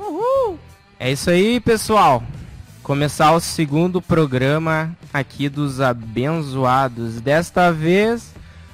Uhul! 0.00 0.58
É 0.98 1.12
isso 1.12 1.28
aí, 1.28 1.60
pessoal. 1.60 2.22
Começar 2.82 3.32
o 3.32 3.40
segundo 3.40 4.00
programa 4.00 4.96
aqui 5.12 5.46
dos 5.46 5.78
abençoados. 5.78 7.20
Desta 7.20 7.70
vez, 7.70 8.32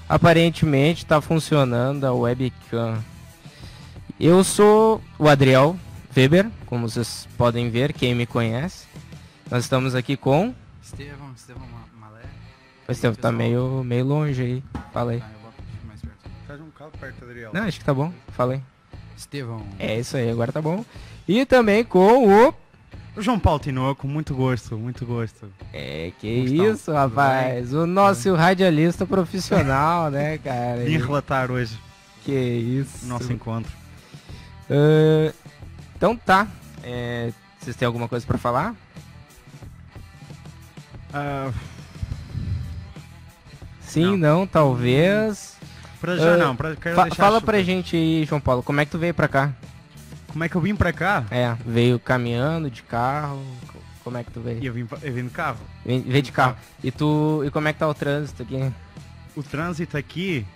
aparentemente, 0.08 1.02
está 1.02 1.20
funcionando 1.20 2.04
a 2.04 2.12
webcam. 2.12 3.02
Eu 4.20 4.44
sou 4.44 5.02
o 5.18 5.28
Adriel 5.28 5.76
Weber, 6.16 6.48
como 6.64 6.88
vocês 6.88 7.26
podem 7.36 7.70
ver, 7.70 7.92
quem 7.92 8.14
me 8.14 8.24
conhece. 8.24 8.86
Nós 9.50 9.64
estamos 9.64 9.96
aqui 9.96 10.16
com. 10.16 10.54
Estevão, 10.80 11.32
Estevão 11.36 11.66
Malé. 11.98 12.22
O 12.88 12.92
Estevão 12.92 13.16
tá 13.16 13.32
meio, 13.32 13.82
meio 13.84 14.04
longe 14.04 14.42
aí. 14.42 14.64
Fala 14.92 15.10
aí. 15.10 15.22
Ah, 15.22 15.30
eu 15.34 15.40
boto 15.40 15.62
mais 15.88 16.00
perto. 16.00 16.30
Faz 16.46 16.60
um 16.60 16.70
calo 16.70 16.92
perto, 17.00 17.24
Adriel. 17.24 17.50
Não, 17.52 17.64
acho 17.64 17.80
que 17.80 17.84
tá 17.84 17.92
bom. 17.92 18.12
Fala 18.28 18.54
aí. 18.54 18.62
Estevão. 19.16 19.66
É 19.78 19.98
isso 19.98 20.16
aí, 20.16 20.30
agora 20.30 20.52
tá 20.52 20.62
bom. 20.62 20.84
E 21.28 21.44
também 21.44 21.84
com 21.84 22.28
o. 22.48 22.54
João 23.18 23.38
Paulo 23.38 23.58
Tinoco, 23.60 24.06
muito 24.06 24.34
gosto, 24.34 24.76
muito 24.76 25.06
gosto. 25.06 25.50
É, 25.72 26.12
que 26.20 26.28
isso, 26.28 26.92
rapaz. 26.92 27.72
O 27.72 27.86
nosso 27.86 28.34
radialista 28.34 29.06
profissional, 29.06 30.10
né, 30.10 30.36
cara? 30.38 30.84
Vim 30.84 30.98
relatar 30.98 31.50
hoje 31.50 31.78
Que 32.22 32.32
isso. 32.32 33.06
nosso 33.06 33.32
encontro. 33.32 33.72
Ah, 34.70 35.32
então 35.96 36.14
tá. 36.14 36.46
É, 36.84 37.32
vocês 37.58 37.74
têm 37.74 37.86
alguma 37.86 38.06
coisa 38.06 38.26
pra 38.26 38.36
falar? 38.36 38.74
Ah, 41.12 41.50
Sim, 43.80 44.16
Não. 44.18 44.40
não, 44.40 44.46
talvez. 44.46 45.56
pra 46.00 46.16
já 46.16 46.34
Ah, 46.34 46.36
não, 46.36 46.54
pra, 46.54 46.76
quero 46.76 46.94
Fa- 46.96 47.02
deixar 47.04 47.16
fala 47.16 47.40
super- 47.40 47.52
pra 47.52 47.62
gente 47.62 47.96
aí, 47.96 48.24
João 48.26 48.40
Paulo, 48.42 48.62
como 48.62 48.78
é 48.80 48.84
que 48.84 48.90
tu 48.90 48.98
veio 48.98 49.14
pra 49.14 49.26
cá? 49.26 49.52
Como 50.36 50.44
é 50.44 50.50
que 50.50 50.54
eu 50.54 50.60
vim 50.60 50.76
pra 50.76 50.92
cá? 50.92 51.24
É, 51.30 51.56
veio 51.64 51.98
caminhando, 51.98 52.70
de 52.70 52.82
carro? 52.82 53.42
co- 53.72 53.78
Como 54.04 54.18
é 54.18 54.22
que 54.22 54.30
tu 54.30 54.40
E 54.40 54.42
veio? 54.42 54.64
eu 54.64 54.72
vim, 54.74 54.86
eu 55.02 55.12
vim 55.14 55.22
no 55.22 55.30
carro. 55.30 55.56
Vem- 55.82 56.02
Veio 56.02 56.22
de 56.22 56.30
carro. 56.30 56.54
E 56.84 56.90
tu. 56.90 57.42
E 57.42 57.50
como 57.50 57.66
é 57.68 57.72
que 57.72 57.78
tá 57.78 57.88
o 57.88 57.94
trânsito 57.94 58.42
aqui? 58.42 58.70
O 59.34 59.42
trânsito 59.42 59.96
aqui. 59.96 60.46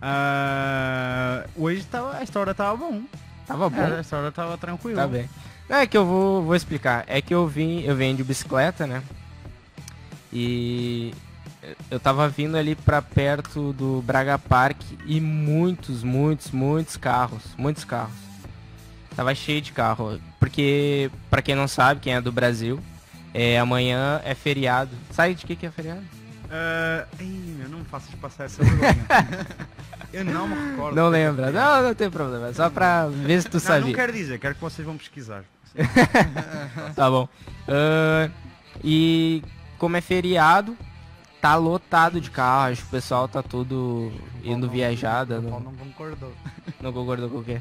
ah, 0.00 1.44
hoje 1.54 1.84
tava, 1.84 2.16
a 2.16 2.22
história 2.22 2.54
tava 2.54 2.74
bom. 2.78 3.02
Tava 3.46 3.68
bom. 3.68 3.76
É, 3.78 3.98
a 3.98 4.00
história 4.00 4.32
tava 4.32 4.56
tranquila. 4.56 5.02
Tá 5.02 5.06
bem. 5.06 5.28
Não, 5.68 5.76
é 5.76 5.86
que 5.86 5.98
eu 5.98 6.06
vou, 6.06 6.42
vou 6.42 6.56
explicar. 6.56 7.04
É 7.06 7.20
que 7.20 7.34
eu 7.34 7.46
vim, 7.46 7.82
eu 7.82 7.94
venho 7.94 8.16
de 8.16 8.24
bicicleta, 8.24 8.86
né? 8.86 9.02
E 10.32 11.12
eu 11.90 12.00
tava 12.00 12.26
vindo 12.26 12.56
ali 12.56 12.74
pra 12.74 13.02
perto 13.02 13.74
do 13.74 14.00
Braga 14.00 14.38
Park 14.38 14.80
e 15.04 15.20
muitos, 15.20 16.02
muitos, 16.02 16.50
muitos 16.52 16.96
carros, 16.96 17.42
muitos 17.58 17.84
carros. 17.84 18.29
Tava 19.16 19.34
cheio 19.34 19.60
de 19.60 19.72
carro, 19.72 20.18
porque 20.38 21.10
pra 21.28 21.42
quem 21.42 21.54
não 21.54 21.66
sabe, 21.68 22.00
quem 22.00 22.14
é 22.14 22.20
do 22.20 22.32
Brasil, 22.32 22.80
é 23.34 23.58
amanhã 23.58 24.20
é 24.24 24.34
feriado. 24.34 24.90
Sabe 25.10 25.34
de 25.34 25.44
que 25.44 25.56
que 25.56 25.66
é 25.66 25.70
feriado? 25.70 26.02
Ah, 26.50 27.06
ei, 27.18 27.56
eu 27.62 27.68
não 27.68 27.84
faço 27.84 28.08
de 28.10 28.16
passar 28.16 28.44
essa 28.44 28.62
vergonha. 28.64 29.06
eu 30.12 30.24
não 30.24 30.48
me 30.48 30.70
recordo. 30.70 30.96
Não 30.96 31.08
lembra? 31.08 31.50
Não, 31.50 31.82
não 31.82 31.94
tem 31.94 32.10
problema. 32.10 32.48
é 32.48 32.52
Só 32.52 32.68
pra 32.70 33.06
ver 33.08 33.42
se 33.42 33.48
tu 33.48 33.54
Não, 33.54 33.60
sabia. 33.60 33.86
não 33.86 33.92
quero 33.92 34.12
dizer, 34.12 34.38
quero 34.38 34.54
que 34.54 34.60
vocês 34.60 34.84
vão 34.86 34.96
pesquisar. 34.96 35.44
Tá 36.96 37.08
bom. 37.10 37.28
Ah, 37.68 38.28
e 38.82 39.42
como 39.78 39.96
é 39.96 40.00
feriado, 40.00 40.76
tá 41.40 41.54
lotado 41.56 42.20
de 42.20 42.30
carro. 42.30 42.72
Acho 42.72 42.82
que 42.82 42.88
o 42.88 42.90
pessoal 42.90 43.28
tá 43.28 43.42
tudo 43.42 44.12
indo 44.42 44.68
viajada. 44.68 45.38
O 45.40 45.42
Paulo 45.42 45.64
Não, 45.64 45.72
não 45.72 45.78
concordou. 45.78 46.32
não 46.80 46.92
concordou 46.92 47.28
com 47.30 47.38
o 47.38 47.44
quê? 47.44 47.60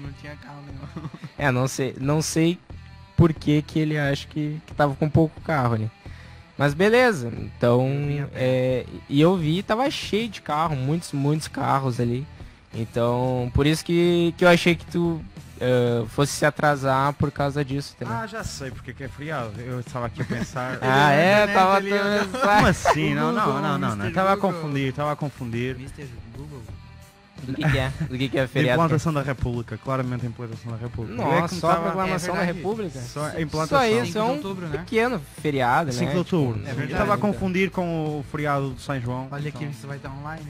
Que 0.00 0.06
não 0.06 0.12
tinha 0.14 0.36
carro 0.36 0.62
nenhum. 0.66 1.08
É, 1.38 1.50
não 1.50 1.68
sei, 1.68 1.96
não 1.98 2.22
sei 2.22 2.58
por 3.16 3.32
que, 3.32 3.62
que 3.62 3.78
ele 3.78 3.98
acha 3.98 4.26
que, 4.28 4.60
que 4.66 4.74
tava 4.74 4.94
com 4.94 5.08
pouco 5.08 5.40
carro 5.40 5.74
ali. 5.74 5.90
Mas 6.56 6.74
beleza, 6.74 7.32
então. 7.38 7.88
É, 8.34 8.84
e 9.08 9.20
eu 9.20 9.36
vi, 9.36 9.62
tava 9.62 9.90
cheio 9.90 10.28
de 10.28 10.42
carro, 10.42 10.76
muitos, 10.76 11.12
muitos 11.12 11.48
carros 11.48 11.98
ali. 11.98 12.26
Então, 12.74 13.50
por 13.54 13.66
isso 13.66 13.84
que, 13.84 14.34
que 14.36 14.44
eu 14.44 14.48
achei 14.48 14.74
que 14.74 14.84
tu 14.86 15.20
ah, 15.60 16.06
fosse 16.08 16.32
se 16.32 16.46
atrasar 16.46 17.12
por 17.14 17.30
causa 17.30 17.62
disso, 17.62 17.94
entendeu? 17.94 18.14
Ah, 18.14 18.26
já 18.26 18.42
sei 18.42 18.70
porque 18.70 18.94
que 18.94 19.04
é 19.04 19.08
feriado. 19.08 19.60
Eu 19.60 19.80
estava 19.80 20.06
aqui 20.06 20.22
a 20.22 20.24
pensar. 20.24 20.78
Ah, 20.82 21.12
é? 21.12 21.42
internet 21.42 21.54
Tava 21.54 21.76
ali, 21.76 21.92
ó. 21.92 22.38
Como 22.40 22.66
assim? 22.66 23.14
Não, 23.14 23.32
não, 23.32 23.60
não, 23.60 23.78
não, 23.78 23.96
não. 23.96 24.04
Mr. 24.06 24.14
Tava 24.14 24.32
a 24.32 24.36
confundir, 24.36 24.92
tava 24.94 25.12
a 25.12 25.16
confundir. 25.16 25.76
Mr. 25.76 26.08
Google. 26.36 26.62
Do 27.42 27.54
que, 27.54 27.62
que 27.70 27.78
é? 27.78 27.88
Do 28.08 28.18
que, 28.18 28.28
que 28.28 28.38
é 28.38 28.42
A 28.42 28.48
feriado? 28.48 28.80
implantação 28.82 29.12
da 29.12 29.22
República, 29.22 29.78
claramente 29.78 30.24
a 30.26 30.28
implantação 30.28 30.72
da 30.72 30.78
República. 30.78 31.22
É 31.22 31.24
Nossa, 31.40 31.54
só 31.56 31.70
a 31.72 31.76
proclamação 31.76 32.34
é 32.34 32.38
da 32.38 32.44
verdade. 32.44 32.58
República? 32.58 33.00
Só 33.00 33.24
a 33.26 33.30
Só 33.32 33.40
implantação. 33.40 33.84
isso, 33.86 33.96
é 34.00 34.04
5 34.06 34.12
de 34.12 34.18
um 34.18 34.28
outubro, 34.34 34.66
né? 34.68 34.78
pequeno 34.78 35.20
feriado, 35.40 35.86
né? 35.86 35.92
5 35.98 36.10
de 36.12 36.16
outubro. 36.18 36.60
É 36.62 36.64
verdade. 36.72 36.92
Eu 36.92 36.98
tava 36.98 37.14
a 37.14 37.18
confundir 37.18 37.70
com 37.70 38.18
o 38.20 38.24
feriado 38.30 38.70
do 38.70 38.80
São 38.80 39.00
João. 39.00 39.28
Olha 39.30 39.48
aqui, 39.48 39.58
então- 39.64 39.72
você 39.72 39.86
vai 39.86 39.96
estar 39.96 40.10
online. 40.10 40.46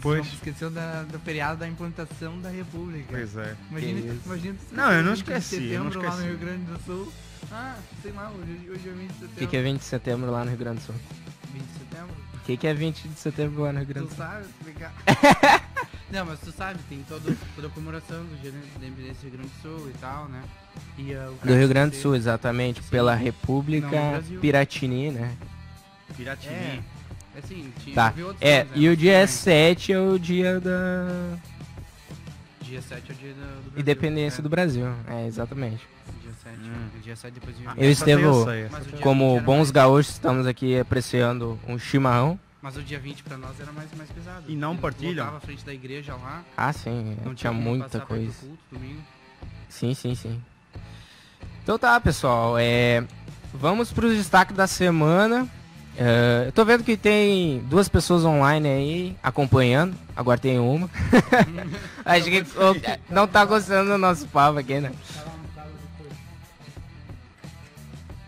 Pois. 0.00 0.26
esqueceu 0.26 0.70
da, 0.70 1.02
do 1.02 1.18
feriado 1.18 1.58
da 1.60 1.68
implantação 1.68 2.40
da 2.40 2.48
República. 2.48 3.04
Pois 3.10 3.36
é. 3.36 3.54
Imagina, 3.70 4.14
imagina 4.24 4.56
Não, 4.72 4.90
eu 4.90 5.02
não 5.02 5.14
20 5.14 5.24
de 5.24 5.32
esqueci, 5.32 5.64
eu 5.70 5.84
não 5.84 5.90
setembro 5.92 6.08
lá 6.08 6.16
no 6.16 6.22
esqueci. 6.22 6.28
Rio 6.28 6.38
Grande 6.38 6.64
do 6.64 6.82
Sul. 6.86 7.12
Ah, 7.52 7.74
sei 8.02 8.12
lá, 8.12 8.30
hoje, 8.30 8.70
hoje 8.70 8.88
é 8.88 8.92
20 8.92 9.08
de 9.08 9.12
setembro. 9.12 9.34
O 9.34 9.38
que, 9.38 9.46
que 9.46 9.56
é 9.58 9.62
20 9.62 9.78
de 9.78 9.84
setembro 9.84 10.30
lá 10.30 10.44
no 10.44 10.48
Rio 10.50 10.58
Grande 10.58 10.78
do 10.78 10.82
Sul? 10.86 10.94
20 11.52 11.62
de 11.62 11.72
setembro? 11.78 12.16
O 12.34 12.38
que, 12.46 12.56
que 12.56 12.66
é 12.66 12.72
20 12.74 13.08
de 13.08 13.20
setembro 13.20 13.62
lá 13.64 13.72
no 13.72 13.78
Rio 13.80 13.88
Grande 13.88 14.08
do 14.08 14.14
Tu 14.14 14.16
Sul? 14.16 14.24
sabe 14.24 14.46
explicar? 14.46 14.92
Não, 16.12 16.26
mas 16.26 16.40
tu 16.40 16.52
sabe, 16.52 16.78
tem 16.90 17.02
todo, 17.08 17.36
toda 17.56 17.68
a 17.68 17.70
comemoração 17.70 18.22
do 18.24 18.36
dia 18.42 18.52
da 18.52 18.86
independência 18.86 19.14
do 19.14 19.22
Rio 19.22 19.32
Grande 19.32 19.48
do 19.48 19.62
Sul 19.62 19.88
e 19.90 19.98
tal, 19.98 20.28
né? 20.28 20.42
E, 20.98 21.14
o 21.14 21.46
Do 21.46 21.54
Rio 21.54 21.68
Grande 21.68 21.96
do 21.96 22.02
Sul, 22.02 22.14
exatamente. 22.14 22.82
Pela 22.82 23.14
República 23.14 24.20
Não. 24.30 24.38
Piratini, 24.40 25.10
né? 25.10 25.34
Piratini. 26.14 26.52
É, 26.54 26.80
é 27.34 27.38
assim, 27.42 27.72
tinha, 27.82 27.94
Tá. 27.94 28.12
É, 28.42 28.60
anos, 28.60 28.70
né, 28.72 28.76
e 28.76 28.88
o 28.88 28.90
mas 28.90 28.98
dia 28.98 29.12
também. 29.14 29.26
7 29.26 29.92
é 29.92 29.98
o 30.00 30.18
dia 30.18 30.60
da 30.60 31.38
Dia 32.60 32.82
7 32.82 33.10
é 33.10 33.14
o 33.14 33.16
dia 33.16 33.32
do, 33.32 33.40
do 33.40 33.62
Brasil. 33.62 33.80
independência 33.80 34.40
é. 34.40 34.42
do 34.42 34.48
Brasil. 34.50 34.86
É, 35.08 35.26
exatamente. 35.26 35.80
Dia 36.22 36.32
7, 36.42 36.56
Hum. 36.60 36.88
é. 36.94 37.02
dia 37.02 37.16
7 37.16 37.32
depois 37.34 37.56
de... 37.56 37.66
Ah, 37.66 37.74
Eu 37.78 37.90
Estevo, 37.90 38.42
o 38.42 39.00
Como 39.00 39.28
20 39.30 39.36
era 39.36 39.44
bons 39.46 39.70
gaúchos, 39.70 40.12
estamos 40.12 40.46
aqui 40.46 40.78
apreciando 40.78 41.58
um 41.66 41.78
chimarrão. 41.78 42.38
Mas 42.62 42.76
o 42.76 42.82
dia 42.82 42.98
20 43.00 43.24
pra 43.24 43.36
nós 43.36 43.58
era 43.58 43.72
mais, 43.72 43.92
mais 43.94 44.08
pesado. 44.08 44.44
E 44.48 44.54
não 44.54 44.76
partilham? 44.76 45.14
lotavam 45.24 45.38
a 45.38 45.40
frente 45.40 45.64
da 45.64 45.74
igreja 45.74 46.14
lá. 46.14 46.44
Ah, 46.56 46.72
sim, 46.72 47.16
Não 47.24 47.34
tinha 47.34 47.52
como 47.52 47.60
muita 47.60 48.00
coisa. 48.00 48.32
culto. 48.40 48.56
Sim, 49.68 49.92
sim, 49.94 50.14
sim. 50.14 50.40
Então 51.64 51.76
tá, 51.76 51.98
pessoal. 52.00 52.56
É, 52.56 53.02
vamos 53.52 53.92
para 53.92 54.06
os 54.06 54.16
destaques 54.16 54.56
da 54.56 54.68
semana. 54.68 55.48
É, 55.96 56.44
eu 56.46 56.52
tô 56.52 56.64
vendo 56.64 56.84
que 56.84 56.96
tem 56.96 57.58
duas 57.64 57.88
pessoas 57.88 58.24
online 58.24 58.68
aí 58.68 59.16
acompanhando. 59.20 59.96
Agora 60.14 60.38
tem 60.38 60.60
uma. 60.60 60.88
Acho 62.04 62.24
que 62.26 62.44
não 63.10 63.26
tá 63.26 63.44
gostando 63.44 63.90
do 63.90 63.98
nosso 63.98 64.28
papo 64.28 64.58
aqui, 64.60 64.78
né? 64.78 64.92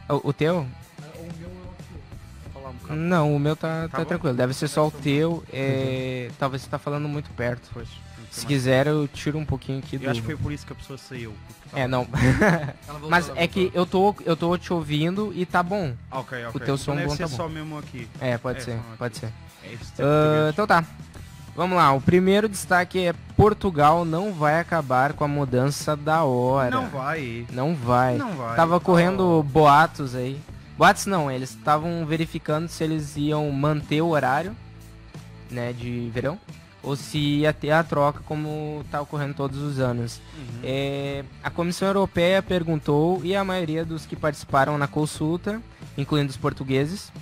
O, 0.09 0.29
o 0.29 0.33
teu? 0.33 0.67
Não, 2.91 3.35
o 3.35 3.39
meu 3.39 3.55
tá, 3.57 3.89
tá 3.89 3.99
Tá 3.99 4.05
tranquilo. 4.05 4.37
Deve 4.37 4.53
ser 4.55 4.69
só 4.69 4.87
o 4.87 4.91
teu. 4.91 5.43
É, 5.53 6.31
talvez 6.39 6.63
você 6.63 6.69
tá 6.69 6.79
falando 6.79 7.09
muito 7.09 7.31
perto. 7.31 7.69
Pois, 7.73 7.89
Se 8.31 8.41
ser 8.41 8.47
quiser, 8.47 8.87
eu 8.89 9.07
tiro 9.09 9.39
um 9.39 9.45
pouquinho 9.45 9.79
aqui 9.79 9.97
mais- 9.97 10.01
do. 10.01 10.05
Eu 10.07 10.11
acho 10.11 10.21
que 10.21 10.27
foi 10.27 10.37
por 10.37 10.53
isso 10.53 10.67
que 10.67 10.73
a 10.73 10.77
pessoa 10.77 10.99
saiu. 10.99 11.33
É, 11.73 11.87
não. 11.89 12.05
Voltou, 12.87 13.09
Mas 13.11 13.31
é 13.37 13.47
que 13.47 13.71
eu 13.75 13.87
tô, 13.87 14.15
eu 14.25 14.37
tô 14.37 14.57
te 14.59 14.73
ouvindo 14.73 15.33
e 15.35 15.45
tá 15.47 15.63
bom. 15.63 15.95
Ah, 16.11 16.21
Ok, 16.21 16.39
ok. 16.47 16.61
teu 16.61 16.77
som 16.77 16.93
então 16.93 16.97
deve 16.97 17.09
bom 17.09 17.17
ser 17.17 17.23
tá 17.25 17.29
bom. 17.29 17.37
só 17.37 17.49
mesmo 17.49 17.79
aqui. 17.79 18.09
É, 18.21 18.37
pode 18.39 18.59
É, 18.59 18.63
ser, 18.63 18.79
pode 18.99 19.17
aqui. 19.19 19.27
ser. 19.27 19.33
É 19.63 19.69
português. 19.77 20.53
então 20.53 20.67
tá. 20.67 20.85
Vamos 21.57 21.77
lá, 21.77 21.93
o 21.93 22.01
primeiro 22.01 22.49
destaque 22.49 22.99
é 23.07 23.15
Portugal 23.37 24.05
não 24.05 24.33
vai 24.33 24.59
acabar 24.59 25.13
com 25.13 25.23
a 25.23 25.29
mudança 25.29 25.95
da 25.97 26.25
hora. 26.25 26.69
Não 26.71 26.89
vai. 26.89 27.47
Não 27.53 27.75
vai. 27.77 28.17
Não 28.17 28.33
vai. 28.33 28.57
Tava 28.57 28.81
correndo 28.81 29.41
boatos 29.45 30.17
aí. 30.17 30.41
Boatos 30.77 31.07
não, 31.07 31.31
eles 31.31 31.51
estavam 31.51 32.05
verificando 32.05 32.69
se 32.69 32.83
eles 32.83 33.17
iam 33.17 33.49
manter 33.53 34.03
o 34.03 34.09
horário, 34.09 34.57
né, 35.51 35.73
de 35.73 36.11
verão, 36.13 36.39
ou 36.83 36.97
se 36.97 37.19
ia 37.19 37.53
ter 37.53 37.71
a 37.71 37.85
troca 37.85 38.21
como 38.27 38.85
tá 38.91 39.01
ocorrendo 39.01 39.35
todos 39.35 39.61
os 39.61 39.79
anos. 39.79 40.21
Uhum. 40.37 40.61
É, 40.65 41.25
a 41.43 41.51
Comissão 41.51 41.87
Europeia 41.87 42.43
perguntou 42.43 43.21
e 43.25 43.37
a 43.37 43.45
maioria 43.45 43.85
dos 43.85 44.05
que 44.05 44.17
participaram 44.17 44.77
na 44.77 44.89
consulta, 44.89 45.63
incluindo 45.97 46.31
os 46.31 46.37
portugueses, 46.37 47.13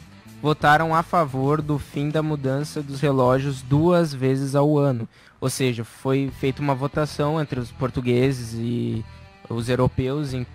votaram 0.40 0.94
a 0.94 1.02
favor 1.02 1.60
do 1.60 1.78
fim 1.78 2.08
da 2.08 2.22
mudança 2.22 2.82
dos 2.82 3.00
relógios 3.00 3.60
duas 3.60 4.14
vezes 4.14 4.54
ao 4.54 4.78
ano. 4.78 5.06
Ou 5.40 5.50
seja, 5.50 5.84
foi 5.84 6.32
feita 6.40 6.62
uma 6.62 6.74
votação 6.74 7.40
entre 7.40 7.60
os 7.60 7.70
portugueses 7.70 8.54
e 8.54 9.04
os 9.48 9.68
europeus 9.68 10.32
em, 10.32 10.46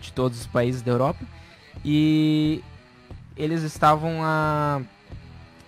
de 0.00 0.12
todos 0.12 0.40
os 0.40 0.46
países 0.46 0.82
da 0.82 0.90
Europa 0.90 1.24
e 1.84 2.62
eles 3.36 3.62
estavam 3.62 4.22
a, 4.22 4.80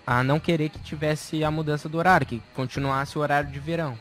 a 0.05 0.23
não 0.23 0.39
querer 0.39 0.69
que 0.69 0.79
tivesse 0.79 1.43
a 1.43 1.51
mudança 1.51 1.89
do 1.89 1.97
horário, 1.97 2.27
que 2.27 2.41
continuasse 2.55 3.17
o 3.17 3.21
horário 3.21 3.49
de 3.49 3.59
verão, 3.59 3.97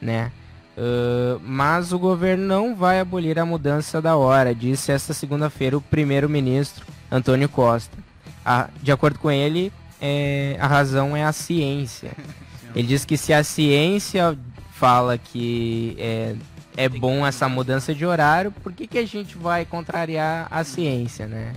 né? 0.00 0.32
Uh, 0.76 1.40
mas 1.44 1.92
o 1.92 1.98
governo 1.98 2.44
não 2.44 2.74
vai 2.74 2.98
abolir 2.98 3.38
a 3.38 3.46
mudança 3.46 4.02
da 4.02 4.16
hora, 4.16 4.52
disse 4.52 4.90
esta 4.90 5.14
segunda-feira 5.14 5.76
o 5.76 5.80
primeiro-ministro 5.80 6.84
Antônio 7.10 7.48
Costa. 7.48 7.96
A, 8.44 8.68
de 8.82 8.90
acordo 8.90 9.18
com 9.20 9.30
ele, 9.30 9.72
é, 10.00 10.56
a 10.60 10.66
razão 10.66 11.16
é 11.16 11.24
a 11.24 11.32
ciência. 11.32 12.12
Ele 12.74 12.88
diz 12.88 13.04
que 13.04 13.16
se 13.16 13.32
a 13.32 13.44
ciência 13.44 14.36
fala 14.72 15.16
que 15.16 15.96
é, 15.96 16.34
é 16.76 16.88
bom 16.88 17.26
essa 17.26 17.48
mudança 17.48 17.94
de 17.94 18.04
horário, 18.04 18.50
por 18.50 18.72
que, 18.72 18.86
que 18.86 18.98
a 18.98 19.06
gente 19.06 19.36
vai 19.36 19.64
contrariar 19.64 20.46
a 20.50 20.64
ciência, 20.64 21.26
né? 21.26 21.52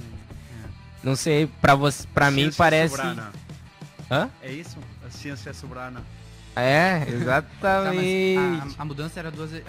Não 1.03 1.15
sei, 1.15 1.47
pra, 1.61 1.75
você, 1.75 2.05
pra 2.13 2.29
mim 2.31 2.51
parece. 2.57 2.95
Soberana. 2.95 3.31
Hã? 4.09 4.29
É 4.41 4.51
isso? 4.51 4.77
A 5.05 5.09
ciência 5.09 5.49
é 5.49 5.53
soberana. 5.53 6.01
É, 6.55 6.99
Tá, 7.05 7.11
exatamente. 7.11 8.35
mas 8.37 8.79
a, 8.79 8.81
a 8.81 8.85
mudança 8.85 9.19
era 9.19 9.29
duas 9.31 9.51
vezes. 9.51 9.65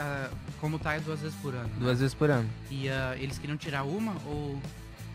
como 0.61 0.79
tá, 0.79 0.95
é 0.95 1.01
duas 1.01 1.21
vezes 1.21 1.37
por 1.43 1.55
ano. 1.55 1.65
né? 1.65 1.75
Duas 1.79 2.01
vezes 2.01 2.15
por 2.15 2.31
ano. 2.31 2.49
E 2.71 2.89
ah, 2.89 3.15
eles 3.19 3.39
queriam 3.39 3.57
tirar 3.59 3.83
uma 3.85 4.15
ou. 4.27 4.59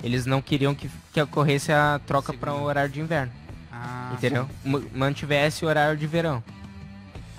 Eles 0.04 0.26
não 0.26 0.42
queriam 0.42 0.76
que, 0.76 0.90
que 1.14 1.22
ocorresse 1.22 1.72
a 1.72 2.00
troca 2.06 2.34
para 2.34 2.54
o 2.54 2.64
horário 2.64 2.92
de 2.92 3.00
inverno. 3.00 3.32
Ah, 3.72 4.12
entendeu? 4.14 4.48
M- 4.64 4.86
Mantivesse 4.94 5.66
o 5.66 5.68
horário 5.68 5.98
de 5.98 6.06
verão. 6.06 6.44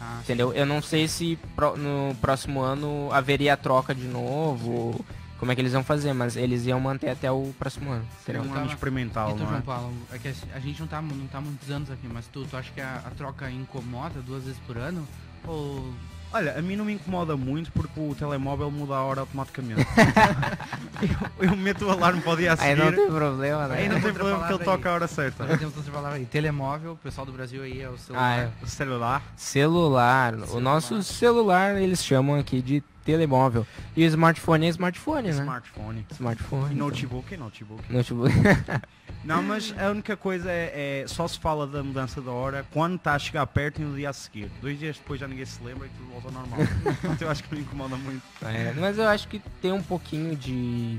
Ah, 0.06 0.20
Entendeu? 0.22 0.52
Eu 0.52 0.66
não 0.66 0.82
sei 0.82 1.08
se 1.08 1.38
pro- 1.56 1.76
no 1.76 2.14
próximo 2.16 2.60
ano 2.60 3.08
haveria 3.10 3.54
a 3.54 3.56
troca 3.56 3.94
de 3.94 4.06
novo. 4.06 5.02
Como 5.38 5.50
é 5.50 5.54
que 5.54 5.60
eles 5.60 5.72
vão 5.72 5.82
fazer, 5.82 6.12
mas 6.12 6.36
eles 6.36 6.64
iam 6.66 6.78
manter 6.80 7.08
até 7.10 7.30
o 7.30 7.52
próximo 7.58 7.90
ano. 7.90 8.06
Seria 8.24 8.40
um 8.42 8.52
ano 8.54 8.66
experimental, 8.66 9.30
E 9.30 9.34
tu, 9.34 9.38
não 9.40 9.46
João 9.46 9.58
é? 9.58 9.62
Paulo, 9.62 9.92
é 10.12 10.18
que 10.18 10.28
a, 10.28 10.60
gente 10.60 10.80
não 10.80 10.86
tá, 10.86 11.02
não 11.02 11.26
tá 11.26 11.40
muitos 11.40 11.70
anos 11.70 11.90
aqui, 11.90 12.06
mas 12.10 12.26
tu, 12.28 12.44
tu 12.44 12.56
acha 12.56 12.70
que 12.72 12.80
a, 12.80 13.02
a 13.06 13.10
troca 13.10 13.50
incomoda 13.50 14.20
duas 14.20 14.44
vezes 14.44 14.60
por 14.66 14.76
ano? 14.78 15.06
Ou. 15.46 15.92
Olha, 16.34 16.58
a 16.58 16.60
mim 16.62 16.74
não 16.74 16.84
me 16.84 16.94
incomoda 16.94 17.36
muito 17.36 17.70
porque 17.70 17.98
o 18.00 18.12
telemóvel 18.14 18.68
muda 18.70 18.94
a 18.96 19.02
hora 19.04 19.20
automaticamente. 19.20 19.86
eu, 21.40 21.48
eu 21.50 21.56
meto 21.56 21.84
o 21.86 21.90
alarme 21.90 22.20
para 22.20 22.32
o 22.32 22.36
dia 22.36 22.50
a 22.50 22.54
Aí 22.54 22.58
seguir. 22.76 22.84
não 22.84 22.92
tem 22.92 23.06
problema, 23.06 23.68
né? 23.68 23.76
Aí 23.78 23.88
não 23.88 24.00
tem 24.00 24.12
problema 24.12 24.46
que 24.46 24.52
ele 24.52 24.64
toca 24.64 24.88
a 24.88 24.92
aí. 24.92 24.94
hora 24.96 25.06
certa. 25.06 25.44
Nós 25.46 25.58
temos 25.60 25.76
outra 25.76 25.92
palavra 25.92 26.18
aí. 26.18 26.24
Telemóvel, 26.26 26.92
o 26.92 26.96
pessoal 26.96 27.24
do 27.24 27.32
Brasil 27.32 27.62
aí 27.62 27.80
é 27.80 27.88
o 27.88 27.94
Ah, 27.94 27.98
celular. 27.98 28.38
é. 28.40 28.50
O 28.62 28.66
celular. 28.66 29.22
Celular. 29.36 30.34
O 30.34 30.38
Celular. 30.46 30.60
nosso 30.60 31.02
celular 31.04 31.76
eles 31.80 32.04
chamam 32.04 32.38
aqui 32.38 32.60
de 32.60 32.82
telemóvel. 33.04 33.66
E 33.96 34.04
o 34.04 34.06
smartphone 34.08 34.66
é 34.66 34.68
smartphone, 34.70 35.28
né? 35.28 35.40
Smartphone. 35.40 36.06
Smartphone. 36.10 36.62
E 36.70 36.74
então. 36.74 36.86
notebook 36.88 37.34
é 37.34 37.36
notebook. 37.36 37.92
Notebook. 37.92 38.32
Não, 39.24 39.42
mas 39.42 39.74
a 39.78 39.90
única 39.90 40.16
coisa 40.18 40.50
é, 40.50 41.02
é- 41.02 41.08
só 41.08 41.26
se 41.26 41.38
fala 41.38 41.66
da 41.66 41.82
mudança 41.82 42.20
da 42.20 42.30
hora 42.30 42.66
quando 42.72 42.96
está 42.96 43.14
a 43.14 43.18
chegar 43.18 43.46
perto 43.46 43.80
e 43.80 43.84
no 43.84 43.96
dia 43.96 44.10
a 44.10 44.12
seguir. 44.12 44.50
Dois 44.60 44.78
dias 44.78 44.98
depois 44.98 45.18
já 45.18 45.26
ninguém 45.26 45.46
se 45.46 45.62
lembra 45.62 45.86
e 45.86 45.90
tudo 45.90 46.10
volta 46.10 46.28
ao 46.28 46.32
normal. 46.34 46.60
Então 47.14 47.28
eu 47.28 47.30
acho 47.30 47.42
que 47.42 47.54
não 47.54 47.62
incomoda 47.62 47.96
muito. 47.96 48.22
É, 48.42 48.74
mas 48.76 48.98
eu 48.98 49.08
acho 49.08 49.26
que 49.28 49.38
tem 49.62 49.72
um 49.72 49.82
pouquinho 49.82 50.36
de. 50.36 50.98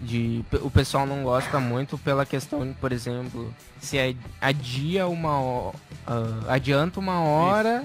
de 0.00 0.44
o 0.62 0.70
pessoal 0.70 1.06
não 1.06 1.22
gosta 1.22 1.60
muito 1.60 1.96
pela 1.98 2.26
questão, 2.26 2.74
por 2.80 2.90
exemplo, 2.90 3.54
se 3.80 3.98
a- 3.98 4.14
adia 4.40 5.06
uma 5.06 5.72
ah, 6.06 6.44
adianta 6.48 6.98
uma 6.98 7.20
hora. 7.20 7.84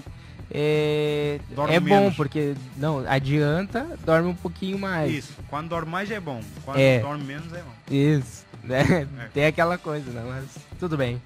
É, 0.51 1.39
Dorme 1.55 1.73
é 1.75 1.79
bom, 1.79 1.85
menos. 2.01 2.15
porque 2.15 2.55
não, 2.77 3.03
adianta, 3.07 3.87
dorme 4.05 4.29
um 4.29 4.35
pouquinho 4.35 4.77
mais. 4.77 5.11
Isso. 5.11 5.33
Quando 5.49 5.69
dorme 5.69 5.91
mais 5.91 6.11
é 6.11 6.19
bom. 6.19 6.41
Quando 6.63 6.77
É. 6.77 6.99
dorme 6.99 7.23
menos 7.23 7.51
é 7.53 7.61
bom. 7.61 7.71
Isso, 7.95 8.45
né? 8.63 9.07
É. 9.19 9.25
Tem 9.33 9.45
aquela 9.45 9.77
coisa, 9.77 10.11
né? 10.11 10.23
Mas 10.27 10.45
tudo 10.79 10.95
bem. 10.97 11.21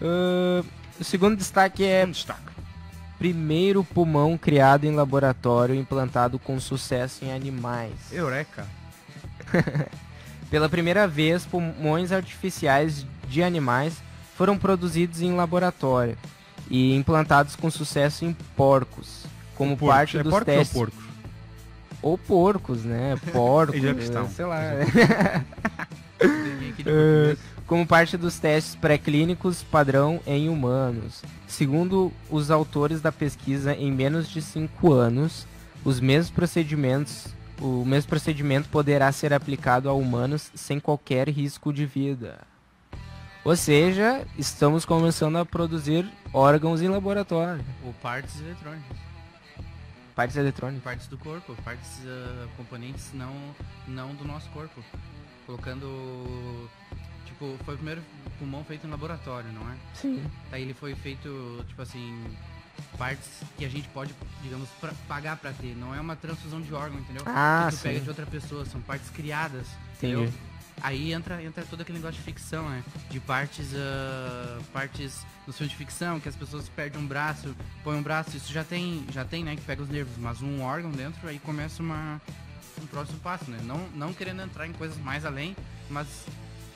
Ah, 0.00 0.62
o 1.00 1.04
segundo 1.04 1.36
destaque 1.36 1.84
é 1.84 2.04
Um 2.06 2.10
destaque. 2.10 2.40
primeiro 3.18 3.82
pulmão 3.82 4.38
criado 4.38 4.84
em 4.84 4.94
laboratório 4.94 5.74
implantado 5.74 6.38
com 6.38 6.60
sucesso 6.60 7.24
em 7.24 7.32
animais. 7.32 7.92
Eureka. 8.12 8.66
Pela 10.50 10.68
primeira 10.68 11.06
vez, 11.08 11.44
pulmões 11.44 12.12
artificiais 12.12 13.04
de 13.28 13.42
animais 13.42 13.94
foram 14.36 14.56
produzidos 14.56 15.20
em 15.20 15.34
laboratório 15.34 16.16
e 16.70 16.94
implantados 16.94 17.56
com 17.56 17.70
sucesso 17.70 18.24
em 18.24 18.32
porcos, 18.56 19.24
como 19.54 19.76
Porcos. 19.76 19.96
parte 19.96 20.18
é 20.18 20.22
dos 20.22 20.32
porcos 20.32 20.54
testes 20.54 20.76
ou 20.76 20.86
porcos? 20.86 21.04
ou 22.02 22.18
porcos, 22.18 22.84
né? 22.84 23.16
Porcos, 23.32 23.80
sei 24.34 24.44
lá. 24.44 24.60
É, 26.84 27.36
como 27.66 27.86
parte 27.86 28.16
dos 28.16 28.38
testes 28.38 28.74
pré-clínicos 28.74 29.62
padrão 29.62 30.20
em 30.26 30.48
humanos. 30.48 31.22
Segundo 31.46 32.12
os 32.28 32.50
autores 32.50 33.00
da 33.00 33.12
pesquisa, 33.12 33.72
em 33.74 33.92
menos 33.92 34.28
de 34.28 34.42
5 34.42 34.92
anos, 34.92 35.46
os 35.84 36.00
mesmos 36.00 36.30
procedimentos, 36.30 37.26
o 37.60 37.84
mesmo 37.84 38.08
procedimento 38.08 38.68
poderá 38.68 39.12
ser 39.12 39.32
aplicado 39.32 39.88
a 39.88 39.92
humanos 39.92 40.50
sem 40.54 40.80
qualquer 40.80 41.28
risco 41.28 41.72
de 41.72 41.86
vida. 41.86 42.38
Ou 43.44 43.56
seja, 43.56 44.26
estamos 44.36 44.84
começando 44.84 45.36
a 45.36 45.44
produzir 45.46 46.08
órgãos 46.32 46.82
em 46.82 46.88
laboratório, 46.88 47.64
Ou 47.84 47.92
partes 47.94 48.40
eletrônicas. 48.40 48.96
partes 50.14 50.36
eletrônicas. 50.36 50.82
Partes 50.84 51.06
do 51.06 51.16
corpo, 51.16 51.54
partes, 51.64 52.00
ah, 52.06 52.46
componentes 52.56 53.10
não, 53.14 53.34
não 53.86 54.14
do 54.14 54.24
nosso 54.24 54.48
corpo. 54.50 54.82
Colocando. 55.46 56.68
Tipo, 57.24 57.56
foi 57.64 57.74
o 57.74 57.76
primeiro 57.78 58.02
pulmão 58.38 58.62
feito 58.64 58.86
em 58.86 58.90
laboratório, 58.90 59.50
não 59.52 59.62
é? 59.70 59.76
Sim. 59.94 60.22
Daí 60.50 60.62
ele 60.62 60.74
foi 60.74 60.94
feito, 60.94 61.64
tipo 61.68 61.80
assim, 61.80 62.22
partes 62.98 63.28
que 63.56 63.64
a 63.64 63.68
gente 63.68 63.88
pode, 63.88 64.12
digamos, 64.42 64.68
pra- 64.80 64.92
pagar 65.06 65.36
pra 65.38 65.52
ter. 65.52 65.74
Não 65.76 65.94
é 65.94 66.00
uma 66.00 66.16
transfusão 66.16 66.60
de 66.60 66.74
órgão, 66.74 66.98
entendeu? 66.98 67.22
Ah, 67.26 67.68
que 67.70 67.76
tu 67.76 67.82
pega 67.82 67.98
sim. 67.98 68.02
de 68.04 68.08
outra 68.10 68.26
pessoa, 68.26 68.66
são 68.66 68.80
partes 68.82 69.08
criadas. 69.08 69.66
Entendi. 69.96 70.14
entendeu? 70.24 70.32
Aí 70.82 71.12
entra, 71.12 71.42
entra 71.42 71.64
todo 71.68 71.80
aquele 71.80 71.98
negócio 71.98 72.18
de 72.18 72.22
ficção, 72.22 72.68
né? 72.68 72.82
De 73.10 73.18
partes, 73.20 73.68
ah, 73.74 74.58
partes 74.72 75.24
no 75.46 75.52
filme 75.52 75.70
de 75.70 75.76
ficção, 75.76 76.20
que 76.20 76.28
as 76.28 76.36
pessoas 76.36 76.68
perdem 76.68 77.00
um 77.00 77.06
braço, 77.06 77.54
põem 77.82 77.98
um 77.98 78.02
braço, 78.02 78.36
isso 78.36 78.52
já 78.52 78.62
tem, 78.62 79.04
já 79.12 79.24
tem, 79.24 79.42
né? 79.44 79.56
Que 79.56 79.62
pega 79.62 79.82
os 79.82 79.88
nervos, 79.88 80.16
mas 80.18 80.42
um 80.42 80.62
órgão 80.62 80.90
dentro, 80.90 81.26
aí 81.28 81.38
começa 81.38 81.82
uma, 81.82 82.20
um 82.82 82.86
próximo 82.86 83.18
passo, 83.20 83.50
né? 83.50 83.58
Não, 83.64 83.86
não 83.94 84.12
querendo 84.12 84.42
entrar 84.42 84.66
em 84.66 84.72
coisas 84.72 84.96
mais 84.98 85.24
além, 85.24 85.56
mas 85.90 86.06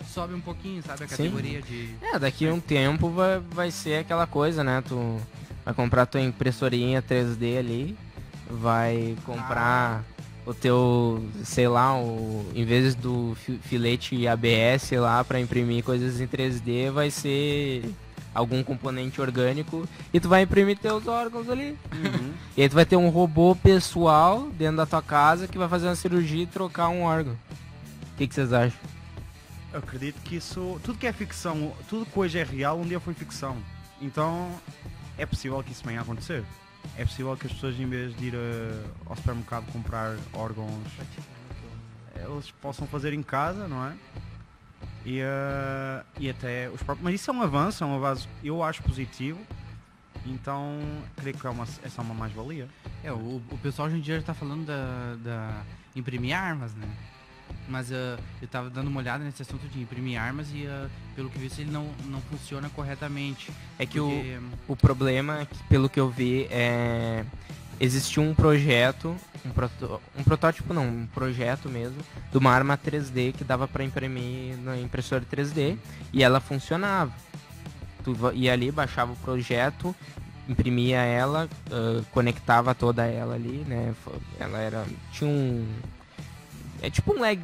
sobe 0.08 0.34
um 0.34 0.40
pouquinho, 0.40 0.82
sabe? 0.82 1.04
A 1.04 1.08
Sim. 1.08 1.16
categoria 1.16 1.62
de... 1.62 1.94
É, 2.00 2.18
daqui 2.18 2.48
a 2.48 2.52
um 2.52 2.60
tempo 2.60 3.08
vai, 3.10 3.38
vai 3.38 3.70
ser 3.70 4.00
aquela 4.00 4.26
coisa, 4.26 4.64
né? 4.64 4.82
Tu 4.86 5.20
vai 5.64 5.74
comprar 5.74 6.06
tua 6.06 6.20
impressorinha 6.20 7.02
3D 7.02 7.58
ali, 7.58 7.96
vai 8.50 9.16
comprar 9.24 10.04
o 10.44 10.52
teu, 10.52 11.24
sei 11.44 11.68
lá, 11.68 11.96
o, 11.96 12.44
em 12.54 12.64
vez 12.64 12.94
do 12.94 13.36
fi- 13.36 13.58
filete 13.62 14.26
ABS 14.26 14.90
lá 14.92 15.22
para 15.22 15.40
imprimir 15.40 15.84
coisas 15.84 16.20
em 16.20 16.26
3D, 16.26 16.90
vai 16.90 17.10
ser 17.10 17.84
algum 18.34 18.62
componente 18.62 19.20
orgânico 19.20 19.86
e 20.12 20.18
tu 20.18 20.28
vai 20.28 20.42
imprimir 20.42 20.78
teus 20.78 21.06
órgãos 21.06 21.48
ali. 21.48 21.76
Uhum. 21.92 22.32
E 22.56 22.62
aí 22.62 22.68
tu 22.68 22.74
vai 22.74 22.84
ter 22.86 22.96
um 22.96 23.08
robô 23.08 23.54
pessoal 23.54 24.48
dentro 24.58 24.78
da 24.78 24.86
tua 24.86 25.02
casa 25.02 25.46
que 25.46 25.58
vai 25.58 25.68
fazer 25.68 25.86
uma 25.86 25.94
cirurgia 25.96 26.42
e 26.42 26.46
trocar 26.46 26.88
um 26.88 27.02
órgão. 27.02 27.34
O 27.34 28.16
que, 28.16 28.26
que 28.26 28.34
vocês 28.34 28.52
acham? 28.52 28.78
Eu 29.72 29.78
acredito 29.78 30.20
que 30.22 30.36
isso. 30.36 30.80
Tudo 30.82 30.98
que 30.98 31.06
é 31.06 31.12
ficção, 31.12 31.72
tudo 31.88 32.04
que 32.04 32.18
hoje 32.18 32.38
é 32.38 32.42
real, 32.44 32.78
um 32.80 32.86
dia 32.86 33.00
foi 33.00 33.14
ficção. 33.14 33.56
Então 34.00 34.50
é 35.16 35.24
possível 35.24 35.62
que 35.62 35.72
isso 35.72 35.82
venha 35.84 36.00
a 36.00 36.02
acontecer. 36.02 36.42
É 36.96 37.04
possível 37.04 37.36
que 37.36 37.46
as 37.46 37.52
pessoas, 37.52 37.78
em 37.78 37.86
vez 37.86 38.14
de 38.16 38.26
ir 38.26 38.34
eh, 38.34 38.84
ao 39.06 39.16
supermercado 39.16 39.64
comprar 39.72 40.16
órgãos, 40.32 40.70
eles 42.14 42.50
possam 42.50 42.86
fazer 42.86 43.12
em 43.12 43.22
casa, 43.22 43.66
não 43.66 43.86
é? 43.86 43.94
E, 45.04 45.20
eh, 45.20 46.04
e 46.18 46.30
até 46.30 46.68
os 46.68 46.82
próprios. 46.82 47.02
Mas 47.02 47.14
isso 47.14 47.30
é 47.30 47.34
um 47.34 47.42
avanço, 47.42 47.82
é 47.82 47.86
um 47.86 47.96
avanço 47.96 48.28
eu 48.44 48.62
acho 48.62 48.82
positivo. 48.82 49.40
Então 50.26 50.78
creio 51.16 51.36
que 51.36 51.46
é, 51.46 51.50
uma, 51.50 51.66
é 51.82 51.88
só 51.88 52.02
uma 52.02 52.14
mais-valia. 52.14 52.68
É, 53.02 53.12
o, 53.12 53.42
o 53.50 53.58
pessoal 53.62 53.88
hoje 53.88 53.96
em 53.96 54.00
dia 54.00 54.20
já 54.20 54.26
tá 54.26 54.34
falando 54.34 54.66
da, 54.66 55.16
da 55.16 55.62
imprimir 55.96 56.36
armas, 56.36 56.74
né? 56.74 56.86
Mas 57.68 57.92
ah, 57.92 58.18
eu 58.40 58.48
tava 58.48 58.68
dando 58.68 58.88
uma 58.88 59.00
olhada 59.00 59.22
nesse 59.24 59.42
assunto 59.42 59.66
de 59.68 59.80
imprimir 59.80 60.20
armas 60.20 60.48
e 60.52 60.66
ah, 60.66 60.88
pelo 61.14 61.30
que 61.30 61.38
vi 61.38 61.50
ele 61.58 61.70
não, 61.70 61.88
não 62.06 62.20
funciona 62.22 62.68
corretamente. 62.70 63.50
É 63.78 63.86
que 63.86 64.00
o, 64.00 64.08
Porque, 64.08 64.38
O 64.68 64.76
problema, 64.76 65.42
é 65.42 65.46
pelo 65.68 65.88
que 65.88 66.00
eu 66.00 66.08
vi, 66.10 66.46
é 66.50 67.24
existiu 67.80 68.22
um 68.22 68.32
projeto, 68.32 69.16
um, 69.44 69.50
proto- 69.50 70.00
um 70.16 70.22
protótipo 70.22 70.72
não, 70.72 70.86
um 70.86 71.06
projeto 71.06 71.68
mesmo, 71.68 71.98
de 72.30 72.38
uma 72.38 72.52
arma 72.52 72.78
3D 72.78 73.32
que 73.32 73.42
dava 73.42 73.66
para 73.66 73.82
imprimir 73.82 74.56
na 74.58 74.78
impressora 74.78 75.24
3D 75.28 75.76
e 76.12 76.22
ela 76.22 76.38
funcionava. 76.38 77.12
Tu 78.04 78.14
ia 78.34 78.52
ali, 78.52 78.70
baixava 78.70 79.12
o 79.12 79.16
projeto, 79.16 79.94
imprimia 80.48 80.98
ela, 80.98 81.48
ah, 81.72 82.02
conectava 82.12 82.72
toda 82.74 83.04
ela 83.06 83.34
ali, 83.34 83.64
né? 83.66 83.94
Ela 84.38 84.58
era 84.58 84.86
tinha 85.10 85.28
um 85.28 85.66
é 86.82 86.90
tipo 86.90 87.14
um 87.14 87.20
Lego, 87.20 87.42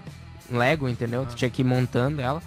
um 0.50 0.58
Lego 0.58 0.88
entendeu? 0.88 1.24
Tu 1.24 1.32
Ah. 1.32 1.36
tinha 1.36 1.50
que 1.50 1.62
ir 1.62 1.64
montando 1.64 2.20
ela 2.20 2.42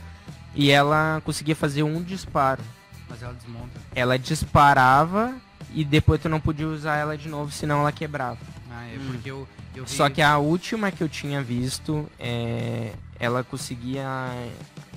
e 0.53 0.69
ela 0.69 1.21
conseguia 1.25 1.55
fazer 1.55 1.81
um 1.83 2.03
disparo 2.03 2.61
mas 3.09 3.21
ela 3.23 3.33
desmonta. 3.33 3.79
ela 3.95 4.19
disparava 4.19 5.33
e 5.73 5.83
depois 5.85 6.21
tu 6.21 6.27
não 6.29 6.39
podia 6.39 6.67
usar 6.67 6.97
ela 6.97 7.17
de 7.17 7.27
novo, 7.29 7.51
senão 7.51 7.79
ela 7.79 7.91
quebrava. 7.91 8.37
Ah, 8.69 8.85
é 8.87 8.97
Hum. 8.97 9.07
porque 9.11 9.31
eu, 9.31 9.47
eu 9.75 9.85
vi... 9.85 9.91
Só 9.91 10.09
que 10.09 10.21
a 10.21 10.37
última 10.37 10.91
que 10.91 11.01
eu 11.03 11.07
tinha 11.09 11.41
visto, 11.41 12.09
é, 12.19 12.93
ela 13.19 13.43
conseguia 13.43 14.05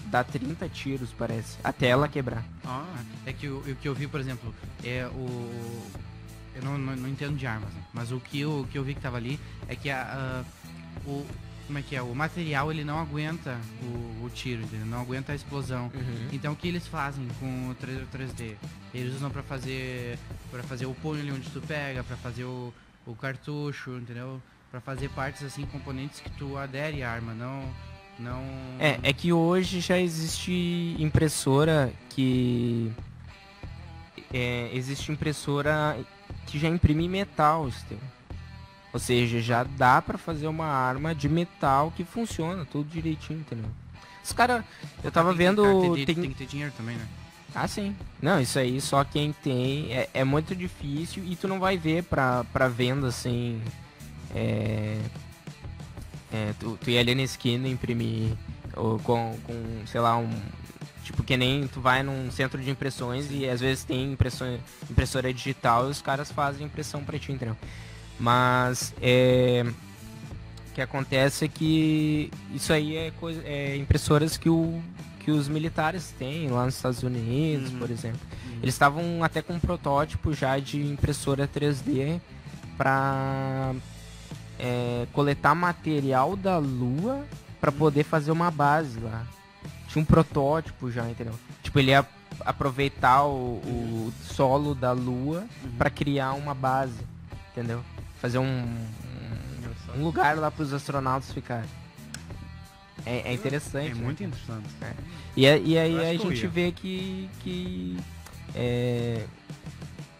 dar 0.07 0.25
30 0.25 0.69
tiros, 0.69 1.11
parece, 1.17 1.57
até 1.63 1.87
ela 1.89 2.09
quebrar. 2.09 2.45
Ah, 2.65 2.85
É 3.27 3.33
que 3.33 3.49
o, 3.49 3.59
o 3.59 3.75
que 3.77 3.89
eu 3.89 3.95
vi, 3.95 4.07
por 4.07 4.19
exemplo, 4.21 4.55
é 4.83 5.07
o. 5.09 5.83
Eu 6.55 6.63
não, 6.63 6.79
não, 6.79 6.95
não 6.97 7.09
entendo 7.09 7.37
de 7.37 7.47
armas, 7.47 7.73
né? 7.73 7.81
mas 7.93 8.13
o 8.13 8.21
que, 8.21 8.41
eu, 8.41 8.61
o 8.61 8.67
que 8.67 8.79
eu 8.79 8.85
vi 8.85 8.95
que 8.95 9.01
tava 9.01 9.17
ali 9.17 9.41
é 9.69 9.75
que 9.75 9.91
a, 9.91 10.03
a- 10.03 10.45
o. 11.09 11.27
Como 11.66 11.78
é 11.78 11.83
que 11.83 11.97
é? 11.97 12.02
O 12.02 12.14
material 12.14 12.71
ele 12.71 12.85
não 12.85 12.99
aguenta 12.99 13.59
o, 13.83 14.25
o 14.25 14.30
tiro, 14.30 14.62
entendeu? 14.62 14.87
Não 14.87 15.00
aguenta 15.00 15.33
a 15.33 15.35
explosão. 15.35 15.90
Então 16.33 16.52
o 16.52 16.56
que 16.56 16.68
eles 16.68 16.87
fazem 16.87 17.26
com 17.40 17.71
o 17.71 17.75
3, 17.75 18.06
3D? 18.09 18.56
Eles 18.92 19.14
usam 19.14 19.30
pra 19.30 19.42
fazer 19.42 20.18
para 20.50 20.62
fazer 20.62 20.87
o 20.87 20.94
punho 20.94 21.21
ali 21.21 21.33
onde 21.33 21.49
tu 21.50 21.61
pega, 21.61 22.04
pra 22.04 22.16
fazer 22.16 22.44
o, 22.44 22.73
o 23.06 23.14
cartucho, 23.14 23.92
entendeu? 23.97 24.40
Pra 24.71 24.80
fazer 24.80 25.09
partes 25.11 25.42
assim, 25.42 25.64
componentes 25.66 26.21
que 26.21 26.30
tu 26.30 26.56
adere 26.59 27.02
à 27.02 27.11
arma, 27.11 27.33
não 27.33 27.62
não 28.18 28.42
É, 28.78 28.99
é 29.02 29.12
que 29.12 29.33
hoje 29.33 29.80
já 29.80 29.99
existe 29.99 30.97
impressora 30.99 31.92
que. 32.11 32.92
É, 34.33 34.71
existe 34.73 35.12
impressora 35.12 35.97
que 36.47 36.59
já 36.59 36.68
imprime 36.68 37.09
metal, 37.09 37.68
Esteu. 37.68 37.99
Ou 38.95 38.99
seja, 39.01 39.41
já 39.43 39.65
dá 39.65 40.01
pra 40.01 40.17
fazer 40.17 40.47
uma 40.47 40.67
arma 40.67 41.15
de 41.15 41.29
metal 41.29 41.93
que 41.95 42.05
funciona 42.05 42.65
tudo 42.65 42.89
direitinho, 42.89 43.41
entendeu? 43.41 43.69
Os 44.25 44.33
caras. 44.33 44.65
Eu 45.03 45.11
tava 45.11 45.31
Tem 45.31 45.37
que- 45.39 45.45
vendo. 45.45 45.63
cara, 45.65 45.75
tem, 45.81 46.05
tem- 46.07 46.15
tem 46.15 46.31
que 46.31 46.35
ter 46.37 46.47
dinheiro 46.47 46.73
também, 46.77 46.97
né? 46.97 47.07
Ah, 47.55 47.69
sim. 47.69 47.95
Não, 48.23 48.41
isso 48.41 48.59
aí 48.59 48.81
só 48.81 49.05
quem 49.05 49.33
tem. 49.33 49.93
É, 49.93 50.09
é 50.15 50.25
muito 50.25 50.55
difícil 50.57 51.23
e 51.27 51.37
tu 51.37 51.47
não 51.49 51.59
vai 51.61 51.77
ver 51.77 52.05
pra, 52.05 52.45
pra 52.53 52.69
venda 52.69 53.09
assim. 53.09 53.61
É. 54.35 54.99
é, 56.33 56.53
tu, 56.59 56.79
tu 56.83 56.91
ir 56.91 56.99
ali 56.99 57.15
na 57.15 57.23
esquina 57.23 57.69
imprimir 57.69 58.33
ou 58.77 58.99
com, 59.01 59.37
com, 59.45 59.87
sei 59.87 60.01
lá, 60.01 60.17
um. 60.17 60.31
Tipo, 61.05 61.23
que 61.23 61.37
nem 61.37 61.67
tu 61.69 61.81
vai 61.81 62.03
num 62.03 62.31
centro 62.31 62.61
de 62.63 62.71
impressões 62.71 63.29
e 63.31 63.47
às 63.49 63.61
vezes 63.61 63.85
tem 63.85 64.13
impressão, 64.13 64.59
impressora 64.91 65.33
digital 65.35 65.87
e 65.89 65.91
os 65.91 66.01
caras 66.01 66.33
fazem 66.33 66.65
impressão 66.67 67.05
pra 67.05 67.19
ti, 67.19 67.31
entendeu? 67.31 67.57
Mas 68.18 68.94
é. 69.00 69.64
O 70.71 70.75
que 70.75 70.80
acontece 70.83 71.44
é 71.44 71.49
que 71.49 72.30
isso 72.52 72.73
aí 72.73 72.97
é, 72.97 73.12
coisa, 73.12 73.40
é 73.44 73.76
impressoras 73.76 74.37
que, 74.37 74.49
o, 74.49 74.83
que 75.21 75.30
os 75.30 75.47
militares 75.49 76.12
têm 76.18 76.49
lá 76.49 76.64
nos 76.64 76.75
Estados 76.75 77.02
Unidos, 77.02 77.71
Uhum. 77.73 77.78
por 77.78 77.90
exemplo. 77.90 78.21
Eles 78.61 78.75
estavam 78.75 79.23
até 79.23 79.40
com 79.42 79.52
um 79.52 79.61
protótipo 79.61 80.33
já 80.33 80.59
de 80.59 80.80
impressora 80.80 81.47
3D 81.47 82.21
para 82.76 83.73
coletar 85.12 85.54
material 85.54 86.35
da 86.37 86.59
Lua 86.59 87.25
para 87.61 87.71
poder 87.71 88.04
fazer 88.04 88.30
uma 88.33 88.50
base 88.50 88.99
lá. 89.00 89.25
Tinha 89.88 90.02
um 90.02 90.04
protótipo 90.04 90.90
já, 90.90 91.09
entendeu? 91.09 91.35
Tipo, 91.62 91.78
ele 91.78 91.90
ia 91.92 92.04
aproveitar 92.40 93.25
o, 93.25 93.59
o 93.64 94.12
solo 94.25 94.75
da 94.75 94.92
Lua 94.92 95.44
para 95.78 95.88
criar 95.90 96.33
uma 96.33 96.54
base, 96.54 96.99
entendeu? 97.52 97.80
Fazer 98.25 98.38
um, 98.38 98.45
um, 98.47 100.00
um 100.00 100.02
lugar 100.02 100.35
lá 100.38 100.50
para 100.50 100.62
os 100.62 100.73
astronautas 100.73 101.31
ficarem. 101.31 101.69
É, 103.04 103.19
é 103.19 103.35
interessante. 103.35 103.90
é 103.90 103.95
né? 103.95 104.02
muito 104.02 104.25
interessante. 104.25 104.66
E, 105.37 105.47
a- 105.47 105.59
e 105.59 105.76
aí 105.76 106.00
a 106.07 106.16
gente 106.16 106.47
vê 106.47 106.73
que, 106.73 107.28
que 107.40 107.99
é, 108.54 109.26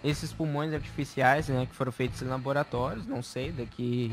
esses 0.05 0.35
pulmões 0.35 0.75
artificiais, 0.75 1.49
né, 1.49 1.65
que 1.65 1.75
foram 1.75 1.91
feitos 1.91 2.21
em 2.21 2.27
laboratórios, 2.27 3.07
não 3.07 3.23
sei, 3.23 3.51
daqui. 3.53 4.13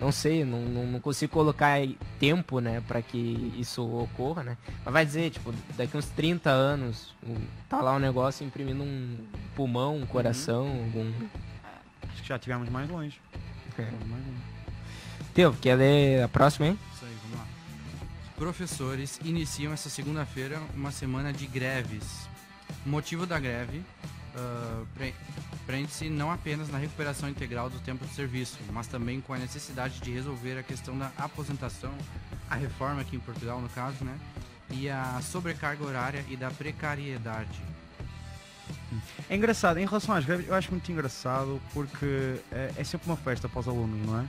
Não 0.00 0.10
sei, 0.10 0.42
não, 0.42 0.62
não, 0.62 0.86
não 0.86 0.98
consigo 1.00 1.30
colocar 1.30 1.72
aí 1.72 1.98
tempo, 2.18 2.60
né, 2.60 2.82
para 2.88 3.02
que 3.02 3.52
isso 3.58 3.82
ocorra, 3.86 4.42
né? 4.42 4.56
Mas 4.86 4.94
vai 4.94 5.04
dizer, 5.04 5.28
tipo, 5.32 5.52
daqui 5.76 5.98
uns 5.98 6.06
30 6.06 6.48
anos, 6.48 7.14
um- 7.22 7.36
tá 7.68 7.82
lá 7.82 7.94
o 7.94 7.98
negócio 7.98 8.46
imprimindo 8.46 8.82
um 8.82 9.18
pulmão, 9.54 9.98
um 9.98 10.06
coração, 10.06 10.66
algum. 10.66 11.12
Já 12.28 12.36
estivemos 12.36 12.68
mais 12.68 12.90
longe. 12.90 13.18
É. 13.78 13.82
Mais 13.82 14.02
longe. 14.26 14.42
Teu, 15.32 15.54
quer 15.54 15.76
ler 15.76 16.22
a 16.22 16.28
próxima, 16.28 16.66
hein? 16.66 16.78
Isso 16.94 17.04
aí, 17.06 17.16
vamos 17.22 17.38
lá. 17.38 17.46
Professores 18.36 19.18
iniciam 19.24 19.72
essa 19.72 19.88
segunda-feira 19.88 20.60
uma 20.74 20.90
semana 20.90 21.32
de 21.32 21.46
greves. 21.46 22.28
O 22.84 22.88
motivo 22.90 23.24
da 23.26 23.38
greve 23.40 23.82
pre- 24.94 25.14
prende-se 25.66 26.10
não 26.10 26.30
apenas 26.30 26.68
na 26.68 26.76
recuperação 26.76 27.28
integral 27.30 27.70
do 27.70 27.80
tempo 27.80 28.06
de 28.06 28.12
serviço, 28.14 28.58
mas 28.72 28.86
também 28.86 29.20
com 29.22 29.32
a 29.32 29.38
necessidade 29.38 29.98
de 30.00 30.10
resolver 30.12 30.58
a 30.58 30.62
questão 30.62 30.96
da 30.98 31.10
aposentação, 31.16 31.92
a 32.50 32.54
reforma 32.54 33.00
aqui 33.00 33.16
em 33.16 33.20
Portugal, 33.20 33.60
no 33.60 33.68
caso, 33.70 34.04
né? 34.04 34.16
E 34.70 34.88
a 34.90 35.18
sobrecarga 35.22 35.82
horária 35.82 36.24
e 36.28 36.36
da 36.36 36.50
precariedade. 36.50 37.58
É 39.28 39.36
engraçado, 39.36 39.78
em 39.78 39.86
relação 39.86 40.14
às 40.14 40.24
greves, 40.24 40.48
eu 40.48 40.54
acho 40.54 40.70
muito 40.70 40.90
engraçado 40.90 41.60
porque 41.72 42.36
é, 42.50 42.72
é 42.76 42.84
sempre 42.84 43.08
uma 43.08 43.16
festa 43.16 43.48
para 43.48 43.60
os 43.60 43.68
alunos, 43.68 44.06
não 44.06 44.20
é? 44.20 44.24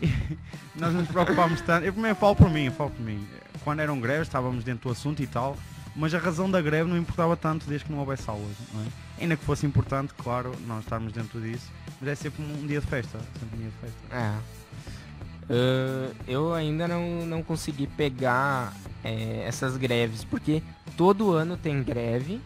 Nós 0.74 0.92
nos 0.92 1.08
preocupámos 1.08 1.60
tanto. 1.62 1.86
Eu 1.86 1.92
primeiro 1.92 2.16
falo 2.16 2.36
por 2.36 2.50
mim, 2.50 2.64
eu 2.64 2.72
falo 2.72 2.90
por 2.90 3.02
mim. 3.02 3.26
Quando 3.64 3.80
eram 3.80 3.98
greves, 4.00 4.28
estávamos 4.28 4.62
dentro 4.64 4.88
do 4.88 4.92
assunto 4.92 5.22
e 5.22 5.26
tal, 5.26 5.56
mas 5.94 6.14
a 6.14 6.18
razão 6.18 6.50
da 6.50 6.60
greve 6.60 6.90
não 6.90 6.98
importava 6.98 7.36
tanto 7.36 7.66
desde 7.66 7.86
que 7.86 7.92
não 7.92 8.00
houvesse 8.00 8.28
aulas, 8.28 8.56
não 8.74 8.82
é? 8.82 8.86
Ainda 9.22 9.36
que 9.36 9.44
fosse 9.44 9.64
importante, 9.64 10.12
claro, 10.14 10.52
nós 10.66 10.80
estarmos 10.80 11.12
dentro 11.12 11.40
disso, 11.40 11.72
mas 12.00 12.10
é 12.10 12.14
sempre 12.14 12.42
um 12.42 12.66
dia 12.66 12.80
de 12.80 12.86
festa. 12.86 13.18
Sempre 13.40 13.56
um 13.56 13.60
dia 13.60 13.70
de 13.70 13.76
festa. 13.76 14.14
É. 14.14 14.18
Ah, 14.18 16.12
eu 16.26 16.52
ainda 16.52 16.86
não, 16.88 17.24
não 17.24 17.42
consegui 17.42 17.86
pegar 17.86 18.74
é, 19.04 19.44
essas 19.46 19.76
greves, 19.76 20.24
porque 20.24 20.62
todo 20.96 21.32
ano 21.32 21.56
tem 21.56 21.82
greve, 21.82 22.40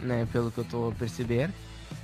né? 0.00 0.26
Pelo 0.32 0.50
que 0.50 0.58
eu 0.58 0.64
tô 0.64 0.88
a 0.88 0.92
perceber. 0.92 1.50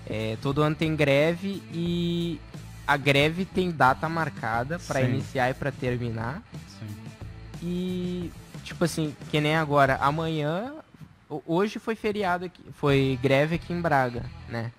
É, 0.06 0.36
todo 0.42 0.62
ano 0.62 0.74
tem 0.76 0.94
greve 0.94 1.62
e 1.72 2.40
a 2.86 2.96
greve 2.96 3.44
tem 3.44 3.70
data 3.70 4.08
marcada 4.08 4.78
para 4.78 5.00
iniciar 5.02 5.50
e 5.50 5.54
para 5.54 5.72
terminar. 5.72 6.42
Sim. 6.78 6.86
E 7.62 8.30
tipo 8.62 8.84
assim, 8.84 9.14
que 9.30 9.40
nem 9.40 9.56
agora, 9.56 9.96
amanhã, 10.00 10.74
ho- 11.28 11.42
hoje 11.46 11.78
foi 11.78 11.94
feriado 11.94 12.44
aqui, 12.44 12.62
foi 12.72 13.18
greve 13.22 13.56
aqui 13.56 13.72
em 13.72 13.80
Braga, 13.80 14.22
né? 14.48 14.70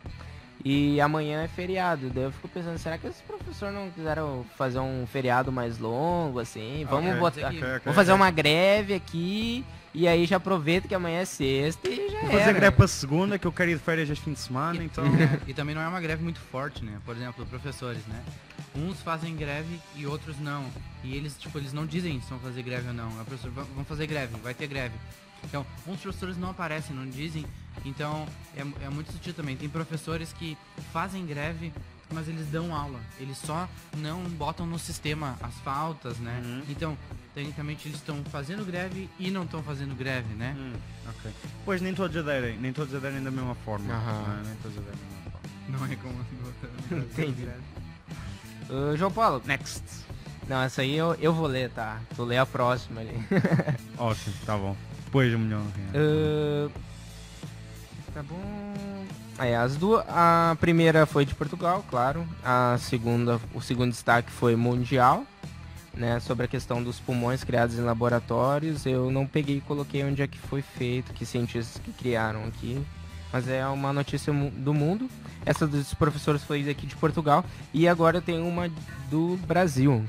E 0.64 1.00
amanhã 1.00 1.44
é 1.44 1.48
feriado, 1.48 2.10
daí 2.10 2.24
eu 2.24 2.32
fico 2.32 2.48
pensando, 2.50 2.78
será 2.78 2.98
que 2.98 3.08
esses 3.08 3.22
professores 3.22 3.74
não 3.74 3.90
quiseram 3.92 4.46
fazer 4.58 4.80
um 4.80 5.06
feriado 5.08 5.52
mais 5.52 5.78
longo, 5.78 6.40
assim? 6.40 6.86
Vamos 6.90 7.12
Ok, 7.12 7.20
botar. 7.20 7.48
ok, 7.50 7.58
ok, 7.64 7.82
Vamos 7.86 7.96
fazer 7.96 8.14
uma 8.14 8.32
greve 8.32 8.94
aqui 8.94 9.64
e 10.00 10.08
aí 10.08 10.26
já 10.26 10.38
aproveita 10.38 10.88
que 10.88 10.94
amanhã 10.96 11.20
é 11.22 11.26
sexta 11.26 11.88
e 11.90 12.10
já 12.10 12.20
Vou 12.22 12.30
era. 12.32 12.40
fazer 12.40 12.54
greve 12.54 12.76
para 12.76 12.88
segunda, 12.88 13.40
que 13.40 13.48
eu 13.48 13.52
quero 13.52 13.72
ir 13.72 13.78
de 13.78 13.84
férias 13.84 14.10
este 14.10 14.24
fim 14.24 14.34
de 14.34 14.40
semana, 14.40 14.84
então. 14.84 15.04
É, 15.06 15.40
e 15.50 15.54
também 15.54 15.74
não 15.74 15.82
é 15.82 15.88
uma 15.88 16.00
greve 16.00 16.24
muito 16.24 16.40
forte, 16.40 16.84
né? 16.86 17.00
Por 17.06 17.16
exemplo, 17.16 17.46
professores, 17.48 18.06
né? 18.08 18.24
Uns 18.76 19.02
fazem 19.02 19.36
greve 19.36 19.80
e 19.96 20.06
outros 20.06 20.40
não. 20.40 20.66
E 21.04 21.16
eles, 21.16 21.36
tipo, 21.38 21.58
eles 21.58 21.74
não 21.74 21.86
dizem 21.86 22.22
se 22.22 22.30
vão 22.30 22.40
fazer 22.40 22.62
greve 22.62 22.88
ou 22.90 22.94
não. 22.94 23.08
A 23.20 23.24
professora, 23.24 23.52
"Va- 23.54 23.66
vão 23.76 23.84
fazer 23.86 24.06
greve, 24.08 24.36
vai 24.44 24.54
ter 24.54 24.68
greve. 24.68 24.94
Então, 25.44 25.66
uns 25.88 26.00
professores 26.00 26.38
não 26.38 26.50
aparecem, 26.52 26.96
não 26.96 27.08
dizem. 27.10 27.46
Então, 27.86 28.28
é, 28.56 28.62
é 28.86 28.90
muito 28.90 29.12
sutil 29.12 29.34
também. 29.34 29.56
Tem 29.56 29.68
professores 29.70 30.32
que 30.34 30.58
fazem 30.94 31.26
greve, 31.26 31.72
mas 32.12 32.28
eles 32.28 32.48
dão 32.48 32.74
aula. 32.76 33.00
Eles 33.20 33.38
só 33.38 33.68
não 33.98 34.24
botam 34.24 34.66
no 34.66 34.80
sistema 34.80 35.38
as 35.42 35.54
faltas, 35.56 36.18
né? 36.18 36.42
Uhum. 36.44 36.64
Então, 36.70 36.98
tecnicamente, 37.34 37.88
eles 37.88 37.98
estão 37.98 38.24
fazendo 38.26 38.66
greve 38.66 39.10
e 39.20 39.30
não 39.30 39.44
estão 39.44 39.62
fazendo 39.64 39.96
greve, 39.96 40.34
né? 40.36 40.56
Hum, 40.58 40.74
ok. 41.10 41.32
Pois 41.66 41.82
nem 41.82 41.94
todos 41.94 42.16
aderem, 42.18 42.58
nem 42.58 42.72
todos 42.74 42.94
aderem 42.96 43.22
da 43.24 43.32
mesma 43.32 43.56
forma. 43.56 43.94
Aham. 43.94 44.24
não 44.28 44.34
é? 44.34 44.44
Nem 44.44 44.56
todos 44.56 44.78
aderem 44.78 45.00
da 45.00 45.16
mesma 45.16 45.32
forma. 45.32 45.48
Não 45.70 45.86
é 45.86 45.96
como... 45.96 46.26
Entendi. 47.04 47.48
Ô, 48.70 48.96
João 48.98 49.12
Paulo, 49.12 49.42
Next. 49.46 49.84
não, 50.48 50.62
essa 50.62 50.82
aí 50.82 50.96
eu, 50.96 51.16
eu 51.16 51.34
vou 51.34 51.48
ler, 51.48 51.70
tá? 51.72 52.00
Tu 52.16 52.24
lê 52.24 52.38
a 52.38 52.46
próxima 52.46 53.02
ali. 53.02 53.16
Ótimo, 53.98 54.36
tá 54.46 54.58
bom. 54.58 54.76
Depois 55.06 55.34
um 55.34 55.40
milhão. 55.40 55.66
Ah, 55.94 56.70
tá 58.18 58.24
bom. 58.24 59.06
É, 59.38 59.56
as 59.56 59.76
duas. 59.76 60.04
A 60.10 60.58
primeira 60.60 61.06
foi 61.06 61.24
de 61.24 61.36
Portugal, 61.36 61.86
claro. 61.88 62.28
A 62.44 62.76
segunda, 62.80 63.40
o 63.54 63.62
segundo 63.62 63.92
destaque 63.92 64.32
foi 64.32 64.56
mundial, 64.56 65.24
né? 65.94 66.20
Sobre 66.20 66.46
a 66.46 66.48
questão 66.48 66.82
dos 66.82 67.00
pulmões 67.00 67.44
criados 67.44 67.78
em 67.78 67.82
laboratórios. 67.82 68.88
Eu 68.88 69.12
não 69.12 69.28
peguei 69.28 69.58
e 69.58 69.62
coloquei 69.62 70.04
onde 70.04 70.24
é 70.24 70.28
que 70.28 70.40
foi 70.40 70.64
feito, 70.64 71.14
que 71.14 71.26
cientistas 71.26 71.80
que 71.84 71.92
criaram 71.92 72.46
aqui. 72.46 72.84
Mas 73.32 73.48
é 73.48 73.66
uma 73.68 73.94
notícia 73.94 74.34
do 74.34 74.74
mundo. 74.74 75.08
Essa 75.46 75.68
dos 75.68 75.94
professores 75.94 76.44
foi 76.44 76.64
daqui 76.64 76.88
de 76.88 76.96
Portugal. 76.96 77.46
E 77.72 77.88
agora 77.88 78.20
tenho 78.20 78.48
uma 78.48 78.72
do 79.12 79.38
Brasil. 79.46 80.04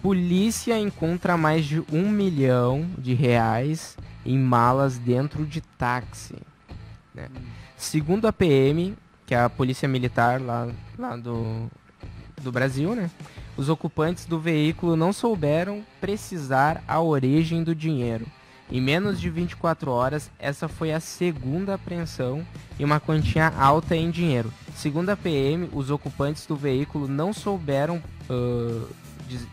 Polícia 0.00 0.78
encontra 0.78 1.36
mais 1.36 1.66
de 1.66 1.82
um 1.92 2.08
milhão 2.08 2.88
de 2.96 3.12
reais 3.12 3.98
em 4.24 4.38
malas 4.38 4.96
dentro 4.96 5.44
de 5.44 5.60
táxi. 5.60 6.36
Né? 7.14 7.28
Segundo 7.76 8.26
a 8.26 8.32
PM, 8.32 8.94
que 9.26 9.34
é 9.34 9.40
a 9.40 9.48
polícia 9.50 9.88
militar 9.88 10.40
lá, 10.40 10.68
lá 10.98 11.16
do, 11.16 11.70
do 12.42 12.50
Brasil, 12.52 12.94
né? 12.94 13.10
Os 13.56 13.68
ocupantes 13.68 14.24
do 14.26 14.38
veículo 14.38 14.96
não 14.96 15.12
souberam 15.12 15.84
precisar 16.00 16.82
a 16.88 17.00
origem 17.00 17.62
do 17.62 17.74
dinheiro. 17.74 18.26
Em 18.70 18.80
menos 18.80 19.20
de 19.20 19.28
24 19.30 19.90
horas, 19.90 20.30
essa 20.38 20.66
foi 20.68 20.92
a 20.92 20.98
segunda 20.98 21.74
apreensão 21.74 22.44
e 22.78 22.84
uma 22.84 22.98
quantia 22.98 23.48
alta 23.48 23.94
em 23.94 24.10
dinheiro. 24.10 24.52
Segundo 24.74 25.10
a 25.10 25.16
PM, 25.16 25.68
os 25.72 25.90
ocupantes 25.90 26.46
do 26.46 26.56
veículo 26.56 27.06
não 27.06 27.32
souberam 27.32 28.02
uh, 28.28 28.88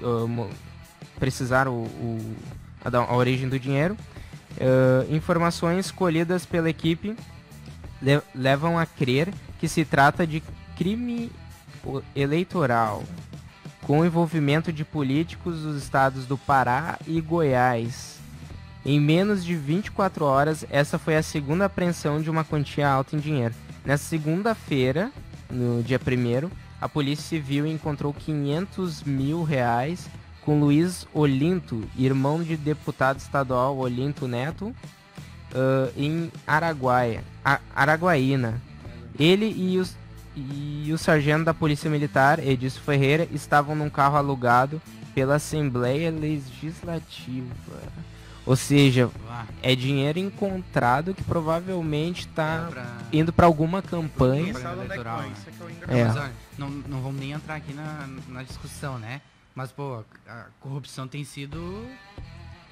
uh, 0.02 0.50
precisar 1.20 1.68
o, 1.68 1.84
o- 1.84 2.36
a, 2.84 2.98
a 2.98 3.16
origem 3.16 3.48
do 3.50 3.60
dinheiro. 3.60 3.96
Uh, 4.54 5.14
informações 5.16 5.92
colhidas 5.92 6.46
pela 6.46 6.70
equipe 6.70 7.16
le- 8.02 8.22
levam 8.34 8.78
a 8.80 8.86
crer 8.86 9.34
que 9.60 9.68
se 9.68 9.86
trata 9.86 10.26
de 10.26 10.42
crime 10.76 11.32
eleitoral 12.16 13.04
com 13.82 14.06
envolvimento 14.06 14.72
de 14.72 14.86
políticos 14.86 15.62
dos 15.62 15.82
estados 15.82 16.26
do 16.26 16.38
Pará 16.38 16.98
e 17.08 17.20
Goiás. 17.20 18.20
Em 18.86 19.00
menos 19.00 19.44
de 19.44 19.56
24 19.56 20.24
horas, 20.26 20.66
essa 20.70 20.98
foi 20.98 21.16
a 21.18 21.24
segunda 21.24 21.66
apreensão 21.66 22.22
de 22.22 22.30
uma 22.30 22.44
quantia 22.44 22.88
alta 22.90 23.16
em 23.16 23.20
dinheiro. 23.20 23.54
Nessa 23.86 24.04
segunda-feira, 24.06 25.12
no 25.50 25.82
dia 25.84 26.00
1 26.00 26.50
a 26.80 26.90
Polícia 26.90 27.24
Civil 27.28 27.68
encontrou 27.68 28.14
500 28.14 29.04
mil 29.04 29.44
reais 29.44 30.08
com 30.44 30.60
Luiz 30.60 31.08
Olinto, 31.14 31.84
irmão 31.96 32.42
de 32.42 32.58
deputado 32.58 33.20
estadual 33.20 33.78
Olinto 33.78 34.28
Neto, 34.28 34.76
ah, 35.54 35.90
em 35.96 36.32
Araguaia, 36.48 37.24
A- 37.44 37.60
Araguaína. 37.76 38.62
Ele 39.20 39.46
e 39.46 39.78
os 39.78 39.96
e 40.34 40.90
o 40.94 40.98
sargento 40.98 41.44
da 41.44 41.54
Polícia 41.54 41.90
Militar, 41.90 42.40
Edilson 42.40 42.80
Ferreira, 42.80 43.28
estavam 43.34 43.76
num 43.76 43.90
carro 43.90 44.16
alugado 44.16 44.82
pela 45.14 45.36
Assembleia 45.36 46.10
Legislativa. 46.10 47.54
Ou 48.46 48.56
seja, 48.56 49.10
é 49.62 49.76
dinheiro 49.76 50.18
encontrado 50.20 51.14
que 51.14 51.22
provavelmente 51.24 52.22
está 52.22 52.66
é 52.68 52.72
pra- 52.72 52.98
indo 53.12 53.34
para 53.34 53.46
alguma 53.46 53.82
campanha. 53.82 54.54
é 54.58 54.72
eleitoral, 54.86 55.22
né? 55.22 55.34
isso 55.38 55.50
é. 55.90 56.04
Mas 56.06 56.16
olha, 56.16 56.32
não, 56.58 56.70
não 56.70 57.02
vamos 57.02 57.20
nem 57.20 57.34
entrar 57.34 57.56
aqui 57.56 57.74
na, 57.74 58.08
na 58.30 58.42
discussão, 58.44 58.98
né? 58.98 59.22
Mas, 59.54 59.70
pô, 59.72 60.02
a 60.28 60.46
corrupção 60.62 61.08
tem 61.10 61.24
sido. 61.26 61.86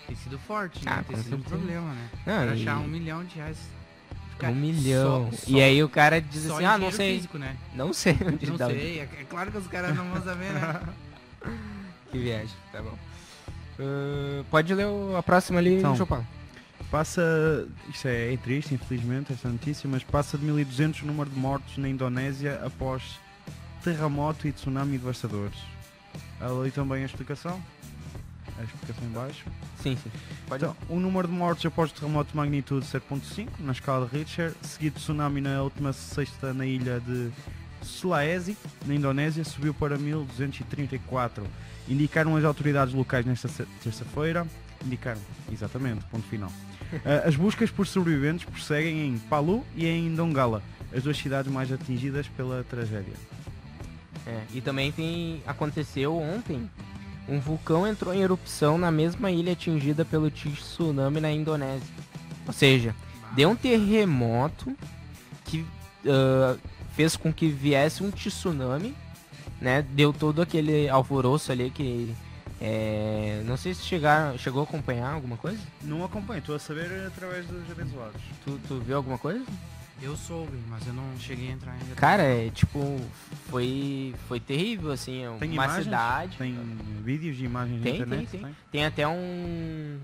Tem 0.10 0.16
sido 0.18 0.40
forte, 0.40 0.84
né? 0.84 0.92
Ah, 1.00 1.04
tem 1.04 1.18
sido 1.18 1.36
um 1.36 1.42
problema, 1.42 1.94
né? 1.94 2.10
Não, 2.26 2.44
pra 2.46 2.56
e- 2.56 2.62
achar 2.62 2.78
um 2.80 2.88
milhão 2.88 3.24
de 3.24 3.36
reais. 3.36 3.58
Um 4.42 4.56
milhão. 4.56 5.30
só- 5.32 5.38
e 5.48 5.52
só- 5.52 5.58
aí 5.60 5.84
o 5.84 5.90
cara 5.90 6.20
diz 6.22 6.50
assim, 6.50 6.64
ah, 6.66 6.78
não 6.78 6.92
sei. 6.92 7.16
Físico, 7.18 7.38
né? 7.38 7.56
Não 7.76 7.94
sei 7.94 8.18
onde 8.26 8.48
Não 8.48 8.58
sei, 8.58 9.00
é, 9.00 9.04
é 9.04 9.26
claro 9.30 9.52
que 9.52 9.58
os 9.58 9.68
caras 9.68 9.96
não 9.96 10.10
vão 10.12 10.24
saber, 10.24 10.52
né? 10.54 10.82
Que 12.12 12.18
viagem, 12.18 12.56
tá 12.72 12.82
bom. 12.82 12.98
Ah, 13.80 14.44
pode 14.50 14.74
ler 14.74 14.88
o- 14.88 15.16
a 15.16 15.22
próxima 15.22 15.60
ali, 15.60 15.76
Então. 15.78 15.96
João 15.96 16.08
Paulo. 16.08 16.28
Passa, 16.90 17.68
isto 17.90 18.08
é, 18.08 18.34
é 18.34 18.38
triste, 18.38 18.74
infelizmente, 18.74 19.32
esta 19.32 19.48
notícia, 19.48 19.88
mas 19.88 20.04
passa 20.04 20.38
de 20.40 20.44
1200 20.46 21.04
o 21.04 21.06
número 21.06 21.30
de 21.30 21.38
mortos 21.38 21.78
na 21.78 21.88
Indonésia 21.88 22.60
após 22.66 23.20
terremoto 23.84 24.48
e 24.48 24.52
tsunami 24.52 24.98
devastadores. 24.98 25.60
Ali 26.42 26.72
também 26.72 27.04
a 27.04 27.06
explicação. 27.06 27.62
A 28.60 28.64
explicação 28.64 29.08
em 29.08 29.12
baixo. 29.12 29.46
Sim, 29.82 29.98
sim. 30.04 30.12
Pode 30.48 30.64
Então, 30.64 30.76
o 30.90 31.00
número 31.00 31.28
de 31.28 31.34
mortos 31.34 31.66
após 31.66 31.92
o 31.92 31.94
terremoto 31.94 32.32
de 32.32 32.38
magnitude 32.38 32.86
7.5 32.86 33.48
na 33.60 33.72
escala 33.72 34.06
de 34.06 34.18
Richter, 34.18 34.54
seguido 34.62 34.96
de 34.96 35.02
tsunami 35.02 35.40
na 35.40 35.64
última 35.64 35.94
sexta 35.94 36.54
na 36.54 36.66
ilha 36.66 37.00
de 37.00 37.32
Sulawesi, 37.82 38.58
na 38.86 38.94
Indonésia, 38.94 39.44
subiu 39.46 39.74
para 39.74 39.98
1234. 39.98 41.46
Indicaram 41.88 42.36
as 42.36 42.44
autoridades 42.44 42.94
locais 42.94 43.26
nesta 43.26 43.48
terça-feira. 43.82 44.46
Indicaram, 44.86 45.22
exatamente, 45.52 46.04
ponto 46.06 46.28
final. 46.28 46.52
Ah, 47.06 47.28
as 47.28 47.36
buscas 47.36 47.72
por 47.72 47.88
sobreviventes 47.88 48.46
prosseguem 48.46 49.08
em 49.08 49.18
Palu 49.18 49.66
e 49.76 49.86
em 49.86 50.14
Dongala, 50.14 50.62
as 50.94 51.04
duas 51.04 51.18
cidades 51.18 51.52
mais 51.52 51.72
atingidas 51.72 52.28
pela 52.28 52.64
tragédia. 52.64 53.14
É, 54.26 54.42
e 54.54 54.62
também 54.62 54.92
tem 54.92 55.42
aconteceu 55.48 56.18
ontem 56.18 56.70
um 57.30 57.40
vulcão 57.40 57.88
entrou 57.88 58.14
em 58.14 58.22
erupção 58.22 58.78
na 58.78 58.92
mesma 58.92 59.32
ilha 59.32 59.54
atingida 59.54 60.04
pelo 60.04 60.30
tsunami 60.30 61.20
na 61.20 61.32
Indonésia. 61.32 61.88
Ou 62.48 62.54
seja, 62.54 62.96
deu 63.34 63.50
um 63.50 63.56
terremoto 63.56 64.76
que 65.46 65.66
ah, 66.08 66.56
fez 66.96 67.16
com 67.16 67.32
que 67.32 67.48
viesse 67.48 68.04
um 68.04 68.12
tsunami, 68.12 68.96
né? 69.62 69.82
Deu 69.82 70.12
todo 70.12 70.42
aquele 70.42 70.90
alvoroço 70.90 71.52
ali 71.52 71.70
que 71.70 72.14
é, 72.62 73.42
não 73.46 73.56
sei 73.56 73.74
se 73.74 73.84
chegaram, 73.84 74.38
chegou 74.38 74.62
a 74.62 74.64
acompanhar 74.64 75.14
alguma 75.14 75.38
coisa. 75.38 75.60
Não 75.82 76.04
acompanho, 76.04 76.40
estou 76.40 76.56
a 76.56 76.60
saber 76.60 77.08
através 77.08 77.46
dos 77.46 77.72
abençoados. 77.72 78.22
Tu, 78.44 78.60
tu 78.68 78.80
viu 78.80 78.98
alguma 78.98 79.18
coisa? 79.18 79.46
Eu 80.02 80.16
soube, 80.16 80.58
mas 80.70 80.86
eu 80.88 80.94
não 80.94 81.04
cheguei 81.20 81.50
a 81.50 81.52
entrar 81.52 81.74
ainda. 81.74 81.96
Cara, 81.96 82.24
é 82.24 82.50
tipo 82.50 83.00
foi 83.50 84.16
foi 84.28 84.40
terrível 84.40 84.92
assim, 84.92 85.26
é 85.26 85.30
Tem 85.38 85.50
uma 85.50 85.66
imagens? 85.66 85.84
cidade. 85.84 86.38
Tem 86.38 86.56
vídeos 87.04 87.40
e 87.40 87.44
imagens 87.44 87.82
Tem, 87.82 87.94
na 87.94 88.06
internet? 88.06 88.30
tem, 88.30 88.42
tem. 88.42 88.56
Tem 88.72 88.86
até 88.86 89.08
um. 89.08 90.00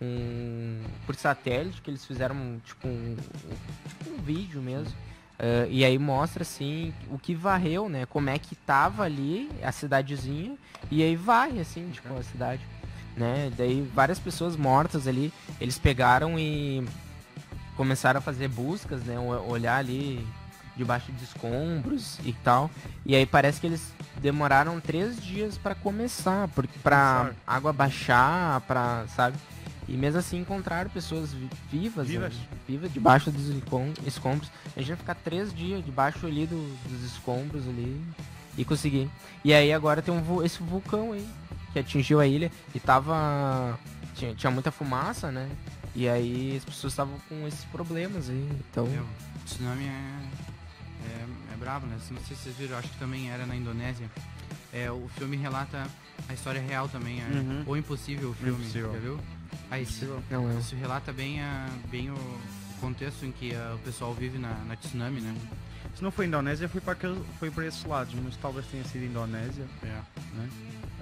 um 0.00 0.80
por 1.04 1.14
satélite 1.14 1.82
que 1.82 1.90
eles 1.90 2.04
fizeram 2.04 2.34
um, 2.34 2.58
tipo 2.64 2.88
um, 2.88 3.16
tipo 3.88 4.10
um 4.10 4.22
vídeo 4.22 4.62
mesmo. 4.62 4.92
Ah, 5.38 5.66
e 5.68 5.84
aí 5.84 5.98
mostra 5.98 6.42
assim 6.42 6.92
o 7.10 7.18
que 7.18 7.34
varreu, 7.34 7.88
né? 7.88 8.06
Como 8.06 8.30
é 8.30 8.38
que 8.38 8.54
tava 8.54 9.02
ali 9.02 9.50
a 9.62 9.70
cidadezinha 9.70 10.56
e 10.90 11.02
aí 11.02 11.14
vai 11.16 11.58
assim, 11.60 11.90
tipo 11.90 12.16
a 12.16 12.22
cidade, 12.22 12.62
né? 13.16 13.52
Daí 13.56 13.82
várias 13.94 14.18
pessoas 14.18 14.56
mortas 14.56 15.06
ali, 15.06 15.32
eles 15.60 15.78
pegaram 15.78 16.38
e 16.38 16.86
começaram 17.76 18.18
a 18.18 18.20
fazer 18.22 18.48
buscas, 18.48 19.02
né? 19.04 19.18
Olhar 19.18 19.76
ali 19.76 20.26
debaixo 20.76 21.10
de 21.12 21.24
escombros 21.24 22.18
e 22.24 22.32
tal. 22.32 22.70
E 23.04 23.14
aí 23.16 23.24
parece 23.24 23.60
que 23.60 23.66
eles 23.66 23.92
demoraram 24.20 24.78
três 24.80 25.22
dias 25.22 25.56
pra 25.56 25.74
começar, 25.74 26.48
porque 26.48 26.78
para 26.82 27.30
água 27.46 27.72
baixar, 27.72 28.60
pra, 28.62 29.04
sabe? 29.14 29.36
E 29.88 29.92
mesmo 29.96 30.18
assim 30.18 30.40
encontraram 30.40 30.90
pessoas 30.90 31.32
vi- 31.32 31.48
vivas, 31.70 32.08
Vivas. 32.08 32.34
né? 32.34 32.40
vivas 32.66 32.92
debaixo 32.92 33.30
dos 33.30 33.46
escom- 33.48 33.92
escombros. 34.04 34.50
A 34.76 34.80
gente 34.80 34.88
vai 34.88 34.96
ficar 34.96 35.14
três 35.14 35.54
dias 35.54 35.84
debaixo 35.84 36.26
ali 36.26 36.44
do- 36.46 36.76
dos 36.88 37.04
escombros 37.04 37.68
ali 37.68 38.02
e 38.58 38.64
conseguir. 38.64 39.08
E 39.44 39.54
aí 39.54 39.72
agora 39.72 40.02
tem 40.02 40.12
um 40.12 40.42
esse 40.44 40.60
vulcão 40.62 41.12
aí 41.12 41.26
que 41.72 41.78
atingiu 41.78 42.18
a 42.20 42.26
ilha 42.26 42.50
e 42.74 42.80
tava 42.80 43.78
tinha, 44.14 44.34
tinha 44.34 44.50
muita 44.50 44.72
fumaça, 44.72 45.30
né? 45.30 45.48
E 45.96 46.06
aí 46.10 46.54
as 46.58 46.64
pessoas 46.64 46.92
estavam 46.92 47.18
com 47.26 47.48
esses 47.48 47.64
problemas 47.64 48.28
aí. 48.28 48.48
Então, 48.70 48.86
Meu, 48.86 49.02
o 49.02 49.44
tsunami 49.46 49.84
é, 49.84 50.20
é, 51.06 51.54
é 51.54 51.56
brabo, 51.56 51.86
né? 51.86 51.96
Não 52.10 52.20
sei 52.20 52.36
se 52.36 52.42
vocês 52.42 52.56
viram, 52.56 52.76
acho 52.76 52.90
que 52.90 52.98
também 52.98 53.30
era 53.30 53.46
na 53.46 53.56
Indonésia. 53.56 54.10
É, 54.74 54.90
o 54.90 55.08
filme 55.16 55.38
relata 55.38 55.86
a 56.28 56.34
história 56.34 56.60
real 56.60 56.86
também, 56.86 57.22
é, 57.22 57.24
Uhum. 57.24 57.64
O 57.66 57.76
Impossível, 57.78 58.30
o 58.30 58.34
filme, 58.34 58.60
Impossível. 58.60 58.92
já 58.92 58.98
viu? 58.98 59.20
Aí, 59.70 59.84
isso, 59.84 60.04
não 60.30 60.50
é. 60.50 60.58
isso 60.58 60.76
relata 60.76 61.14
bem, 61.14 61.40
a, 61.40 61.66
bem 61.90 62.10
o 62.10 62.40
contexto 62.78 63.24
em 63.24 63.32
que 63.32 63.54
ah, 63.54 63.74
o 63.74 63.78
pessoal 63.78 64.12
vive 64.12 64.38
na, 64.38 64.52
na 64.66 64.76
tsunami, 64.76 65.22
né? 65.22 65.34
Se 65.94 66.02
não 66.02 66.10
foi 66.10 66.26
Indonésia, 66.26 66.68
foi 66.68 66.82
para, 66.82 66.94
foi 67.38 67.50
para 67.50 67.66
esses 67.66 67.82
lados, 67.84 68.14
mas 68.22 68.36
talvez 68.36 68.66
tenha 68.66 68.84
sido 68.84 69.06
Indonésia. 69.06 69.64
É. 69.82 70.00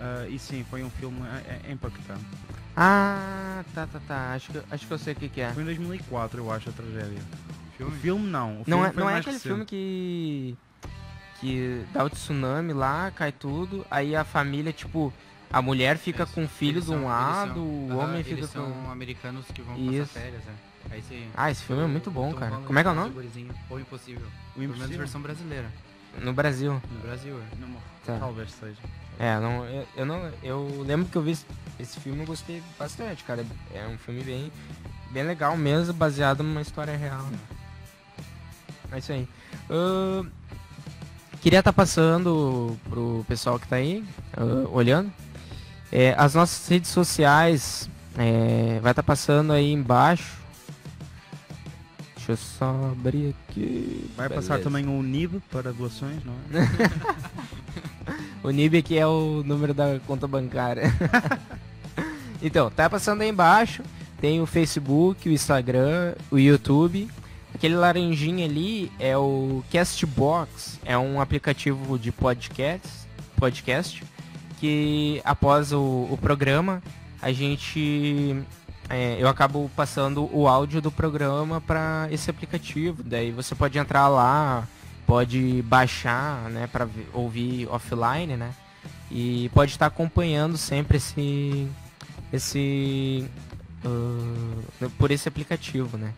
Ah, 0.01 0.27
e 0.29 0.39
sim, 0.39 0.65
foi 0.71 0.83
um 0.83 0.91
filme 0.91 1.21
é, 1.47 1.61
é 1.69 1.73
impactante. 1.73 2.25
Ah, 2.77 3.63
tá, 3.75 3.87
tá, 3.87 4.01
tá. 4.07 4.33
Acho 4.35 4.51
que, 4.51 4.61
acho 4.71 4.87
que 4.87 4.93
eu 4.93 4.99
sei 4.99 5.13
o 5.13 5.17
que, 5.17 5.29
que 5.29 5.41
é. 5.41 5.53
Foi 5.53 5.63
em 5.63 5.67
2004, 5.67 6.41
eu 6.41 6.51
acho, 6.53 6.69
a 6.71 6.73
tragédia. 6.73 7.23
Filme? 7.77 7.93
O 7.93 8.01
filme 8.01 8.27
não. 8.29 8.53
O 8.53 8.57
Não 8.59 8.65
filme 8.65 8.87
é, 8.87 8.93
foi 8.93 9.03
não 9.03 9.11
é 9.11 9.15
aquele 9.19 9.33
recente. 9.33 9.49
filme 9.49 9.65
que. 9.65 10.57
que 11.41 11.85
dá 11.93 12.05
o 12.05 12.11
tsunami 12.11 12.73
lá, 12.73 13.11
cai 13.13 13.31
tudo, 13.33 13.87
aí 13.91 14.15
a 14.17 14.25
família, 14.25 14.73
tipo, 14.73 15.13
a 15.53 15.63
mulher 15.63 15.97
fica 15.99 16.27
com 16.27 16.45
o 16.45 16.49
filho 16.49 16.79
Eles 16.79 16.85
de 16.87 16.91
um 16.91 16.95
são- 17.01 17.05
lado, 17.07 17.61
eles 17.61 17.85
o 17.85 17.89
são- 17.89 17.99
homem 17.99 18.25
fica 18.25 18.37
eles 18.41 18.47
com. 18.51 18.53
são 18.53 18.91
americanos 18.91 19.47
que 19.47 19.63
vão 19.63 19.77
Isso. 19.77 20.09
passar 20.09 20.21
férias, 20.21 20.45
né? 20.45 20.55
Aí 20.91 21.01
você... 21.03 21.27
Ah, 21.35 21.51
esse 21.51 21.63
filme 21.63 21.83
é 21.83 21.87
muito 21.87 22.11
bom, 22.11 22.31
Tom 22.31 22.37
cara. 22.39 22.51
Holland 22.51 22.67
Como 22.67 22.79
é 22.79 22.83
que 22.83 22.89
é 22.89 22.93
o 22.93 22.95
nome? 22.95 23.15
Ou 23.71 23.81
Impossível. 23.81 24.27
O 24.27 24.53
Pelo 24.53 24.59
menos 24.61 24.77
Impossível? 24.77 24.99
versão 24.99 25.21
brasileira. 25.23 25.67
No 26.21 26.33
Brasil. 26.35 26.81
No 26.93 27.01
Brasil, 27.01 27.37
é. 27.39 27.57
Não, 27.59 27.69
Tá. 28.05 28.19
Talvez 28.19 28.53
seja. 28.53 28.77
É, 29.19 29.39
não, 29.39 29.65
eu, 29.67 29.87
eu 29.97 30.07
não. 30.07 30.33
Eu 30.43 30.85
lembro 30.87 31.07
que 31.07 31.17
eu 31.17 31.23
vi 31.23 31.33
esse, 31.33 31.47
esse 31.79 32.01
filme 32.01 32.23
e 32.23 32.27
gostei 32.27 32.63
bastante, 32.79 33.23
cara. 33.25 33.45
É 33.73 33.87
um 33.87 33.97
filme 33.99 34.23
bem, 34.23 34.53
bem 35.11 35.23
legal 35.23 35.57
mesmo, 35.57 35.93
baseado 35.93 36.43
numa 36.43 36.61
história 36.61 36.97
real. 36.97 37.23
né? 37.23 37.39
É 38.93 38.99
isso 38.99 39.13
aí. 39.13 39.29
Ahn, 39.71 40.27
queria 41.41 41.61
estar 41.61 41.73
passando 41.73 42.77
pro 42.89 43.25
pessoal 43.29 43.59
que 43.59 43.69
tá 43.69 43.77
aí, 43.77 44.05
ah, 44.37 44.69
olhando. 44.71 45.13
É, 45.93 46.15
as 46.19 46.35
nossas 46.35 46.67
redes 46.69 46.91
sociais 46.91 47.89
é, 48.19 48.79
vai 48.81 48.93
estar 48.93 49.03
passando 49.03 49.53
aí 49.53 49.73
embaixo. 49.73 50.39
Deixa 52.17 52.33
eu 52.33 52.37
só 52.37 52.91
abrir 52.93 53.35
aqui. 53.51 54.11
Vai 54.17 54.29
Beleza. 54.29 54.49
passar 54.49 54.63
também 54.63 54.87
o 54.87 55.03
NIB 55.03 55.41
para 55.51 55.73
doações, 55.73 56.25
não 56.25 56.33
é? 56.33 56.65
O 58.45 58.51
NIB 58.51 58.77
aqui 58.77 58.99
é 58.99 59.07
o 59.07 59.43
número 59.43 59.73
da 59.73 59.99
conta 60.07 60.29
bancária. 60.29 60.93
então, 62.43 62.71
tá 62.71 62.91
passando 62.91 63.23
aí 63.23 63.31
embaixo. 63.31 63.83
Tem 64.21 64.39
o 64.43 64.45
Facebook, 64.45 65.27
o 65.27 65.33
Instagram, 65.33 66.15
o 66.31 66.39
YouTube. 66.39 67.09
Aquele 67.55 67.75
laranjinha 67.75 68.45
ali 68.45 68.93
é 69.01 69.17
o 69.17 69.65
Castbox. 69.73 70.79
É 70.85 70.97
um 70.99 71.23
aplicativo 71.23 71.99
de 71.99 72.13
podcast, 72.13 72.87
podcast 73.39 74.05
que 74.61 75.23
após 75.25 75.73
o, 75.73 76.09
o 76.11 76.19
programa 76.21 76.83
a 77.23 77.33
gente 77.33 78.37
é, 78.91 79.17
eu 79.19 79.27
acabo 79.27 79.71
passando 79.75 80.29
o 80.31 80.47
áudio 80.47 80.83
do 80.83 80.91
programa 80.91 81.63
para 81.63 82.09
esse 82.11 82.29
aplicativo. 82.29 83.03
Daí 83.03 83.31
você 83.31 83.55
pode 83.55 83.79
entrar 83.79 84.09
lá, 84.09 84.69
pode 85.07 85.63
baixar, 85.63 86.51
né, 86.51 86.67
para 86.67 86.89
ouvir 87.13 87.69
offline, 87.69 88.37
né? 88.37 88.53
E 89.11 89.51
pode 89.55 89.73
estar 89.73 89.87
acompanhando 89.87 90.57
sempre 90.57 90.97
esse 90.97 91.69
esse 92.33 93.29
uh, 93.85 94.91
por 94.99 95.11
esse 95.11 95.29
aplicativo, 95.29 95.97
né? 95.97 96.13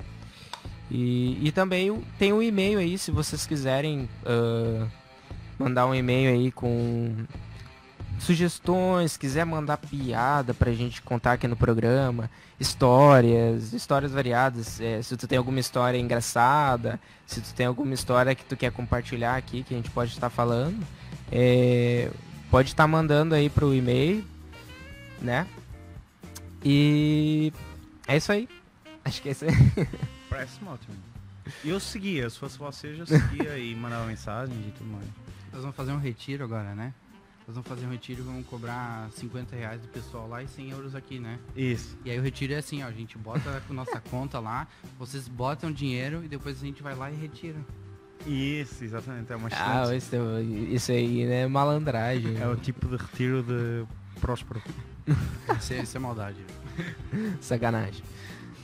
E, 0.91 1.39
e 1.47 1.53
também 1.53 2.03
tem 2.19 2.33
um 2.33 2.41
e-mail 2.41 2.79
aí, 2.79 2.97
se 2.97 3.11
vocês 3.11 3.45
quiserem 3.45 4.09
uh, 4.25 4.87
mandar 5.59 5.87
um 5.87 5.95
e-mail 5.95 6.31
aí 6.31 6.53
com 6.53 7.15
sugestões, 8.19 9.17
quiser 9.17 9.45
mandar 9.45 9.77
piada 9.77 10.55
pra 10.55 10.73
gente 10.73 11.03
contar 11.03 11.33
aqui 11.33 11.47
no 11.47 11.57
programa, 11.57 12.31
histórias, 12.59 13.73
histórias 13.73 14.13
variadas. 14.13 14.81
é, 14.81 15.03
se 15.03 15.17
tu 15.17 15.27
tem 15.27 15.39
alguma 15.39 15.61
história 15.61 15.99
engraçada, 15.99 17.01
se 17.27 17.41
tu 17.41 17.55
tem 17.55 17.67
alguma 17.67 17.95
história 17.95 18.35
que 18.35 18.45
tu 18.45 18.57
quer 18.57 18.73
compartilhar 18.73 19.37
aqui, 19.37 19.63
que 19.63 19.75
a 19.75 19.77
gente 19.77 19.91
pode 19.91 20.13
estar 20.13 20.31
falando, 20.31 20.85
é, 21.31 22.11
pode 22.51 22.71
estar 22.71 22.87
mandando 22.87 23.35
aí 23.35 23.51
pro 23.51 23.75
e-mail, 23.75 24.25
né? 25.21 25.47
E 26.65 27.53
é 28.07 28.17
isso 28.17 28.33
aí. 28.33 28.49
Acho 29.05 29.23
que 29.23 29.29
é 29.29 29.33
isso 29.33 29.45
aí. 29.45 29.53
Parece-me 30.29 30.69
ótimo. 30.69 30.97
Eu 31.65 31.79
seguia, 31.79 32.29
se 32.29 32.39
fosse 32.39 32.59
vocês, 32.59 32.99
eu 32.99 33.07
seguia 33.07 33.57
e 33.57 33.75
mandava 33.75 34.05
mensagens 34.07 34.59
e 34.67 34.73
tudo 34.73 34.91
mais. 34.91 35.07
Nós 35.53 35.63
vamos 35.63 35.77
fazer 35.77 35.93
um 35.93 35.99
retiro 35.99 36.45
agora, 36.45 36.75
né? 36.75 36.93
Nós 37.47 37.55
vamos 37.55 37.69
fazer 37.69 37.87
um 37.87 37.91
retiro 37.91 38.23
e 38.23 38.25
vamos 38.25 38.45
cobrar 38.47 39.09
50 39.13 39.55
reais 39.55 39.81
do 39.81 39.87
pessoal 39.89 40.27
lá 40.29 40.43
e 40.43 40.49
100 40.49 40.71
euros 40.71 40.95
aqui, 40.97 41.21
né? 41.21 41.39
Isso. 41.55 41.97
E 42.05 42.11
aí 42.11 42.19
o 42.19 42.23
retiro 42.23 42.53
é 42.53 42.57
assim, 42.57 42.83
ó, 42.83 42.87
a 42.87 42.91
gente 42.93 43.17
bota 43.17 43.63
a 43.69 43.73
nossa 43.73 44.01
conta 44.11 44.41
lá, 44.41 44.67
vocês 44.99 45.29
botam 45.29 45.71
dinheiro 45.71 46.25
e 46.25 46.29
depois 46.29 46.61
a 46.61 46.65
gente 46.67 46.83
vai 46.83 46.95
lá 46.97 47.09
e 47.11 47.15
retira. 47.15 47.59
Isso, 48.27 48.83
exatamente. 48.83 49.33
É 49.33 49.37
uma 49.37 49.49
Ah, 49.53 49.95
isso, 49.95 50.17
isso 50.71 50.91
aí, 50.91 51.25
né? 51.25 51.47
Malandragem. 51.47 52.37
É 52.41 52.49
o 52.49 52.57
tipo 52.57 52.89
de 52.89 52.97
retiro 52.97 53.43
de 53.45 53.87
próspero. 54.21 54.61
Isso 55.57 55.73
é, 55.73 55.83
isso 55.83 55.97
é 55.97 56.01
maldade. 56.01 56.39
Sacanagem. 57.41 58.03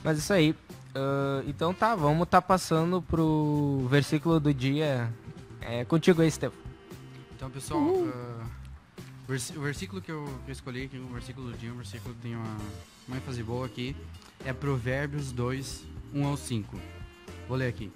Mas 0.03 0.17
isso 0.17 0.33
aí. 0.33 0.53
Ah, 0.93 1.41
então 1.47 1.73
tá, 1.73 1.95
vamos 1.95 2.27
tá 2.27 2.41
passando 2.41 3.01
pro 3.01 3.87
versículo 3.89 4.41
do 4.41 4.53
dia. 4.53 5.09
É 5.61 5.85
contigo 5.85 6.21
aí, 6.21 6.29
Stefan. 6.29 6.57
Então, 7.33 7.49
pessoal, 7.49 7.81
vers- 7.85 8.13
o 9.27 9.61
versículo 9.61 10.01
que 10.01 10.11
eu, 10.11 10.25
que 10.45 10.51
eu 10.51 10.53
escolhi 10.53 10.83
aqui, 10.85 10.97
o 10.97 11.07
versículo 11.13 11.51
do 11.51 11.57
dia, 11.57 11.71
um 11.71 11.77
versículo 11.77 12.13
que 12.15 12.21
tem 12.21 12.35
uma, 12.35 12.57
uma 13.07 13.17
ênfase 13.17 13.41
boa 13.43 13.65
aqui, 13.65 13.95
é 14.45 14.51
Provérbios 14.53 15.31
2, 15.31 15.85
1 16.13 16.25
ao 16.25 16.35
5. 16.37 16.79
Vou 17.47 17.57
ler 17.57 17.67
aqui. 17.67 17.91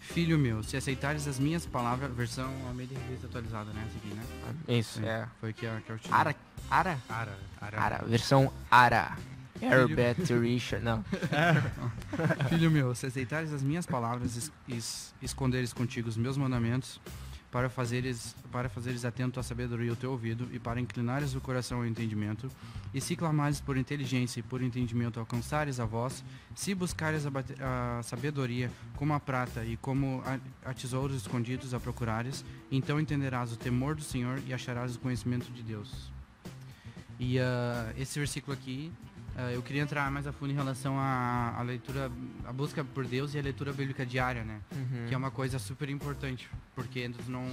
Filho 0.00 0.38
meu, 0.38 0.62
se 0.62 0.76
aceitares 0.76 1.26
as 1.26 1.38
minhas 1.38 1.66
palavras, 1.66 2.10
versão 2.14 2.50
Almeida 2.66 2.94
Revista 3.06 3.26
atualizada, 3.26 3.70
né? 3.72 3.84
Essa 3.86 3.98
aqui, 3.98 4.14
né? 4.14 4.78
Isso, 4.78 5.00
é. 5.04 5.28
Foi 5.40 5.52
que, 5.52 5.66
a- 5.66 5.80
que 5.84 5.90
eu 5.90 5.98
tirei. 5.98 6.16
Ara, 6.16 6.36
Ara? 6.70 6.98
Ara. 7.08 7.38
Ara. 7.60 7.80
Ara, 7.80 8.04
versão 8.06 8.52
Ara. 8.70 9.16
Herbert 9.60 10.18
Richard, 10.40 10.84
não. 10.84 11.04
Filho 12.48 12.70
meu, 12.70 12.94
se 12.94 13.06
aceitares 13.06 13.52
as 13.52 13.60
minhas 13.62 13.84
palavras 13.86 14.36
e 14.36 14.38
es- 14.38 14.52
es- 14.68 15.14
esconderes 15.20 15.72
contigo 15.72 16.08
os 16.08 16.16
meus 16.16 16.36
mandamentos, 16.36 17.00
para 17.50 17.68
fazeres, 17.68 18.36
para 18.52 18.68
fazeres 18.68 19.04
atento 19.04 19.40
à 19.40 19.42
sabedoria 19.42 19.92
o 19.92 19.96
teu 19.96 20.10
ouvido, 20.10 20.48
e 20.52 20.58
para 20.58 20.80
inclinares 20.80 21.34
o 21.34 21.40
coração 21.40 21.78
ao 21.78 21.86
entendimento, 21.86 22.48
e 22.92 23.00
se 23.00 23.16
clamares 23.16 23.60
por 23.60 23.76
inteligência 23.76 24.40
e 24.40 24.42
por 24.42 24.62
entendimento 24.62 25.18
alcançares 25.18 25.80
a 25.80 25.84
voz, 25.84 26.22
se 26.54 26.74
buscares 26.74 27.24
a, 27.26 27.30
a 27.98 28.02
sabedoria 28.02 28.70
como 28.96 29.14
a 29.14 29.20
prata 29.20 29.64
e 29.64 29.76
como 29.76 30.22
a, 30.26 30.70
a 30.70 30.74
tesouros 30.74 31.16
escondidos 31.16 31.72
a 31.72 31.80
procurares, 31.80 32.44
então 32.70 33.00
entenderás 33.00 33.52
o 33.52 33.56
temor 33.56 33.94
do 33.94 34.02
Senhor 34.02 34.40
e 34.46 34.52
acharás 34.52 34.96
o 34.96 34.98
conhecimento 34.98 35.50
de 35.50 35.62
Deus. 35.62 36.10
E 37.18 37.38
ah, 37.38 37.92
esse 37.98 38.18
versículo 38.18 38.52
aqui, 38.52 38.92
eu 39.54 39.62
queria 39.62 39.82
entrar 39.82 40.10
mais 40.10 40.26
a 40.26 40.32
fundo 40.32 40.50
em 40.52 40.54
relação 40.56 40.98
à, 40.98 41.54
à 41.58 41.62
leitura, 41.62 42.10
a 42.44 42.52
busca 42.52 42.82
por 42.84 43.04
Deus 43.06 43.34
e 43.34 43.38
a 43.38 43.42
leitura 43.42 43.72
bíblica 43.72 44.04
diária, 44.04 44.44
né? 44.44 44.60
Que 45.08 45.14
é 45.14 45.16
uma 45.16 45.30
coisa 45.30 45.58
super 45.58 45.88
importante, 45.88 46.48
porque 46.74 47.08
tu 47.08 47.30
não, 47.30 47.46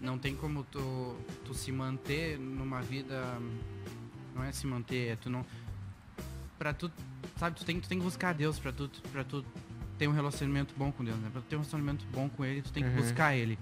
não 0.00 0.18
tem 0.18 0.34
como 0.34 0.64
tu, 0.64 1.16
tu 1.44 1.52
se 1.54 1.70
manter 1.70 2.38
numa 2.38 2.80
vida, 2.80 3.22
não 4.34 4.42
é 4.44 4.52
se 4.52 4.66
manter, 4.66 5.08
é 5.12 5.16
tu 5.16 5.28
não, 5.28 5.44
pra 6.58 6.72
tu, 6.72 6.90
sabe, 7.36 7.56
tu 7.56 7.64
tem, 7.64 7.78
tu 7.80 7.88
tem 7.88 7.98
que 7.98 8.04
buscar 8.04 8.32
Deus 8.34 8.58
pra 8.58 8.72
tu, 8.72 8.88
pra 9.12 9.22
tu 9.24 9.44
ter 9.98 10.08
um 10.08 10.12
relacionamento 10.12 10.72
bom 10.76 10.90
com 10.92 11.04
Deus, 11.04 11.18
né? 11.18 11.28
Pra 11.32 11.40
tu 11.42 11.46
ter 11.46 11.56
um 11.56 11.60
relacionamento 11.60 12.06
bom 12.12 12.28
com 12.28 12.44
Ele, 12.44 12.62
tu 12.62 12.72
tem 12.72 12.82
que 12.84 12.88
Uhum. 12.90 12.96
buscar 12.96 13.34
Ele. 13.34 13.58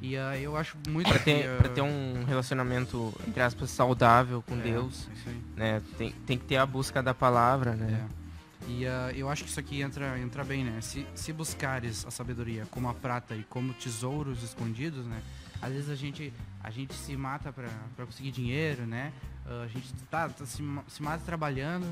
E 0.00 0.16
ah, 0.16 0.36
eu 0.38 0.56
acho 0.56 0.76
muito 0.88 1.08
Pra 1.08 1.18
que, 1.18 1.24
ter, 1.24 1.48
ah, 1.48 1.56
pra 1.58 1.68
ter 1.70 1.80
um 1.80 2.24
relacionamento, 2.24 3.14
entre 3.26 3.40
aspas, 3.42 3.70
saudável 3.70 4.42
com 4.42 4.54
é, 4.56 4.62
Deus, 4.62 5.08
aí. 5.26 5.40
né? 5.56 5.82
Tem, 5.96 6.12
tem 6.26 6.38
que 6.38 6.44
ter 6.44 6.56
a 6.56 6.66
busca 6.66 7.02
da 7.02 7.14
palavra, 7.14 7.74
né? 7.74 8.06
É. 8.12 8.26
E 8.68 8.86
ah, 8.86 9.10
eu 9.14 9.28
acho 9.30 9.44
que 9.44 9.50
isso 9.50 9.60
aqui 9.60 9.80
entra, 9.80 10.18
entra 10.18 10.44
bem, 10.44 10.64
né? 10.64 10.80
Se, 10.80 11.06
se 11.14 11.32
buscares 11.32 12.04
a 12.06 12.10
sabedoria 12.10 12.66
como 12.70 12.88
a 12.88 12.94
prata 12.94 13.34
e 13.34 13.42
como 13.44 13.72
tesouros 13.74 14.42
escondidos, 14.42 15.06
né? 15.06 15.22
Às 15.62 15.72
vezes 15.72 15.88
a 15.88 15.94
gente, 15.94 16.32
a 16.62 16.70
gente 16.70 16.92
se 16.92 17.16
mata 17.16 17.50
pra, 17.52 17.68
pra 17.94 18.04
conseguir 18.04 18.30
dinheiro, 18.32 18.84
né? 18.86 19.12
Ah, 19.46 19.62
a 19.64 19.68
gente 19.68 19.92
tá, 20.10 20.28
tá 20.28 20.44
se, 20.44 20.62
se 20.88 21.02
mata 21.02 21.22
trabalhando, 21.24 21.86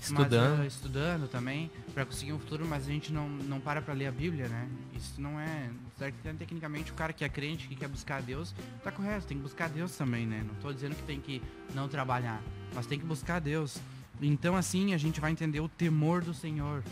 Estudando. 0.00 0.58
mas, 0.58 0.60
ah, 0.60 0.66
estudando 0.66 1.28
também, 1.28 1.70
pra 1.94 2.04
conseguir 2.04 2.32
um 2.32 2.38
futuro, 2.38 2.66
mas 2.68 2.86
a 2.86 2.90
gente 2.90 3.12
não, 3.12 3.28
não 3.28 3.58
para 3.58 3.80
pra 3.80 3.94
ler 3.94 4.06
a 4.06 4.12
Bíblia, 4.12 4.46
né? 4.48 4.68
Isso 4.94 5.20
não 5.20 5.40
é. 5.40 5.70
Certo 6.02 6.16
que, 6.16 6.32
Tecnicamente, 6.32 6.90
o 6.90 6.94
cara 6.94 7.12
que 7.12 7.24
é 7.24 7.28
crente, 7.28 7.68
que 7.68 7.76
quer 7.76 7.88
buscar 7.88 8.20
Deus, 8.22 8.54
tá 8.82 8.90
correto, 8.90 9.26
tem 9.26 9.36
que 9.36 9.42
buscar 9.42 9.68
Deus 9.68 9.96
também, 9.96 10.26
né? 10.26 10.44
Não 10.46 10.54
tô 10.56 10.72
dizendo 10.72 10.96
que 10.96 11.02
tem 11.02 11.20
que 11.20 11.42
não 11.74 11.88
trabalhar, 11.88 12.42
mas 12.74 12.86
tem 12.86 12.98
que 12.98 13.04
buscar 13.04 13.40
Deus. 13.40 13.78
Então, 14.20 14.56
assim, 14.56 14.94
a 14.94 14.98
gente 14.98 15.20
vai 15.20 15.30
entender 15.30 15.60
o 15.60 15.68
temor 15.68 16.22
do 16.22 16.34
Senhor. 16.34 16.82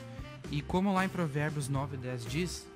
E 0.50 0.62
como 0.62 0.92
lá 0.92 1.04
em 1.04 1.08
Provérbios 1.08 1.68
9, 1.68 1.96
10 1.96 2.26
diz, 2.26 2.66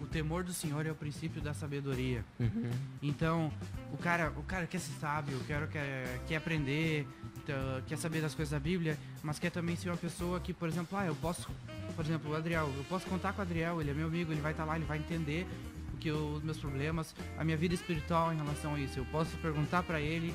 o 0.00 0.06
temor 0.06 0.44
do 0.44 0.52
Senhor 0.52 0.86
é 0.86 0.90
o 0.90 0.94
princípio 0.94 1.40
da 1.40 1.54
sabedoria. 1.54 2.24
Uhum. 2.38 2.70
Então, 3.02 3.52
o 3.92 3.96
cara, 3.96 4.32
o 4.36 4.42
cara 4.42 4.66
quer 4.66 4.78
ser 4.78 4.92
sábio, 5.00 5.36
o 5.36 5.44
cara 5.44 5.66
quer, 5.66 6.20
quer 6.26 6.36
aprender, 6.36 7.06
tá, 7.42 7.82
quer 7.86 7.96
saber 7.96 8.20
das 8.20 8.34
coisas 8.34 8.50
da 8.52 8.58
Bíblia, 8.58 8.98
mas 9.22 9.38
quer 9.38 9.50
também 9.50 9.76
ser 9.76 9.88
uma 9.90 9.96
pessoa 9.96 10.40
que, 10.40 10.52
por 10.52 10.68
exemplo, 10.68 10.96
ah, 10.98 11.06
eu 11.06 11.14
posso, 11.16 11.48
por 11.94 12.04
exemplo, 12.04 12.30
o 12.32 12.34
Adriel, 12.36 12.70
eu 12.76 12.84
posso 12.84 13.06
contar 13.06 13.32
com 13.32 13.40
o 13.40 13.42
Adriel, 13.42 13.80
ele 13.80 13.90
é 13.90 13.94
meu 13.94 14.06
amigo, 14.06 14.32
ele 14.32 14.40
vai 14.40 14.52
estar 14.52 14.64
lá, 14.64 14.76
ele 14.76 14.84
vai 14.84 14.98
entender 14.98 15.46
o 15.94 15.96
que 15.98 16.08
eu- 16.08 16.34
os 16.34 16.42
meus 16.42 16.58
problemas, 16.58 17.14
a 17.36 17.44
minha 17.44 17.56
vida 17.56 17.74
espiritual 17.74 18.32
em 18.32 18.36
relação 18.36 18.74
a 18.74 18.80
isso. 18.80 18.98
Eu 18.98 19.04
posso 19.06 19.36
perguntar 19.38 19.82
pra 19.82 20.00
ele, 20.00 20.34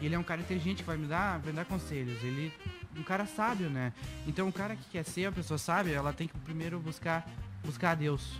e 0.00 0.06
ele 0.06 0.14
é 0.14 0.18
um 0.18 0.22
cara 0.22 0.40
inteligente 0.40 0.78
que 0.78 0.84
vai 0.84 0.96
me 0.96 1.06
dar, 1.06 1.38
vai 1.38 1.52
me 1.52 1.56
dar 1.56 1.64
conselhos. 1.64 2.22
Ele 2.22 2.52
um 2.96 3.02
cara 3.02 3.24
sábio, 3.24 3.70
né? 3.70 3.92
Então, 4.26 4.48
o 4.48 4.52
cara 4.52 4.74
que 4.74 4.84
quer 4.90 5.04
ser 5.04 5.26
uma 5.26 5.32
pessoa 5.32 5.56
sábia, 5.58 5.94
ela 5.94 6.12
tem 6.12 6.26
que 6.26 6.36
primeiro 6.38 6.80
buscar 6.80 7.26
buscar 7.64 7.92
a 7.92 7.94
Deus. 7.94 8.32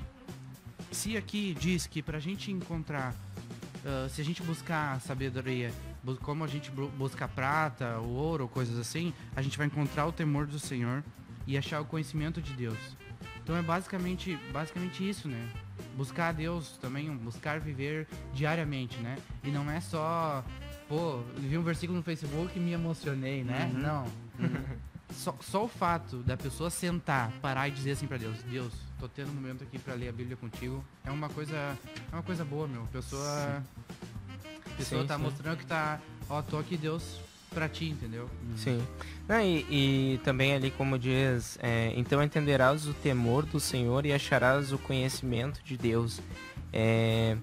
Se 0.90 1.16
aqui 1.16 1.54
diz 1.58 1.86
que 1.86 2.02
pra 2.02 2.18
gente 2.18 2.50
encontrar 2.50 3.14
ah, 3.84 4.08
se 4.08 4.20
a 4.20 4.24
gente 4.24 4.42
buscar 4.42 5.00
sabedoria, 5.00 5.72
como 6.22 6.44
a 6.44 6.46
gente 6.46 6.70
bu- 6.70 6.88
busca 6.88 7.26
prata, 7.28 7.98
o 7.98 8.08
ouro, 8.08 8.48
coisas 8.48 8.78
assim, 8.78 9.12
a 9.34 9.42
gente 9.42 9.56
vai 9.58 9.66
encontrar 9.66 10.06
o 10.06 10.12
temor 10.12 10.46
do 10.46 10.58
Senhor 10.58 11.02
e 11.46 11.56
achar 11.58 11.80
o 11.80 11.84
conhecimento 11.84 12.40
de 12.40 12.52
Deus. 12.54 12.78
Então 13.42 13.56
é 13.56 13.62
basicamente, 13.62 14.38
basicamente 14.52 15.08
isso, 15.08 15.28
né? 15.28 15.48
Buscar 15.96 16.28
a 16.28 16.32
Deus 16.32 16.76
também, 16.78 17.10
buscar 17.16 17.58
viver 17.58 18.06
diariamente, 18.32 18.96
né? 18.98 19.16
E 19.42 19.50
não 19.50 19.68
é 19.70 19.80
só, 19.80 20.44
pô, 20.88 21.20
vi 21.36 21.56
um 21.58 21.62
versículo 21.62 21.98
no 21.98 22.04
Facebook 22.04 22.56
e 22.56 22.60
me 22.60 22.72
emocionei, 22.72 23.42
né? 23.42 23.70
Uhum. 23.74 23.80
Não. 23.80 24.06
Só, 25.12 25.36
só 25.40 25.64
o 25.64 25.68
fato 25.68 26.18
da 26.18 26.36
pessoa 26.36 26.70
sentar, 26.70 27.32
parar 27.42 27.66
e 27.66 27.72
dizer 27.72 27.92
assim 27.92 28.06
pra 28.06 28.16
Deus, 28.16 28.40
Deus, 28.44 28.72
tô 28.98 29.08
tendo 29.08 29.30
um 29.30 29.34
momento 29.34 29.64
aqui 29.64 29.76
pra 29.78 29.94
ler 29.94 30.08
a 30.08 30.12
Bíblia 30.12 30.36
contigo, 30.36 30.84
é 31.04 31.10
uma 31.10 31.28
coisa, 31.28 31.56
é 31.56 32.14
uma 32.14 32.22
coisa 32.22 32.44
boa, 32.44 32.68
meu. 32.68 32.84
A 32.84 32.86
pessoa, 32.86 33.60
a 33.76 33.79
pessoa 34.80 35.02
Sim, 35.02 35.06
tá 35.06 35.16
sim. 35.16 35.22
mostrando 35.22 35.56
que 35.58 35.66
tá, 35.66 36.00
ó, 36.28 36.42
tô 36.42 36.58
aqui, 36.58 36.76
Deus, 36.76 37.20
pra 37.50 37.68
ti, 37.68 37.86
entendeu? 37.86 38.28
Sim. 38.56 38.82
Não, 39.28 39.40
e, 39.40 39.66
e 40.14 40.20
também 40.24 40.54
ali, 40.54 40.70
como 40.70 40.98
diz, 40.98 41.58
é, 41.62 41.92
então 41.96 42.22
entenderás 42.22 42.86
o 42.86 42.94
temor 42.94 43.44
do 43.44 43.60
Senhor 43.60 44.06
e 44.06 44.12
acharás 44.12 44.72
o 44.72 44.78
conhecimento 44.78 45.62
de 45.62 45.76
Deus. 45.76 46.20
É, 46.72 47.36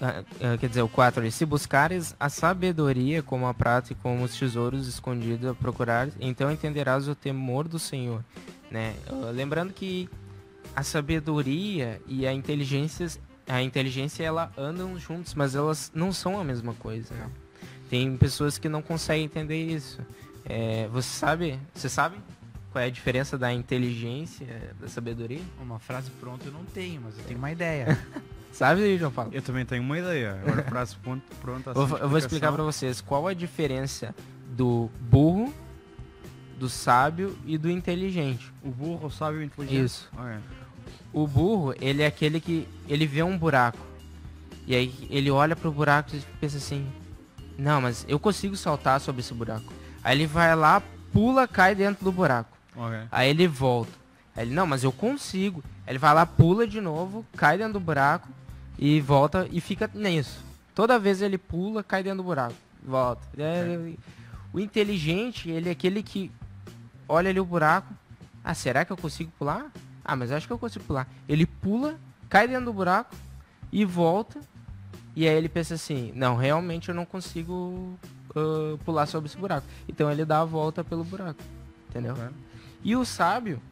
ah, 0.00 0.24
ah, 0.40 0.58
quer 0.58 0.68
dizer, 0.68 0.82
o 0.82 0.88
4 0.88 1.20
ali, 1.20 1.30
se 1.30 1.46
buscares 1.46 2.14
a 2.18 2.28
sabedoria 2.28 3.22
como 3.22 3.46
a 3.46 3.54
prata 3.54 3.92
e 3.92 3.96
como 3.96 4.24
os 4.24 4.36
tesouros 4.36 4.88
escondidos 4.88 5.48
a 5.48 5.54
procurar, 5.54 6.08
então 6.20 6.50
entenderás 6.50 7.08
o 7.08 7.14
temor 7.14 7.68
do 7.68 7.78
Senhor. 7.78 8.24
Né? 8.70 8.94
Ah, 9.06 9.30
lembrando 9.30 9.72
que 9.72 10.08
a 10.74 10.82
sabedoria 10.82 12.00
e 12.06 12.26
a 12.26 12.32
inteligência, 12.32 13.06
a 13.46 13.62
inteligência 13.62 14.22
ela 14.24 14.50
andam 14.56 14.98
juntos, 14.98 15.34
mas 15.34 15.54
elas 15.54 15.90
não 15.94 16.12
são 16.12 16.38
a 16.40 16.44
mesma 16.44 16.74
coisa. 16.74 17.14
né? 17.14 17.28
Tem 17.90 18.16
pessoas 18.16 18.58
que 18.58 18.68
não 18.68 18.80
conseguem 18.82 19.24
entender 19.24 19.62
isso. 19.66 20.00
É, 20.44 20.88
você 20.88 21.08
sabe? 21.08 21.58
Você 21.74 21.88
sabe 21.88 22.16
qual 22.72 22.82
é 22.82 22.86
a 22.86 22.90
diferença 22.90 23.36
da 23.38 23.52
inteligência 23.52 24.74
da 24.80 24.88
sabedoria? 24.88 25.40
Uma 25.60 25.78
frase 25.78 26.10
pronta 26.20 26.46
eu 26.46 26.52
não 26.52 26.64
tenho, 26.64 27.00
mas 27.02 27.16
eu 27.18 27.24
tenho 27.24 27.38
uma 27.38 27.50
ideia. 27.52 27.96
Sabe, 28.52 28.96
João 28.98 29.10
Paulo? 29.10 29.30
Eu 29.34 29.42
também 29.42 29.66
tenho 29.66 29.82
uma 29.82 29.98
ideia. 29.98 30.38
Agora 30.40 30.62
frase 30.62 30.94
pronto. 30.96 31.22
Eu, 31.74 31.86
vou- 31.88 31.98
eu 31.98 32.08
vou 32.08 32.18
explicar 32.18 32.52
pra 32.52 32.62
vocês 32.62 33.00
qual 33.00 33.26
a 33.26 33.34
diferença 33.34 34.14
do 34.56 34.88
burro, 35.00 35.52
do 36.56 36.68
sábio 36.68 37.36
e 37.44 37.58
do 37.58 37.68
inteligente. 37.68 38.52
O 38.62 38.70
burro, 38.70 39.06
o 39.08 39.10
sábio 39.10 39.40
e 39.40 39.42
o 39.42 39.46
inteligente. 39.46 39.84
Isso. 39.84 40.08
Ok. 40.16 40.38
O 41.14 41.26
burro, 41.28 41.72
ele 41.80 42.02
é 42.02 42.06
aquele 42.06 42.40
que 42.40 42.68
ele 42.88 43.06
vê 43.06 43.22
um 43.22 43.38
buraco. 43.38 43.78
E 44.66 44.74
aí 44.74 45.06
ele 45.08 45.30
olha 45.30 45.54
pro 45.54 45.70
buraco 45.70 46.10
e 46.14 46.20
pensa 46.40 46.56
assim: 46.56 46.84
"Não, 47.56 47.80
mas 47.80 48.04
eu 48.08 48.18
consigo 48.18 48.56
saltar 48.56 49.00
sobre 49.00 49.20
esse 49.20 49.32
buraco". 49.32 49.72
Aí 50.02 50.16
ele 50.16 50.26
vai 50.26 50.54
lá, 50.56 50.82
pula, 51.12 51.46
cai 51.46 51.74
dentro 51.74 52.04
do 52.04 52.10
buraco. 52.10 52.56
Ok. 52.76 52.98
Aí 53.12 53.30
ele 53.30 53.46
volta. 53.46 53.92
Aí 54.34 54.44
ele: 54.46 54.54
"Não, 54.54 54.66
mas 54.66 54.82
eu 54.82 54.90
consigo". 54.90 55.62
Aí 55.86 55.92
ele 55.92 55.98
vai 56.00 56.12
lá, 56.12 56.26
pula 56.26 56.66
de 56.66 56.80
novo, 56.80 57.24
cai 57.36 57.56
dentro 57.56 57.74
do 57.74 57.80
buraco 57.80 58.28
e 58.76 59.00
volta 59.00 59.46
e 59.52 59.60
fica 59.60 59.88
nisso. 59.94 60.42
Toda 60.74 60.98
vez 60.98 61.22
ele 61.22 61.38
pula, 61.38 61.84
cai 61.84 62.02
dentro 62.02 62.18
do 62.18 62.24
buraco, 62.24 62.56
volta. 62.82 63.22
É, 63.38 63.92
O 64.52 64.58
inteligente, 64.58 65.48
ele 65.48 65.68
é 65.68 65.72
aquele 65.72 66.02
que 66.02 66.30
olha 67.08 67.30
ali 67.30 67.38
o 67.38 67.44
buraco. 67.44 67.94
Ah, 68.42 68.54
será 68.54 68.84
que 68.84 68.90
eu 68.92 68.96
consigo 68.96 69.30
pular? 69.38 69.70
Ah, 70.04 70.14
mas 70.14 70.30
eu 70.30 70.36
acho 70.36 70.46
que 70.46 70.52
eu 70.52 70.58
consigo 70.58 70.84
pular. 70.84 71.08
Ele 71.28 71.46
pula, 71.46 71.98
cai 72.28 72.46
dentro 72.46 72.66
do 72.66 72.72
buraco 72.72 73.14
e 73.72 73.84
volta. 73.84 74.40
E 75.16 75.26
aí 75.28 75.34
ele 75.34 75.48
pensa 75.48 75.74
assim, 75.74 76.12
não, 76.14 76.36
realmente 76.36 76.88
eu 76.88 76.94
não 76.94 77.06
consigo 77.06 77.98
ah, 78.34 78.76
pular 78.84 79.06
sobre 79.06 79.28
esse 79.28 79.36
buraco. 79.36 79.66
Então 79.88 80.10
ele 80.10 80.24
dá 80.24 80.40
a 80.40 80.44
volta 80.44 80.84
pelo 80.84 81.04
buraco. 81.04 81.42
Entendeu? 81.88 82.12
Ok. 82.12 82.28
E 82.84 82.94
o 82.94 83.04
sábio, 83.04 83.62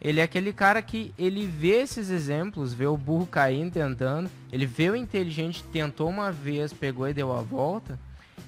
ele 0.00 0.18
é 0.18 0.22
aquele 0.22 0.52
cara 0.52 0.80
que 0.80 1.12
ele 1.18 1.46
vê 1.46 1.82
esses 1.82 2.08
exemplos, 2.08 2.72
vê 2.72 2.86
o 2.86 2.96
burro 2.96 3.26
caindo, 3.26 3.72
tentando, 3.72 4.30
ele 4.50 4.64
vê 4.64 4.88
o 4.88 4.96
inteligente, 4.96 5.62
tentou 5.64 6.08
uma 6.08 6.32
vez, 6.32 6.72
pegou 6.72 7.06
e 7.06 7.12
deu 7.12 7.32
a 7.32 7.42
volta, 7.42 7.98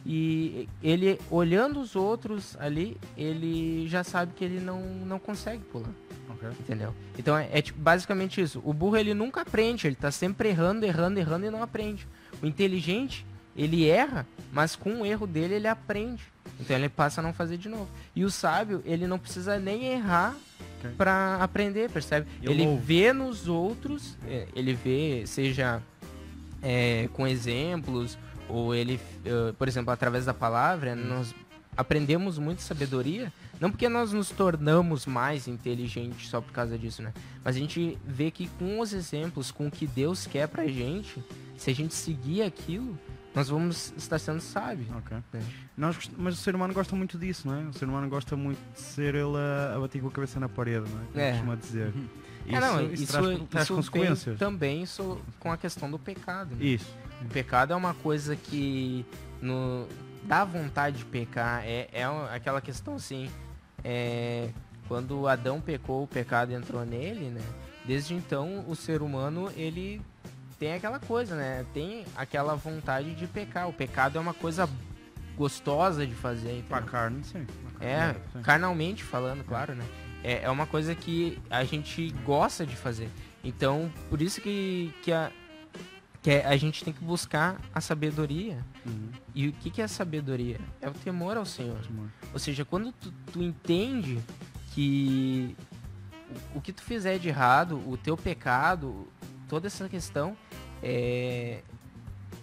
e 0.07 0.69
ele, 0.83 1.21
olhando 1.31 1.79
os 1.79 1.95
outros 1.95 2.57
ali, 2.59 2.97
ele 3.17 3.87
já 3.87 4.03
sabe 4.03 4.33
que 4.35 4.45
ele 4.45 4.61
não, 4.61 4.81
não 4.81 5.19
consegue 5.19 5.63
pular, 5.65 5.91
Ok. 6.31 6.49
entendeu? 6.61 6.95
Então 7.19 7.37
é, 7.37 7.49
é 7.53 7.63
tipo, 7.63 7.79
basicamente 7.81 8.41
isso. 8.41 8.61
O 8.65 8.73
burro, 8.73 8.97
ele 8.97 9.15
nunca 9.15 9.43
aprende, 9.43 9.87
ele 9.87 9.97
tá 9.97 10.11
sempre 10.11 10.49
errando, 10.49 10.85
errando, 10.85 11.19
errando 11.19 11.47
e 11.47 11.51
não 11.51 11.63
aprende. 11.63 12.07
O 12.43 12.47
inteligente, 12.47 13.25
ele 13.57 13.89
erra, 13.89 14.27
mas 14.53 14.75
com 14.77 15.03
o 15.03 15.07
erro 15.07 15.27
dele, 15.27 15.55
ele 15.55 15.69
aprende. 15.69 16.23
Então 16.61 16.77
ele 16.77 16.89
passa 16.89 17.21
a 17.21 17.25
não 17.25 17.33
fazer 17.33 17.57
de 17.57 17.69
novo. 17.69 17.89
E 18.15 18.25
o 18.25 18.31
sábio, 18.31 18.83
ele 18.85 19.07
não 19.07 19.19
precisa 19.19 19.59
nem 19.59 19.85
errar 19.87 20.35
Ok. 20.79 20.91
pra 20.97 21.39
aprender, 21.41 21.91
percebe? 21.91 22.27
Eu 22.43 22.53
ele 22.53 22.65
louvo. 22.65 22.83
vê 22.83 23.13
nos 23.13 23.49
outros, 23.49 24.17
é, 24.27 24.47
ele 24.55 24.75
vê, 24.75 25.25
seja 25.27 25.81
é, 26.63 27.09
com 27.13 27.27
exemplos, 27.27 28.19
ou 28.49 28.75
ele, 28.75 29.01
eh, 29.25 29.53
por 29.59 29.67
exemplo, 29.69 29.91
através 29.93 30.27
da 30.27 30.35
palavra, 30.35 30.95
nós 30.95 31.35
aprendemos 31.77 32.39
muito 32.39 32.61
sabedoria, 32.61 33.33
não 33.61 33.71
porque 33.71 33.89
nós 33.89 34.13
nos 34.13 34.31
tornamos 34.31 35.07
mais 35.07 35.47
inteligentes 35.49 36.29
só 36.29 36.41
por 36.41 36.53
causa 36.53 36.79
disso, 36.79 37.03
né? 37.03 37.13
Mas 37.45 37.57
a 37.57 37.59
gente 37.59 37.99
vê 38.07 38.31
que 38.31 38.49
com 38.59 38.81
os 38.81 38.93
exemplos, 38.93 39.51
com 39.51 39.67
o 39.67 39.71
que 39.71 39.87
Deus 39.87 40.27
quer 40.27 40.49
pra 40.49 40.67
gente, 40.67 41.23
se 41.57 41.71
a 41.71 41.75
gente 41.75 41.95
seguir 41.95 42.43
aquilo, 42.43 42.99
nós 43.35 43.49
vamos 43.49 43.93
estar 43.97 44.19
sendo 44.19 44.41
sábios. 44.41 44.89
Ok. 44.97 45.17
né? 45.33 45.41
Nós, 45.77 46.11
mas 46.17 46.35
o 46.35 46.37
ser 46.37 46.55
humano 46.55 46.73
gosta 46.73 46.95
muito 46.95 47.19
disso, 47.19 47.49
não 47.49 47.55
é? 47.57 47.63
O 47.65 47.73
ser 47.73 47.87
humano 47.87 48.09
gosta 48.09 48.37
muito 48.37 48.59
de 48.75 48.81
ser 48.81 49.15
ele 49.15 49.37
a, 49.37 49.75
a 49.77 49.81
bater 49.81 50.01
com 50.01 50.09
a 50.09 50.11
cabeça 50.11 50.39
na 50.39 50.49
parede, 50.49 50.85
não 50.91 51.01
é? 51.03 51.05
Como 51.07 51.21
É. 51.21 51.31
costuma 51.33 51.55
dizer. 51.57 51.93
É, 52.47 52.61
não, 52.61 52.85
isso, 52.93 53.03
isso, 53.05 53.13
traz, 53.13 53.39
traz 53.51 53.65
isso 53.65 53.75
consequências. 53.75 54.25
vem 54.25 54.37
também 54.37 54.83
isso, 54.83 55.19
com 55.41 55.51
a 55.51 55.57
questão 55.57 55.91
do 55.91 55.99
pecado. 55.99 56.55
né? 56.55 56.65
Isso. 56.65 56.95
O 57.23 57.25
pecado 57.27 57.73
é 57.73 57.77
uma 57.77 57.95
coisa 57.95 58.37
que 58.37 59.05
no, 59.41 59.89
dá 60.25 60.45
vontade 60.45 60.99
de 60.99 61.05
pecar. 61.07 61.65
É, 61.65 61.89
é 61.93 62.05
aquela 62.35 62.61
questão 62.61 62.97
assim. 62.97 63.31
É, 63.85 64.49
quando 64.89 65.29
Adão 65.29 65.61
pecou, 65.61 66.05
o 66.05 66.07
pecado 66.09 66.53
entrou 66.53 66.85
nele, 66.85 67.31
né? 67.31 67.43
Desde 67.85 68.15
então 68.15 68.65
o 68.67 68.75
ser 68.75 69.03
humano 69.03 69.53
ele 69.57 70.01
tem 70.59 70.73
aquela 70.75 70.99
coisa, 70.99 71.37
né? 71.37 71.65
Tem 71.75 72.05
aquela 72.17 72.55
vontade 72.55 73.15
de 73.15 73.27
pecar. 73.27 73.69
O 73.69 73.73
pecado 73.73 74.17
é 74.17 74.21
uma 74.21 74.33
coisa 74.35 74.69
gostosa 75.37 76.07
de 76.07 76.15
fazer. 76.15 76.65
Para 76.69 76.79
a 76.79 76.81
entendeu? 76.81 76.93
carne, 76.93 77.25
sim. 77.25 77.47
Pra 77.79 77.87
É, 77.87 78.15
sim. 78.33 78.43
carnalmente 78.43 79.05
falando, 79.05 79.45
claro, 79.45 79.75
né? 79.75 79.85
É, 80.23 80.45
é 80.45 80.51
uma 80.51 80.67
coisa 80.67 80.95
que 80.95 81.39
a 81.51 81.65
gente 81.65 82.11
gosta 82.25 82.65
de 82.65 82.75
fazer. 82.77 83.11
Então, 83.43 83.93
por 84.09 84.23
isso 84.23 84.41
que, 84.41 84.95
que, 85.03 85.13
a, 85.13 85.31
que 86.25 86.31
a 86.31 86.57
gente 86.57 86.83
tem 86.83 86.91
que 86.91 87.05
buscar 87.05 87.61
a 87.75 87.83
sabedoria. 87.83 88.65
Uhum. 88.87 89.11
E 89.35 89.49
o 89.49 89.53
que, 89.53 89.71
que 89.71 89.83
é 89.83 89.85
a 89.85 89.89
sabedoria? 89.89 90.59
É 90.81 90.89
o 90.89 90.93
temor 90.93 91.37
ao 91.37 91.45
Senhor. 91.45 91.79
Amor. 91.87 92.09
Ou 92.33 92.39
seja, 92.39 92.65
quando 92.65 92.93
tu, 92.93 93.13
tu 93.31 93.43
entende 93.43 94.19
que 94.73 95.55
o, 96.55 96.59
o 96.59 96.61
que 96.63 96.73
tu 96.73 96.83
fizer 96.83 97.19
de 97.19 97.29
errado, 97.29 97.77
o 97.87 97.99
teu 97.99 98.17
pecado, 98.17 99.07
toda 99.51 99.67
essa 99.67 99.87
questão, 99.87 100.35
é, 100.83 101.61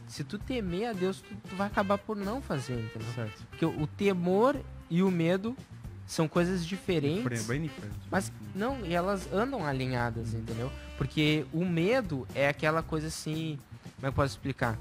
se 0.08 0.24
tu 0.24 0.38
temer 0.38 0.90
a 0.90 0.94
Deus, 0.94 1.20
tu, 1.20 1.36
tu 1.50 1.56
vai 1.56 1.66
acabar 1.66 1.98
por 1.98 2.16
não 2.16 2.40
fazer, 2.40 2.80
entendeu? 2.80 3.12
Certo. 3.16 3.48
Porque 3.50 3.66
o 3.66 3.82
o 3.82 3.88
temor 3.88 4.56
e 4.92 5.02
o 5.02 5.10
medo 5.10 5.58
são 6.06 6.28
coisas 6.28 6.66
diferentes. 6.66 7.24
Diferente, 7.24 7.48
bem 7.48 7.62
diferente. 7.64 8.00
Mas 8.12 8.32
não, 8.54 8.86
e 8.86 8.94
elas 8.94 9.32
andam 9.34 9.66
alinhadas, 9.66 10.34
entendeu? 10.36 10.72
Porque 10.98 11.46
o 11.52 11.66
medo 11.66 12.28
é 12.36 12.48
aquela 12.48 12.84
coisa 12.84 13.08
assim. 13.08 13.58
Como 14.02 14.08
é 14.08 14.08
que 14.08 14.08
eu 14.08 14.14
posso 14.14 14.34
explicar? 14.34 14.80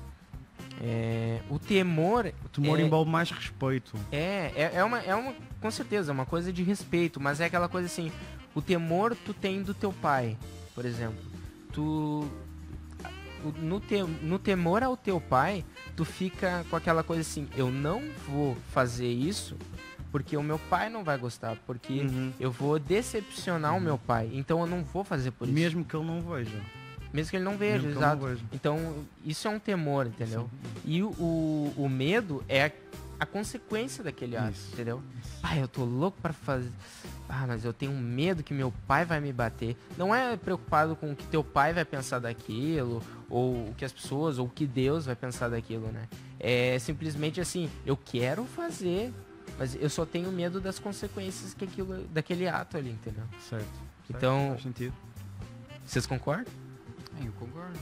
É, 0.83 1.41
o 1.51 1.59
temor 1.59 2.33
O 2.43 2.49
temor 2.49 2.81
é- 2.81 2.83
envolve 2.83 3.11
mais 3.11 3.31
respeito. 3.31 3.93
é, 4.11 4.51
é, 4.57 4.71
é 4.77 4.85
uma, 4.85 4.99
é 5.01 5.15
uma. 5.15 5.35
Com 5.61 5.71
certeza, 5.71 6.11
é 6.11 6.15
uma 6.15 6.25
coisa 6.25 6.51
de 6.51 6.63
respeito, 6.63 7.21
mas 7.21 7.39
é 7.39 7.45
aquela 7.45 7.69
coisa 7.69 7.87
assim. 7.87 8.11
O 8.55 8.63
temor 8.63 9.15
tu 9.27 9.35
tem 9.35 9.63
do 9.63 9.75
teu 9.75 9.93
pai, 9.93 10.39
por 10.75 10.87
exemplo. 10.87 11.19
Tu. 11.73 12.27
No, 13.59 13.79
te, 13.81 14.03
no 14.03 14.39
temor 14.39 14.83
ao 14.83 14.97
teu 14.97 15.19
pai, 15.21 15.65
tu 15.97 16.05
fica 16.05 16.65
com 16.69 16.77
aquela 16.77 17.03
coisa 17.03 17.23
assim, 17.23 17.49
eu 17.57 17.71
não 17.71 18.03
vou 18.29 18.55
fazer 18.71 19.07
isso 19.11 19.57
porque 20.13 20.37
o 20.37 20.43
meu 20.43 20.59
pai 20.59 20.91
não 20.91 21.03
vai 21.05 21.17
gostar, 21.17 21.57
porque 21.67 22.01
Uhum. 22.03 22.33
eu 22.39 22.51
vou 22.51 22.79
decepcionar 22.79 23.75
o 23.77 23.81
meu 23.81 23.97
pai, 23.97 24.29
então 24.35 24.61
eu 24.61 24.67
não 24.67 24.83
vou 24.83 25.05
fazer 25.05 25.31
por 25.31 25.45
isso. 25.47 25.55
Mesmo 25.55 25.85
que 25.85 25.97
ele 25.97 26.05
não 26.05 26.21
veja. 26.21 26.61
Mesmo 27.13 27.31
que 27.31 27.37
ele 27.37 27.45
não 27.45 27.57
veja, 27.57 27.83
Mesmo 27.87 28.01
não 28.01 28.09
exato. 28.09 28.27
veja. 28.27 28.45
Então, 28.53 29.05
isso 29.25 29.47
é 29.49 29.51
um 29.51 29.59
temor, 29.59 30.07
entendeu? 30.07 30.49
E 30.85 31.03
o, 31.03 31.73
o, 31.77 31.89
medo 31.89 32.45
é 32.49 32.67
a, 32.67 32.71
a 33.21 33.27
consequência 33.27 34.05
daquele 34.05 34.37
ato, 34.37 34.53
Isso. 34.53 34.73
entendeu? 34.73 35.03
Pai, 35.43 35.61
eu 35.61 35.67
tô 35.69 35.85
louco 35.85 36.19
pra 36.23 36.33
fazer. 36.33 36.71
Ah, 37.29 37.45
mas 37.47 37.65
eu 37.65 37.73
tenho 37.73 37.93
medo 37.93 38.43
que 38.43 38.53
meu 38.55 38.73
pai 38.87 39.05
vai 39.05 39.21
me 39.21 39.33
bater. 39.33 39.77
Não 39.97 40.15
é 40.15 40.37
preocupado 40.37 40.95
com 40.95 41.13
o 41.13 41.17
que 41.17 41.27
teu 41.27 41.43
pai 41.43 41.73
vai 41.73 41.85
pensar 41.85 42.19
daquilo, 42.21 43.03
ou 43.29 43.69
o 43.69 43.75
que 43.77 43.85
as 43.85 43.93
pessoas, 43.93 44.39
ou 44.39 44.47
o 44.47 44.51
que 44.51 44.67
Deus 44.67 45.07
vai 45.07 45.17
pensar 45.17 45.49
daquilo, 45.49 45.89
né? 45.89 46.09
É 46.39 46.79
simplesmente 46.79 47.41
assim, 47.41 47.69
eu 47.85 47.97
quero 47.97 48.45
fazer, 48.45 49.13
mas 49.59 49.75
eu 49.75 49.91
só 49.91 50.07
tenho 50.07 50.31
medo 50.33 50.61
das 50.61 50.79
consequências 50.79 51.55
que 51.55 51.65
aquilo, 51.65 52.05
daquele 52.13 52.47
ato 52.49 52.77
ali, 52.77 52.91
entendeu? 52.91 53.25
Certo. 53.49 53.67
Então- 54.09 54.51
Faz 54.51 54.63
sentido. 54.63 54.95
Vocês 55.85 56.07
concordam? 56.07 56.53
É, 57.19 57.27
eu 57.27 57.33
concordo. 57.33 57.79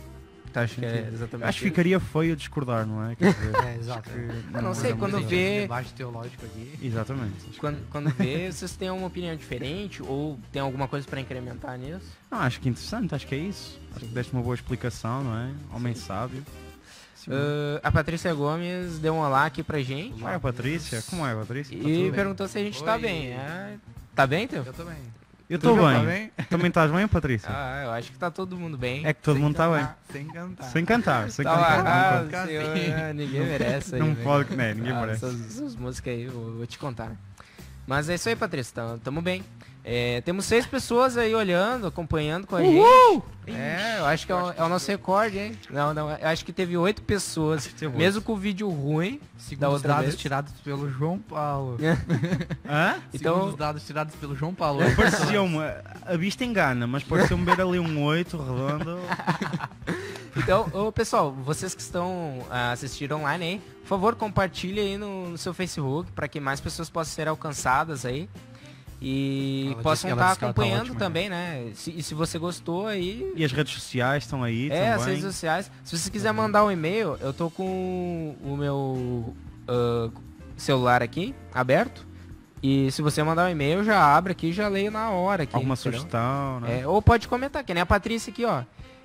Tá, 0.52 0.62
acho 0.62 0.76
que 0.76 0.84
é 0.86 1.10
exatamente 1.12 1.46
Acho 1.46 1.58
que 1.58 1.64
ficaria 1.66 2.00
feio 2.00 2.34
discordar, 2.34 2.86
não 2.86 3.04
é? 3.04 3.14
Quer 3.14 3.34
dizer, 3.36 3.54
É, 3.66 3.76
exato. 3.76 4.08
Eu 4.54 4.62
não 4.62 4.72
sei, 4.74 4.94
quando 4.94 5.20
vê- 5.20 5.60
debate 5.62 5.92
teológico 5.92 6.46
aqui. 6.46 6.72
Exatamente. 6.82 7.34
Acho- 7.50 7.60
Quando, 7.60 7.90
quando 7.90 8.08
vê, 8.14 8.50
vocês 8.50 8.74
têm 8.74 8.90
uma 8.90 9.06
opinião 9.06 9.36
diferente 9.36 10.02
ou 10.02 10.38
tem 10.50 10.62
alguma 10.62 10.88
coisa 10.88 11.06
pra 11.06 11.20
incrementar 11.20 11.76
nisso? 11.78 12.06
Não, 12.30 12.38
acho 12.38 12.60
que 12.60 12.68
interessante, 12.70 13.14
acho 13.14 13.26
que 13.26 13.34
é 13.34 13.38
isso. 13.38 13.78
Acho 13.94 14.06
que 14.06 14.14
deste 14.14 14.32
uma 14.32 14.40
boa 14.42 14.54
explicação, 14.54 15.22
não 15.22 15.36
é? 15.38 15.50
Homem 15.76 15.94
sábio. 15.94 16.42
Uh, 17.26 17.78
a 17.82 17.92
Patrícia 17.92 18.32
Gomes 18.32 18.98
deu 19.00 19.12
um 19.12 19.18
olá 19.18 19.44
aqui 19.44 19.62
pra 19.62 19.80
gente 19.82 20.12
Como 20.14 20.28
é 20.28 20.34
a 20.36 20.40
Patrícia? 20.40 21.02
Como 21.10 21.26
é 21.26 21.32
a 21.32 21.36
Patrícia? 21.36 21.74
e 21.74 21.82
bem. 21.82 22.12
perguntou 22.12 22.48
se 22.48 22.56
a 22.58 22.62
gente 22.62 22.82
tá 22.82 22.94
Oi. 22.94 23.00
bem. 23.02 23.34
Ah, 23.34 23.74
tá 24.14 24.26
bem, 24.26 24.46
Teu? 24.48 24.62
Eu 24.64 24.72
também. 24.72 24.96
Eu 25.48 25.56
estou 25.56 25.76
tá 25.78 26.00
bem. 26.00 26.30
Também 26.50 26.68
estás 26.68 26.90
bem, 26.90 27.08
Patrícia? 27.08 27.48
Ah, 27.50 27.82
eu 27.84 27.90
acho 27.92 28.12
que 28.12 28.18
tá 28.18 28.30
todo 28.30 28.54
mundo 28.56 28.76
bem. 28.76 29.06
É 29.06 29.14
que 29.14 29.22
todo 29.22 29.38
mundo 29.40 29.52
está 29.52 29.70
bem. 29.70 29.88
Sem 30.12 30.26
cantar. 30.26 30.64
Sem 30.64 30.84
cantar, 30.84 31.30
sem 31.30 31.44
Tá 31.44 31.54
cantar. 31.54 31.82
lá, 31.84 32.22
não 32.22 32.38
ah, 32.40 32.46
senhor, 32.46 32.64
ah, 32.64 33.12
ninguém 33.14 33.40
merece. 33.46 33.94
aí, 33.94 34.00
Não 34.00 34.12
velho. 34.12 34.24
pode, 34.24 34.54
né? 34.54 34.74
Ninguém 34.74 34.92
Ah, 34.92 35.00
merece. 35.00 35.24
Essas, 35.24 35.46
essas 35.46 35.74
músicas 35.76 36.12
aí, 36.12 36.24
eu 36.24 36.32
vou 36.32 36.66
te 36.66 36.78
contar. 36.78 37.12
Mas 37.86 38.10
é 38.10 38.14
isso 38.16 38.28
aí, 38.28 38.36
Patrícia, 38.36 38.74
tamo 39.02 39.22
bem. 39.22 39.42
É, 39.90 40.20
temos 40.20 40.44
seis 40.44 40.66
pessoas 40.66 41.16
aí 41.16 41.34
olhando, 41.34 41.86
acompanhando 41.86 42.46
com 42.46 42.56
a 42.56 42.62
gente. 42.62 43.22
É, 43.46 43.96
eu 43.98 44.04
acho 44.04 44.26
que 44.26 44.32
é 44.32 44.34
o, 44.34 44.50
é 44.50 44.62
o 44.62 44.68
nosso 44.68 44.90
recorde, 44.90 45.38
hein? 45.38 45.58
Não, 45.70 45.94
não, 45.94 46.10
eu 46.10 46.28
acho 46.28 46.44
que 46.44 46.52
teve 46.52 46.76
oito 46.76 47.00
pessoas, 47.00 47.64
teve 47.66 47.96
mesmo 47.96 48.20
com 48.20 48.34
o 48.34 48.36
vídeo 48.36 48.68
ruim. 48.68 49.18
Segundo 49.38 49.72
os 49.72 49.80
dados 49.80 50.04
vez. 50.04 50.16
tirados 50.16 50.52
pelo 50.62 50.90
João 50.90 51.18
Paulo. 51.18 51.78
Hã? 52.68 52.96
Então- 53.14 53.34
Segundo 53.34 53.50
os 53.52 53.56
dados 53.56 53.86
tirados 53.86 54.14
pelo 54.16 54.36
João 54.36 54.52
Paulo. 54.54 54.82
Pareceu-me, 54.94 55.56
a 56.04 56.16
vista 56.18 56.44
engana, 56.44 56.86
mas 56.86 57.02
pareceu-me 57.02 57.46
ver 57.46 57.58
ali 57.58 57.78
um 57.78 58.04
8 58.04 58.36
redondo. 58.36 58.98
Então, 60.36 60.68
ô, 60.72 60.92
pessoal, 60.92 61.32
vocês 61.32 61.74
que 61.74 61.80
estão 61.80 62.46
ah, 62.48 62.70
assistindo 62.70 63.16
online 63.16 63.44
aí, 63.44 63.62
por 63.80 63.88
favor, 63.88 64.14
compartilhe 64.14 64.78
aí 64.78 64.96
no, 64.96 65.30
no 65.30 65.38
seu 65.38 65.52
Facebook 65.52 66.12
para 66.12 66.28
que 66.28 66.38
mais 66.38 66.60
pessoas 66.60 66.88
possam 66.88 67.12
ser 67.12 67.26
alcançadas 67.26 68.06
aí. 68.06 68.28
E 69.00 69.70
Ela 69.72 69.82
possam 69.82 70.10
estar 70.10 70.36
tá 70.36 70.46
acompanhando 70.46 70.80
ótima, 70.80 70.98
também, 70.98 71.28
né? 71.28 71.70
Se- 71.74 71.94
e 71.96 72.02
se 72.02 72.14
você 72.14 72.36
gostou 72.38 72.86
aí, 72.86 73.32
E 73.36 73.44
as 73.44 73.52
redes 73.52 73.74
sociais 73.74 74.24
estão 74.24 74.42
aí 74.42 74.70
É, 74.70 74.90
as 74.90 75.00
também. 75.00 75.14
redes 75.16 75.32
sociais. 75.32 75.70
Se 75.84 75.96
você 75.96 76.10
quiser 76.10 76.32
mandar 76.32 76.64
um 76.64 76.70
e-mail, 76.70 77.16
eu 77.20 77.32
tô 77.32 77.48
com 77.48 78.34
o 78.42 78.56
meu 78.56 79.34
ah, 79.68 80.10
celular 80.56 81.02
aqui 81.02 81.34
aberto. 81.54 82.06
E 82.60 82.90
se 82.90 83.00
você 83.02 83.22
mandar 83.22 83.46
um 83.46 83.50
e-mail, 83.50 83.78
eu 83.78 83.84
já 83.84 84.16
abro 84.16 84.32
aqui 84.32 84.48
e 84.48 84.52
já 84.52 84.66
leio 84.66 84.90
na 84.90 85.10
hora 85.10 85.44
aqui. 85.44 85.54
Alguma 85.54 85.74
entendeu? 85.74 86.00
sugestão, 86.00 86.58
né? 86.60 86.80
É, 86.80 86.86
ou 86.88 87.00
pode 87.00 87.28
comentar, 87.28 87.62
que 87.62 87.72
nem 87.72 87.82
a 87.82 87.86
Patrícia 87.86 88.32
aqui, 88.32 88.44
ó. 88.44 88.62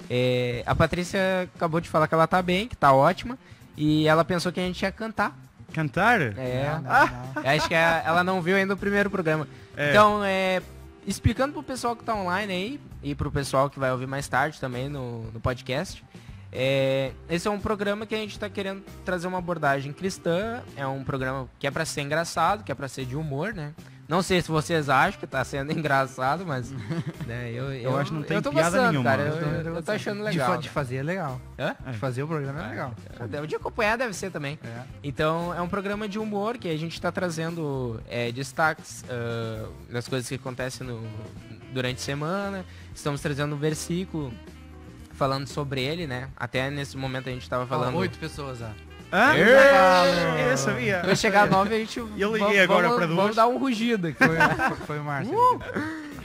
É, 0.09 0.63
a 0.65 0.73
Patrícia 0.73 1.47
acabou 1.55 1.79
de 1.79 1.87
falar 1.87 2.07
que 2.07 2.15
ela 2.15 2.25
tá 2.25 2.41
bem, 2.41 2.67
que 2.67 2.75
tá 2.75 2.91
ótima. 2.91 3.37
E 3.77 4.07
ela 4.07 4.25
pensou 4.25 4.51
que 4.51 4.59
a 4.59 4.63
gente 4.63 4.81
ia 4.81 4.91
cantar. 4.91 5.37
Cantar? 5.73 6.21
É. 6.21 6.69
Não, 6.75 6.81
não, 6.81 6.91
não. 7.43 7.49
Acho 7.51 7.67
que 7.67 7.75
a- 7.75 8.03
ela 8.05 8.23
não 8.23 8.41
viu 8.41 8.55
ainda 8.55 8.73
o 8.73 8.77
primeiro 8.77 9.09
programa. 9.09 9.47
É. 9.75 9.89
Então, 9.89 10.23
é, 10.23 10.61
explicando 11.05 11.53
pro 11.53 11.63
pessoal 11.63 11.95
que 11.95 12.03
tá 12.03 12.15
online 12.15 12.53
aí, 12.53 12.79
e 13.01 13.13
pro 13.15 13.31
pessoal 13.31 13.69
que 13.69 13.79
vai 13.79 13.91
ouvir 13.91 14.07
mais 14.07 14.27
tarde 14.27 14.59
também 14.59 14.87
no, 14.87 15.23
no 15.31 15.39
podcast, 15.39 16.03
é, 16.51 17.11
esse 17.29 17.47
é 17.47 17.51
um 17.51 17.59
programa 17.59 18.05
que 18.05 18.13
a 18.13 18.17
gente 18.19 18.37
tá 18.39 18.47
querendo 18.47 18.83
trazer 19.03 19.27
uma 19.27 19.39
abordagem 19.39 19.91
cristã, 19.91 20.61
é 20.77 20.85
um 20.85 21.03
programa 21.03 21.49
que 21.59 21.65
é 21.67 21.71
pra 21.71 21.83
ser 21.83 22.01
engraçado, 22.01 22.63
que 22.63 22.71
é 22.71 22.75
pra 22.75 22.87
ser 22.87 23.05
de 23.05 23.15
humor, 23.15 23.53
né? 23.53 23.73
Não 24.07 24.21
sei 24.21 24.41
se 24.41 24.49
vocês 24.49 24.89
acham 24.89 25.19
que 25.19 25.25
tá 25.25 25.43
sendo 25.45 25.71
engraçado, 25.77 26.45
mas 26.45 26.71
né, 27.25 27.51
eu, 27.51 27.71
eu, 27.73 27.97
acho 27.97 28.11
que 28.11 28.17
não 28.17 28.23
tem 28.23 28.37
eu 28.37 28.41
tô 28.43 28.51
piada 28.51 28.69
gostando, 28.71 28.91
nenhuma. 28.91 29.09
cara. 29.09 29.21
Eu, 29.23 29.27
Eu 29.27 29.39
tô- 29.63 29.69
eu- 29.69 29.75
eu 29.75 29.83
tô 29.83 29.91
achando 29.91 30.17
De, 30.17 30.23
legal. 30.23 30.47
fa- 30.51 30.57
de 30.57 30.69
fazer 30.69 30.95
é 30.97 31.03
legal. 31.03 31.41
Hã? 31.57 31.75
De 31.91 31.97
fazer 31.97 32.23
o 32.23 32.27
programa 32.27 32.65
é 32.65 32.69
legal. 32.69 32.93
O 33.43 33.47
de 33.47 33.55
acompanhar 33.55 33.97
deve 33.97 34.13
ser 34.13 34.29
também. 34.31 34.59
É. 34.63 34.81
Então 35.03 35.53
é 35.53 35.61
um 35.61 35.69
programa 35.69 36.07
de 36.07 36.19
humor 36.19 36.57
que 36.57 36.67
a 36.69 36.77
gente 36.77 36.93
está 36.93 37.11
trazendo 37.11 38.01
é, 38.09 38.31
destaques 38.31 39.03
ah, 39.09 39.67
das 39.89 40.07
coisas 40.07 40.27
que 40.27 40.35
acontecem 40.35 40.85
no- 40.85 41.01
durante 41.73 41.97
a 41.97 42.01
semana. 42.03 42.65
Estamos 42.93 43.21
trazendo 43.21 43.55
um 43.55 43.57
versículo 43.59 44.33
falando 45.13 45.47
sobre 45.47 45.81
ele, 45.81 46.05
né? 46.07 46.27
Até 46.35 46.69
nesse 46.69 46.97
momento 46.97 47.29
a 47.29 47.31
gente 47.31 47.43
estava 47.43 47.65
falando. 47.65 47.95
Oito 47.97 48.17
pessoas, 48.19 48.61
ó. 48.61 48.69
Hã? 49.13 49.35
Eu 49.37 50.57
sabia. 50.57 51.01
Quando 51.01 51.15
chegar 51.15 51.43
a 51.43 51.45
nove 51.45 51.75
a 51.75 51.77
gente. 51.77 51.99
Eu 52.17 52.33
liguei 52.35 52.39
vamos- 52.39 52.59
agora 52.59 52.87
vamos, 52.87 52.97
para 52.97 53.05
duas. 53.05 53.17
Vamos 53.19 53.35
dar 53.35 53.47
um 53.47 53.59
rugido 53.59 54.07
aqui. 54.07 54.17
Foi, 54.87 54.97
o 54.97 55.03
Márcio. 55.03 55.33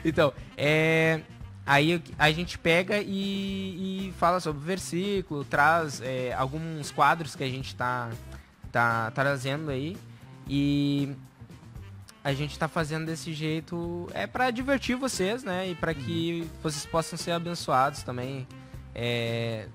Então, 0.03 0.33
é. 0.57 1.21
Aí 1.67 2.03
a 2.19 2.31
gente 2.31 2.59
pega 2.59 2.97
e, 2.99 4.09
e 4.09 4.15
fala 4.19 4.41
sobre 4.41 4.63
o 4.63 4.65
versículo, 4.65 5.45
traz 5.45 6.01
é, 6.01 6.33
alguns 6.33 6.91
quadros 6.91 7.37
que 7.37 7.45
a 7.45 7.49
gente 7.49 7.77
tá, 7.77 8.09
tá 8.73 9.11
trazendo 9.15 9.71
aí. 9.71 9.95
E 10.49 11.15
a 12.25 12.33
gente 12.33 12.59
tá 12.59 12.69
fazendo 12.69 13.05
desse 13.05 13.35
jeito 13.35 14.09
é 14.15 14.27
para 14.27 14.51
divertir 14.51 14.97
vocês, 14.97 15.45
né? 15.45 15.69
E 15.69 15.75
para 15.75 15.93
que 15.93 16.49
vocês 16.63 16.87
possam 16.87 17.19
ser 17.19 17.33
abençoados 17.33 18.03
também. 18.03 18.49
É, 18.95 19.67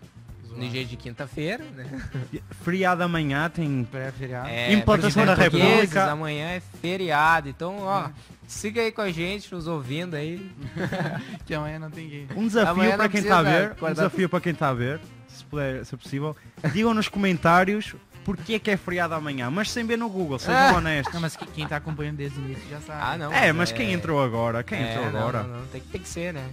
no 0.55 0.67
dia 0.69 0.85
de 0.85 0.95
quinta-feira, 0.95 1.63
né? 1.75 1.85
Feriado 2.63 3.03
amanhã 3.03 3.49
tem. 3.49 3.83
Pré-feriado. 3.89 4.47
É, 4.49 4.73
Implantação 4.73 5.25
da 5.25 5.33
República. 5.35 6.11
Amanhã 6.11 6.47
é 6.51 6.61
feriado, 6.81 7.49
então, 7.49 7.79
ó, 7.79 8.09
siga 8.47 8.81
aí 8.81 8.91
com 8.91 9.01
a 9.01 9.11
gente, 9.11 9.53
nos 9.53 9.67
ouvindo 9.67 10.15
aí. 10.15 10.49
Que 11.45 11.53
amanhã 11.53 11.77
não 11.79 11.89
tem 11.91 12.07
game. 12.07 12.27
Um 12.35 12.47
desafio 12.47 12.95
para 12.95 13.09
quem 13.09 13.19
está 13.21 13.39
a 13.39 13.43
ver. 13.43 13.75
Um 13.81 13.87
desafio 13.91 14.29
para 14.29 14.41
quem 14.41 14.53
está 14.53 14.69
a 14.69 14.73
ver, 14.73 14.99
se, 15.27 15.43
puder, 15.45 15.85
se 15.85 15.93
é 15.93 15.97
possível. 15.97 16.35
Digam 16.71 16.93
nos 16.93 17.07
comentários 17.09 17.93
porque 18.23 18.53
é 18.53 18.59
que 18.59 18.71
é 18.71 18.77
feriado 18.77 19.13
amanhã, 19.13 19.49
mas 19.51 19.69
sem 19.69 19.85
ver 19.85 19.97
no 19.97 20.07
Google, 20.07 20.39
sejam 20.39 20.55
Ah. 20.55 20.73
honestos. 20.77 21.13
Não, 21.13 21.19
mas 21.19 21.35
que- 21.35 21.45
quem 21.47 21.67
tá 21.67 21.75
acompanhando 21.75 22.15
desde 22.15 22.39
o 22.39 22.43
início 22.45 22.63
já 22.69 22.79
sabe. 22.79 22.99
Ah, 23.03 23.17
não. 23.17 23.33
É, 23.33 23.51
mas 23.51 23.73
quem 23.73 23.91
entrou 23.91 24.23
agora? 24.23 24.63
Quem 24.63 24.77
É, 24.79 24.91
entrou 24.93 25.11
não, 25.11 25.19
agora? 25.19 25.43
Não, 25.43 25.59
não, 25.59 25.67
tem, 25.67 25.81
que- 25.81 25.87
tem 25.89 26.01
que 26.01 26.07
ser, 26.07 26.33
né? 26.33 26.45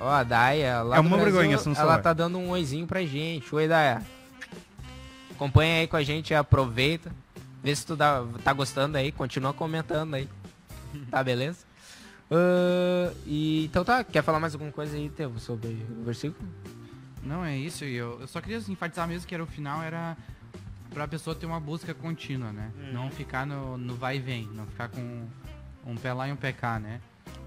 Ó, 0.00 0.08
a 0.08 0.24
Daia, 0.24 0.82
lá 0.82 0.96
É 0.96 1.00
do 1.02 1.06
uma 1.06 1.18
Brasil, 1.18 1.38
vergonha 1.38 1.76
Ela 1.76 1.98
tá 1.98 2.14
dando 2.14 2.38
um 2.38 2.48
oizinho 2.48 2.86
pra 2.86 3.04
gente. 3.04 3.54
Oi, 3.54 3.68
Daia. 3.68 4.02
Acompanha 5.32 5.80
aí 5.80 5.86
com 5.86 5.96
a 5.96 6.02
gente, 6.02 6.34
aproveita. 6.34 7.12
Vê 7.62 7.76
se 7.76 7.84
tu 7.84 7.94
dá, 7.94 8.24
tá 8.42 8.52
gostando 8.54 8.96
aí, 8.96 9.12
continua 9.12 9.52
comentando 9.52 10.14
aí. 10.14 10.28
Tá, 11.10 11.22
beleza? 11.22 11.68
Ah, 12.32 13.12
e, 13.26 13.64
então 13.64 13.84
tá, 13.84 14.04
quer 14.04 14.22
falar 14.22 14.38
mais 14.38 14.54
alguma 14.54 14.70
coisa 14.70 14.96
aí, 14.96 15.08
Teu, 15.08 15.36
sobre 15.40 15.84
o 15.98 16.04
versículo? 16.04 16.48
Não, 17.24 17.44
é 17.44 17.56
isso. 17.56 17.84
Eu, 17.84 18.20
eu 18.20 18.28
só 18.28 18.40
queria 18.40 18.58
enfatizar 18.68 19.08
mesmo 19.08 19.26
que 19.26 19.34
era 19.34 19.42
o 19.42 19.48
final, 19.48 19.82
era 19.82 20.16
pra 20.94 21.08
pessoa 21.08 21.34
ter 21.34 21.46
uma 21.46 21.58
busca 21.58 21.92
contínua, 21.92 22.52
né? 22.52 22.70
Uhum. 22.78 22.92
Não 22.92 23.10
ficar 23.10 23.44
no, 23.44 23.76
no 23.76 23.96
vai 23.96 24.18
e 24.18 24.20
vem, 24.20 24.48
não 24.54 24.64
ficar 24.64 24.88
com 24.90 25.26
um 25.84 25.96
pé 25.96 26.12
lá 26.12 26.28
e 26.28 26.32
um 26.32 26.36
pé 26.36 26.52
cá, 26.52 26.78
né? 26.78 27.00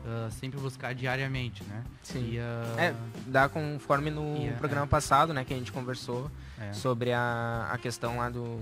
Ah, 0.05 0.29
sempre 0.31 0.59
buscar 0.59 0.93
diariamente, 0.93 1.63
né? 1.63 1.83
Sim. 2.01 2.31
E, 2.33 2.39
ah, 2.39 2.75
É, 2.77 2.93
dá 3.27 3.47
conforme 3.47 4.09
no 4.11 4.35
E, 4.37 4.47
é, 4.47 4.51
programa 4.51 4.85
passado, 4.85 5.33
né, 5.33 5.43
que 5.45 5.53
a 5.53 5.57
gente 5.57 5.71
conversou 5.71 6.29
é. 6.59 6.73
sobre 6.73 7.13
a, 7.13 7.69
a 7.71 7.77
questão 7.77 8.17
lá 8.17 8.29
do 8.29 8.59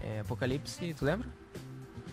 é, 0.00 0.20
Apocalipse, 0.20 0.92
tu 0.94 1.04
lembra? 1.04 1.28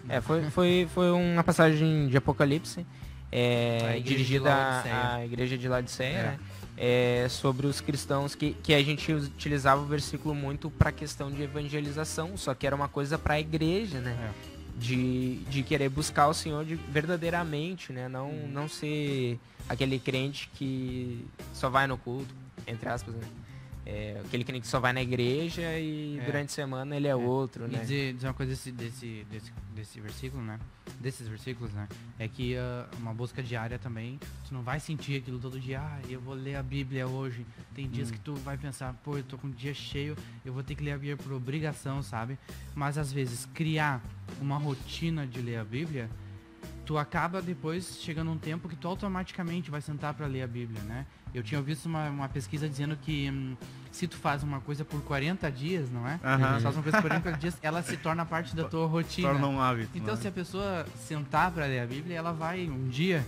É, 0.08 0.22
foi, 0.22 0.44
foi, 0.52 0.88
foi 0.94 1.12
uma 1.12 1.44
passagem 1.44 2.08
de 2.10 2.18
Apocalipse, 2.18 2.86
é, 3.32 3.96
A 3.96 4.00
dirigida 4.00 4.54
à 4.54 5.26
igreja 5.26 5.58
de 5.58 5.68
Laodiceia, 5.68 6.18
É. 6.18 6.24
né? 6.24 6.40
É, 6.76 7.28
sobre 7.30 7.68
os 7.68 7.80
cristãos 7.82 8.34
que, 8.34 8.54
que 8.64 8.74
a 8.74 8.84
gente 8.84 9.14
utilizava 9.14 9.80
o 9.82 9.86
versículo 9.86 10.34
muito 10.34 10.72
para 10.72 10.92
questão 10.92 11.32
de 11.32 11.44
evangelização, 11.44 12.36
só 12.36 12.54
que 12.56 12.66
era 12.66 12.76
uma 12.76 12.88
coisa 12.88 13.16
para 13.18 13.36
a 13.36 13.40
igreja, 13.40 14.00
né? 14.00 14.18
É. 14.20 14.53
De, 14.76 15.36
de 15.50 15.62
querer 15.64 15.88
buscar 15.90 16.28
o 16.28 16.34
Senhor 16.34 16.66
de, 16.66 16.76
verdadeiramente, 16.76 17.94
né? 17.94 18.08
Não, 18.08 18.30
Uhum. 18.30 18.48
não 18.48 18.68
ser 18.68 19.40
aquele 19.70 20.00
crente 20.00 20.50
que 20.56 21.26
só 21.54 21.70
vai 21.70 21.86
no 21.88 21.98
culto, 21.98 22.34
entre 22.66 22.90
aspas, 22.90 23.14
né? 23.14 23.22
É, 23.86 24.22
aquele 24.26 24.44
que 24.62 24.68
só 24.68 24.80
vai 24.80 24.94
na 24.94 25.02
igreja 25.02 25.62
e 25.78 26.18
É. 26.18 26.26
durante 26.26 26.50
a 26.50 26.54
semana 26.54 26.96
ele 26.96 27.08
é, 27.08 27.14
outro, 27.16 27.66
E 27.66 27.70
né? 27.70 27.80
dizer, 27.80 28.14
dizer 28.14 28.28
uma 28.28 28.34
coisa 28.34 28.52
desse, 28.54 28.72
desse, 28.72 29.26
desse, 29.30 29.52
desse 29.76 30.00
versículo, 30.00 30.42
né? 30.42 30.58
Desses 31.02 31.28
versículos, 31.28 31.74
né? 31.74 31.90
É 32.18 32.28
que 32.30 32.56
ah, 32.56 32.88
uma 32.98 33.14
busca 33.14 33.44
diária 33.44 33.78
também, 33.78 34.18
tu 34.48 34.54
não 34.54 34.62
vai 34.62 34.80
sentir 34.80 35.18
aquilo 35.18 35.38
todo 35.38 35.60
dia, 35.60 35.82
ah, 35.82 36.00
eu 36.10 36.22
vou 36.22 36.34
ler 36.34 36.56
a 36.56 36.64
Bíblia 36.64 37.06
hoje. 37.08 37.46
Tem 37.76 37.90
dias 37.90 38.10
que 38.10 38.20
tu 38.20 38.36
vai 38.36 38.58
pensar, 38.58 38.94
pô, 39.04 39.18
eu 39.18 39.24
tô 39.24 39.38
com 39.38 39.48
o 39.48 39.52
dia 39.52 39.74
cheio, 39.74 40.16
eu 40.46 40.54
vou 40.54 40.64
ter 40.64 40.76
que 40.76 40.84
ler 40.84 40.92
a 40.92 40.98
Bíblia 40.98 41.18
por 41.18 41.34
obrigação, 41.34 42.02
sabe? 42.02 42.38
Mas 42.74 42.98
às 42.98 43.12
vezes 43.12 43.46
criar 43.54 44.02
uma 44.40 44.58
rotina 44.58 45.28
de 45.28 45.42
ler 45.42 45.58
a 45.58 45.64
Bíblia, 45.66 46.10
tu 46.86 46.98
acaba 46.98 47.42
depois 47.42 47.98
chegando 48.02 48.32
um 48.32 48.38
tempo 48.38 48.68
que 48.68 48.76
tu 48.76 48.88
automaticamente 48.88 49.72
vai 49.72 49.82
sentar 49.82 50.14
para 50.14 50.26
ler 50.28 50.42
a 50.44 50.48
Bíblia, 50.48 50.82
né? 50.84 51.06
Eu 51.34 51.42
tinha 51.42 51.62
visto 51.62 51.86
uma, 51.86 52.10
uma 52.10 52.30
pesquisa 52.30 52.68
dizendo 52.70 52.96
que 52.96 53.30
hum, 53.30 53.56
se 53.92 54.08
tu 54.08 54.16
faz 54.18 54.44
uma 54.44 54.60
coisa 54.60 54.84
por 54.86 55.02
40 55.02 55.52
dias, 55.52 55.90
não 55.90 56.08
é? 56.08 56.20
Aham. 56.24 56.58
Tu 56.58 56.62
faz 56.62 56.76
uma 56.76 56.84
coisa 56.84 57.02
por 57.02 57.10
40 57.10 57.32
dias, 57.34 57.58
ela 57.62 57.82
se 57.82 57.98
torna 57.98 58.26
parte 58.26 58.56
da 58.56 58.66
tua 58.66 58.86
rotina. 58.86 59.30
Torna 59.30 59.48
um 59.48 59.60
hábito. 59.62 59.90
Então 59.96 60.14
não 60.14 60.20
é? 60.20 60.22
se 60.22 60.28
a 60.28 60.32
pessoa 60.32 60.86
sentar 60.98 61.52
para 61.52 61.66
ler 61.66 61.80
a 61.80 61.86
Bíblia, 61.88 62.18
ela 62.18 62.32
vai 62.34 62.68
um 62.70 62.88
dia 62.88 63.26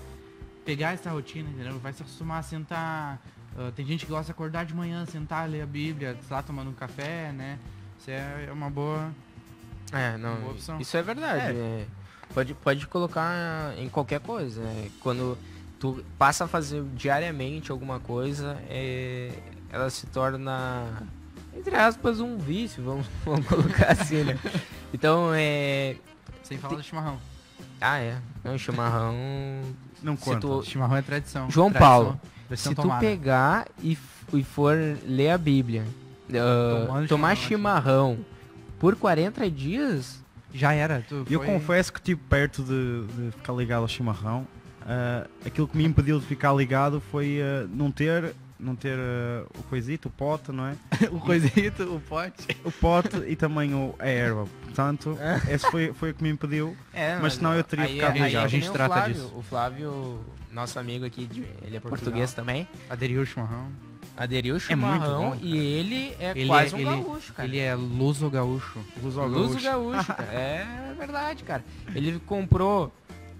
pegar 0.65 0.93
essa 0.93 1.09
rotina, 1.11 1.49
entendeu? 1.49 1.79
Vai 1.79 1.93
se 1.93 2.01
acostumar 2.01 2.39
a 2.39 2.43
sentar. 2.43 3.21
ah, 3.57 3.71
tem 3.75 3.85
gente 3.85 4.05
que 4.05 4.11
gosta 4.11 4.25
de 4.25 4.31
acordar 4.31 4.65
de 4.65 4.73
manhã, 4.73 5.05
sentar, 5.05 5.47
ler 5.49 5.61
a 5.61 5.65
Bíblia, 5.67 6.17
lá, 6.29 6.43
tomando 6.43 6.69
um 6.69 6.73
café, 6.73 7.31
né? 7.31 7.57
Isso 7.99 8.11
é 8.11 8.49
uma 8.51 8.69
boa. 8.69 9.11
É, 9.91 10.17
não, 10.17 10.35
Boa 10.37 10.51
opção. 10.53 10.79
isso 10.79 10.97
é 10.97 11.01
verdade. 11.03 11.55
é. 11.57 11.87
Pode, 12.33 12.53
pode 12.53 12.87
colocar 12.87 13.73
em 13.77 13.87
qualquer 13.89 14.19
coisa. 14.19 14.61
né? 14.61 14.89
Quando 15.01 15.37
tu 15.79 16.03
passa 16.17 16.45
a 16.45 16.47
fazer 16.47 16.83
diariamente 16.95 17.71
alguma 17.71 17.99
coisa, 17.99 18.57
é, 18.69 19.31
ela 19.69 19.89
se 19.89 20.05
torna 20.07 21.03
entre 21.55 21.73
aspas, 21.75 22.19
um 22.19 22.37
vício, 22.37 22.83
vamos, 22.83 23.05
vamos 23.23 23.45
colocar 23.47 23.91
assim, 23.93 24.23
né? 24.23 24.37
Então, 24.93 25.31
é... 25.33 25.95
Sem 26.43 26.57
falar 26.57 26.75
do 26.75 26.83
chimarrão. 26.83 27.17
Ah, 27.79 27.97
é. 27.99 28.17
Não, 28.43 28.57
chimarrão... 28.57 29.13
Não 30.03 30.15
conta. 30.17 30.39
tu- 30.41 30.63
Chimarrão 30.63 30.97
é 30.97 31.01
tradição. 31.01 31.49
João 31.49 31.71
Tradição- 31.71 31.89
Paulo, 31.89 32.21
tradição 32.47 32.71
Se 32.71 32.75
tu 32.75 32.81
tomada. 32.81 32.99
pegar 32.99 33.67
e, 33.81 33.97
e 34.33 34.43
for 34.43 34.75
ler 35.07 35.29
a 35.31 35.37
Bíblia, 35.37 35.83
Tomando 36.27 37.07
tomar 37.07 37.35
chimarrão, 37.37 38.15
chimarrão 38.17 38.25
por 38.77 38.95
40 38.95 39.49
dias, 39.49 40.21
Já 40.55 40.73
era. 40.73 41.03
Tu 41.07 41.25
E 41.29 41.33
eu 41.33 41.39
foi- 41.43 41.47
confesso 41.53 41.91
que 41.93 42.01
tipo 42.01 42.23
perto 42.29 42.63
de, 42.63 43.03
de 43.07 43.31
ficar 43.31 43.53
ligado 43.53 43.81
ao 43.81 43.87
chimarrão, 43.87 44.47
ah, 44.81 45.27
aquilo 45.45 45.67
que 45.67 45.75
me 45.77 45.83
impediu 45.85 46.19
de 46.19 46.25
ficar 46.25 46.53
ligado 46.53 47.01
foi 47.11 47.39
ah, 47.41 47.67
não 47.69 47.91
ter, 47.91 48.33
não 48.59 48.75
ter 48.75 48.97
ah, 48.97 49.45
o 49.57 49.63
coisito, 49.63 50.07
o 50.07 50.11
pote, 50.11 50.51
não 50.51 50.65
é? 50.67 50.75
o 51.11 51.19
coisito, 51.19 51.83
o 51.95 51.99
pote. 51.99 52.47
O 52.63 52.71
pote 52.71 53.17
e 53.27 53.35
também 53.35 53.73
o, 53.73 53.93
a 53.99 54.07
erva. 54.07 54.47
Portanto, 54.63 55.17
esse 55.49 55.69
foi, 55.69 55.91
foi 55.93 56.11
o 56.11 56.13
que 56.13 56.23
me 56.23 56.29
impediu. 56.29 56.75
É, 56.93 57.17
Mas 57.19 57.33
senão 57.33 57.53
eu 57.53 57.63
teria 57.63 57.85
aí- 57.85 57.93
ficado 57.95 58.13
aí 58.15 58.21
ligado. 58.23 58.41
é 58.41 58.45
A 58.45 58.47
gente 58.47 58.71
trata 58.71 58.93
Flávio, 58.93 59.13
disso. 59.13 59.33
O 59.35 59.41
Flávio, 59.41 60.19
nosso 60.51 60.79
amigo 60.79 61.05
aqui, 61.05 61.25
de- 61.25 61.41
ele 61.41 61.75
é 61.77 61.79
Portugal. 61.79 61.89
português 61.89 62.33
também, 62.33 62.67
Aderiu 62.89 63.21
o 63.21 63.25
chimarrão. 63.25 63.67
Aderiu 64.17 64.53
o 64.55 64.57
É 64.57 64.59
chimarrão 64.59 65.31
bom, 65.31 65.37
e 65.41 65.57
ele 65.57 66.15
é 66.19 66.31
Ele 66.35 66.47
quase 66.47 66.73
é- 66.73 66.77
um 66.77 66.79
ele- 66.79 67.03
gaúcho, 67.03 67.33
cara. 67.33 67.47
Ele 67.49 67.59
é 67.59 67.75
luso 67.75 68.29
gaúcho. 68.29 68.79
Ao 68.79 69.27
Luso 69.27 69.59
gaúcho. 69.59 69.63
gaúcho, 69.63 70.07
cara. 70.13 70.33
É 70.33 70.93
verdade, 70.97 71.43
cara. 71.43 71.63
Ele 71.93 72.19
comprou, 72.25 72.93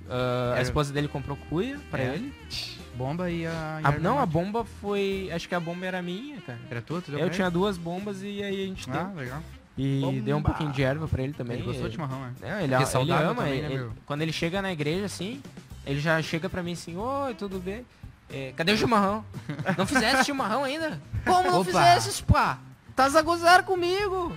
ah, 0.09 0.49
a 0.51 0.53
Era- 0.55 0.61
esposa 0.61 0.91
dele 0.93 1.07
comprou 1.07 1.38
cuia 1.49 1.80
pra 1.89 2.01
É. 2.03 2.15
ele. 2.15 2.34
Bomba 2.95 3.30
e 3.30 3.45
a... 3.45 3.82
A- 3.84 3.91
não, 3.99 4.17
a 4.19 4.26
bomba 4.26 4.63
foi, 4.63 5.30
acho 5.34 5.49
que 5.49 5.55
a 5.55 5.59
bomba 5.59 5.86
era 5.86 6.01
minha, 6.01 6.39
cara. 6.41 6.57
Era 6.71 6.82
tua? 6.82 7.01
Tu 7.01 7.11
Eu 7.11 7.19
pra 7.19 7.30
tinha 7.30 7.49
duas 7.51 7.78
bombas 7.78 8.21
e 8.23 8.41
aí 8.41 8.63
a 8.63 8.67
gente 8.67 8.89
Ah, 8.89 9.03
deu. 9.03 9.15
legal. 9.21 9.41
E 9.78 9.99
Bomba. 9.99 10.21
deu 10.21 10.38
um 10.38 10.41
pouquinho 10.41 10.71
de 10.71 10.82
erva 10.82 11.05
pra 11.05 11.21
ele 11.21 11.34
também. 11.34 11.57
Ele 11.57 11.65
gostou 11.65 11.89
de 11.89 11.95
chimarrão, 11.95 12.21
né? 12.21 12.34
É, 12.41 12.63
ele, 12.63 12.73
ele 12.73 13.11
ama. 13.11 13.36
também, 13.36 13.51
ele- 13.53 13.61
né, 13.61 13.67
ele- 13.67 13.78
meu? 13.80 13.91
quando 14.05 14.21
ele 14.21 14.32
chega 14.32 14.61
na 14.61 14.71
igreja, 14.71 15.03
assim, 15.05 15.41
ele 15.86 15.99
já 15.99 16.21
chega 16.21 16.47
pra 16.47 16.63
mim 16.63 16.71
assim, 16.71 16.95
oi, 16.95 17.34
tudo 17.34 17.59
bem? 17.59 17.86
É, 18.36 18.53
cadê 18.55 18.73
o 18.73 18.77
chimarrão? 18.77 19.23
Não 19.77 19.86
fizesse 19.86 20.25
chimarrão 20.25 20.63
ainda? 20.63 21.01
Como 21.25 21.49
não 21.51 21.61
Opa! 21.61 21.65
fizesse, 21.65 22.21
pá? 22.23 22.59
Tás 22.95 23.15
a 23.15 23.21
gozar 23.21 23.63
comigo? 23.63 24.33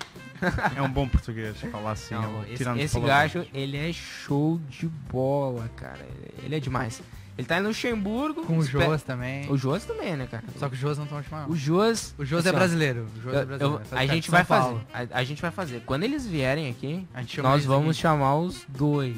É 0.77 0.81
um 0.81 0.89
bom 0.89 1.09
português, 1.09 1.57
falar 1.73 1.93
assim. 1.93 2.15
Não, 2.15 2.43
esse 2.45 2.57
tirando 2.59 2.79
esse 2.79 2.95
palavrões. 3.01 3.33
gajo, 3.35 3.47
ele 3.53 3.77
é 3.77 3.93
show 3.93 4.61
de 4.69 4.87
bola, 4.87 5.69
cara. 5.77 6.07
Ele 6.43 6.55
é 6.55 6.61
demais. 6.61 7.03
Ele 7.37 7.47
tá 7.47 7.59
em 7.59 7.63
Luxemburgo. 7.63 8.45
Com 8.45 8.59
o 8.59 8.61
espe- 8.61 8.73
Joas 8.85 9.03
também. 9.03 9.49
O 9.51 9.57
Joas 9.57 9.85
também, 9.85 10.17
né, 10.17 10.27
cara? 10.29 10.43
Só 10.57 10.69
que 10.69 10.75
o 10.75 10.79
Joas 10.79 10.99
não 10.99 11.07
toma 11.07 11.23
chimarrão. 11.23 11.51
O 11.51 11.57
Joas... 11.57 12.15
O 12.19 12.25
Joas 12.25 12.45
assim, 12.47 12.55
é 12.55 12.59
brasileiro. 12.59 13.07
O 13.17 13.21
Joas 13.23 13.35
eu- 13.35 13.41
é 13.41 13.45
brasileiro. 13.45 13.83
eu- 13.93 13.99
a 13.99 14.07
gente 14.07 14.31
vai 14.31 14.45
fazer. 14.45 14.77
A, 14.93 15.19
a 15.19 15.25
gente 15.25 15.43
vai 15.43 15.51
fazer. 15.53 15.83
Quando 15.87 16.03
eles 16.05 16.27
vierem 16.27 16.69
aqui, 16.71 17.07
A 17.15 17.21
gente 17.21 17.41
nós 17.41 17.65
vamos 17.65 17.91
aqui. 17.91 18.01
chamar 18.01 18.37
os 18.37 18.65
dois. 18.69 19.17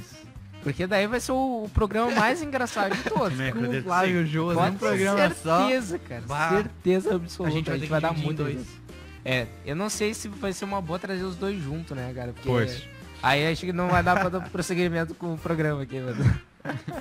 Porque 0.63 0.87
daí 0.87 1.07
vai 1.07 1.21
ser 1.21 1.33
o, 1.33 1.65
o 1.65 1.71
programa 1.73 2.11
mais 2.11 2.43
engraçado 2.43 2.95
de 2.95 3.03
todos. 3.05 3.31
Também 3.31 3.53
Com 3.53 3.61
o 3.61 3.83
Flávio 3.83 4.27
e 4.27 4.39
o 4.39 4.53
num 4.53 4.73
ter 4.73 4.79
programa 4.79 5.35
só. 5.35 5.59
certeza, 5.61 5.99
cara. 5.99 6.23
Bah. 6.27 6.49
Certeza 6.51 7.15
absoluta. 7.15 7.53
A 7.53 7.57
gente 7.57 7.71
vai 7.71 7.79
ter 7.79 7.87
que 7.87 7.93
dar 7.93 8.01
dividir 8.01 8.23
em 8.23 8.25
muito 8.27 8.43
dois. 8.43 8.57
risada. 8.57 8.81
É, 9.25 9.47
eu 9.67 9.77
não 9.77 9.91
sei 9.91 10.15
se 10.15 10.29
vai 10.29 10.53
ser 10.53 10.65
uma 10.65 10.81
boa 10.81 10.99
trazer 10.99 11.23
os 11.25 11.37
dois 11.37 11.61
juntos, 11.63 11.95
né, 11.97 12.13
cara? 12.15 12.33
Porque 12.33 12.49
Pois. 12.49 12.83
aí 13.23 13.51
acho 13.53 13.67
que 13.67 13.73
não 13.73 13.89
vai 13.89 14.03
dar 14.03 14.19
pra 14.19 14.29
dar 14.29 14.41
prosseguimento 14.49 15.15
com 15.15 15.35
o 15.35 15.39
programa 15.39 15.83
aqui, 15.83 16.01
mano. 16.01 16.41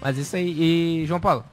Mas 0.00 0.18
isso 0.18 0.34
aí. 0.34 1.02
E, 1.02 1.06
João 1.06 1.20
Paulo, 1.20 1.44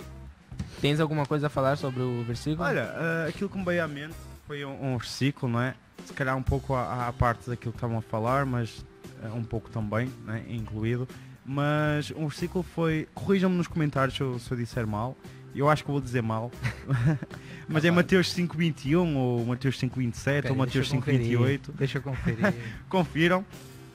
tens 0.81 0.99
alguma 0.99 1.25
coisa 1.25 1.47
a 1.47 1.49
falar 1.49 1.77
sobre 1.77 2.01
o 2.01 2.23
versículo? 2.23 2.67
Olha, 2.67 2.91
ah, 2.95 3.25
aquilo 3.29 3.49
que 3.49 3.57
me 3.57 3.63
veio 3.65 3.83
à 3.83 3.87
mente 3.87 4.15
foi 4.47 4.65
um, 4.65 4.93
um 4.93 4.97
versículo, 4.97 5.51
não 5.51 5.61
é? 5.61 5.75
Se 6.05 6.13
calhar 6.13 6.35
um 6.35 6.41
pouco 6.41 6.73
à, 6.73 7.07
à 7.07 7.13
parte 7.13 7.47
daquilo 7.49 7.71
que 7.71 7.77
estavam 7.77 7.99
a 7.99 8.01
falar, 8.01 8.45
mas 8.47 8.83
um 9.27 9.43
pouco 9.43 9.69
também, 9.69 10.09
né? 10.25 10.43
incluído. 10.49 11.07
Mas 11.45 12.11
um 12.11 12.27
versículo 12.27 12.63
foi. 12.63 13.07
Corrijam-me 13.13 13.57
nos 13.57 13.67
comentários 13.67 14.15
se 14.15 14.21
eu, 14.21 14.37
se 14.39 14.51
eu 14.51 14.57
disser 14.57 14.85
mal. 14.85 15.17
Eu 15.55 15.67
acho 15.67 15.83
que 15.83 15.89
vou 15.89 15.99
dizer 15.99 16.21
mal. 16.21 16.51
mas 17.67 17.83
é 17.83 17.89
Mateus 17.89 18.33
5.21 18.35 19.15
ou 19.15 19.45
Mateus 19.45 19.79
5.27 19.79 20.23
Pera, 20.23 20.49
ou 20.51 20.55
Mateus 20.55 20.89
deixa 20.89 20.95
eu 20.95 20.99
conferir. 20.99 21.39
5.28. 21.39 21.59
Deixa 21.75 21.97
eu 21.97 22.01
conferir. 22.03 22.53
Confiram, 22.87 23.45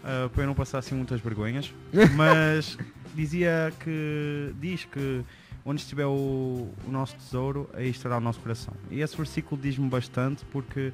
ah, 0.02 0.28
para 0.32 0.42
eu 0.42 0.46
não 0.46 0.54
passar 0.54 0.78
assim 0.78 0.94
muitas 0.94 1.20
vergonhas. 1.20 1.72
Mas 2.16 2.76
dizia 3.14 3.72
que 3.80 4.52
diz 4.60 4.84
que 4.84 5.24
onde 5.64 5.80
estiver 5.80 6.06
o, 6.06 6.68
o 6.86 6.90
nosso 6.90 7.16
tesouro, 7.16 7.70
aí 7.72 7.88
estará 7.88 8.18
o 8.18 8.20
nosso 8.20 8.40
coração. 8.40 8.74
E 8.90 9.00
esse 9.00 9.16
versículo 9.16 9.60
diz-me 9.60 9.88
bastante 9.88 10.44
porque 10.46 10.92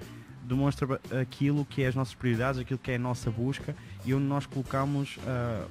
demonstra 0.51 1.01
aquilo 1.20 1.64
que 1.64 1.82
é 1.82 1.86
as 1.86 1.94
nossas 1.94 2.14
prioridades, 2.14 2.61
aquilo 2.61 2.78
que 2.78 2.90
é 2.90 2.96
a 2.96 2.98
nossa 2.98 3.30
busca 3.30 3.74
e 4.05 4.12
onde 4.12 4.24
nós 4.24 4.46
colocamos 4.46 5.18
ah, 5.26 5.64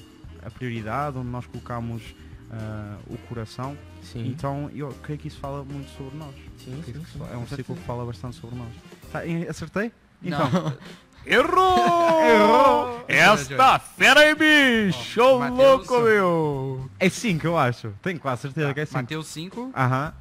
a 0.43 0.49
prioridade, 0.49 1.17
onde 1.17 1.29
nós 1.29 1.45
colocamos 1.45 2.15
ah, 2.51 2.97
o 3.07 3.17
coração. 3.27 3.77
Sim. 4.01 4.27
Então 4.27 4.71
eu 4.73 4.89
creio 5.03 5.19
que 5.19 5.27
isso 5.27 5.39
fala 5.39 5.63
muito 5.63 5.89
sobre 5.91 6.17
nós. 6.17 6.33
sim, 6.57 6.81
sim, 6.85 6.93
sim. 6.93 7.19
É 7.31 7.35
um 7.35 7.43
versículo 7.43 7.77
que 7.77 7.85
fala 7.85 8.05
bastante 8.05 8.37
sobre 8.37 8.57
nós. 8.57 8.69
Tá, 9.11 9.19
acertei? 9.49 9.91
Não. 10.21 10.47
Então, 10.47 10.77
Errou! 11.25 12.23
Errou! 12.23 13.05
Esta 13.07 13.77
fera 13.77 14.21
aí, 14.21 14.33
bicho! 14.33 15.39
Mateus- 15.39 15.57
louco, 15.59 15.99
meu! 16.01 16.89
é 16.97 17.09
5 17.09 17.45
eu 17.45 17.57
acho. 17.57 17.93
Tenho 18.01 18.19
quase 18.19 18.43
certeza 18.43 18.73
que 18.73 18.79
é 18.79 18.85
5. 18.85 18.97
Mateus 18.97 19.27
5. 19.27 19.71
Aham. 19.75 20.13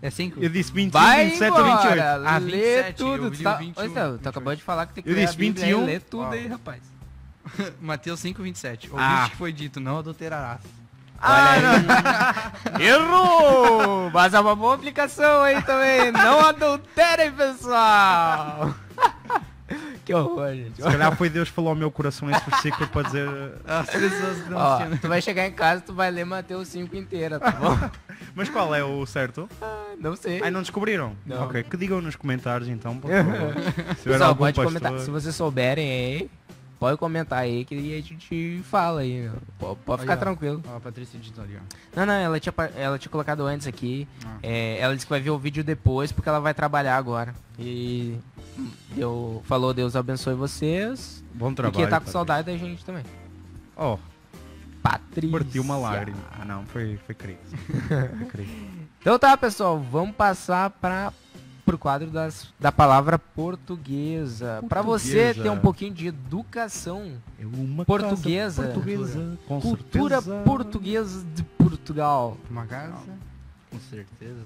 É 0.00 0.10
5? 0.10 0.40
Eu 0.42 0.48
disse 0.48 0.70
21, 0.72 0.90
Vai 1.00 1.24
27 1.26 1.50
ou 1.50 1.64
28. 1.64 1.84
embora, 1.86 2.22
Ah, 2.24 2.38
lê 2.38 2.50
27, 2.50 2.94
tudo. 2.96 3.30
Tu, 3.32 3.42
tá... 3.42 3.54
o 3.54 3.58
21, 3.58 3.82
Ô, 3.82 3.86
então, 3.86 4.04
tu 4.04 4.10
28. 4.12 4.28
acabou 4.28 4.54
de 4.56 4.62
falar 4.62 4.86
que 4.86 4.94
tem 4.94 5.02
que 5.04 5.10
Eu 5.10 5.14
ler 5.14 5.22
a 5.22 5.24
disse 5.26 5.36
Bíblia 5.38 5.64
aí, 5.66 5.72
21. 5.72 5.86
lê 5.86 6.00
tudo 6.00 6.22
Uau. 6.22 6.32
aí, 6.32 6.46
rapaz. 6.46 6.82
Mateus 7.80 8.20
5, 8.20 8.42
27. 8.42 8.90
Ouviste 8.92 9.10
Ah. 9.12 9.28
que 9.30 9.36
foi 9.36 9.52
dito, 9.52 9.80
não 9.80 9.98
adulterarás. 9.98 10.60
Ah, 11.20 11.56
Errou! 12.78 14.10
Mas 14.12 14.34
é 14.34 14.40
uma 14.40 14.54
boa 14.54 14.74
aplicação 14.76 15.42
aí 15.42 15.60
também. 15.62 16.12
Não 16.12 16.40
adulterem, 16.46 17.32
pessoal. 17.32 18.72
que 20.04 20.14
horror, 20.14 20.54
gente. 20.54 20.76
Se 20.76 20.82
calhar 20.82 21.16
foi 21.16 21.28
Deus 21.28 21.48
que 21.48 21.54
falou 21.56 21.70
ao 21.70 21.76
meu 21.76 21.90
coração 21.90 22.30
esse 22.30 22.48
versículo 22.48 22.86
para 22.88 23.02
dizer. 23.02 23.28
As 23.66 23.90
pessoas 23.90 24.48
não 24.48 24.56
Ó, 24.58 24.78
tu 25.00 25.08
vai 25.08 25.20
chegar 25.20 25.46
em 25.46 25.52
casa, 25.52 25.82
tu 25.84 25.92
vai 25.92 26.08
ler 26.10 26.24
Mateus 26.24 26.68
5 26.68 26.94
inteira, 26.96 27.40
tá 27.40 27.50
bom? 27.50 27.76
Mas 28.38 28.48
qual 28.48 28.72
é 28.74 28.84
o 28.84 29.04
certo? 29.04 29.48
Não 30.00 30.14
sei. 30.14 30.40
Ai, 30.42 30.50
não 30.50 30.62
descobriram? 30.62 31.12
Não. 31.26 31.42
Ok, 31.44 31.64
que 31.64 31.76
digam 31.76 32.00
nos 32.00 32.14
comentários 32.14 32.68
então, 32.68 32.96
por 32.96 33.10
favor. 33.12 33.54
Se 33.96 34.04
Pessoal, 34.04 34.36
pode 34.36 34.54
pastor- 34.56 34.80
comentar. 34.80 35.00
Se 35.00 35.10
vocês 35.10 35.34
souberem 35.34 35.90
aí, 35.90 36.30
pode 36.78 36.96
comentar 36.98 37.40
aí 37.40 37.64
que 37.64 37.74
a 37.74 38.00
gente 38.00 38.62
fala 38.70 39.00
aí. 39.00 39.28
Pode, 39.58 39.80
pode 39.84 40.02
ficar 40.02 40.12
Aí, 40.12 40.16
ó. 40.18 40.20
tranquilo. 40.20 40.62
Ó, 40.72 40.76
a 40.76 40.80
Patrícia 40.80 41.16
editou 41.18 41.42
ali, 41.42 41.56
ó. 41.56 41.96
Não, 41.98 42.06
não, 42.06 42.14
ela 42.14 42.38
tinha, 42.38 42.54
ela 42.76 42.96
tinha 42.96 43.10
colocado 43.10 43.44
antes 43.44 43.66
aqui. 43.66 44.06
Ah. 44.24 44.36
É, 44.40 44.78
ela 44.78 44.94
disse 44.94 45.04
que 45.04 45.10
vai 45.10 45.20
ver 45.20 45.30
o 45.30 45.38
vídeo 45.38 45.64
depois 45.64 46.12
porque 46.12 46.28
ela 46.28 46.38
vai 46.38 46.54
trabalhar 46.54 46.96
agora. 46.96 47.34
E 47.58 48.16
deu, 48.94 49.42
falou 49.46 49.74
Deus 49.74 49.96
abençoe 49.96 50.34
vocês. 50.34 51.24
Bom 51.34 51.50
e 51.50 51.54
trabalho. 51.56 51.74
que 51.74 51.82
tá 51.82 51.86
com 51.86 51.90
Patrícia. 52.06 52.12
saudade 52.12 52.46
da 52.46 52.56
gente 52.56 52.84
também. 52.84 53.02
Oh, 53.76 53.98
Patrícia. 54.92 55.30
partiu 55.38 55.62
uma 55.62 55.76
lágrima. 55.76 56.18
Ah, 56.38 56.44
não, 56.44 56.64
foi, 56.66 56.96
foi 57.06 57.14
querido. 57.14 57.40
Foi. 58.30 58.46
Então 59.00 59.16
tá, 59.18 59.36
pessoal, 59.36 59.78
vamos 59.78 60.14
passar 60.16 60.70
para 60.70 61.12
pro 61.64 61.78
quadro 61.78 62.10
das, 62.10 62.52
da 62.58 62.72
palavra 62.72 63.16
portuguesa. 63.18 64.62
Para 64.68 64.82
você 64.82 65.32
ter 65.34 65.48
um 65.50 65.58
pouquinho 65.58 65.94
de 65.94 66.08
educação, 66.08 67.12
É 67.38 67.46
uma 67.46 67.84
Portuguesa. 67.84 68.62
portuguesa. 68.64 69.38
Cultura 69.46 70.20
certeza. 70.20 70.42
portuguesa 70.44 71.24
de 71.34 71.42
Portugal. 71.44 72.36
Uma 72.50 72.66
casa? 72.66 72.96
Com 73.70 73.78
certeza. 73.88 74.40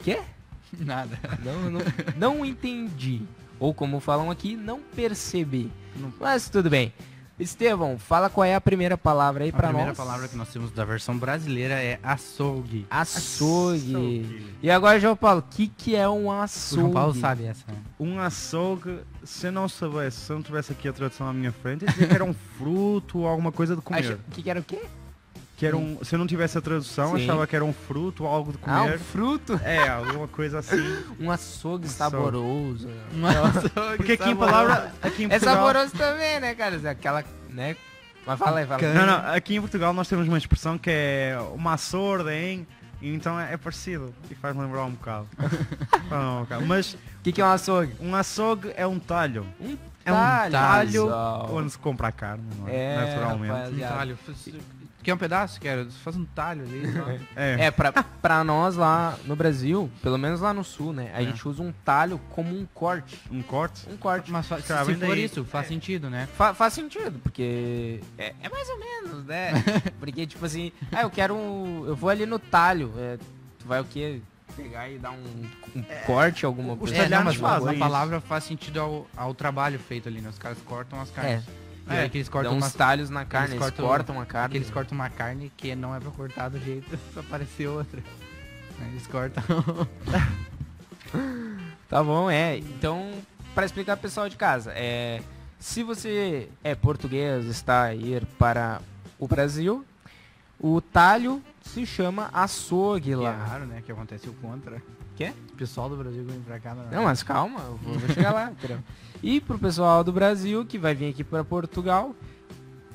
Quê? 0.00 0.20
Nada. 0.78 1.18
Não, 1.44 1.70
não, 1.70 1.80
não 2.16 2.44
entendi. 2.44 3.22
Ou 3.58 3.72
como 3.72 3.98
falam 4.00 4.30
aqui, 4.30 4.56
não 4.56 4.80
percebi. 4.94 5.70
Não- 5.96 6.12
Mas 6.20 6.48
tudo 6.50 6.68
bem. 6.68 6.92
Estevão, 7.38 7.98
fala 7.98 8.30
qual 8.30 8.44
é 8.44 8.54
a 8.54 8.60
primeira 8.60 8.96
palavra 8.96 9.44
aí 9.44 9.50
A 9.50 9.52
pra 9.52 9.68
primeira 9.68 9.88
nós. 9.90 9.96
palavra 9.96 10.26
que 10.26 10.36
nós 10.36 10.48
temos 10.48 10.70
da 10.70 10.84
versão 10.86 11.16
brasileira 11.18 11.74
é 11.74 11.98
açougue. 12.02 12.86
Açougue. 12.90 13.94
Açougue. 13.94 14.46
E 14.62 14.70
agora, 14.70 14.98
João 14.98 15.14
Paulo, 15.14 15.40
o 15.40 15.54
que, 15.54 15.66
que 15.68 15.94
é 15.94 16.08
um 16.08 16.26
O 16.26 16.32
açougue? 16.32 16.80
João 16.82 16.92
Paulo 16.92 17.14
sabe 17.14 17.44
essa? 17.44 17.64
Um 18.00 18.18
açougue, 18.18 19.00
se 19.22 19.48
eu 19.48 19.52
não 19.52 19.68
soubesse, 19.68 20.18
se 20.20 20.32
eu 20.32 20.36
não 20.36 20.42
tivesse 20.42 20.72
aqui 20.72 20.88
a 20.88 20.92
tradução 20.94 21.28
à 21.28 21.32
minha 21.32 21.52
frente, 21.52 21.84
eu 21.84 22.08
que 22.08 22.14
era 22.14 22.24
um 22.24 22.34
fruto 22.56 23.18
ou 23.18 23.26
alguma 23.26 23.52
coisa 23.52 23.76
de 23.76 23.82
comer. 23.82 24.18
O 24.28 24.30
que, 24.30 24.42
que 24.42 24.48
era 24.50 24.60
o 24.60 24.64
quê? 24.64 24.80
Que 25.56 25.64
era 25.64 25.74
um, 25.76 25.98
se 26.04 26.14
eu 26.14 26.18
não 26.18 26.26
tivesse 26.26 26.58
a 26.58 26.60
tradução, 26.60 27.16
Sim. 27.16 27.24
achava 27.24 27.46
que 27.46 27.56
era 27.56 27.64
um 27.64 27.72
fruto 27.72 28.24
ou 28.24 28.28
algo 28.30 28.52
de 28.52 28.58
Ah, 28.66 28.82
um 28.82 28.84
comer. 28.84 28.98
fruto. 28.98 29.58
É, 29.64 29.88
alguma 29.88 30.28
coisa 30.28 30.58
assim. 30.58 30.76
Um 31.18 31.30
açougue 31.30 31.88
saboroso. 31.88 32.88
Um 33.14 33.26
açougue 33.26 33.96
Porque 33.96 34.12
aqui 34.12 34.24
em 34.24 34.34
saboroso. 34.34 34.52
palavra. 34.52 34.92
Aqui 35.02 35.22
em 35.22 35.26
É 35.26 35.28
Portugal, 35.30 35.54
saboroso 35.56 35.92
também, 35.96 36.40
né, 36.40 36.54
cara? 36.54 36.90
Aquela, 36.90 37.24
né? 37.48 37.74
Mas 38.26 38.38
fala 38.38 38.58
aí, 38.60 38.66
fala 38.66 38.82
aí. 38.86 38.94
Não, 38.94 39.06
não, 39.06 39.32
aqui 39.32 39.54
em 39.54 39.60
Portugal 39.60 39.92
nós 39.94 40.06
temos 40.08 40.28
uma 40.28 40.36
expressão 40.36 40.76
que 40.76 40.90
é 40.90 41.38
uma 41.54 41.76
sorda, 41.78 42.34
hein? 42.34 42.66
Então 43.00 43.38
é, 43.40 43.52
é 43.54 43.56
parecido 43.56 44.12
e 44.30 44.34
faz 44.34 44.54
lembrar 44.56 44.84
um 44.84 44.90
bocado. 44.90 45.26
Um 46.12 46.40
bocado. 46.42 46.66
Mas 46.66 46.94
O 46.94 46.98
que, 47.22 47.32
que 47.32 47.40
é 47.40 47.44
um 47.44 47.50
açougue? 47.50 47.94
um 48.00 48.14
açougue 48.14 48.72
é 48.76 48.86
um 48.86 48.98
talho. 48.98 49.46
Um 49.60 49.76
É 50.04 50.12
um 50.12 50.50
talho 50.50 50.90
pessoal. 51.04 51.48
onde 51.52 51.70
se 51.70 51.78
compra 51.78 52.08
a 52.08 52.12
carne, 52.12 52.44
não 52.58 52.68
é? 52.68 52.74
É, 52.76 52.96
Naturalmente. 53.06 53.52
rapaz. 53.52 53.74
Um 53.74 53.78
talho. 53.80 54.18
Faz- 55.06 55.06
Quer 55.06 55.14
um 55.14 55.18
pedaço? 55.18 55.60
Quero. 55.60 55.90
Faz 55.90 56.16
um 56.16 56.24
talho 56.24 56.62
ali. 56.62 56.82
É. 57.36 57.66
É, 57.66 57.70
pra, 57.70 57.92
pra 57.92 58.42
nós 58.44 58.76
lá 58.76 59.16
no 59.24 59.36
Brasil, 59.36 59.90
pelo 60.02 60.18
menos 60.18 60.40
lá 60.40 60.52
no 60.52 60.64
sul, 60.64 60.92
né? 60.92 61.10
A 61.14 61.22
É. 61.22 61.24
gente 61.26 61.46
usa 61.46 61.62
um 61.62 61.72
talho 61.84 62.20
como 62.30 62.56
um 62.58 62.66
corte. 62.74 63.18
Um 63.30 63.42
corte. 63.42 63.88
Um 63.88 63.96
corte. 63.96 64.30
Mas 64.32 64.46
fa- 64.46 64.60
se, 64.60 64.66
Cara, 64.68 64.84
se 64.84 64.94
for 64.94 65.08
daí. 65.08 65.24
isso, 65.24 65.44
faz 65.44 65.68
sentido, 65.68 66.10
né? 66.10 66.28
Fa- 66.36 66.54
faz 66.54 66.72
sentido, 66.72 67.18
porque 67.22 68.00
é, 68.18 68.34
é 68.42 68.48
mais 68.48 68.68
ou 68.68 68.78
menos, 68.78 69.24
né? 69.24 69.52
porque, 70.00 70.26
tipo 70.26 70.44
assim, 70.44 70.72
ah, 70.92 71.02
eu 71.02 71.10
quero 71.10 71.34
um. 71.34 71.84
Eu 71.86 71.94
vou 71.96 72.10
ali 72.10 72.26
no 72.26 72.38
talho. 72.38 72.92
é, 72.96 73.16
tu 73.58 73.66
vai 73.66 73.80
o 73.80 73.84
quê? 73.84 74.20
Pegar 74.56 74.88
e 74.88 74.98
dar 74.98 75.10
um, 75.10 75.44
um 75.76 75.82
corte, 76.06 76.46
alguma 76.46 76.72
os 76.72 76.78
coisa. 76.78 76.96
É, 76.96 77.08
não, 77.08 77.24
mas 77.24 77.36
a- 77.36 77.38
fazem 77.40 77.68
a 77.68 77.72
isso. 77.72 77.78
palavra 77.80 78.20
faz 78.20 78.44
sentido 78.44 78.80
ao, 78.80 79.06
ao 79.16 79.34
trabalho 79.34 79.78
feito 79.78 80.08
ali, 80.08 80.20
né? 80.20 80.30
Os 80.30 80.38
caras 80.38 80.56
cortam 80.64 80.98
as 81.00 81.10
carnes. 81.10 81.44
E 81.44 81.65
É. 81.88 82.00
aí 82.00 82.10
que 82.10 82.18
eles 82.18 82.28
cortam 82.28 82.50
Dão 82.52 82.58
uns 82.58 82.64
umas- 82.64 82.74
talhos 82.74 83.10
na 83.10 83.24
carne, 83.24 83.54
eles 83.54 83.58
cortam- 83.60 83.86
cortam, 83.86 84.20
a 84.20 84.26
carne. 84.26 84.50
que 84.52 84.58
eles 84.58 84.70
cortam 84.70 84.94
uma 84.96 85.08
carne 85.10 85.52
que 85.56 85.74
não 85.74 85.94
é 85.94 86.00
pra 86.00 86.10
cortar 86.10 86.48
do 86.48 86.58
jeito 86.58 86.98
pra 87.12 87.22
aparecer 87.22 87.68
outra. 87.68 88.02
Aí 88.80 88.88
Eles 88.88 89.06
cortam. 89.06 89.42
Tá 91.88 92.02
bom, 92.02 92.30
é. 92.30 92.58
Então, 92.58 93.12
para 93.54 93.64
explicar 93.64 93.96
pro 93.96 94.02
pessoal 94.02 94.28
de 94.28 94.36
casa, 94.36 94.72
é, 94.74 95.22
se 95.58 95.82
você 95.82 96.48
é 96.64 96.74
português, 96.74 97.46
está 97.46 97.84
a 97.84 97.94
ir 97.94 98.26
para 98.38 98.80
o 99.18 99.28
Brasil, 99.28 99.84
o 100.60 100.80
talho 100.80 101.42
se 101.62 101.86
chama 101.86 102.28
açougue 102.32 103.04
Que 103.10 103.12
é 103.12 103.16
lá. 103.16 103.32
raro, 103.36 103.66
né? 103.66 103.82
Que 103.84 103.92
acontece 103.92 104.28
o 104.28 104.32
contra. 104.34 104.82
Quê? 105.16 105.32
O 105.52 105.56
pessoal 105.56 105.88
do 105.88 105.96
Brasil 105.96 106.24
vem 106.24 106.40
pra 106.40 106.58
cá. 106.58 106.74
Não, 106.74 106.90
Não, 106.90 107.04
mas 107.04 107.22
calma, 107.22 107.60
eu 107.60 107.76
vou, 107.76 107.98
vou 107.98 108.08
chegar 108.14 108.32
lá? 108.32 108.52
E 109.22 109.40
pro 109.40 109.58
pessoal 109.58 110.04
do 110.04 110.12
Brasil 110.12 110.64
que 110.64 110.78
vai 110.78 110.94
vir 110.94 111.10
aqui 111.10 111.24
para 111.24 111.42
Portugal, 111.44 112.14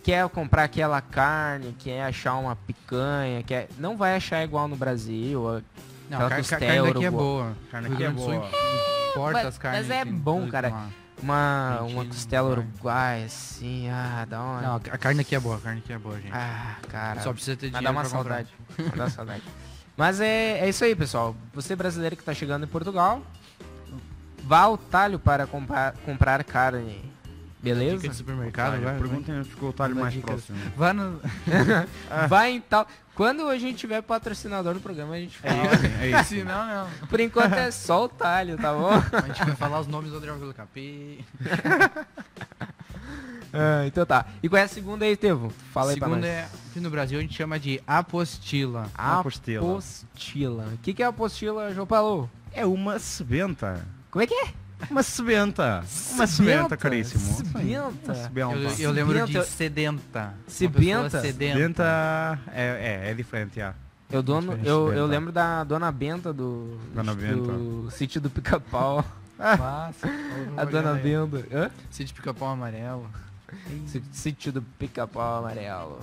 quer 0.04 0.28
comprar 0.30 0.64
aquela 0.64 1.02
carne, 1.02 1.76
quer 1.78 2.04
achar 2.04 2.36
uma 2.36 2.56
picanha, 2.56 3.44
quer 3.44 3.68
não 3.78 3.98
vai 3.98 4.16
achar 4.16 4.44
igual 4.44 4.68
no 4.68 4.76
Brasil. 4.76 5.42
não 6.10 6.18
aquela 6.18 6.26
a 6.26 6.30
car- 6.30 6.38
costela 6.40 6.60
carne 6.76 6.94
daqui 6.94 7.06
é 7.06 7.12
boa. 7.12 7.56
Carne 7.72 7.94
aqui 7.94 8.04
é 8.04 8.10
boa. 8.10 8.50
Importa 9.12 9.34
mas- 9.40 9.46
as 9.48 9.58
carnes. 9.58 9.88
mas 9.88 9.98
é 9.98 10.06
bom, 10.06 10.48
cara. 10.48 10.88
Uma, 11.22 11.82
uma 11.82 12.04
costela 12.06 12.50
Uruguai. 12.50 12.72
uruguaia, 12.74 13.26
assim, 13.28 13.88
ah, 13.92 14.26
dá 14.28 14.42
uma... 14.42 14.62
Não, 14.62 14.76
a 14.76 14.98
carne 14.98 15.22
aqui 15.22 15.36
é 15.36 15.40
boa, 15.40 15.58
a 15.58 15.60
carne 15.60 15.80
aqui 15.80 15.94
é 15.94 15.98
boa, 16.00 16.16
gente. 16.20 16.32
Ah, 16.34 16.78
cara. 16.90 17.22
Só 17.22 17.32
precisa 17.32 17.56
ter 17.56 17.68
Mas 17.70 17.80
dinheiro 17.80 17.94
dá 17.94 18.00
uma 18.02 18.10
saudade. 18.10 18.50
Mas 18.76 18.88
dá 18.92 19.04
uma 19.04 19.10
saudade. 19.12 19.44
Mas 19.96 20.20
é, 20.20 20.60
é 20.62 20.70
isso 20.70 20.84
aí, 20.84 20.96
pessoal. 20.96 21.36
Você 21.54 21.76
brasileiro 21.76 22.16
que 22.16 22.24
está 22.24 22.34
chegando 22.34 22.64
em 22.64 22.68
Portugal, 22.68 23.22
vá 24.52 24.60
ao 24.64 24.78
talho 24.78 25.18
para 25.18 25.48
comprar, 25.48 25.94
comprar 26.04 26.44
carne. 26.44 27.10
Beleza? 27.64 27.96
Dica 27.96 28.10
de 28.10 28.16
supermercado, 28.16 28.72
Talho, 28.72 28.84
vai. 28.84 28.98
Perguntem 29.00 29.38
onde 29.40 29.50
ficou 29.50 29.70
o 29.70 29.74
talho 29.74 29.96
mais 29.96 30.14
dica. 30.14 30.28
próximo. 30.28 30.58
Vai 30.76 30.92
no... 30.92 31.22
Vai 32.28 32.52
em 32.52 32.60
tal. 32.60 32.86
Quando 33.16 33.48
a 33.48 33.58
gente 33.58 33.78
tiver 33.78 34.02
patrocinador 34.02 34.74
do 34.74 34.82
programa, 34.82 35.14
a 35.14 35.20
gente 35.20 35.40
É 35.44 35.50
fala. 35.54 35.76
isso, 35.76 35.86
é 36.02 36.10
isso. 36.10 36.24
Se 36.36 36.44
não, 36.44 36.66
não. 36.68 37.08
Por 37.08 37.20
enquanto 37.22 37.54
é 37.54 37.72
só 37.72 38.04
o 38.04 38.10
talho, 38.10 38.58
tá 38.58 38.74
bom? 38.74 38.90
A 39.16 39.28
gente 39.28 39.46
vai 39.46 39.56
falar 39.56 39.80
os 39.80 39.88
nomes 39.88 40.10
do 40.12 40.18
Adriano 40.18 40.40
Vila 40.40 40.54
Capê. 40.54 41.20
Ah, 43.54 43.84
então 43.86 44.06
tá. 44.06 44.26
E 44.42 44.50
qual 44.50 44.60
é 44.60 44.64
a 44.64 44.68
segunda 44.68 45.06
aí, 45.06 45.16
Tevo? 45.16 45.54
Fala 45.72 45.92
aí 45.92 45.98
pra 46.00 46.08
Segunda 46.08 46.28
nós. 46.28 46.36
é, 46.36 46.50
aqui 46.70 46.80
no 46.80 46.90
Brasil 46.90 47.20
a 47.20 47.22
gente 47.22 47.36
chama 47.36 47.60
de 47.60 47.82
apostila. 47.86 48.90
Apostila. 48.96 49.62
Apostila. 49.62 50.64
O 50.74 50.78
que, 50.80 50.94
que 50.94 51.04
é 51.04 51.06
apostila, 51.06 51.74
João 51.74 51.86
Paulo? 51.88 52.30
É 52.54 52.66
uma 52.66 52.98
sebenta. 52.98 53.86
Como 54.12 54.24
é 54.24 54.28
que 54.28 54.34
é? 54.34 54.54
Uma 54.90 55.04
sebenta. 55.04 55.84
Uma 56.12 56.28
sebenta, 56.28 56.76
caríssimo. 56.76 57.34
Sebenta. 57.38 58.16
Sebenta. 58.16 58.56
Eu, 58.56 58.80
eu 58.80 58.92
lembro 58.92 59.14
Sebenta, 59.14 59.40
de 59.40 59.46
sedenta. 59.48 60.34
Sebenta? 60.48 61.22
sedenta. 61.22 61.54
Sebenta 61.58 62.40
é, 62.52 63.02
é, 63.06 63.12
é 63.12 63.14
diferente, 63.14 63.56
já. 63.58 63.74
Eu, 64.12 64.22
dono, 64.22 64.54
eu, 64.64 64.88
eu 64.88 64.92
Benta. 64.92 65.06
lembro 65.06 65.32
da 65.32 65.64
Dona 65.64 65.92
Benta 65.92 66.34
do, 66.34 66.78
Dona 66.94 67.16
do 67.16 67.90
sítio 67.92 68.20
do 68.20 68.30
Pica-Pau. 68.30 69.06
Massa. 69.40 70.08
A 70.58 70.66
Dona 70.66 70.94
Benta. 70.96 71.46
Hã? 71.54 71.72
Sítio 71.90 72.14
Pica-Pau 72.16 72.50
Amarelo. 72.50 73.08
Sí- 73.88 74.04
Sítio 74.12 74.52
do 74.52 74.62
Pica-Pau 74.62 75.40
Amarelo. 75.40 76.00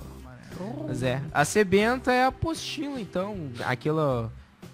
Mas 0.87 1.03
é. 1.03 1.21
A 1.31 1.45
Sebenta 1.45 2.11
é 2.11 2.23
a 2.23 2.27
apostila, 2.29 2.99
então. 2.99 3.37
Aquilo. 3.65 4.31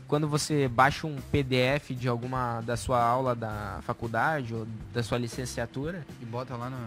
Quando 0.07 0.27
você 0.27 0.67
baixa 0.67 1.07
um 1.07 1.15
PDF 1.31 1.89
de 1.91 2.07
alguma 2.07 2.61
da 2.61 2.77
sua 2.77 3.03
aula 3.03 3.35
da 3.35 3.79
faculdade 3.81 4.53
ou 4.53 4.67
da 4.93 5.01
sua 5.01 5.17
licenciatura, 5.17 6.05
E 6.21 6.25
bota 6.25 6.55
lá 6.55 6.69
no... 6.69 6.77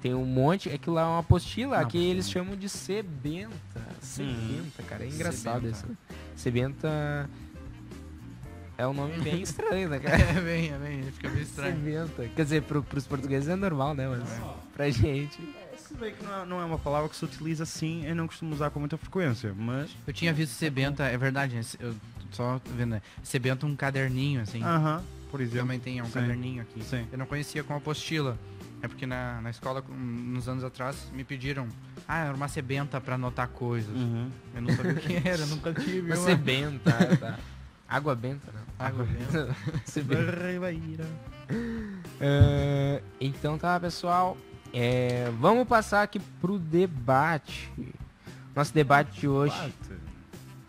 tem 0.00 0.14
um 0.14 0.24
monte. 0.24 0.70
Aquilo 0.70 0.96
lá 0.96 1.02
é 1.02 1.04
uma 1.04 1.18
apostila. 1.18 1.80
Apostila. 1.80 2.04
eles 2.04 2.30
chamam 2.30 2.56
de 2.56 2.68
Sebenta. 2.68 3.52
Sebenta, 4.00 4.82
cara. 4.88 5.04
É 5.04 5.08
engraçado 5.08 5.62
Sebenta. 5.62 5.76
isso. 5.76 5.98
Sebenta. 6.34 7.30
É 8.78 8.86
um 8.86 8.94
nome 8.94 9.18
bem 9.20 9.40
estranho, 9.42 9.88
né, 9.90 9.98
cara? 9.98 10.16
É 10.16 10.40
bem, 10.40 10.70
é 10.70 10.78
bem, 10.78 11.02
fica 11.12 11.28
bem 11.28 11.42
estranho. 11.42 11.76
Sebenta. 11.76 12.28
Quer 12.34 12.42
dizer, 12.42 12.62
pro, 12.62 12.82
pros 12.82 13.06
portugueses 13.06 13.48
é 13.50 13.56
normal, 13.56 13.94
né? 13.94 14.08
Mas 14.08 14.28
pra 14.72 14.88
gente. 14.88 15.38
Se 15.76 15.94
bem 15.94 16.12
que 16.14 16.24
não 16.24 16.42
é, 16.42 16.46
não 16.46 16.60
é 16.60 16.64
uma 16.64 16.78
palavra 16.78 17.08
que 17.08 17.14
se 17.16 17.24
utiliza 17.24 17.62
assim, 17.62 18.04
eu 18.06 18.14
não 18.14 18.26
costumo 18.26 18.52
usar 18.52 18.70
com 18.70 18.80
muita 18.80 18.96
frequência, 18.96 19.54
mas... 19.56 19.88
Eu 20.04 20.12
tinha 20.12 20.32
visto 20.32 20.52
Sebenta, 20.52 21.04
é 21.04 21.16
verdade, 21.16 21.60
eu 21.78 21.94
só 22.32 22.60
vendo, 22.76 22.90
né? 22.90 23.02
Sebenta 23.22 23.66
um 23.66 23.74
caderninho, 23.76 24.40
assim. 24.42 24.62
Aham, 24.62 25.02
por 25.30 25.40
exemplo. 25.40 25.60
Também 25.60 25.78
tem 25.80 26.00
um 26.02 26.06
Sim. 26.06 26.12
caderninho 26.12 26.62
aqui. 26.62 26.82
Sim. 26.84 27.06
Eu 27.12 27.18
não 27.18 27.26
conhecia 27.26 27.62
como 27.64 27.78
apostila. 27.78 28.38
É 28.82 28.88
porque 28.88 29.06
na, 29.06 29.40
na 29.40 29.50
escola, 29.50 29.80
com- 29.80 29.92
uns 29.92 30.46
anos 30.48 30.62
atrás, 30.62 31.10
me 31.12 31.24
pediram, 31.24 31.66
ah, 32.06 32.24
era 32.26 32.34
uma 32.34 32.46
sebenta 32.46 33.00
pra 33.00 33.14
anotar 33.14 33.48
coisas. 33.48 33.94
Uhum. 33.94 34.30
Eu 34.54 34.62
não 34.62 34.74
sabia 34.76 34.92
o 34.92 34.96
que 34.96 35.28
era, 35.28 35.46
nunca 35.46 35.72
tive. 35.72 36.12
Uma. 36.12 36.16
Sebenta, 36.16 37.16
tá. 37.16 37.38
Água 37.88 38.14
benta, 38.14 38.52
não. 38.52 38.86
Água 38.86 39.04
benta. 39.04 39.56
Sebenta. 39.86 40.22
É, 42.20 43.02
então 43.20 43.56
tá, 43.58 43.78
pessoal. 43.80 44.36
É, 44.72 45.30
vamos 45.38 45.66
passar 45.66 46.02
aqui 46.02 46.18
pro 46.40 46.58
debate. 46.58 47.70
Nosso 48.54 48.72
debate 48.74 49.20
de 49.20 49.28
hoje. 49.28 49.54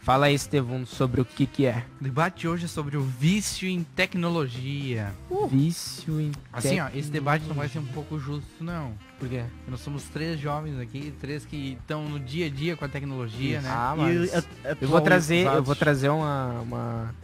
Fala 0.08 0.28
aí, 0.28 0.36
Estevão, 0.36 0.86
sobre 0.86 1.20
o 1.20 1.26
que 1.26 1.46
que 1.46 1.66
é. 1.66 1.84
O 2.00 2.04
debate 2.06 2.48
hoje 2.48 2.64
é 2.64 2.68
sobre 2.70 2.96
o 2.96 3.02
vício 3.02 3.68
em 3.68 3.84
tecnologia. 3.84 5.14
Vício 5.52 6.22
em 6.22 6.32
Assim, 6.54 6.80
ó, 6.80 6.88
esse 6.96 7.12
debate 7.12 7.44
não 7.46 7.54
vai 7.54 7.68
ser 7.68 7.80
um 7.80 7.86
pouco 7.88 8.18
justo, 8.18 8.64
não. 8.64 8.94
Por 9.20 9.28
quê? 9.28 9.44
Porque 9.58 9.70
nós 9.70 9.82
somos 9.82 10.04
três 10.04 10.40
jovens 10.40 10.80
aqui, 10.80 11.14
três 11.20 11.44
que 11.46 11.74
estão 11.78 12.08
no 12.08 12.22
dia 12.22 12.46
a 12.46 12.50
dia 12.50 12.78
com 12.78 12.86
a 12.86 12.88
tecnologia, 12.88 13.60
né? 13.60 13.70
Ah, 13.70 13.96
E 13.98 14.00
mas 14.00 14.34
a- 14.34 14.44
eu 14.80 14.88
vou 14.88 15.02
trazer, 15.02 15.46
eu 15.46 15.62
vou 15.62 15.76
trazer 15.76 16.08
uma, 16.08 16.62
uma 16.62 17.16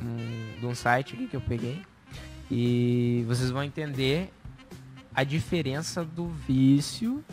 um, 0.00 0.60
de 0.60 0.64
um 0.64 0.76
site 0.76 1.14
aqui 1.14 1.26
que 1.26 1.34
eu 1.34 1.40
peguei 1.40 1.82
e 2.48 3.24
vocês 3.26 3.50
vão 3.50 3.64
entender 3.64 4.30
a 5.12 5.24
diferença 5.24 6.04
do 6.04 6.28
vício 6.28 7.24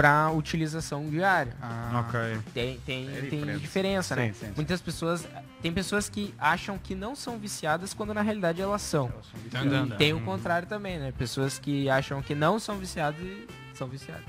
para 0.00 0.30
utilização 0.30 1.10
diária. 1.10 1.52
Ah, 1.60 2.04
Ok. 2.08 2.38
Tem, 2.54 2.78
tem, 2.86 3.06
É 3.08 3.20
tem 3.28 3.58
diferença, 3.58 4.16
né? 4.16 4.28
Sim, 4.28 4.32
sim, 4.32 4.46
sim. 4.46 4.52
Muitas 4.56 4.80
pessoas. 4.80 5.26
Tem 5.60 5.70
pessoas 5.70 6.08
que 6.08 6.34
acham 6.38 6.78
que 6.78 6.94
não 6.94 7.14
são 7.14 7.38
viciadas 7.38 7.92
quando 7.92 8.14
na 8.14 8.22
realidade 8.22 8.62
elas 8.62 8.80
são. 8.80 9.12
Andando. 9.54 9.92
E 9.94 9.96
tem 9.98 10.14
o 10.14 10.16
Hum. 10.16 10.24
contrário 10.24 10.66
também, 10.66 10.98
né? 10.98 11.12
Pessoas 11.18 11.58
que 11.58 11.90
acham 11.90 12.22
que 12.22 12.34
não 12.34 12.58
são 12.58 12.78
viciadas 12.78 13.20
e 13.20 13.46
são 13.74 13.86
viciadas. 13.88 14.24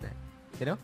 né? 0.00 0.10
Entendeu? 0.52 0.76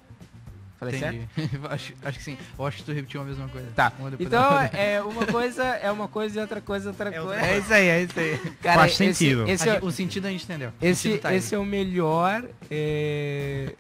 Falei 0.79 0.99
certo? 0.99 1.17
Entendi. 1.37 1.61
acho, 1.69 1.95
acho 2.05 2.19
que 2.19 2.25
sim. 2.25 2.39
Eu 2.57 2.67
acho 2.67 2.77
que 2.79 2.83
tu 2.85 2.93
repetiu 2.93 3.21
a 3.21 3.25
mesma 3.25 3.49
coisa. 3.49 3.67
Tá. 3.75 3.93
Uma 3.99 4.13
Então 4.21 4.61
é 4.73 5.03
uma 5.03 5.27
coisa 5.27 5.65
é 5.65 5.91
uma 5.91 6.07
coisa 6.07 6.39
e 6.39 6.41
outra 6.43 6.61
coisa 6.61 6.89
é 6.89 6.91
outra 6.91 7.09
É 7.09 7.13
coisa. 7.13 7.27
outra 7.31 7.47
É 7.47 7.59
isso 7.59 7.73
aí, 7.75 7.89
é 7.89 8.03
isso 8.05 8.21
aí. 8.21 8.39
Cara, 8.63 8.79
Faz 8.81 8.93
esse- 8.93 9.13
sentido. 9.15 9.49
Esse, 9.49 9.69
é, 9.69 9.79
o 9.83 9.91
sentido 9.91 10.27
a 10.27 10.31
gente 10.31 10.45
entendeu. 10.45 10.73
Esse, 10.81 11.19
tá 11.19 11.31
aí. 11.31 11.37
esse 11.39 11.53
é 11.55 11.59
o 11.59 11.65
melhor. 11.65 12.45
é, 12.71 13.75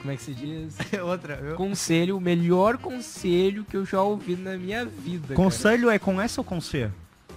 Como 0.00 0.12
é 0.12 0.16
que 0.16 0.22
se 0.22 0.32
diz? 0.34 0.76
Outra, 1.02 1.36
viu? 1.36 1.54
Conselho, 1.56 2.16
o 2.16 2.20
melhor 2.20 2.78
conselho 2.78 3.64
que 3.64 3.76
eu 3.76 3.84
já 3.84 4.00
ouvi 4.02 4.36
na 4.36 4.56
minha 4.56 4.84
vida. 4.84 5.28
cara. 5.28 5.34
Conselho 5.36 5.90
é 5.90 5.98
com 5.98 6.20
S 6.20 6.38
ou 6.38 6.44
com 6.44 6.60
C? 6.60 6.88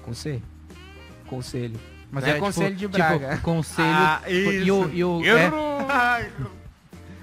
Conselho. 0.04 0.44
Conselho. 1.28 1.80
Mas 2.12 2.24
Não 2.26 2.32
é 2.32 2.40
conselho 2.40 2.76
de 2.76 2.88
Braga. 2.88 3.30
Tipo, 3.32 3.42
conselho. 3.44 3.88
Ah, 3.90 4.22
e 4.28 4.70
o, 4.72 4.90
e 4.94 5.04
o, 5.04 5.22
é, 5.26 5.50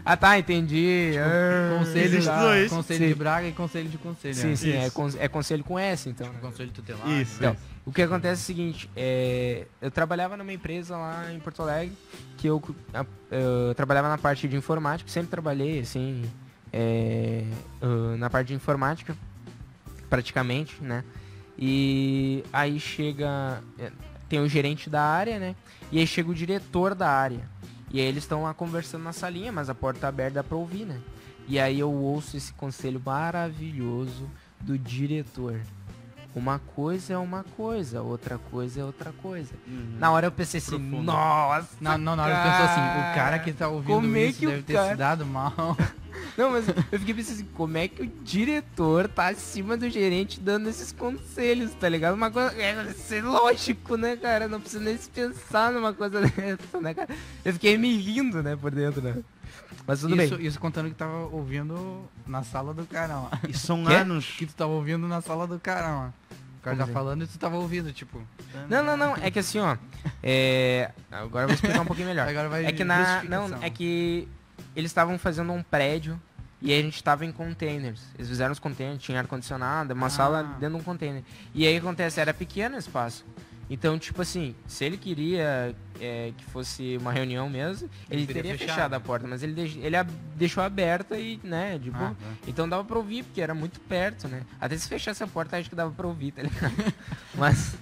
Ah 0.04 0.16
tá, 0.16 0.38
entendi. 0.38 1.12
Ah, 1.18 1.78
conselho, 1.78 2.04
Existe 2.06 2.24
da- 2.26 2.40
dois. 2.40 2.70
conselho 2.70 2.98
Sim. 3.00 3.08
de 3.08 3.14
Braga 3.14 3.46
e 3.48 3.52
conselho 3.52 3.88
de 3.90 3.98
conselho. 3.98 4.34
Sim, 4.34 4.46
né? 4.48 4.56
sim, 4.56 4.72
é, 4.72 4.82
Isso. 4.86 4.92
con- 4.92 5.10
é 5.18 5.28
conselho 5.28 5.62
com 5.62 5.78
S, 5.78 6.08
então. 6.08 6.26
Tipo, 6.26 6.40
conselho 6.40 6.70
tutelar. 6.70 7.06
Isso. 7.10 7.34
Então, 7.36 7.54
o 7.88 7.92
que 7.92 8.02
acontece 8.02 8.42
é 8.42 8.44
o 8.44 8.46
seguinte, 8.46 8.90
é, 8.94 9.66
eu 9.80 9.90
trabalhava 9.90 10.36
numa 10.36 10.52
empresa 10.52 10.94
lá 10.94 11.32
em 11.32 11.40
Porto 11.40 11.62
Alegre, 11.62 11.96
que 12.36 12.46
eu, 12.46 12.62
eu 13.30 13.74
trabalhava 13.74 14.08
na 14.10 14.18
parte 14.18 14.46
de 14.46 14.56
informática, 14.56 15.10
sempre 15.10 15.30
trabalhei 15.30 15.80
assim, 15.80 16.30
é, 16.70 17.44
na 18.18 18.28
parte 18.28 18.48
de 18.48 18.54
informática. 18.54 19.16
praticamente, 20.10 20.82
né? 20.82 21.02
E 21.58 22.44
aí 22.52 22.78
chega. 22.78 23.62
é, 23.78 23.90
Tem 24.28 24.38
o 24.38 24.48
gerente 24.48 24.90
da 24.90 25.02
área, 25.02 25.38
né? 25.38 25.56
E 25.90 25.98
aí 25.98 26.06
chega 26.06 26.30
o 26.30 26.34
diretor 26.34 26.94
da 26.94 27.10
área. 27.10 27.48
E 27.90 27.98
aí 28.00 28.06
eles 28.06 28.24
estão 28.24 28.42
lá 28.42 28.52
conversando 28.52 29.02
na 29.02 29.14
salinha, 29.14 29.50
mas 29.50 29.70
a 29.70 29.74
porta 29.74 30.00
tá 30.00 30.08
aberta 30.08 30.44
pra 30.44 30.56
ouvir, 30.58 30.84
né? 30.84 31.00
E 31.48 31.58
aí 31.58 31.78
eu 31.78 31.90
ouço 31.90 32.36
esse 32.36 32.52
conselho 32.52 33.00
maravilhoso 33.02 34.28
do 34.60 34.78
diretor. 34.78 35.58
Uma 36.34 36.58
coisa 36.58 37.14
é 37.14 37.18
uma 37.18 37.42
coisa, 37.56 38.00
outra 38.02 38.38
coisa 38.38 38.80
é 38.80 38.84
outra 38.84 39.12
coisa. 39.22 39.50
Na 39.98 40.10
hora 40.12 40.26
eu 40.26 40.32
pensei 40.32 40.58
assim, 40.58 40.78
Profundo. 40.78 41.02
nossa! 41.02 41.68
Não, 41.80 41.98
não, 41.98 42.14
na 42.14 42.24
hora 42.24 42.32
eu 42.34 42.42
pensou 42.42 42.64
assim, 42.66 42.80
o 42.80 43.14
cara 43.14 43.38
que 43.38 43.52
tá 43.52 43.68
ouvindo 43.68 43.94
Como 43.94 44.16
é 44.16 44.24
isso 44.26 44.38
que 44.38 44.46
o 44.46 44.50
deve 44.50 44.62
ter 44.62 44.72
cara- 44.74 44.90
se 44.90 44.96
dado 44.96 45.26
mal. 45.26 45.52
Não, 46.36 46.50
mas 46.50 46.66
eu 46.68 46.98
fiquei 46.98 47.14
pensando 47.14 47.34
assim, 47.36 47.48
como 47.54 47.76
é 47.78 47.88
que 47.88 48.02
o 48.02 48.06
diretor 48.22 49.08
tá 49.08 49.28
acima 49.28 49.76
do 49.76 49.88
gerente 49.88 50.38
dando 50.40 50.68
esses 50.68 50.90
conselhos, 50.92 51.72
tá 51.74 51.88
ligado? 51.88 52.14
Uma 52.14 52.30
coisa. 52.30 52.54
É 52.60 52.92
ser 52.92 53.22
lógico, 53.24 53.96
né, 53.96 54.16
cara? 54.16 54.46
Não 54.48 54.60
precisa 54.60 54.82
nem 54.82 54.96
se 54.96 55.08
pensar 55.10 55.72
numa 55.72 55.92
coisa 55.92 56.20
dessa, 56.22 56.80
né, 56.80 56.94
cara? 56.94 57.08
Eu 57.44 57.52
fiquei 57.52 57.76
me 57.78 57.96
rindo, 57.96 58.42
né, 58.42 58.56
por 58.56 58.70
dentro, 58.70 59.00
né? 59.02 59.16
Mas 59.88 60.00
tudo 60.00 60.20
isso, 60.22 60.36
bem. 60.36 60.46
isso 60.46 60.60
contando 60.60 60.88
que 60.90 60.94
tava 60.94 61.16
ouvindo 61.32 62.02
na 62.26 62.42
sala 62.44 62.74
do 62.74 62.84
cara, 62.84 63.18
ó. 63.18 63.28
E 63.48 63.54
são 63.56 63.86
anos. 63.88 64.26
Que 64.38 64.44
tu 64.46 64.54
tava 64.54 64.70
ouvindo 64.72 65.08
na 65.08 65.20
sala 65.22 65.46
do 65.46 65.58
cara, 65.58 65.88
ó. 65.90 66.06
O 66.08 66.60
cara 66.60 66.76
Como 66.76 66.76
tá 66.76 66.84
assim? 66.84 66.92
falando 66.92 67.24
e 67.24 67.26
tu 67.26 67.38
tava 67.38 67.56
ouvindo, 67.56 67.90
tipo. 67.92 68.20
Não, 68.68 68.84
não, 68.84 68.96
não. 68.96 69.16
É 69.16 69.30
que 69.30 69.38
assim, 69.38 69.58
ó. 69.58 69.76
É... 70.22 70.90
Agora 71.10 71.44
eu 71.44 71.48
vou 71.48 71.54
explicar 71.54 71.80
um 71.80 71.86
pouquinho 71.86 72.08
melhor. 72.08 72.28
Agora 72.28 72.48
vai 72.48 72.66
É 72.66 72.72
que 72.72 72.84
na. 72.84 73.22
Não, 73.24 73.46
é 73.62 73.70
que 73.70 74.28
eles 74.76 74.90
estavam 74.90 75.18
fazendo 75.18 75.52
um 75.52 75.62
prédio 75.62 76.20
e 76.60 76.72
a 76.72 76.82
gente 76.82 77.02
tava 77.02 77.24
em 77.24 77.32
containers. 77.32 78.02
Eles 78.16 78.28
fizeram 78.28 78.52
os 78.52 78.58
containers, 78.58 79.00
tinha 79.02 79.18
ar-condicionado, 79.20 79.94
uma 79.94 80.08
Ah. 80.08 80.10
sala 80.10 80.42
dentro 80.60 80.76
de 80.76 80.82
um 80.82 80.84
container. 80.84 81.22
E 81.54 81.66
aí 81.66 81.76
acontece, 81.78 82.20
era 82.20 82.34
pequeno 82.34 82.76
o 82.76 82.78
espaço. 82.78 83.24
Então, 83.70 83.98
tipo 83.98 84.22
assim, 84.22 84.54
se 84.66 84.84
ele 84.84 84.96
queria 84.96 85.74
é, 86.00 86.32
que 86.36 86.44
fosse 86.46 86.96
uma 86.98 87.12
reunião 87.12 87.50
mesmo, 87.50 87.88
ele, 88.10 88.26
teria 88.26 88.42
teria 88.42 88.58
fechado. 88.58 88.74
fechado. 88.76 88.94
a 88.94 89.00
porta, 89.00 89.26
mas 89.26 89.42
ele, 89.42 89.52
deix- 89.52 89.76
ele 89.76 89.94
a- 89.94 90.06
deixou 90.36 90.62
aberta 90.62 91.18
e, 91.18 91.38
né, 91.44 91.76
de 91.78 91.90
boa. 91.90 92.10
Ah, 92.10 92.14
tá. 92.14 92.30
Então 92.46 92.66
dava 92.68 92.82
pra 92.84 92.96
ouvir, 92.96 93.24
porque 93.24 93.42
era 93.42 93.54
muito 93.54 93.78
perto, 93.80 94.26
né? 94.26 94.42
Até 94.58 94.76
se 94.78 94.88
fechasse 94.88 95.22
a 95.22 95.26
porta, 95.26 95.58
acho 95.58 95.68
que 95.68 95.76
dava 95.76 95.90
pra 95.92 96.06
ouvir, 96.06 96.32
tá 96.32 96.42
ligado? 96.42 96.72
Mas, 97.36 97.76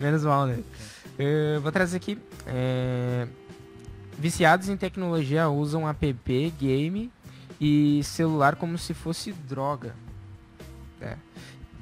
menos 0.00 0.24
mal, 0.24 0.46
né? 0.46 0.58
Eu 1.18 1.60
vou 1.60 1.70
trazer 1.70 1.96
aqui. 1.98 2.18
é, 2.46 3.28
Viciados 4.18 4.68
em 4.68 4.76
tecnologia 4.76 5.48
usam 5.48 5.88
app, 5.88 6.50
game 6.58 7.10
e 7.60 8.02
celular 8.04 8.56
como 8.56 8.76
se 8.76 8.92
fosse 8.94 9.32
droga. 9.32 9.94
É. 11.00 11.16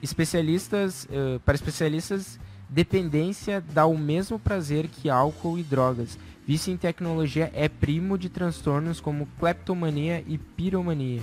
Especialistas, 0.02 1.08
eh, 1.10 1.40
para 1.44 1.54
especialistas, 1.56 2.38
dependência 2.68 3.62
dá 3.72 3.86
o 3.86 3.96
mesmo 3.96 4.38
prazer 4.38 4.88
que 4.88 5.08
álcool 5.08 5.58
e 5.58 5.62
drogas. 5.62 6.18
Vício 6.46 6.72
em 6.72 6.76
tecnologia 6.76 7.50
é 7.54 7.68
primo 7.68 8.16
de 8.16 8.28
transtornos 8.28 9.00
como 9.00 9.28
kleptomania 9.38 10.24
e 10.26 10.38
piromania. 10.38 11.22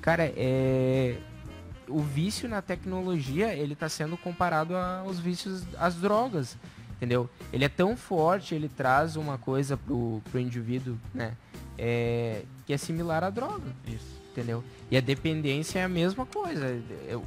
Cara, 0.00 0.32
é 0.36 1.16
o 1.88 2.00
vício 2.00 2.48
na 2.48 2.62
tecnologia, 2.62 3.54
ele 3.54 3.76
tá 3.76 3.88
sendo 3.88 4.16
comparado 4.16 4.74
aos 4.74 5.18
vícios 5.18 5.62
às 5.78 5.94
drogas, 5.96 6.56
entendeu? 6.96 7.28
Ele 7.52 7.64
é 7.64 7.68
tão 7.68 7.96
forte, 7.96 8.54
ele 8.54 8.68
traz 8.68 9.16
uma 9.16 9.36
coisa 9.36 9.76
pro, 9.76 10.22
pro 10.30 10.40
indivíduo, 10.40 10.96
né? 11.14 11.36
É, 11.76 12.42
que 12.66 12.72
é 12.72 12.76
similar 12.76 13.24
à 13.24 13.30
droga, 13.30 13.64
Isso. 13.86 14.20
entendeu? 14.30 14.62
E 14.90 14.96
a 14.96 15.00
dependência 15.00 15.80
é 15.80 15.84
a 15.84 15.88
mesma 15.88 16.24
coisa. 16.26 16.80
Eu, 17.08 17.24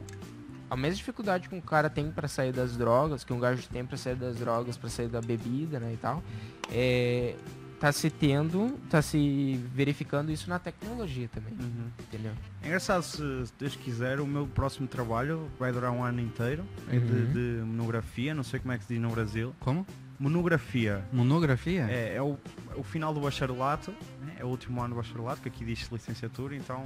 a 0.76 0.78
mesma 0.78 0.96
dificuldade 0.98 1.50
que 1.50 1.56
um 1.56 1.62
cara 1.62 1.90
tem 1.90 2.12
para 2.12 2.28
sair 2.28 2.52
das 2.52 2.78
drogas, 2.78 3.24
que 3.24 3.34
um 3.34 3.40
gajo 3.40 3.68
tem 3.70 3.86
para 3.86 3.98
sair 3.98 4.16
das 4.16 4.36
drogas, 4.38 4.78
para 4.78 4.90
sair 4.90 5.08
da 5.08 5.22
bebida, 5.22 5.80
né, 5.80 5.94
e 5.94 5.98
tal, 5.98 6.24
é, 6.72 7.36
tá 7.80 7.92
se 7.92 8.10
tendo, 8.10 8.78
tá 8.90 9.02
se 9.02 9.60
verificando 9.74 10.32
isso 10.32 10.50
na 10.50 10.58
tecnologia 10.60 11.28
também, 11.28 11.54
Uhum. 11.60 11.90
entendeu? 12.00 12.32
É 12.64 12.68
engraçado, 12.68 13.04
se 13.04 13.18
se 13.46 13.54
Deus 13.60 13.76
quiser, 13.76 14.20
o 14.20 14.26
meu 14.28 14.48
próximo 14.48 14.88
trabalho 14.88 15.50
vai 15.60 15.72
durar 15.72 15.92
um 15.92 16.04
ano 16.04 16.22
inteiro. 16.22 16.64
É 16.90 16.98
de, 16.98 17.12
Uhum. 17.12 17.32
de 17.34 17.62
monografia, 17.66 18.34
não 18.34 18.44
sei 18.44 18.60
como 18.60 18.72
é 18.72 18.78
que 18.78 18.86
se 18.86 18.94
diz 18.94 19.02
no 19.02 19.10
Brasil. 19.10 19.54
Como? 19.60 19.86
Monografia. 20.18 21.04
Monografia? 21.12 21.86
É, 21.90 22.16
é 22.16 22.22
o, 22.22 22.38
é 22.74 22.80
o 22.80 22.84
final 22.84 23.14
do 23.14 23.20
bacharelato, 23.20 23.92
né? 24.22 24.36
é 24.40 24.46
o 24.46 24.48
último 24.48 24.80
ano 24.82 24.96
do 24.96 25.02
bacharelato, 25.02 25.42
que 25.42 25.50
aqui 25.50 25.66
diz 25.66 25.88
licenciatura, 25.92 26.56
então, 26.56 26.84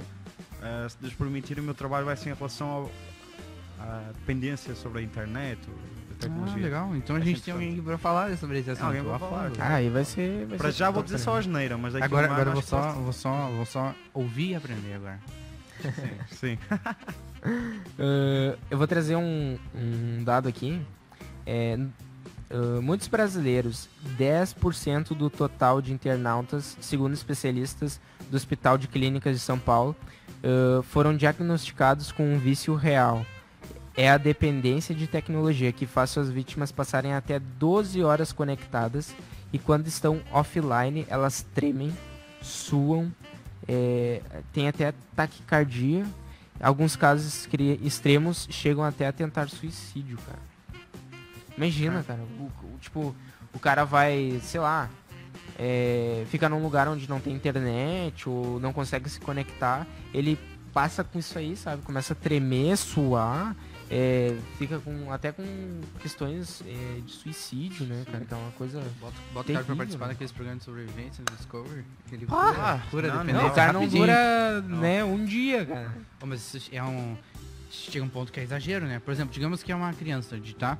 eh, 0.60 0.88
se 0.88 0.96
Deus 1.00 1.14
permitir, 1.14 1.58
o 1.60 1.62
meu 1.62 1.72
trabalho 1.74 2.04
vai 2.04 2.16
ser 2.16 2.30
em 2.30 2.34
relação 2.34 2.68
ao- 2.68 2.90
à 3.80 4.12
dependência 4.12 4.74
sobre 4.74 5.00
a 5.00 5.02
internet, 5.02 5.58
a 5.68 5.72
Ah, 5.72 6.16
tecnologia. 6.20 6.62
legal. 6.62 6.94
Então 6.96 7.16
a 7.16 7.18
É 7.18 7.22
gente 7.22 7.36
sempre 7.40 7.52
tem 7.52 7.54
bom. 7.54 7.60
alguém 7.70 7.82
pra 7.84 7.98
falar 7.98 8.36
sobre 8.36 8.58
esse 8.58 8.70
assunto. 8.70 8.86
alguém 8.86 9.02
pra 9.02 9.16
a 9.16 9.18
falar. 9.18 9.52
Ah, 9.58 9.74
aí 9.74 9.88
vai 9.88 10.04
ser. 10.04 10.46
Vai 10.46 10.58
Para 10.58 10.70
ser 10.72 10.78
já 10.78 10.90
vou 10.90 11.02
dizer 11.02 11.18
só 11.18 11.36
asneira, 11.38 11.76
mas 11.78 11.92
daqui 11.94 12.04
Agora, 12.04 12.28
a 12.28 12.32
agora 12.32 12.50
vou 12.50 12.62
só, 12.62 12.92
vou 12.92 13.12
só, 13.12 13.48
vou 13.50 13.64
só 13.66 13.94
ouvir 14.12 14.50
e 14.50 14.54
aprender 14.54 14.94
agora. 14.94 15.18
posso- 15.82 15.90
Sim. 16.40 16.58
Uh, 17.98 18.58
eu 18.70 18.76
vou 18.78 18.86
trazer 18.86 19.16
um, 19.16 19.58
um 19.74 20.22
dado 20.24 20.48
aqui. 20.48 20.80
É, 21.46 21.78
uh, 22.50 22.82
muitos 22.82 23.08
brasileiros, 23.08 23.88
10% 24.18 25.14
do 25.14 25.30
total 25.30 25.80
de 25.80 25.92
internautas, 25.92 26.76
segundo 26.80 27.14
especialistas 27.14 27.98
do 28.30 28.36
Hospital 28.36 28.76
de 28.78 28.86
Clínicas 28.88 29.34
de 29.34 29.40
São 29.40 29.58
Paulo, 29.58 29.96
uh, 30.44 30.82
foram 30.82 31.16
diagnosticados 31.16 32.12
com 32.12 32.34
um 32.34 32.38
vício 32.38 32.74
real. 32.74 33.24
É 33.96 34.08
a 34.10 34.16
dependência 34.16 34.94
de 34.94 35.06
tecnologia 35.06 35.72
que 35.72 35.86
faz 35.86 36.10
suas 36.10 36.30
vítimas 36.30 36.70
passarem 36.72 37.12
até 37.12 37.38
12 37.38 38.02
horas 38.02 38.32
conectadas 38.32 39.14
e 39.52 39.58
quando 39.58 39.86
estão 39.88 40.20
offline 40.32 41.04
elas 41.08 41.44
tremem, 41.54 41.92
suam, 42.40 43.12
é, 43.68 44.22
tem 44.52 44.68
até 44.68 44.94
taquicardia 45.14 46.06
Alguns 46.62 46.94
casos 46.94 47.48
extremos 47.82 48.46
chegam 48.50 48.84
até 48.84 49.06
a 49.06 49.12
tentar 49.12 49.48
suicídio, 49.48 50.18
cara. 50.26 50.38
Imagina, 51.56 52.02
cara. 52.02 52.20
o- 52.38 52.44
o- 52.66 52.78
tipo, 52.78 53.14
o 53.54 53.58
cara 53.58 53.84
vai, 53.84 54.38
sei 54.42 54.60
lá, 54.60 54.90
é, 55.58 56.24
fica 56.28 56.50
num 56.50 56.62
lugar 56.62 56.86
onde 56.86 57.08
não 57.08 57.18
tem 57.18 57.32
internet 57.34 58.28
ou 58.28 58.60
não 58.60 58.74
consegue 58.74 59.08
se 59.08 59.18
conectar. 59.20 59.86
Ele 60.12 60.38
passa 60.70 61.02
com 61.02 61.18
isso 61.18 61.38
aí, 61.38 61.56
sabe? 61.56 61.80
Começa 61.82 62.12
a 62.12 62.16
tremer, 62.16 62.76
suar. 62.76 63.56
É, 63.90 64.38
fica 64.56 64.78
com 64.78 65.12
até 65.12 65.32
com 65.32 65.42
questões 65.98 66.62
é, 66.64 67.00
de 67.00 67.10
suicídio, 67.10 67.86
né, 67.86 68.04
cara? 68.10 68.24
Que 68.24 68.32
é 68.32 68.36
uma 68.36 68.52
coisa. 68.52 68.80
Bota, 69.00 69.16
bota 69.34 69.50
o 69.50 69.54
cara 69.54 69.64
pra 69.64 69.74
participar 69.76 70.06
né? 70.06 70.12
daqueles 70.12 70.32
programas 70.32 70.60
de 70.60 70.64
sobrevivência 70.64 71.24
do 71.24 71.36
Discovery. 71.36 71.84
Ele 72.12 72.26
Ah, 72.30 72.80
cura, 72.90 73.08
não, 73.08 73.16
não, 73.16 73.20
dependência. 73.26 73.42
Não, 73.42 73.50
o 73.50 73.54
cara 73.54 73.72
não 73.72 73.80
rapidinho. 73.80 74.02
dura, 74.06 74.62
né, 74.62 75.04
um 75.04 75.24
dia, 75.24 75.66
cara. 75.66 75.92
Ô, 76.22 76.26
mas 76.26 76.54
isso 76.54 76.70
é 76.72 76.82
um. 76.82 77.16
Chega 77.68 78.04
um 78.04 78.08
ponto 78.08 78.32
que 78.32 78.38
é 78.38 78.44
exagero, 78.44 78.86
né? 78.86 79.00
Por 79.00 79.12
exemplo, 79.12 79.32
digamos 79.34 79.62
que 79.62 79.72
é 79.72 79.74
uma 79.74 79.92
criança 79.92 80.38
de, 80.38 80.54
tá? 80.54 80.78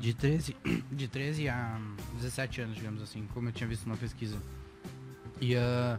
De 0.00 0.14
13, 0.14 0.56
de 0.90 1.08
13 1.08 1.48
a 1.48 1.80
17 2.14 2.60
anos, 2.60 2.76
digamos 2.76 3.02
assim, 3.02 3.26
como 3.34 3.48
eu 3.48 3.52
tinha 3.52 3.68
visto 3.68 3.86
numa 3.86 3.96
pesquisa. 3.96 4.36
E 5.40 5.56
ah, 5.56 5.98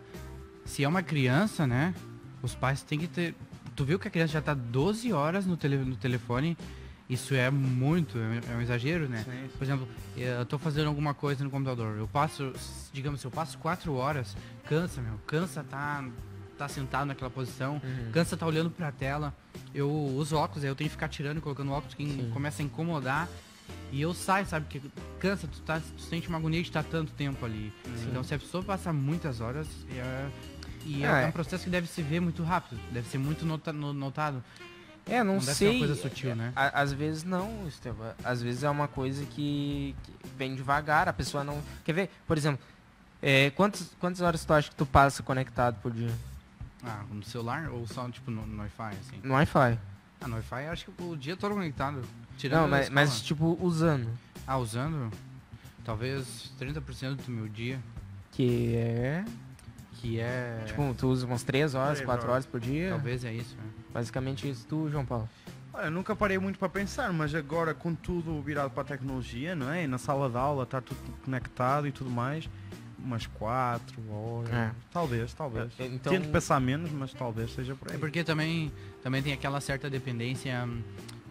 se 0.66 0.84
é 0.84 0.88
uma 0.88 1.04
criança, 1.04 1.68
né? 1.68 1.94
Os 2.42 2.56
pais 2.56 2.84
têm 2.84 3.00
que 3.00 3.08
ter. 3.08 3.36
Tu 3.76 3.86
viu 3.86 4.00
que 4.00 4.08
a 4.08 4.12
criança 4.12 4.34
já 4.34 4.42
tá 4.42 4.54
12 4.54 5.12
horas 5.14 5.46
no, 5.46 5.58
tele, 5.58 5.78
no 5.78 5.96
telefone? 5.96 6.58
Isso 7.10 7.34
é 7.36 7.50
muito, 7.52 8.18
é, 8.18 8.54
é 8.54 8.56
um 8.56 8.62
exagero, 8.62 9.10
né? 9.10 9.24
Sim, 9.24 9.50
Por 9.58 9.64
exemplo, 9.64 9.88
eu 10.16 10.46
tô 10.46 10.58
fazendo 10.58 10.88
alguma 10.88 11.14
coisa 11.14 11.44
no 11.44 11.50
computador. 11.50 11.98
Eu 11.98 12.08
passo, 12.08 12.54
digamos, 12.92 13.20
se 13.20 13.28
eu 13.28 13.32
passo 13.32 13.58
4 13.58 13.94
horas, 13.94 14.36
cansa, 14.68 15.02
meu. 15.02 15.20
Cansa 15.28 15.64
tá, 15.64 16.04
tá 16.58 16.68
sentado 16.68 17.08
naquela 17.08 17.30
posição. 17.30 17.82
Cansa 18.12 18.38
tá 18.38 18.46
olhando 18.46 18.70
pra 18.70 18.92
tela. 18.92 19.34
Eu 19.74 19.92
uso 19.92 20.36
óculos, 20.36 20.64
aí 20.64 20.70
eu 20.70 20.76
tenho 20.76 20.90
que 20.90 20.96
ficar 20.96 21.10
tirando 21.10 21.40
e 21.40 21.42
colocando 21.42 21.72
óculos 21.72 21.94
que 21.94 22.06
Sim. 22.06 22.30
começa 22.34 22.62
a 22.62 22.66
incomodar. 22.66 23.28
E 23.92 24.02
eu 24.02 24.14
saio, 24.14 24.46
sabe? 24.46 24.66
Que 24.68 24.82
cansa, 25.20 25.48
tu, 25.48 25.62
tá, 25.62 25.80
tu 25.80 26.02
sente 26.02 26.28
uma 26.28 26.38
agonia 26.38 26.62
de 26.62 26.68
estar 26.68 26.84
tanto 26.84 27.12
tempo 27.14 27.46
ali. 27.46 27.72
Então 28.10 28.24
se 28.24 28.34
a 28.34 28.40
pessoa 28.40 28.64
passar 28.64 28.92
muitas 28.94 29.40
horas, 29.40 29.68
é, 29.92 30.30
e 30.86 31.04
é, 31.04 31.08
Ah, 31.08 31.22
é 31.22 31.24
é. 31.24 31.28
um 31.28 31.32
processo 31.32 31.64
que 31.64 31.70
deve 31.70 31.88
se 31.88 32.02
ver 32.02 32.20
muito 32.20 32.44
rápido, 32.44 32.80
deve 32.92 33.08
ser 33.10 33.18
muito 33.18 33.46
nota- 33.46 33.74
no- 33.74 33.94
notado. 33.94 34.44
É, 35.06 35.18
não, 35.24 35.34
Não 35.34 35.40
deve 35.40 35.46
ser 35.48 35.54
sei. 35.56 35.70
uma 35.72 35.80
coisa 35.80 35.96
sutil, 36.02 36.36
né? 36.36 36.54
Às 36.56 36.94
vezes 36.94 37.24
não, 37.26 37.68
Estevam. 37.68 38.14
Às 38.24 38.42
vezes 38.42 38.64
é 38.64 38.70
uma 38.70 38.88
coisa 38.88 39.26
que, 39.26 39.94
que 40.04 40.14
vem 40.38 40.56
devagar, 40.56 41.10
a 41.10 41.14
pessoa 41.14 41.44
não. 41.44 41.62
Quer 41.84 41.92
ver? 41.94 42.10
Por 42.26 42.38
exemplo, 42.38 42.64
é, 43.22 43.50
quantas, 43.52 43.92
quantas 44.00 44.22
horas 44.22 44.46
tu 44.46 44.54
acha 44.54 44.70
que 44.70 44.76
tu 44.76 44.86
passa 44.86 45.22
conectado 45.22 45.76
por 45.82 45.92
dia? 45.92 46.12
Ah, 46.86 47.04
no 47.12 47.24
celular 47.24 47.70
ou 47.70 47.86
só 47.88 48.10
tipo 48.10 48.32
no, 48.32 48.46
no 48.46 48.60
Wi-Fi, 48.62 48.90
assim? 49.00 49.20
No 49.24 49.34
Wi-Fi. 49.34 49.78
Ah, 50.22 50.28
no 50.28 50.36
Wi-Fi 50.36 50.68
acho 50.68 50.86
que 50.86 51.04
o 51.04 51.16
dia 51.18 51.36
todo 51.36 51.54
conectado. 51.54 52.02
Tirando 52.38 52.62
Não, 52.62 52.68
mas, 52.70 52.90
mas 52.90 53.22
tipo, 53.22 53.58
usando. 53.62 54.10
Ah, 54.48 54.58
usando? 54.58 55.12
Talvez 55.84 56.52
30% 56.60 57.16
do 57.26 57.32
meu 57.32 57.48
dia, 57.50 57.80
Que 58.32 58.76
é. 58.76 59.26
Que 60.04 60.20
é... 60.20 60.62
Tipo, 60.66 60.94
tu 60.98 61.08
usa 61.08 61.26
umas 61.26 61.44
3 61.44 61.74
horas, 61.76 61.94
Três 62.00 62.06
4 62.06 62.24
horas. 62.26 62.34
horas 62.34 62.46
por 62.46 62.60
dia. 62.60 62.90
talvez 62.90 63.24
é 63.24 63.32
isso, 63.34 63.56
né? 63.56 63.64
Basicamente 63.94 64.50
isso, 64.50 64.66
tu, 64.68 64.90
João 64.90 65.06
Paulo. 65.06 65.30
Olha, 65.72 65.90
nunca 65.90 66.14
parei 66.14 66.38
muito 66.38 66.60
para 66.60 66.68
pensar, 66.68 67.12
mas 67.14 67.34
agora 67.34 67.74
com 67.74 67.96
tudo 67.96 68.42
virado 68.42 68.70
para 68.70 68.82
a 68.82 68.86
tecnologia, 68.86 69.56
não 69.56 69.72
é? 69.72 69.86
E 69.86 69.88
na 69.88 69.98
sala 69.98 70.30
de 70.30 70.36
aula 70.38 70.64
está 70.64 70.82
tudo 70.82 71.00
conectado 71.24 71.88
e 71.88 71.92
tudo 71.92 72.10
mais. 72.10 72.50
Umas 73.00 73.26
4 73.28 73.96
horas. 74.12 74.52
É. 74.54 74.72
Talvez, 74.92 75.34
talvez. 75.34 75.72
É, 75.80 75.86
então- 75.86 76.12
Tento 76.14 76.30
pensar 76.30 76.60
menos, 76.60 76.92
mas 76.92 77.14
talvez 77.14 77.52
seja 77.54 77.74
por 77.76 77.90
É 77.90 77.94
aí. 77.94 77.98
porque 77.98 78.24
também, 78.26 78.72
também 79.02 79.24
tem 79.24 79.32
aquela 79.34 79.60
certa 79.62 79.90
dependência, 79.90 80.64
hum, 80.66 80.82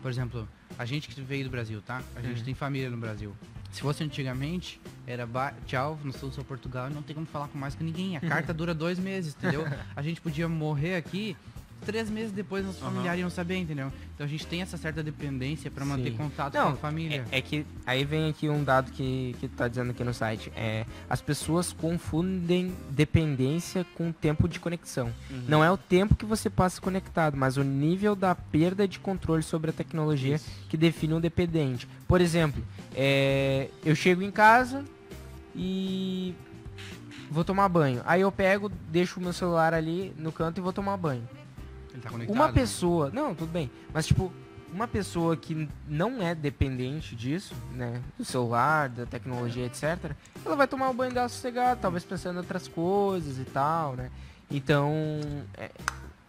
por 0.00 0.10
exemplo, 0.10 0.48
a 0.78 0.84
gente 0.86 1.08
que 1.08 1.20
veio 1.20 1.44
do 1.44 1.50
Brasil, 1.50 1.80
tá? 1.82 2.02
A 2.16 2.20
gente 2.22 2.38
Uhum. 2.38 2.44
tem 2.46 2.54
família 2.54 2.88
no 2.90 2.96
Brasil. 2.96 3.34
Se 3.72 3.80
fosse 3.80 4.04
antigamente, 4.04 4.78
era 5.06 5.26
tchau, 5.66 5.98
sou, 6.12 6.30
sou 6.30 6.44
Portugal 6.44 6.90
e 6.90 6.94
não 6.94 7.02
tem 7.02 7.14
como 7.14 7.26
falar 7.26 7.48
com 7.48 7.58
mais 7.58 7.74
com 7.74 7.82
ninguém. 7.82 8.16
A 8.18 8.20
carta 8.20 8.52
dura 8.54 8.74
dois 8.74 8.98
meses, 8.98 9.34
entendeu? 9.34 9.66
A 9.96 10.02
gente 10.02 10.20
podia 10.20 10.46
morrer 10.46 10.96
aqui, 10.96 11.34
três 11.84 12.08
meses 12.08 12.32
depois 12.32 12.64
nossos 12.64 12.80
Aham. 12.80 12.90
familiares 12.90 13.20
iam 13.20 13.30
saber, 13.30 13.56
entendeu? 13.56 13.92
Então 14.14 14.24
a 14.24 14.28
gente 14.28 14.46
tem 14.46 14.62
essa 14.62 14.76
certa 14.76 15.02
dependência 15.02 15.70
para 15.70 15.84
manter 15.84 16.10
Sim. 16.10 16.16
contato 16.16 16.54
Não, 16.54 16.64
com 16.66 16.72
a 16.72 16.76
família. 16.76 17.24
É, 17.30 17.38
é 17.38 17.42
que 17.42 17.66
aí 17.86 18.04
vem 18.04 18.30
aqui 18.30 18.48
um 18.48 18.62
dado 18.62 18.90
que, 18.92 19.36
que 19.40 19.48
tá 19.48 19.68
dizendo 19.68 19.90
aqui 19.90 20.04
no 20.04 20.14
site. 20.14 20.52
É, 20.56 20.86
as 21.08 21.20
pessoas 21.20 21.72
confundem 21.72 22.74
dependência 22.90 23.84
com 23.96 24.12
tempo 24.12 24.48
de 24.48 24.60
conexão. 24.60 25.12
Uhum. 25.30 25.44
Não 25.48 25.64
é 25.64 25.70
o 25.70 25.76
tempo 25.76 26.14
que 26.14 26.24
você 26.24 26.48
passa 26.48 26.80
conectado, 26.80 27.36
mas 27.36 27.56
o 27.56 27.62
nível 27.62 28.14
da 28.14 28.34
perda 28.34 28.86
de 28.86 28.98
controle 28.98 29.42
sobre 29.42 29.70
a 29.70 29.72
tecnologia 29.72 30.36
Isso. 30.36 30.50
que 30.68 30.76
define 30.76 31.14
um 31.14 31.20
dependente. 31.20 31.88
Por 32.06 32.20
exemplo, 32.20 32.62
é, 32.94 33.68
eu 33.84 33.94
chego 33.94 34.22
em 34.22 34.30
casa 34.30 34.84
e 35.54 36.34
vou 37.30 37.44
tomar 37.44 37.68
banho. 37.68 38.02
Aí 38.04 38.20
eu 38.20 38.30
pego, 38.30 38.68
deixo 38.90 39.18
o 39.18 39.22
meu 39.22 39.32
celular 39.32 39.74
ali 39.74 40.12
no 40.18 40.30
canto 40.30 40.58
e 40.58 40.60
vou 40.60 40.72
tomar 40.72 40.96
banho. 40.96 41.26
Ele 41.92 42.02
tá 42.02 42.10
conectado. 42.10 42.34
Uma 42.34 42.46
né? 42.48 42.52
pessoa, 42.52 43.10
não, 43.12 43.34
tudo 43.34 43.50
bem, 43.50 43.70
mas 43.92 44.06
tipo, 44.06 44.32
uma 44.72 44.88
pessoa 44.88 45.36
que 45.36 45.68
não 45.86 46.22
é 46.22 46.34
dependente 46.34 47.14
disso, 47.14 47.54
né, 47.72 48.00
do 48.16 48.24
celular, 48.24 48.88
da 48.88 49.04
tecnologia, 49.04 49.66
etc, 49.66 50.12
ela 50.44 50.56
vai 50.56 50.66
tomar 50.66 50.90
o 50.90 50.94
banho 50.94 51.12
dela 51.12 51.28
sossegada, 51.28 51.76
talvez 51.80 52.04
pensando 52.04 52.36
em 52.36 52.38
outras 52.38 52.66
coisas 52.66 53.38
e 53.38 53.44
tal, 53.44 53.94
né? 53.94 54.10
Então, 54.50 55.20
é, 55.54 55.70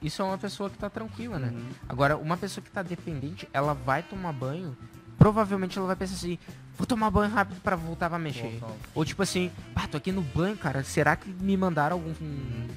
isso 0.01 0.21
é 0.21 0.25
uma 0.25 0.37
pessoa 0.37 0.69
que 0.69 0.77
tá 0.77 0.89
tranquila, 0.89 1.39
né? 1.39 1.49
Uhum. 1.49 1.69
Agora, 1.87 2.17
uma 2.17 2.37
pessoa 2.37 2.63
que 2.63 2.69
tá 2.69 2.81
dependente, 2.81 3.47
ela 3.53 3.73
vai 3.73 4.03
tomar 4.03 4.33
banho, 4.33 4.75
provavelmente 5.17 5.77
ela 5.77 5.87
vai 5.87 5.95
pensar 5.95 6.15
assim, 6.15 6.37
vou 6.77 6.85
tomar 6.85 7.09
banho 7.09 7.31
rápido 7.33 7.59
pra 7.61 7.75
voltar 7.75 8.09
pra 8.09 8.19
mexer. 8.19 8.57
Volta. 8.59 8.75
Ou 8.93 9.05
tipo 9.05 9.21
assim, 9.21 9.51
ah, 9.75 9.87
tô 9.87 9.97
aqui 9.97 10.11
no 10.11 10.21
banho, 10.21 10.57
cara, 10.57 10.83
será 10.83 11.15
que 11.15 11.29
me 11.29 11.55
mandaram 11.55 11.97
algum, 11.97 12.13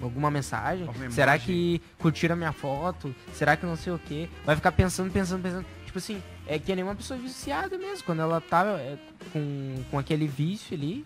alguma 0.01 0.30
mensagem? 0.30 0.87
Alguma 0.87 1.11
Será 1.11 1.37
imagem? 1.37 1.47
que 1.47 1.82
curtiram 1.99 2.34
a 2.34 2.37
minha 2.37 2.53
foto? 2.53 3.14
Será 3.32 3.57
que 3.57 3.64
não 3.66 3.76
sei 3.76 3.93
o 3.93 3.99
quê? 3.99 4.28
Vai 4.45 4.57
ficar 4.57 4.72
pensando, 4.72 5.11
pensando, 5.11 5.43
pensando. 5.43 5.66
Tipo 5.84 5.99
assim, 5.99 6.22
é 6.47 6.59
que 6.59 6.74
nem 6.74 6.84
uma 6.84 6.95
pessoa 6.95 7.18
viciada 7.18 7.78
mesmo. 7.78 8.05
Quando 8.05 8.20
ela 8.20 8.41
tá 8.41 8.64
é, 8.66 8.99
com, 9.32 9.82
com 9.91 9.99
aquele 9.99 10.26
vício 10.26 10.76
ali, 10.76 11.05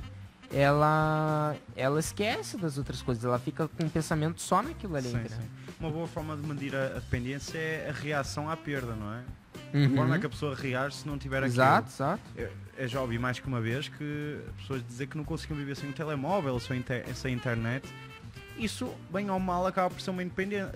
ela, 0.53 1.55
ela 1.77 2.01
esquece 2.01 2.57
das 2.57 2.77
outras 2.77 3.01
coisas. 3.01 3.25
Ela 3.25 3.39
fica 3.39 3.69
com 3.69 3.85
o 3.85 3.91
pensamento 3.91 4.41
só 4.43 4.63
naquilo 4.63 4.97
ali, 4.97 5.11
Sim, 5.11 5.29
sim. 5.29 5.49
Uma 5.79 5.91
boa 5.91 6.07
forma 6.07 6.37
de 6.37 6.47
medir 6.47 6.75
a 6.75 6.89
dependência 6.89 7.57
é 7.57 7.89
a 7.89 7.93
reação 7.93 8.51
à 8.51 8.57
perda, 8.57 8.95
não 8.95 9.15
é? 9.15 9.23
Uhum. 9.73 9.87
A 9.87 9.97
forma 9.97 10.17
é 10.17 10.19
que 10.19 10.27
a 10.27 10.31
pessoa 10.31 10.55
reage 10.55 10.97
se 10.97 11.07
não 11.07 11.17
tiver 11.19 11.39
aquilo. 11.39 11.53
Exato, 11.53 11.89
exato. 11.91 12.23
Eu, 12.77 12.89
já 12.89 13.01
ouvi 13.01 13.19
mais 13.19 13.39
que 13.39 13.47
uma 13.47 13.61
vez 13.61 13.89
que 13.89 14.39
pessoas 14.59 14.85
dizer 14.87 15.07
que 15.07 15.17
não 15.17 15.25
conseguiam 15.25 15.57
viver 15.59 15.77
sem 15.77 15.89
um 15.89 15.93
telemóvel, 15.93 16.59
sem, 16.59 16.79
inter- 16.79 17.05
sem 17.15 17.35
internet. 17.35 17.87
Isso, 18.59 18.93
bem 19.11 19.31
ou 19.31 19.41
mal, 19.41 19.67
acaba 19.67 19.89
por 19.89 20.01
ser 20.03 20.11
uma, 20.11 20.23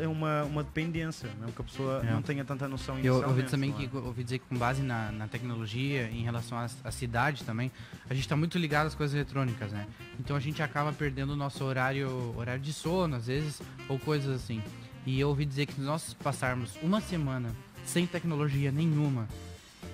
uma, 0.09 0.45
uma 0.45 0.62
dependência, 0.64 1.28
mesmo 1.38 1.53
que 1.53 1.61
a 1.61 1.64
pessoa 1.64 2.03
É. 2.03 2.12
não 2.12 2.22
tenha 2.22 2.42
tanta 2.42 2.66
noção 2.66 2.99
Eu 3.01 3.16
ouvi 3.28 3.42
também 3.42 3.70
não 3.72 3.78
é? 3.80 3.86
que 3.86 3.97
ouvi 3.97 4.24
dizer 4.24 4.38
que 4.38 4.47
com 4.47 4.57
base 4.57 4.80
na, 4.82 5.12
na 5.12 5.28
tecnologia, 5.28 6.09
em 6.11 6.22
relação 6.22 6.57
à, 6.57 6.90
cidade 6.90 7.45
também, 7.45 7.70
a 8.09 8.14
gente 8.14 8.22
está 8.24 8.36
muito 8.36 8.57
ligado 8.57 8.86
às 8.86 8.95
coisas 8.95 9.14
eletrônicas, 9.14 9.70
né? 9.70 9.86
Então 10.18 10.34
a 10.34 10.40
gente 10.40 10.62
acaba 10.62 10.95
perdendo 10.95 11.34
o 11.34 11.36
nosso 11.36 11.62
horário, 11.62 12.34
horário 12.38 12.62
de 12.62 12.72
sono, 12.72 13.16
às 13.16 13.26
vezes, 13.26 13.61
ou 13.86 13.99
coisas 13.99 14.34
assim. 14.34 14.62
E 15.05 15.20
eu 15.20 15.28
ouvi 15.28 15.45
dizer 15.45 15.66
que 15.66 15.74
se 15.74 15.80
nós 15.82 16.14
passarmos 16.14 16.78
uma 16.82 17.03
semana 17.03 17.51
sem 17.85 18.07
tecnologia 18.07 18.72
nenhuma, 18.72 19.28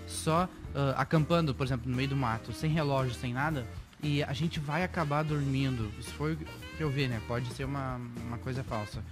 só 0.06 0.48
ah, 0.74 0.94
acampando, 0.96 1.54
por 1.54 1.66
exemplo, 1.66 1.90
no 1.90 1.96
meio 1.96 2.08
do 2.08 2.16
mato, 2.16 2.52
sem 2.52 2.70
relógio, 2.70 3.14
sem 3.14 3.32
nada, 3.32 3.66
e 4.02 4.22
a 4.22 4.32
gente 4.32 4.58
vai 4.58 4.82
acabar 4.82 5.22
dormindo. 5.22 5.90
Isso 5.98 6.10
foi 6.12 6.34
o 6.34 6.36
que 6.36 6.46
eu 6.80 6.90
vi, 6.90 7.06
né? 7.08 7.20
Pode 7.26 7.52
ser 7.54 7.64
uma, 7.64 8.00
uma 8.26 8.38
coisa 8.38 8.62
falsa. 8.62 9.02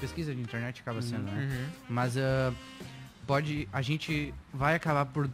Pesquisa 0.00 0.34
de 0.34 0.40
internet 0.40 0.80
acaba 0.80 1.02
sendo, 1.02 1.24
né? 1.24 1.48
Uhum. 1.50 1.70
Mas 1.88 2.16
ah, 2.16 2.52
pode. 3.26 3.68
A 3.72 3.82
gente 3.82 4.32
vai 4.52 4.74
acabar 4.74 5.04
por 5.06 5.28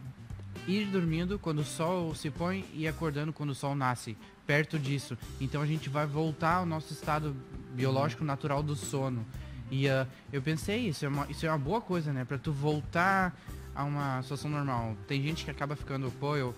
ir 0.67 0.85
dormindo 0.87 1.37
quando 1.37 1.59
o 1.59 1.63
sol 1.63 2.15
se 2.15 2.29
põe 2.29 2.65
e 2.73 2.87
acordando 2.87 3.31
quando 3.31 3.51
o 3.51 3.55
sol 3.55 3.75
nasce. 3.75 4.17
Perto 4.45 4.77
disso. 4.77 5.17
Então 5.39 5.61
a 5.61 5.65
gente 5.65 5.89
vai 5.89 6.05
voltar 6.05 6.55
ao 6.55 6.65
nosso 6.65 6.93
estado 6.93 7.35
biológico 7.73 8.23
natural 8.23 8.61
do 8.61 8.75
sono. 8.75 9.25
E 9.71 9.89
ah, 9.89 10.07
eu 10.31 10.41
pensei, 10.41 10.89
isso 10.89 11.05
é, 11.05 11.07
uma, 11.07 11.25
isso 11.29 11.45
é 11.45 11.49
uma 11.49 11.57
boa 11.57 11.81
coisa, 11.81 12.13
né? 12.13 12.23
Pra 12.25 12.37
tu 12.37 12.51
voltar 12.53 13.35
a 13.75 13.83
uma 13.83 14.21
situação 14.21 14.49
normal. 14.49 14.95
Tem 15.07 15.21
gente 15.21 15.43
que 15.43 15.51
acaba 15.51 15.75
ficando, 15.75 16.11
pô, 16.19 16.35
eu 16.35 16.55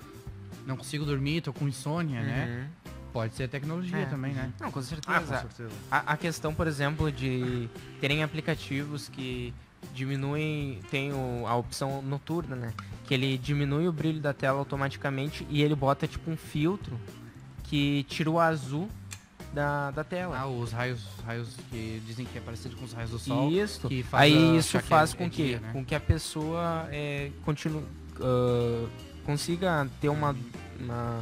não 0.65 0.75
consigo 0.77 1.05
dormir, 1.05 1.41
tô 1.41 1.53
com 1.53 1.67
insônia, 1.67 2.21
né? 2.21 2.67
Uhum. 2.85 2.91
Pode 3.13 3.33
ser 3.35 3.47
tecnologia 3.47 3.97
É. 3.99 4.05
também, 4.05 4.33
né? 4.33 4.51
Não, 4.59 4.69
com 4.71 4.81
certeza. 4.81 5.17
Ah, 5.17 5.21
com 5.21 5.27
certeza. 5.47 5.71
A, 5.89 6.13
a 6.13 6.17
questão, 6.17 6.53
por 6.53 6.67
exemplo, 6.67 7.11
de 7.11 7.67
terem 7.99 8.21
aplicativos 8.21 9.07
que 9.09 9.53
diminuem, 9.93 10.79
tem 10.91 11.11
o- 11.13 11.45
a 11.47 11.55
opção 11.55 12.01
noturna, 12.01 12.55
né? 12.55 12.73
Que 13.05 13.13
ele 13.13 13.37
diminui 13.37 13.87
o 13.87 13.91
brilho 13.91 14.19
da 14.19 14.33
tela 14.33 14.59
automaticamente 14.59 15.47
e 15.49 15.61
ele 15.63 15.73
bota 15.75 16.05
tipo 16.07 16.29
um 16.29 16.37
filtro 16.37 16.99
que 17.63 18.05
tira 18.07 18.29
o 18.29 18.39
azul 18.39 18.89
da, 19.53 19.91
da 19.91 20.03
tela. 20.03 20.37
Ah, 20.37 20.47
os 20.47 20.71
raios, 20.71 21.01
raios 21.25 21.49
que 21.69 22.01
dizem 22.05 22.25
que 22.25 22.37
é 22.37 22.41
parecido 22.41 22.75
com 22.75 22.85
os 22.85 22.93
raios 22.93 23.11
do 23.11 23.19
sol. 23.19 23.51
Isso. 23.51 23.87
Aí 24.13 24.57
isso 24.57 24.79
faz 24.79 25.13
com 25.13 25.25
é 25.25 25.29
que, 25.29 25.45
dia, 25.45 25.59
né? 25.59 25.69
com 25.73 25.83
que 25.83 25.95
a 25.95 25.99
pessoa 25.99 26.87
é, 26.91 27.31
continue, 27.43 27.83
ah, 28.21 28.87
consiga 29.25 29.87
ter 29.99 30.09
uma, 30.09 30.35
uma- 30.79 31.21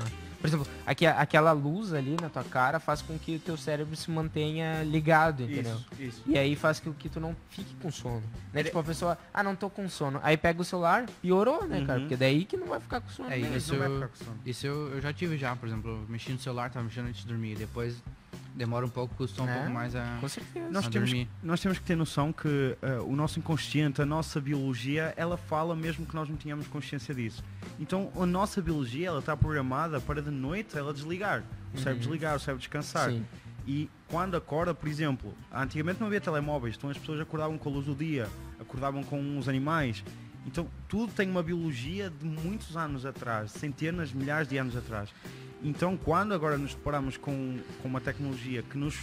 Por 0.49 0.55
exemplo, 0.57 0.67
aque- 0.85 1.05
aquela 1.05 1.51
luz 1.51 1.93
ali 1.93 2.15
na 2.21 2.29
tua 2.29 2.43
cara 2.43 2.79
faz 2.79 3.01
com 3.01 3.17
que 3.17 3.35
o 3.35 3.39
teu 3.39 3.57
cérebro 3.57 3.95
se 3.95 4.09
mantenha 4.11 4.83
ligado, 4.83 5.43
entendeu? 5.43 5.75
Isso, 5.75 5.85
isso. 6.01 6.23
E 6.25 6.37
aí 6.37 6.55
faz 6.55 6.79
com 6.79 6.93
que 6.93 7.09
tu 7.09 7.19
não 7.19 7.35
fique 7.49 7.73
com 7.81 7.91
sono. 7.91 8.23
Né? 8.53 8.63
Tipo, 8.63 8.79
a 8.79 8.83
pessoa, 8.83 9.17
ah, 9.33 9.43
não 9.43 9.55
tô 9.55 9.69
com 9.69 9.87
sono. 9.89 10.19
Aí 10.23 10.37
pega 10.37 10.61
o 10.61 10.65
celular, 10.65 11.05
piorou, 11.21 11.65
né, 11.67 11.83
cara? 11.85 11.93
Uhum. 11.99 12.05
Porque 12.05 12.15
daí 12.17 12.45
que 12.45 12.57
não 12.57 12.67
vai 12.67 12.79
ficar 12.79 13.01
com 13.01 13.09
sono. 13.09 13.29
É, 13.31 13.37
né? 13.37 13.57
isso 13.57 13.71
não 13.73 13.79
vai 13.79 13.87
eu- 13.89 13.95
ficar 13.95 14.07
com 14.07 14.25
sono. 14.25 14.39
Isso 14.45 14.65
eu, 14.67 14.89
eu 14.95 15.01
já 15.01 15.11
tive 15.13 15.37
já, 15.37 15.55
por 15.55 15.67
exemplo, 15.67 16.05
mexi 16.09 16.31
no 16.31 16.39
celular, 16.39 16.69
tava 16.69 16.85
mexendo 16.85 17.07
antes 17.07 17.21
de 17.21 17.27
dormir. 17.27 17.55
Depois 17.55 18.01
demora 18.55 18.85
um 18.85 18.89
pouco, 18.89 19.13
custa 19.15 19.41
um 19.41 19.49
É, 19.49 19.53
pouco 19.55 19.69
mais 19.71 19.95
a, 19.95 20.17
Com 20.21 20.27
certeza. 20.29 20.69
Nós 20.69 20.85
a 20.85 20.89
temos, 20.89 21.09
dormir. 21.09 21.27
nós 21.43 21.59
temos 21.61 21.77
que 21.79 21.83
ter 21.85 21.95
noção 21.95 22.31
que 22.33 22.77
eh, 22.81 22.99
o 23.05 23.15
nosso 23.15 23.39
inconsciente, 23.39 24.01
a 24.01 24.05
nossa 24.05 24.39
biologia, 24.39 25.13
ela 25.17 25.37
fala 25.37 25.75
mesmo 25.75 26.05
que 26.05 26.15
nós 26.15 26.27
não 26.29 26.35
tínhamos 26.35 26.67
consciência 26.67 27.13
disso. 27.13 27.43
Então 27.79 28.11
a 28.15 28.25
nossa 28.25 28.61
biologia 28.61 29.07
ela 29.07 29.19
está 29.19 29.35
programada 29.35 29.99
para 30.01 30.21
de 30.21 30.31
noite 30.31 30.77
ela 30.77 30.93
desligar. 30.93 31.43
O 31.73 31.77
cérebro 31.77 31.93
Uhum. 31.93 31.99
desligar, 31.99 32.35
o 32.35 32.39
cérebro 32.39 32.59
descansar. 32.59 33.09
Sim. 33.09 33.25
E 33.67 33.89
quando 34.07 34.35
acorda, 34.37 34.73
por 34.75 34.87
exemplo, 34.87 35.33
antigamente 35.51 35.99
não 35.99 36.07
havia 36.07 36.21
telemóveis, 36.21 36.75
então 36.77 36.89
as 36.89 36.97
pessoas 36.97 37.19
acordavam 37.19 37.57
com 37.57 37.67
a 37.67 37.71
luz 37.71 37.85
do 37.87 37.95
dia, 37.95 38.27
acordavam 38.59 39.03
com 39.03 39.37
os 39.39 39.49
animais. 39.49 40.03
Então 40.45 40.67
tudo 40.87 41.11
tem 41.11 41.27
uma 41.27 41.41
biologia 41.41 42.09
de 42.11 42.23
muitos 42.23 42.77
anos 42.77 43.03
atrás, 43.07 43.51
centenas, 43.51 44.13
milhares 44.13 44.47
de 44.47 44.55
anos 44.57 44.75
atrás. 44.77 45.09
Então 45.65 45.97
quando 45.97 46.31
agora 46.31 46.59
nos 46.59 46.75
deparamos 46.75 47.17
com, 47.17 47.59
com 47.81 47.87
uma 47.87 47.99
tecnologia 47.99 48.61
que 48.61 48.77
nos 48.77 48.99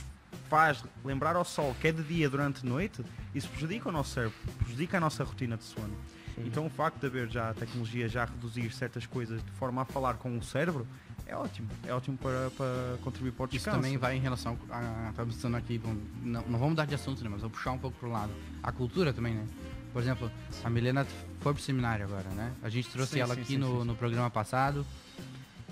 faz 0.49 0.85
lembrar 1.05 1.35
ao 1.35 1.45
sol 1.45 1.75
que 1.81 1.89
é 1.89 1.93
de 1.93 2.05
dia 2.05 2.31
durante 2.31 2.65
a 2.65 2.69
noite, 2.69 3.03
isso 3.35 3.49
prejudica 3.49 3.89
o 3.89 3.93
nosso 3.93 4.15
cérebro, 4.15 4.39
prejudica 4.59 4.97
a 4.97 5.01
nossa 5.01 5.25
rotina 5.25 5.57
de 5.57 5.65
sono. 5.65 5.93
Sim. 6.37 6.45
Então 6.47 6.65
o 6.65 6.71
facto 6.71 7.01
de 7.01 7.07
haver 7.07 7.29
já 7.29 7.51
a 7.51 7.55
tecnologia 7.55 8.09
já 8.09 8.23
a 8.23 8.27
reduzir 8.27 8.73
certas 8.73 9.07
coisas 9.07 9.43
de 9.43 9.51
forma 9.53 9.83
a 9.83 9.85
falar 9.85 10.15
com 10.15 10.39
o 10.39 10.43
cérebro 10.43 10.87
é 11.27 11.37
ótimo. 11.37 11.69
É 11.85 11.93
ótimo 11.93 12.17
para, 12.17 12.51
para 12.57 12.97
contribuir 13.03 13.33
para 13.33 13.43
o 13.43 13.47
Isso 13.47 13.53
descanso. 13.57 13.79
também 13.79 13.97
vai 13.97 14.17
em 14.17 14.21
relação 14.21 14.57
a. 14.71 15.09
Estava 15.11 15.31
pensando 15.31 15.57
aqui, 15.57 15.79
bom, 15.79 15.97
não, 16.23 16.43
não 16.43 16.59
vamos 16.59 16.71
mudar 16.71 16.85
de 16.85 16.95
assunto, 16.95 17.25
né? 17.25 17.29
Mas 17.29 17.41
vou 17.41 17.51
puxar 17.51 17.73
um 17.73 17.79
pouco 17.79 17.99
pro 17.99 18.11
lado. 18.11 18.33
A 18.63 18.71
cultura 18.71 19.13
também, 19.13 19.35
né? 19.35 19.47
Por 19.93 20.01
exemplo, 20.01 20.31
a 20.63 20.71
Milena 20.71 21.07
foi 21.41 21.55
pro 21.55 21.63
seminário 21.63 22.05
agora, 22.05 22.29
né? 22.31 22.53
A 22.63 22.69
gente 22.69 22.89
trouxe 22.89 23.15
Sim, 23.15 23.21
ela 23.21 23.35
sim, 23.35 23.41
aqui 23.41 23.57
no, 23.57 23.85
no 23.85 23.95
programa 23.97 24.31
passado. 24.31 24.87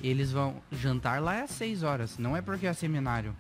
Eles 0.03 0.33
vão 0.33 0.63
jantar 0.73 1.21
lá 1.21 1.37
é 1.37 1.43
às 1.43 1.51
6 1.51 1.83
horas. 1.83 2.19
Não 2.19 2.37
é 2.37 2.43
porque 2.43 2.67
é 2.67 2.73
seminário. 2.73 3.35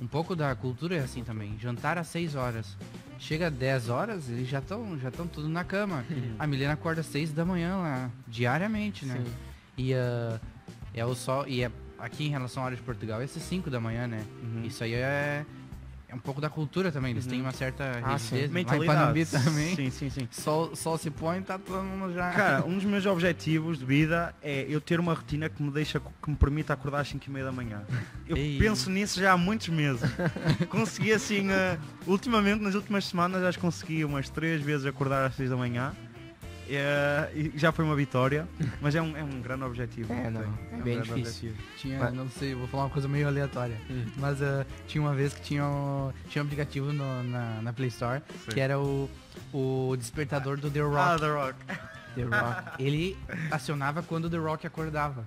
Um 0.00 0.06
pouco 0.06 0.34
da 0.34 0.54
cultura 0.54 0.96
é 0.96 1.00
assim 1.00 1.22
também. 1.22 1.56
Jantar 1.58 1.96
às 1.96 2.08
6 2.08 2.34
horas. 2.34 2.76
Chega 3.18 3.48
às 3.48 3.54
10 3.54 3.88
horas, 3.88 4.28
eles 4.28 4.48
já 4.48 4.58
estão 4.58 4.98
já 4.98 5.10
tão 5.10 5.26
tudo 5.26 5.48
na 5.48 5.62
cama. 5.62 6.04
A 6.38 6.46
Milena 6.46 6.72
acorda 6.72 7.00
às 7.00 7.06
6 7.06 7.32
da 7.32 7.44
manhã 7.44 7.76
lá, 7.76 8.10
diariamente, 8.26 9.06
né? 9.06 9.22
Sim. 9.24 9.32
E 9.78 9.94
ah, 9.94 10.40
é 10.92 11.04
o 11.06 11.14
sol. 11.14 11.46
E 11.46 11.62
é, 11.62 11.70
aqui 11.98 12.26
em 12.26 12.30
relação 12.30 12.62
à 12.62 12.66
hora 12.66 12.76
de 12.76 12.82
Portugal, 12.82 13.22
esse 13.22 13.38
5 13.38 13.70
da 13.70 13.80
manhã, 13.80 14.06
né? 14.06 14.24
Uhum. 14.42 14.64
Isso 14.64 14.82
aí 14.82 14.94
é, 14.94 15.46
é 16.12 16.14
um 16.14 16.18
pouco 16.18 16.40
da 16.42 16.50
cultura 16.50 16.92
também. 16.92 17.12
Eles 17.12 17.24
Uhum. 17.24 17.30
têm 17.30 17.40
uma 17.40 17.52
certa 17.52 17.84
Ah, 18.04 18.18
sim. 18.18 18.36
rigidez. 18.36 18.52
Lá 18.52 18.60
em 18.60 18.64
Panambi 18.86 19.18
Mentalidade. 19.20 19.44
também. 19.44 19.74
Sim, 19.74 19.90
sim, 19.90 20.10
sim. 20.10 20.28
Sol, 20.30 20.76
sol 20.76 20.98
se 20.98 21.10
põe, 21.10 21.40
tá 21.40 21.58
todo 21.58 21.82
mundo 21.82 22.12
já. 22.12 22.30
Cara, 22.30 22.64
um 22.68 22.74
dos 22.74 22.84
meus 22.84 23.06
objetivos 23.06 23.78
de 23.78 23.84
vida 23.86 24.34
é 24.42 24.66
eu 24.68 24.78
ter 24.80 25.00
uma 25.00 25.14
rotina 25.14 25.48
que 25.48 25.62
me 25.62 25.70
deixa, 25.70 25.98
que 26.00 26.30
me 26.30 26.36
permita 26.36 26.74
acordar 26.74 27.00
às 27.00 27.08
5 27.08 27.24
e 27.26 27.30
meia 27.30 27.46
da 27.46 27.52
manhã. 27.52 27.82
Eu 28.28 28.36
Ei. 28.36 28.58
penso 28.58 28.90
nisso 28.90 29.18
já 29.18 29.32
há 29.32 29.36
muitos 29.38 29.68
meses. 29.70 30.02
consegui 30.68 31.12
assim, 31.12 31.50
eh, 31.50 31.78
ultimamente, 32.06 32.62
nas 32.62 32.74
últimas 32.74 33.06
semanas, 33.06 33.42
já 33.54 33.58
consegui 33.60 34.04
umas 34.04 34.28
3 34.28 34.60
vezes 34.60 34.84
acordar 34.86 35.24
às 35.26 35.34
6 35.34 35.48
da 35.48 35.56
manhã. 35.56 35.92
E 36.76 37.52
já 37.58 37.70
foi 37.72 37.84
uma 37.84 37.94
vitória, 37.96 38.48
mas 38.80 38.94
é 38.94 39.02
um, 39.02 39.16
é 39.16 39.22
um 39.22 39.40
grande 39.42 39.64
objetivo. 39.64 40.12
É, 40.12 40.30
não, 40.30 40.40
é 40.42 40.46
um 40.76 40.80
bem 40.82 40.94
grande 41.00 41.08
difícil. 41.14 41.50
objetivo. 41.50 41.76
Tinha, 41.78 41.98
Mas- 41.98 42.14
não 42.14 42.28
sei, 42.30 42.54
vou 42.54 42.66
falar 42.68 42.84
uma 42.84 42.90
coisa 42.90 43.06
meio 43.08 43.26
aleatória. 43.28 43.76
Hum. 43.90 44.06
Mas 44.16 44.40
ah, 44.42 44.64
tinha 44.86 45.02
uma 45.02 45.14
vez 45.14 45.34
que 45.34 45.40
tinha, 45.42 45.64
um- 45.66 46.12
tinha 46.28 46.42
um 46.42 46.46
aplicativo 46.46 46.92
no- 46.92 47.22
na, 47.24 47.60
na 47.62 47.72
Play 47.72 47.88
Store 47.88 48.22
Sim. 48.44 48.50
que 48.52 48.60
era 48.60 48.78
o, 48.78 49.08
o 49.52 49.94
despertador 49.98 50.56
do 50.58 50.70
The 50.70 50.80
Rock. 50.80 50.96
Ah, 50.98 51.16
The 51.18 51.30
Rock. 51.30 51.54
The 52.14 52.22
Rock. 52.24 52.82
Ele 52.82 53.16
acionava 53.50 54.02
quando 54.02 54.26
o 54.26 54.30
The 54.30 54.36
Rock 54.38 54.66
acordava. 54.66 55.26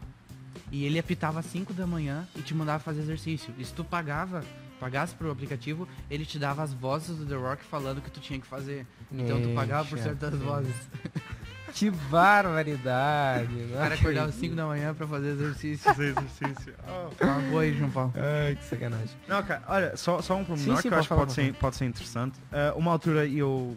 E 0.71 0.83
ele 0.85 0.97
apitava 0.99 1.39
às 1.39 1.45
5 1.45 1.73
da 1.73 1.85
manhã 1.85 2.27
e 2.35 2.41
te 2.41 2.53
mandava 2.53 2.79
fazer 2.79 3.01
exercício. 3.01 3.53
E 3.57 3.63
se 3.65 3.73
tu 3.73 3.83
pagava, 3.83 4.43
pagasse 4.79 5.15
pro 5.15 5.31
aplicativo, 5.31 5.87
ele 6.09 6.25
te 6.25 6.37
dava 6.37 6.63
as 6.63 6.73
vozes 6.73 7.17
do 7.17 7.25
The 7.25 7.35
Rock 7.35 7.63
falando 7.63 7.99
o 7.99 8.01
que 8.01 8.11
tu 8.11 8.19
tinha 8.19 8.39
que 8.39 8.47
fazer. 8.47 8.85
Então 9.11 9.41
tu 9.41 9.49
pagava 9.49 9.87
por 9.87 9.97
certas 9.97 10.33
sim. 10.33 10.39
vozes. 10.39 10.75
Que 11.75 11.89
barbaridade. 11.89 13.53
O 13.69 13.73
cara 13.73 13.95
acordava 13.95 14.29
às 14.29 14.35
5 14.35 14.55
da 14.55 14.65
manhã 14.65 14.93
pra 14.93 15.05
fazer 15.05 15.31
exercício. 15.31 15.83
Fazer 15.83 16.15
exercício. 16.17 16.73
Oh. 16.87 17.23
Uma 17.23 17.39
boa 17.49 17.61
aí, 17.63 17.77
João 17.77 17.89
Paulo. 17.89 18.13
Ai, 18.15 18.55
que 18.55 18.63
sacanagem. 18.63 19.09
Não, 19.27 19.43
cara, 19.43 19.63
olha, 19.67 19.97
só, 19.97 20.21
só 20.21 20.35
um 20.35 20.45
pormenor 20.45 20.77
Sim, 20.77 20.81
sim, 20.83 20.89
que 20.89 20.95
eu 20.95 20.99
acho 20.99 21.09
que 21.09 21.15
pode 21.15 21.33
ser, 21.33 21.53
pode 21.55 21.75
ser 21.75 21.85
interessante. 21.85 22.39
Ah, 22.51 22.73
uma 22.75 22.91
altura 22.91 23.27
eu, 23.27 23.75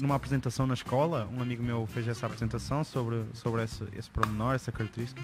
numa 0.00 0.14
apresentação 0.14 0.66
na 0.66 0.74
escola, 0.74 1.28
um 1.36 1.42
amigo 1.42 1.62
meu 1.62 1.86
fez 1.86 2.06
essa 2.06 2.26
apresentação 2.26 2.84
sobre, 2.84 3.24
sobre 3.32 3.64
esse, 3.64 3.82
esse 3.96 4.10
pormenor, 4.10 4.54
essa 4.54 4.70
característica, 4.70 5.20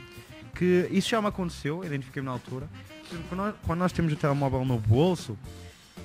que 0.55 0.89
isso 0.91 1.11
já 1.11 1.20
me 1.20 1.29
aconteceu, 1.29 1.85
identifiquei-me 1.85 2.27
na 2.27 2.33
altura. 2.33 2.68
Quando 3.29 3.37
nós, 3.41 3.55
quando 3.67 3.79
nós 3.81 3.93
temos 3.93 4.13
o 4.13 4.17
telemóvel 4.17 4.65
no 4.65 4.79
bolso 4.79 5.39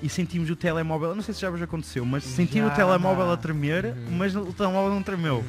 e 0.01 0.09
sentimos 0.09 0.49
o 0.49 0.55
telemóvel, 0.55 1.13
não 1.15 1.21
sei 1.23 1.33
se 1.33 1.41
já 1.41 1.49
vos 1.49 1.61
aconteceu, 1.61 2.05
mas 2.05 2.23
sentimos 2.23 2.71
o 2.71 2.75
telemóvel 2.75 3.31
a 3.31 3.37
tremer, 3.37 3.85
Uhum. 3.85 4.17
mas 4.17 4.35
o 4.35 4.51
telemóvel 4.53 4.91
não 4.93 5.03
tremeu. 5.03 5.43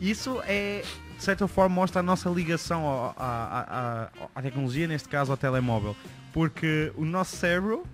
Isso 0.00 0.40
é, 0.46 0.82
de 1.16 1.22
certa 1.22 1.46
forma, 1.46 1.74
mostra 1.74 2.00
a 2.00 2.02
nossa 2.02 2.28
ligação 2.30 2.84
ao- 2.84 3.14
à, 3.18 4.08
à- 4.26 4.28
à- 4.34 4.42
tecnologia, 4.42 4.86
neste 4.88 5.08
caso 5.08 5.30
ao 5.30 5.36
telemóvel. 5.36 5.94
Porque 6.32 6.92
o 6.96 7.04
nosso 7.04 7.36
cérebro 7.36 7.84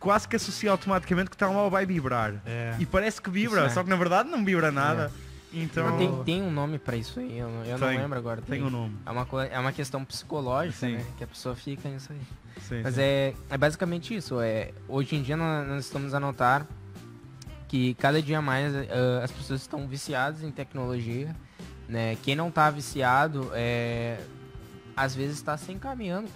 quase 0.00 0.26
que 0.28 0.36
associa 0.36 0.70
automaticamente 0.70 1.28
que 1.28 1.34
o 1.36 1.38
telemóvel 1.38 1.70
vai 1.70 1.84
vibrar. 1.84 2.34
É. 2.46 2.74
E 2.78 2.86
parece 2.86 3.20
que 3.20 3.28
vibra, 3.28 3.66
é. 3.66 3.68
só 3.68 3.82
que 3.82 3.90
na 3.90 3.96
verdade 3.96 4.30
não 4.30 4.44
vibra 4.44 4.70
nada. 4.72 5.12
Então 5.52 5.96
tem, 5.96 6.24
tem 6.24 6.42
um 6.42 6.50
nome 6.50 6.78
pra 6.78 6.94
isso 6.96 7.18
aí, 7.20 7.38
eu, 7.38 7.48
não- 7.48 7.64
eu 7.64 7.78
não 7.78 7.88
Tem. 7.88 7.98
lembro 7.98 8.18
agora. 8.18 8.42
tem 8.42 8.62
um 8.62 8.68
nome. 8.70 8.96
É 9.06 9.10
uma, 9.10 9.26
é 9.50 9.58
uma 9.58 9.72
questão 9.72 10.04
psicológica, 10.04 10.86
né? 10.88 11.04
Que 11.16 11.24
a 11.24 11.26
pessoa 11.26 11.56
fica 11.56 11.88
nisso 11.88 12.12
aí. 12.12 12.20
Sim, 12.60 12.82
Mas 12.82 12.94
sim. 12.96 13.00
é, 13.00 13.34
é 13.48 13.56
basicamente 13.56 14.14
isso. 14.14 14.40
É, 14.40 14.72
hoje 14.86 15.16
em 15.16 15.22
dia 15.22 15.36
nós, 15.36 15.66
nós 15.66 15.84
estamos 15.86 16.12
a 16.12 16.20
notar 16.20 16.66
que 17.66 17.94
cada 17.94 18.20
dia 18.20 18.42
mais 18.42 18.74
eh, 18.74 18.88
as 19.22 19.30
pessoas 19.30 19.60
estão 19.62 19.86
viciadas 19.86 20.42
em 20.42 20.50
tecnologia. 20.50 21.34
Né? 21.88 22.16
Quem 22.22 22.34
não 22.36 22.48
está 22.48 22.70
viciado, 22.70 23.50
é, 23.54 24.18
às 24.96 25.14
vezes 25.14 25.36
está 25.36 25.56
se 25.56 25.72
encaminhando 25.72 26.28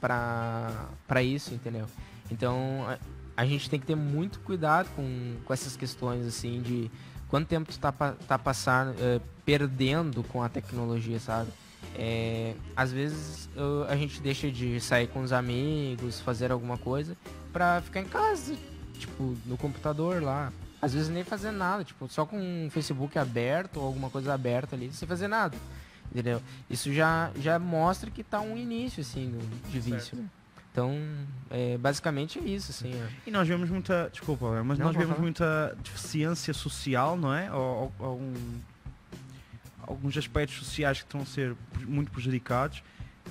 para 0.00 1.22
isso, 1.22 1.52
entendeu? 1.54 1.86
Então 2.30 2.84
a, 2.88 2.98
a 3.42 3.46
gente 3.46 3.68
tem 3.68 3.80
que 3.80 3.86
ter 3.86 3.96
muito 3.96 4.40
cuidado 4.40 4.88
com, 4.94 5.36
com 5.44 5.52
essas 5.52 5.76
questões 5.76 6.26
assim 6.26 6.60
de 6.62 6.90
quanto 7.32 7.48
tempo 7.48 7.72
tu 7.72 7.78
tá, 7.78 7.90
tá 7.90 8.38
passando, 8.38 8.94
eh, 9.00 9.18
perdendo 9.42 10.22
com 10.24 10.42
a 10.42 10.50
tecnologia, 10.50 11.18
sabe? 11.18 11.50
É, 11.96 12.54
às 12.76 12.92
vezes 12.92 13.48
eu- 13.56 13.86
a 13.88 13.96
gente 13.96 14.20
deixa 14.20 14.50
de 14.50 14.78
sair 14.82 15.06
com 15.06 15.22
os 15.22 15.32
amigos, 15.32 16.20
fazer 16.20 16.52
alguma 16.52 16.76
coisa 16.76 17.16
pra 17.50 17.80
ficar 17.80 18.00
em 18.00 18.04
casa, 18.04 18.54
tipo, 18.98 19.34
no 19.46 19.56
computador 19.56 20.22
lá. 20.22 20.52
Às 20.82 20.92
vezes 20.92 21.08
nem 21.08 21.24
fazer 21.24 21.52
nada, 21.52 21.82
tipo, 21.84 22.06
só 22.06 22.26
com 22.26 22.66
o 22.66 22.70
Facebook 22.70 23.18
aberto 23.18 23.78
ou 23.78 23.86
alguma 23.86 24.10
coisa 24.10 24.34
aberta 24.34 24.76
ali, 24.76 24.92
sem 24.92 25.08
fazer 25.08 25.26
nada. 25.26 25.56
Entendeu? 26.10 26.42
Isso 26.68 26.92
já, 26.92 27.30
já 27.40 27.58
mostra 27.58 28.10
que 28.10 28.22
tá 28.22 28.42
um 28.42 28.58
início, 28.58 29.00
assim, 29.00 29.38
de 29.70 29.80
vício. 29.80 30.16
Certo. 30.18 30.41
Então, 30.72 30.96
é, 31.50 31.76
basicamente 31.76 32.38
é 32.38 32.42
isso, 32.42 32.70
assim. 32.70 32.92
ó. 32.94 33.06
E 33.26 33.30
nós 33.30 33.46
vemos 33.46 33.68
muita. 33.68 34.08
Desculpa, 34.10 34.62
mas 34.64 34.78
Não, 34.78 34.86
nós 34.86 34.96
vemos 34.96 35.10
falar. 35.10 35.20
muita 35.20 35.76
deficiência 35.84 36.54
social, 36.54 37.14
não 37.16 37.32
é? 37.34 37.52
Ou, 37.52 37.92
ou- 37.98 38.06
algum- 38.06 38.34
alguns 39.82 40.16
aspectos 40.16 40.56
sociais 40.58 40.98
que 40.98 41.04
estão 41.04 41.20
a 41.20 41.26
ser 41.26 41.54
muito 41.86 42.10
prejudicados. 42.10 42.82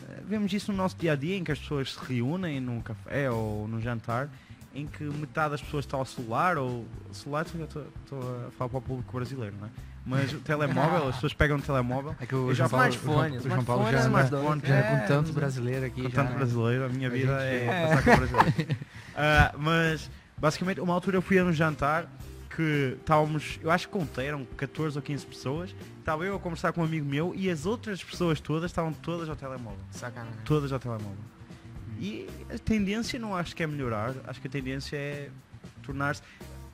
Eh, 0.10 0.22
Vemos 0.28 0.54
isso 0.54 0.72
no 0.72 0.78
nosso 0.78 0.96
dia 0.98 1.14
a 1.14 1.16
dia, 1.16 1.36
em 1.36 1.44
que 1.44 1.52
as 1.52 1.58
pessoas 1.60 1.94
se 1.94 2.00
reúnem 2.06 2.60
num 2.62 2.80
café 2.80 3.32
ou 3.32 3.68
num 3.68 3.82
jantar, 3.82 4.30
em 4.76 4.86
que 4.86 5.04
metade 5.04 5.52
das 5.52 5.62
pessoas 5.62 5.84
está 5.86 5.98
ao 5.98 6.06
celular, 6.06 6.58
ou 6.60 6.86
celular, 7.12 7.44
estou 7.46 8.48
a 8.48 8.52
falar 8.52 8.70
para 8.70 8.78
o 8.78 8.82
público 8.82 9.14
brasileiro, 9.14 9.56
não 9.60 9.68
é? 9.68 9.70
Mas 10.06 10.34
o 10.34 10.40
telemóvel, 10.40 11.10
as 11.10 11.16
pessoas 11.16 11.34
pegam 11.34 11.58
o 11.58 11.62
telemóvel, 11.62 12.16
É 12.20 12.26
que 12.26 12.34
o 12.36 12.54
já 12.54 12.68
João 12.68 12.70
Paulo, 12.70 12.86
o 12.86 12.90
smartphone, 12.90 13.30
João, 13.30 13.40
o 13.46 13.50
João 13.50 13.64
Paulo 13.64 13.84
já 13.92 14.00
smartphone, 14.00 14.16
anda, 14.16 14.38
smartphone, 14.38 14.62
já 14.68 14.76
é, 14.76 14.82
com 15.02 15.08
tanto 15.08 15.34
brasileiro 15.34 15.86
aqui. 15.86 16.02
com 16.02 16.10
já, 16.10 16.16
tanto 16.16 16.30
né? 16.32 16.36
brasileiro, 16.38 16.86
a 16.86 16.90
minha 16.90 17.08
A 17.08 17.12
vida 17.12 17.40
gente- 17.40 17.44
é, 17.44 17.66
é. 17.68 17.88
passar 17.88 18.04
com 18.04 18.16
brasileiro. 18.26 18.78
Ah, 19.16 19.54
mas 19.58 20.10
basicamente 20.38 20.82
uma 20.82 20.94
altura 20.94 21.18
eu 21.18 21.22
fui 21.22 21.38
a 21.38 21.44
um 21.44 21.54
jantar 21.54 22.08
que 22.56 22.98
estávamos, 23.00 23.60
eu 23.62 23.70
acho 23.72 23.88
que 23.88 23.94
contei, 23.94 24.26
eram 24.28 24.44
14 24.58 24.98
ou 24.98 25.02
15 25.04 25.26
pessoas, 25.26 25.74
estava 26.00 26.26
eu 26.26 26.36
a 26.36 26.40
conversar 26.40 26.74
com 26.74 26.82
um 26.82 26.84
amigo 26.84 27.06
meu 27.06 27.34
e 27.36 27.50
as 27.50 27.66
outras 27.68 28.04
pessoas 28.04 28.40
todas 28.42 28.72
estavam 28.72 28.92
todas 28.92 29.30
ao 29.30 29.36
telemóvel. 29.36 29.80
Sacanagem. 29.92 30.40
Todas 30.44 30.72
ao 30.74 30.80
telemóvel. 30.80 31.16
E 32.00 32.28
a 32.54 32.58
tendência 32.58 33.20
não 33.20 33.36
acho 33.36 33.56
que 33.56 33.62
é 33.62 33.68
melhorar, 33.68 34.14
acho 34.26 34.42
que 34.42 34.48
a 34.48 34.52
tendência 34.52 34.98
é 34.98 35.30
tornar-se. 35.84 36.22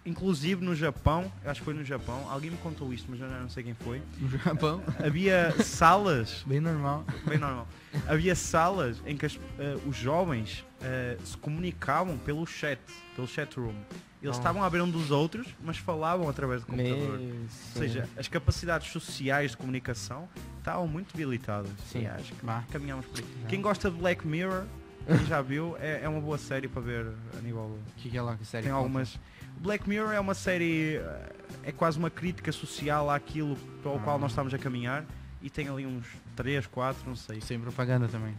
Inclusive 0.08 0.64
no 0.64 0.74
Japão, 0.74 1.30
acho 1.45 1.60
que 1.60 1.66
foi 1.66 1.74
no 1.74 1.84
Japão, 1.84 2.26
alguém 2.30 2.49
me 2.49 2.58
contou 2.58 2.93
isto, 2.93 3.08
mas 3.12 3.20
eu 3.20 3.28
já 3.30 3.39
não 3.39 3.49
sei 3.49 3.62
quem 3.64 3.74
foi. 3.74 4.01
No 4.18 4.30
Japão, 4.39 4.82
Havia 5.05 5.51
salas 5.64 6.43
bem 6.47 6.62
normal. 6.62 7.03
bem 7.28 7.38
normal. 7.38 7.68
Havia 8.08 8.34
salas 8.34 9.01
em 9.05 9.18
que 9.18 9.26
as- 9.26 9.38
eh, 9.60 9.78
os 9.86 9.97
jovens 9.97 10.66
eh, 10.82 11.18
se 11.26 11.36
comunicavam 11.38 12.18
pelo 12.20 12.45
chat, 12.45 12.80
pelo 13.16 13.28
chat 13.28 13.53
room. 13.60 13.76
Eles 14.24 14.36
Oh. 14.36 14.39
estavam 14.39 14.64
a 14.64 14.70
ver 14.70 14.82
um 14.82 14.89
dos 14.89 15.12
outros, 15.12 15.47
mas 15.64 15.78
falavam 15.78 16.30
através 16.30 16.62
do 16.62 16.68
computador. 16.68 17.20
Meu, 17.20 17.41
Ou 17.41 17.47
seja, 17.82 18.08
as 18.18 18.28
capacidades 18.30 18.89
sociais 18.91 19.51
de 19.51 19.58
comunicação 19.58 20.28
estavam 20.60 20.88
muito 20.88 21.12
debilitadas. 21.16 21.70
Sim. 21.91 22.03
E 22.03 22.08
acho 22.08 22.34
que 22.34 22.45
Bah. 22.45 22.64
caminhamos 22.72 23.05
por 23.08 23.20
aí. 23.20 23.26
Já. 23.43 23.47
Quem 23.49 23.62
gosta 23.62 23.91
de 23.91 23.97
Black 23.97 24.26
Mirror, 24.26 24.64
quem 25.05 25.26
já 25.26 25.41
viu, 25.41 25.76
é, 25.80 26.01
é 26.03 26.10
uma 26.10 26.22
boa 26.22 26.38
série 26.38 26.68
para 26.68 26.82
ver 26.82 27.08
a 27.38 27.41
nível. 27.41 27.78
O 27.89 28.01
que, 28.01 28.10
que 28.10 28.18
é 28.18 28.22
lá? 28.22 28.36
Que 28.38 28.45
série 28.45 28.64
Tem 28.64 28.74
conta? 28.74 28.88
Black 29.60 29.88
Mirror 29.88 30.12
é 30.14 30.20
uma 30.20 30.34
série. 30.34 30.97
eh, 30.97 31.30
É 31.64 31.72
quase 31.72 31.97
uma 31.99 32.10
crítica 32.10 32.51
social 32.51 33.10
àquilo 33.10 33.58
para 33.82 33.91
o 33.91 33.99
qual 33.99 34.18
nós 34.18 34.32
estamos 34.32 34.53
a 34.53 34.58
caminhar. 34.58 35.03
E 35.41 35.49
tem 35.49 35.68
ali 35.68 35.86
uns 35.86 36.05
3, 36.36 36.66
4, 36.66 37.03
não 37.05 37.16
sei. 37.16 37.41
Sem 37.41 37.60
propaganda 37.60 38.08
também. 38.08 38.34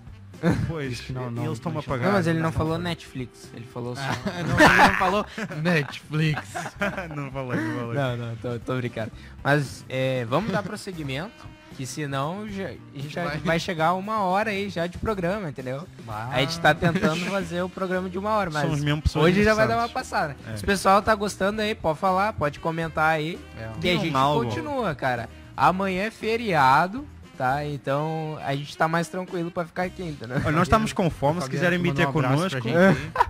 Pois, 0.68 1.00
que 1.00 1.12
não- 1.12 1.30
não- 1.30 1.44
eles 1.44 1.58
estão 1.58 1.72
a 1.72 1.74
não 1.74 2.12
mas 2.12 2.26
ele 2.26 2.38
não 2.38 2.44
Não, 2.46 2.52
falou 2.52 2.74
não. 2.78 2.84
Netflix, 2.84 3.50
ele 3.54 3.66
falou 3.66 3.96
só. 3.96 4.02
não, 4.46 4.60
ele 4.60 4.88
não 4.88 4.94
falou 4.98 5.26
Netflix. 5.62 6.54
não 7.14 7.30
falei, 7.30 7.60
não 7.60 7.78
falei. 7.80 7.94
Não, 7.94 8.16
não, 8.16 8.36
tô, 8.36 8.58
tô 8.58 8.76
brincando. 8.76 9.10
Mas 9.42 9.84
é, 9.88 10.24
vamos 10.26 10.50
dar 10.52 10.62
prosseguimento, 10.62 11.46
que 11.76 11.84
senão 11.86 12.48
já, 12.48 12.68
a 12.68 12.70
gente 12.94 13.08
já 13.08 13.24
Vai. 13.24 13.38
vai 13.38 13.58
chegar 13.60 13.94
uma 13.94 14.20
hora 14.22 14.50
aí 14.50 14.68
já 14.68 14.86
de 14.86 14.98
programa, 14.98 15.48
entendeu? 15.48 15.86
A 16.08 16.40
gente 16.40 16.58
tá 16.60 16.74
tentando 16.74 17.24
fazer 17.26 17.62
o 17.62 17.68
programa 17.68 18.08
de 18.08 18.18
uma 18.18 18.30
hora, 18.30 18.50
mas 18.50 19.14
hoje 19.16 19.42
já 19.44 19.54
vai 19.54 19.66
dar 19.68 19.76
uma 19.78 19.88
passada. 19.88 20.36
É. 20.52 20.56
Se 20.56 20.62
o 20.62 20.66
pessoal 20.66 21.02
tá 21.02 21.14
gostando 21.14 21.60
aí, 21.62 21.74
pode 21.74 21.98
falar, 21.98 22.32
pode 22.32 22.58
comentar 22.60 23.10
aí. 23.10 23.38
É, 23.56 23.68
E 23.82 23.90
a 23.90 23.96
gente 23.96 24.16
algo. 24.16 24.44
continua, 24.44 24.94
cara. 24.94 25.28
Amanhã 25.56 26.04
é 26.04 26.10
feriado, 26.10 27.04
tá? 27.38 27.64
Então 27.64 28.36
a 28.44 28.54
gente 28.54 28.76
tá 28.76 28.88
mais 28.88 29.08
tranquilo 29.08 29.50
pra 29.50 29.64
ficar 29.64 29.84
aqui, 29.84 30.02
entendeu? 30.02 30.36
Olha, 30.44 30.50
nós 30.52 30.62
estamos 30.66 30.92
com 30.92 31.08
fome, 31.08 31.40
se 31.40 31.48
quiserem 31.48 31.78
meter 31.78 32.06
um 32.08 32.12
aí. 32.56 32.66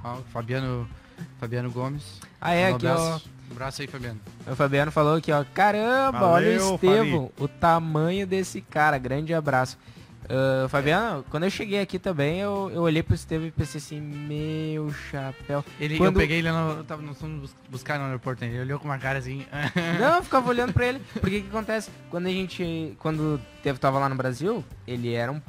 Ó, 0.02 0.16
Fabiano, 0.32 0.88
Fabiano 1.38 1.70
Gomes. 1.70 2.02
Ah, 2.40 2.54
é, 2.54 2.72
Um 2.72 2.76
aqui, 2.76 2.86
ó. 2.86 2.92
abraço. 2.92 3.30
Um 3.48 3.52
abraço 3.52 3.82
aí, 3.82 3.88
Fabiano. 3.88 4.20
O 4.46 4.56
Fabiano 4.56 4.90
falou 4.90 5.16
aqui, 5.16 5.30
ó. 5.30 5.44
Caramba, 5.54 6.26
olha 6.26 6.58
Valeu, 6.58 6.72
o 6.72 6.74
Estevão, 6.74 7.30
o 7.38 7.46
tamanho 7.48 8.26
desse 8.26 8.60
cara. 8.62 8.96
Grande 8.98 9.34
abraço. 9.34 9.76
Ah, 10.28 10.68
Fabiano, 10.68 11.24
quando 11.30 11.44
eu 11.44 11.50
cheguei 11.50 11.80
aqui 11.80 11.98
também, 11.98 12.40
eu, 12.40 12.70
eu 12.74 12.82
olhei 12.82 13.02
pro 13.02 13.14
Estevão 13.14 13.46
e 13.46 13.50
pensei 13.50 13.78
assim, 13.78 14.00
meu 14.00 14.92
chapéu. 14.92 15.64
Ele, 15.80 15.96
Quando- 15.96 16.16
Eu 16.16 16.20
peguei 16.20 16.38
ele, 16.38 16.50
no, 16.52 16.70
eu 16.78 16.84
tava, 16.84 17.00
nós 17.02 17.18
fomos 17.18 17.40
bus- 17.40 17.56
buscar 17.70 17.98
no 17.98 18.04
aeroporto, 18.06 18.44
ele 18.44 18.60
olhou 18.60 18.78
com 18.78 18.86
uma 18.88 18.98
cara 18.98 19.18
assim. 19.18 19.46
Não, 19.98 20.16
eu 20.16 20.22
ficava 20.22 20.48
olhando 20.48 20.72
pra 20.72 20.86
ele. 20.86 21.00
Porque 21.20 21.38
o 21.38 21.42
que 21.42 21.48
acontece? 21.48 21.90
Quando 22.10 22.26
a 22.26 22.30
gente. 22.30 22.94
Quando 22.98 23.40
teve, 23.62 23.78
tava 23.78 23.98
lá 23.98 24.08
no 24.08 24.14
Brasil, 24.16 24.62
ele 24.86 25.14
era 25.14 25.32
um 25.32 25.40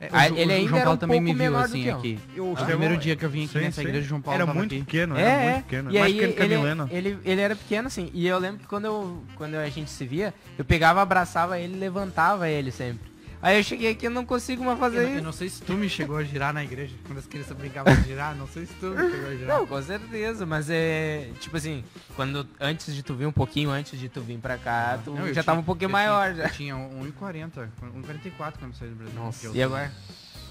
É, 0.00 0.08
Ah, 0.12 0.28
ele 0.28 0.52
ainda 0.52 0.68
João 0.68 0.76
era 0.76 0.84
Paulo 0.84 0.96
um 0.96 1.00
também 1.00 1.20
me 1.20 1.34
viu 1.34 1.56
assim 1.56 1.90
aqui. 1.90 2.18
Eu, 2.36 2.52
O 2.52 2.56
primeiro 2.64 2.96
dia 2.96 3.16
que 3.16 3.24
eu 3.24 3.30
vim 3.30 3.44
aqui 3.46 3.54
Sim, 3.54 3.64
nessa 3.64 3.82
sim. 3.82 3.88
igreja, 3.88 4.06
João 4.06 4.20
Paulo 4.20 4.40
Era 4.42 4.54
muito 4.54 4.72
aqui. 4.72 4.84
pequeno, 4.84 5.16
É, 5.16 5.20
era 5.22 5.30
é. 5.30 5.50
muito 5.52 5.64
pequeno. 5.64 5.90
E 5.90 5.98
mais 5.98 6.04
aí 6.06 6.12
pequeno 6.14 6.32
que 6.34 6.42
a 6.42 6.44
ele, 6.44 6.56
Milena. 6.58 6.88
ele, 6.92 7.18
ele 7.24 7.40
era 7.40 7.56
pequeno 7.56 7.88
assim. 7.88 8.08
E 8.14 8.24
eu 8.28 8.38
lembro 8.38 8.60
que 8.60 8.66
quando, 8.68 8.84
eu, 8.84 9.24
quando 9.34 9.56
a 9.56 9.68
gente 9.68 9.90
se 9.90 10.06
via, 10.06 10.32
eu 10.56 10.64
pegava, 10.64 11.02
abraçava 11.02 11.58
ele, 11.58 11.76
levantava 11.76 12.48
ele 12.48 12.70
sempre. 12.70 13.08
Aí 13.40 13.56
eu 13.58 13.62
cheguei 13.62 13.92
aqui 13.92 14.06
e 14.06 14.08
não 14.08 14.26
consigo 14.26 14.64
mais 14.64 14.78
fazer 14.78 14.98
eu, 14.98 15.08
isso. 15.08 15.18
Eu 15.18 15.22
não 15.22 15.32
sei 15.32 15.48
se 15.48 15.62
tu 15.62 15.74
me 15.74 15.88
chegou 15.88 16.16
a 16.16 16.24
girar 16.24 16.52
na 16.52 16.64
igreja, 16.64 16.94
quando 17.06 17.18
as 17.18 17.26
crianças 17.26 17.56
brincavam 17.56 17.94
de 17.94 18.02
girar, 18.02 18.34
não 18.34 18.48
sei 18.48 18.66
se 18.66 18.74
tu 18.74 18.86
me 18.86 19.10
chegou 19.10 19.28
a 19.28 19.36
girar. 19.36 19.58
Não, 19.58 19.66
com 19.66 19.82
certeza, 19.82 20.44
mas 20.44 20.68
é. 20.68 21.30
Tipo 21.40 21.56
assim, 21.56 21.84
quando 22.16 22.46
antes 22.60 22.94
de 22.94 23.02
tu 23.02 23.14
vir, 23.14 23.26
um 23.26 23.32
pouquinho 23.32 23.70
antes 23.70 23.98
de 23.98 24.08
tu 24.08 24.20
vir 24.20 24.38
pra 24.38 24.58
cá, 24.58 24.94
ah, 24.94 24.98
tu 24.98 25.10
não, 25.12 25.26
já 25.26 25.32
tinha, 25.32 25.44
tava 25.44 25.60
um 25.60 25.64
pouquinho 25.64 25.90
maior. 25.90 26.32
Tinha, 26.32 26.44
já. 26.44 26.50
tinha 26.50 26.74
1,40, 26.74 27.68
1,44 27.82 28.52
quando 28.58 28.72
eu 28.72 28.72
saí 28.74 28.88
do 28.88 28.96
Brasil. 28.96 29.14
Nossa, 29.14 29.48
e 29.54 29.62
agora? 29.62 29.92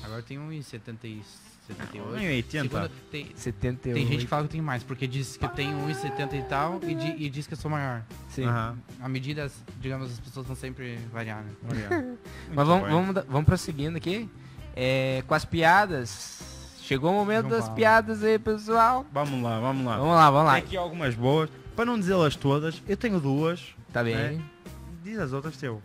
Agora 0.04 0.22
tem 0.22 0.38
1,76. 0.38 1.47
78. 1.68 2.24
80. 2.24 2.62
Segunda, 2.64 2.92
tem, 3.12 3.28
78. 3.36 3.96
Tem 3.96 4.08
gente 4.08 4.24
que 4.24 4.30
fala 4.30 4.44
que 4.44 4.50
tem 4.50 4.62
mais, 4.62 4.84
porque 4.84 5.06
diz 5.06 5.36
que 5.36 5.48
tem 5.50 5.74
1,70 5.74 6.34
e 6.34 6.44
tal 6.44 6.80
e, 6.84 6.96
di, 6.96 7.26
e, 7.26 7.30
diz 7.30 7.46
que 7.46 7.54
eu 7.54 7.58
sou 7.58 7.70
maior. 7.70 8.04
Sim. 8.30 8.46
Uhum. 8.46 8.76
A 9.02 9.10
medida, 9.10 9.52
digamos, 9.80 10.12
as 10.12 10.20
pessoas 10.20 10.48
vão 10.48 10.56
sempre 10.56 10.98
variar, 11.12 11.44
né? 11.44 12.18
Mas 12.54 12.68
vamos, 12.68 12.90
vamos, 12.90 13.26
vamos 13.28 13.46
prosseguindo 13.46 13.98
aqui. 13.98 14.30
É, 14.76 15.24
com 15.28 15.34
as 15.34 15.44
piadas. 15.44 16.42
Chegou 16.82 17.12
o 17.12 17.16
momento 17.16 17.50
das 17.50 17.68
piadas 17.70 18.24
aí, 18.24 18.40
pessoal. 18.40 19.06
Vamos 19.12 19.44
lá, 19.44 19.60
vamos 19.60 19.86
lá. 19.86 19.98
Vamos 19.98 20.16
lá, 20.16 20.32
vamos 20.32 20.48
lá. 20.48 20.54
Tem 20.54 20.64
aqui 20.64 20.78
algumas 20.78 21.16
boas. 21.16 21.50
Para 21.76 21.86
não 21.86 22.00
dizê-las 22.00 22.36
todas, 22.36 22.82
eu 22.88 22.96
tenho 22.96 23.20
duas. 23.20 23.76
Tá 23.92 24.04
bem. 24.04 24.16
Né? 24.16 24.42
Diz 25.04 25.20
as 25.20 25.34
outras 25.34 25.58
teu. 25.58 25.82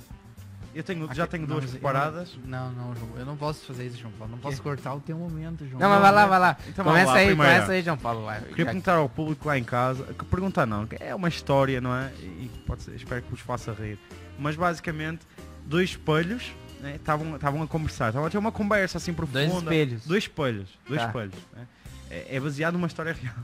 Eu 0.74 0.82
tenho, 0.82 1.12
já 1.14 1.26
tenho 1.26 1.46
não, 1.46 1.58
duas 1.58 1.70
preparadas. 1.70 2.36
Não, 2.44 2.72
não, 2.72 2.94
João. 2.94 3.10
Eu 3.18 3.26
não 3.26 3.36
posso 3.36 3.66
fazer 3.66 3.86
isso, 3.86 3.98
João 3.98 4.12
Paulo. 4.12 4.32
Não 4.32 4.38
posso 4.38 4.62
cortar 4.62 4.94
o 4.94 5.00
teu 5.00 5.16
momento, 5.16 5.66
João. 5.66 5.80
Não, 5.80 5.88
mas 5.88 6.00
vai 6.00 6.12
lá, 6.12 6.26
vai 6.26 6.38
lá. 6.38 6.56
Então 6.66 6.84
começa 6.84 7.10
lá, 7.10 7.16
aí, 7.18 7.26
primeira. 7.26 7.52
começa 7.52 7.72
aí, 7.72 7.82
João 7.82 7.98
Paulo. 7.98 8.24
Vai. 8.24 8.40
Queria 8.40 8.64
perguntar 8.64 8.94
ao 8.94 9.08
público 9.08 9.46
lá 9.46 9.58
em 9.58 9.64
casa, 9.64 10.04
que 10.14 10.24
perguntar 10.24 10.64
não, 10.66 10.88
é 10.98 11.14
uma 11.14 11.28
história, 11.28 11.80
não 11.80 11.94
é? 11.94 12.10
E 12.20 12.50
pode 12.66 12.82
ser, 12.82 12.94
espero 12.94 13.22
que 13.22 13.30
vos 13.30 13.40
faça 13.40 13.72
rir. 13.72 13.98
Mas 14.38 14.56
basicamente, 14.56 15.26
dois 15.66 15.90
espelhos 15.90 16.52
né, 16.80 16.96
estavam 16.96 17.36
estavam 17.36 17.62
a 17.62 17.66
conversar, 17.66 18.08
estavam 18.08 18.26
a 18.26 18.30
ter 18.30 18.38
uma 18.38 18.52
conversa 18.52 18.98
assim 18.98 19.12
profunda. 19.12 19.46
Dois 19.46 19.62
espelhos. 19.62 20.06
Dois 20.06 20.24
espelhos, 20.24 20.68
dois 20.88 21.00
Tá. 21.00 21.06
espelhos. 21.08 21.34
né? 21.54 21.66
É, 22.10 22.36
é 22.36 22.40
baseado 22.40 22.74
numa 22.74 22.86
história 22.86 23.12
real. 23.12 23.34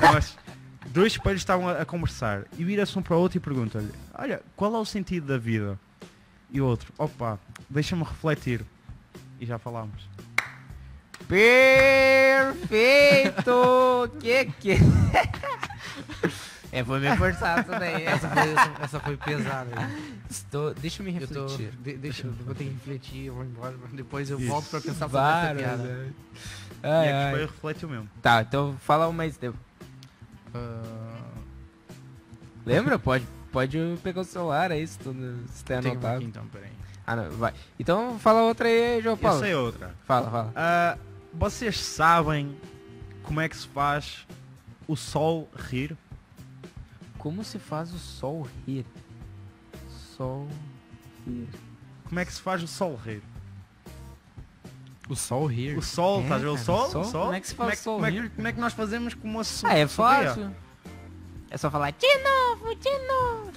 Mas 0.12 0.36
dois 0.86 1.12
espelhos 1.12 1.40
estavam 1.40 1.68
a, 1.68 1.82
a 1.82 1.84
conversar 1.84 2.44
e 2.58 2.64
vira-se 2.64 2.96
um 2.98 3.02
para 3.02 3.16
o 3.16 3.20
outro 3.20 3.38
e 3.38 3.40
pergunta-lhe: 3.40 3.90
Olha, 4.16 4.42
qual 4.54 4.74
é 4.74 4.78
o 4.78 4.84
sentido 4.84 5.26
da 5.26 5.38
vida? 5.38 5.78
E 6.54 6.60
o 6.60 6.66
outro: 6.66 6.92
Opa, 6.96 7.38
deixa-me 7.68 8.04
refletir. 8.04 8.64
E 9.40 9.44
já 9.44 9.58
falámos. 9.58 10.08
Perfeito! 12.44 14.10
que 14.20 14.44
que... 14.60 14.72
é, 16.70 16.84
foi 16.84 17.00
meio 17.00 17.16
forçado 17.16 17.62
isso 17.62 17.70
daí. 17.70 18.04
Essa 18.04 18.28
foi, 18.28 18.52
essa, 18.52 18.72
essa 18.82 19.00
foi 19.00 19.16
pesada. 19.16 19.70
Estou... 20.30 20.72
Deixa 20.74 21.02
eu 21.02 21.06
me 21.06 21.20
Eu 21.20 21.26
tô. 21.26 21.46
refletir. 21.46 21.72
de- 21.82 21.96
deixa, 21.96 22.26
eu 22.26 22.32
vou 22.32 22.54
ter 22.54 22.64
que 22.64 22.70
refletir, 22.70 23.24
eu 23.26 23.34
vou 23.34 23.44
embora. 23.44 23.74
Depois 23.92 24.30
eu 24.30 24.38
Isso. 24.38 24.48
volto 24.48 24.68
pra 24.70 24.80
pensar 24.80 25.08
sobre 25.08 25.18
essa 25.18 25.54
piada. 25.54 25.82
né? 25.82 26.12
e 26.82 26.86
Ai, 26.86 27.06
é 27.06 27.10
que 27.10 27.12
ai. 27.16 27.26
espelho 27.32 27.46
refletiu 27.46 27.88
mesmo. 27.88 28.08
Tá, 28.22 28.42
então 28.42 28.76
fala 28.80 29.06
uma 29.08 29.12
mais 29.14 29.36
tempo. 29.36 29.58
Ah, 30.54 31.20
Lembra? 32.64 32.98
Pode, 32.98 33.26
pode 33.54 33.78
pegar 34.02 34.20
o 34.20 34.24
celular 34.24 34.72
aí 34.72 34.84
se 34.86 34.98
tu 34.98 35.14
se 35.52 35.64
tem 35.64 35.76
anotado. 35.78 36.16
aqui 36.16 36.24
então, 36.26 36.44
peraí. 36.48 36.72
Ah, 37.06 37.14
não, 37.16 37.30
vai. 37.30 37.54
Então 37.78 38.18
fala 38.18 38.42
outra 38.42 38.66
aí, 38.68 39.00
João 39.00 39.14
Eu 39.14 39.18
Paulo. 39.18 39.40
sei 39.40 39.54
outra. 39.54 39.94
Fala, 40.06 40.30
fala. 40.30 40.52
Ah, 40.56 40.98
vocês 41.32 41.78
sabem 41.78 42.56
como 43.22 43.40
é 43.40 43.48
que 43.48 43.56
se 43.56 43.68
faz 43.68 44.26
o 44.88 44.96
sol 44.96 45.48
rir? 45.56 45.96
Como 47.18 47.44
se 47.44 47.58
faz 47.58 47.92
o 47.94 47.98
sol 47.98 48.46
rir? 48.66 48.84
Sol 50.16 50.48
rir. 51.26 51.48
Como 52.08 52.20
é 52.20 52.24
que 52.24 52.32
se 52.32 52.40
faz 52.40 52.62
o 52.62 52.66
sol 52.68 52.96
rir? 52.96 53.22
O 55.08 55.14
sol 55.14 55.46
rir. 55.46 55.76
O 55.76 55.82
sol, 55.82 56.20
É, 56.20 56.22
estás 56.22 56.40
a 56.40 56.44
ver 56.44 56.50
o 56.50 56.56
sol? 56.58 56.90
sol? 56.90 57.02
O 57.02 57.04
sol? 57.04 57.22
Como 57.24 57.34
é 57.34 57.40
que 57.40 57.46
se 57.48 57.54
faz 57.54 57.80
como 57.80 57.80
o 57.80 57.82
sol 57.84 57.94
como 57.96 58.06
é, 58.06 58.10
que- 58.12 58.20
rir? 58.20 58.30
como 58.30 58.48
é 58.48 58.52
que 58.52 58.60
nós 58.60 58.72
fazemos 58.72 59.14
com 59.14 59.28
uma 59.28 59.44
so 59.44 59.66
Ah, 59.66 59.74
é 59.74 59.86
fácil. 59.86 60.50
É 61.54 61.56
só 61.56 61.70
falar 61.70 61.92
de 61.92 62.18
novo, 62.18 62.74
de 62.74 62.90
novo. 63.06 63.52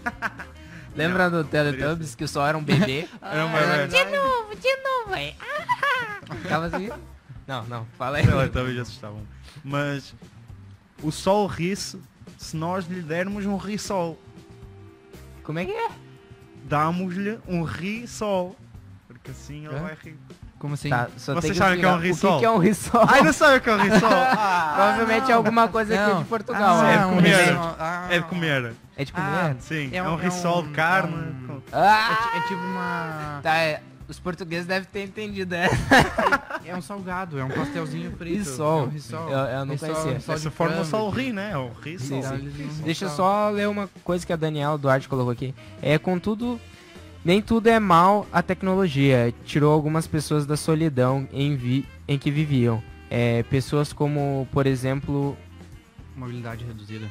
Lembra 0.95 1.31
do 1.31 1.43
Teletubbies 1.43 2.13
que 2.13 2.25
o 2.25 2.27
sol 2.27 2.45
era 2.45 2.55
um 2.55 2.63
bebê? 2.63 3.07
Era 3.19 3.43
uma 3.47 3.57
Era, 3.57 3.87
vez. 3.87 3.91
de 3.91 4.15
novo, 4.15 4.55
de 4.55 4.77
novo. 4.83 5.13
Aí, 5.15 5.35
ah, 5.41 6.35
Ficava 6.35 6.67
assim? 6.67 6.91
Não, 7.47 7.63
não, 7.63 7.87
fala 7.97 8.19
aí. 8.19 8.49
Também 8.51 8.75
já 8.75 8.83
assustavam. 8.83 9.25
Mas 9.63 10.13
o 11.01 11.11
sol 11.11 11.47
ri-se 11.47 11.99
se 12.37 12.55
nós 12.55 12.85
lhe 12.85 13.01
dermos 13.01 13.47
um 13.47 13.57
ri-sol. 13.57 14.15
Como 15.41 15.57
é 15.57 15.65
que 15.65 15.71
é? 15.71 15.89
Damos-lhe 16.65 17.39
um 17.47 17.63
ri-sol. 17.63 18.55
Porque 19.07 19.31
assim 19.31 19.65
ele 19.65 19.75
Hã? 19.75 19.79
vai 19.79 19.97
rir. 20.03 20.19
Como 20.59 20.73
assim? 20.73 20.89
Tá, 20.89 21.07
só 21.17 21.35
Vocês 21.35 21.55
tem 21.57 21.77
que 21.79 21.85
o 21.85 21.89
é 21.89 21.93
um 21.93 21.99
risol? 21.99 22.31
O 22.31 22.33
que 22.35 22.39
que 22.39 22.45
é 22.45 22.49
um 22.49 22.57
risol? 22.57 23.05
Ai, 23.07 23.21
não 23.21 23.31
sabe 23.33 23.57
o 23.57 23.61
que 23.61 23.69
é 23.69 23.73
um 23.73 23.77
ri-sol? 23.81 23.99
Provavelmente 24.75 25.31
é 25.31 25.33
alguma 25.35 25.67
coisa 25.67 25.93
aqui 25.93 26.13
Não. 26.13 26.19
de 26.23 26.29
Portugal. 26.29 26.83
é 26.83 26.97
né? 26.97 27.03
de 27.03 27.13
comer. 27.15 27.37
risol- 27.45 27.75
ah. 27.79 28.07
É 28.09 28.17
de 28.19 28.25
comer. 28.25 28.73
É 28.97 29.05
de 29.05 29.13
Ah, 29.15 29.21
comer? 29.21 29.55
Sim, 29.61 29.89
é 29.93 29.97
É 29.97 30.03
um, 30.03 30.15
um- 30.15 30.19
é 30.19 30.23
ri-sol 30.23 30.63
de 30.63 30.69
um- 30.69 30.73
carne. 30.73 31.13
é 31.13 31.51
um- 31.51 31.57
É, 31.57 31.61
Ah! 31.77 32.31
é 32.35 32.39
tipo 32.47 32.61
uma. 32.61 33.39
Tá, 33.43 33.55
é, 33.57 33.81
os 34.07 34.19
portugueses 34.19 34.65
devem 34.65 34.87
ter 34.91 35.03
entendido, 35.03 35.53
é. 35.53 35.69
É 36.65 36.75
um 36.75 36.81
salgado, 36.81 37.37
é 37.39 37.43
um 37.43 37.49
pastelzinho 37.49 38.11
frito. 38.17 38.37
Risol. 38.37 38.79
É 38.79 38.83
um 38.85 38.89
risol. 38.89 39.29
Eu- 39.29 39.37
eu 39.37 39.65
não 39.65 39.73
Risol- 39.73 39.89
conhecia. 39.89 40.13
risol 40.13 40.35
de 40.35 40.41
Dessa 40.43 40.51
forma 40.51 40.81
o 40.81 40.85
sol 40.85 41.09
aqui. 41.09 41.21
ri, 41.21 41.33
né? 41.33 41.51
É 41.53 41.57
o 41.57 41.71
ri-sol. 41.81 42.17
Então, 42.17 42.33
eles 42.33 42.77
não 42.77 42.83
Deixa 42.83 43.05
eu 43.05 43.09
só 43.09 43.49
ler 43.51 43.67
uma 43.67 43.87
coisa 44.03 44.25
que 44.25 44.33
a 44.33 44.35
Daniela 44.35 44.77
Duarte 44.77 45.07
colocou 45.07 45.31
aqui. 45.31 45.53
É, 45.81 45.97
contudo, 45.99 46.59
nem 47.27 47.41
tudo 47.41 47.67
é 47.67 47.77
mal 47.77 48.25
a 48.31 48.41
tecnologia. 48.41 49.33
Tirou 49.43 49.73
algumas 49.73 50.07
pessoas 50.07 50.45
da 50.45 50.55
solidão 50.55 51.27
em, 51.33 51.57
vi 51.57 51.85
em 52.07 52.17
que 52.17 52.31
viviam. 52.31 52.81
É, 53.09 53.43
pessoas 53.43 53.91
como, 53.91 54.47
por 54.49 54.65
exemplo, 54.65 55.37
Mobilidade 56.15 56.63
reduzida. 56.63 57.05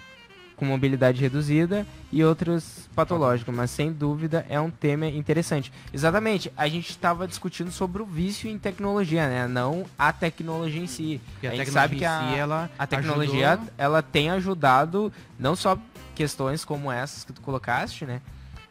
com 0.57 0.65
mobilidade 0.65 1.21
reduzida 1.21 1.87
e 2.11 2.25
outros 2.25 2.89
patológicos, 2.95 3.55
mas 3.55 3.71
sem 3.71 3.93
dúvida 3.93 4.47
é 4.49 4.59
um 4.59 4.71
tema 4.71 5.07
interessante. 5.07 5.71
Exatamente, 5.93 6.51
a 6.57 6.67
gente 6.67 6.89
estava 6.89 7.29
discutindo 7.29 7.71
sobre 7.71 8.01
o 8.01 8.07
vício 8.07 8.49
em 8.49 8.59
tecnologia, 8.59 9.29
né? 9.29 9.47
Não 9.47 9.85
a 9.99 10.15
tecnologia 10.15 10.81
em 10.81 10.87
si. 10.87 11.21
Porque 11.33 11.47
a, 11.47 11.51
a, 11.51 11.55
gente 11.57 11.67
tecnologia 11.67 11.89
sabe 11.89 11.97
que 11.99 12.05
a, 12.07 12.33
si, 12.33 12.39
ela 12.39 12.71
a 12.79 12.87
tecnologia 12.87 13.51
ajudou- 13.53 13.71
ela 13.77 14.03
tem 14.03 14.31
ajudado 14.31 15.13
não 15.39 15.55
só 15.55 15.79
questões 16.15 16.65
como 16.65 16.91
essas 16.91 17.23
que 17.23 17.35
tu 17.35 17.43
colocaste, 17.43 18.07
né? 18.07 18.23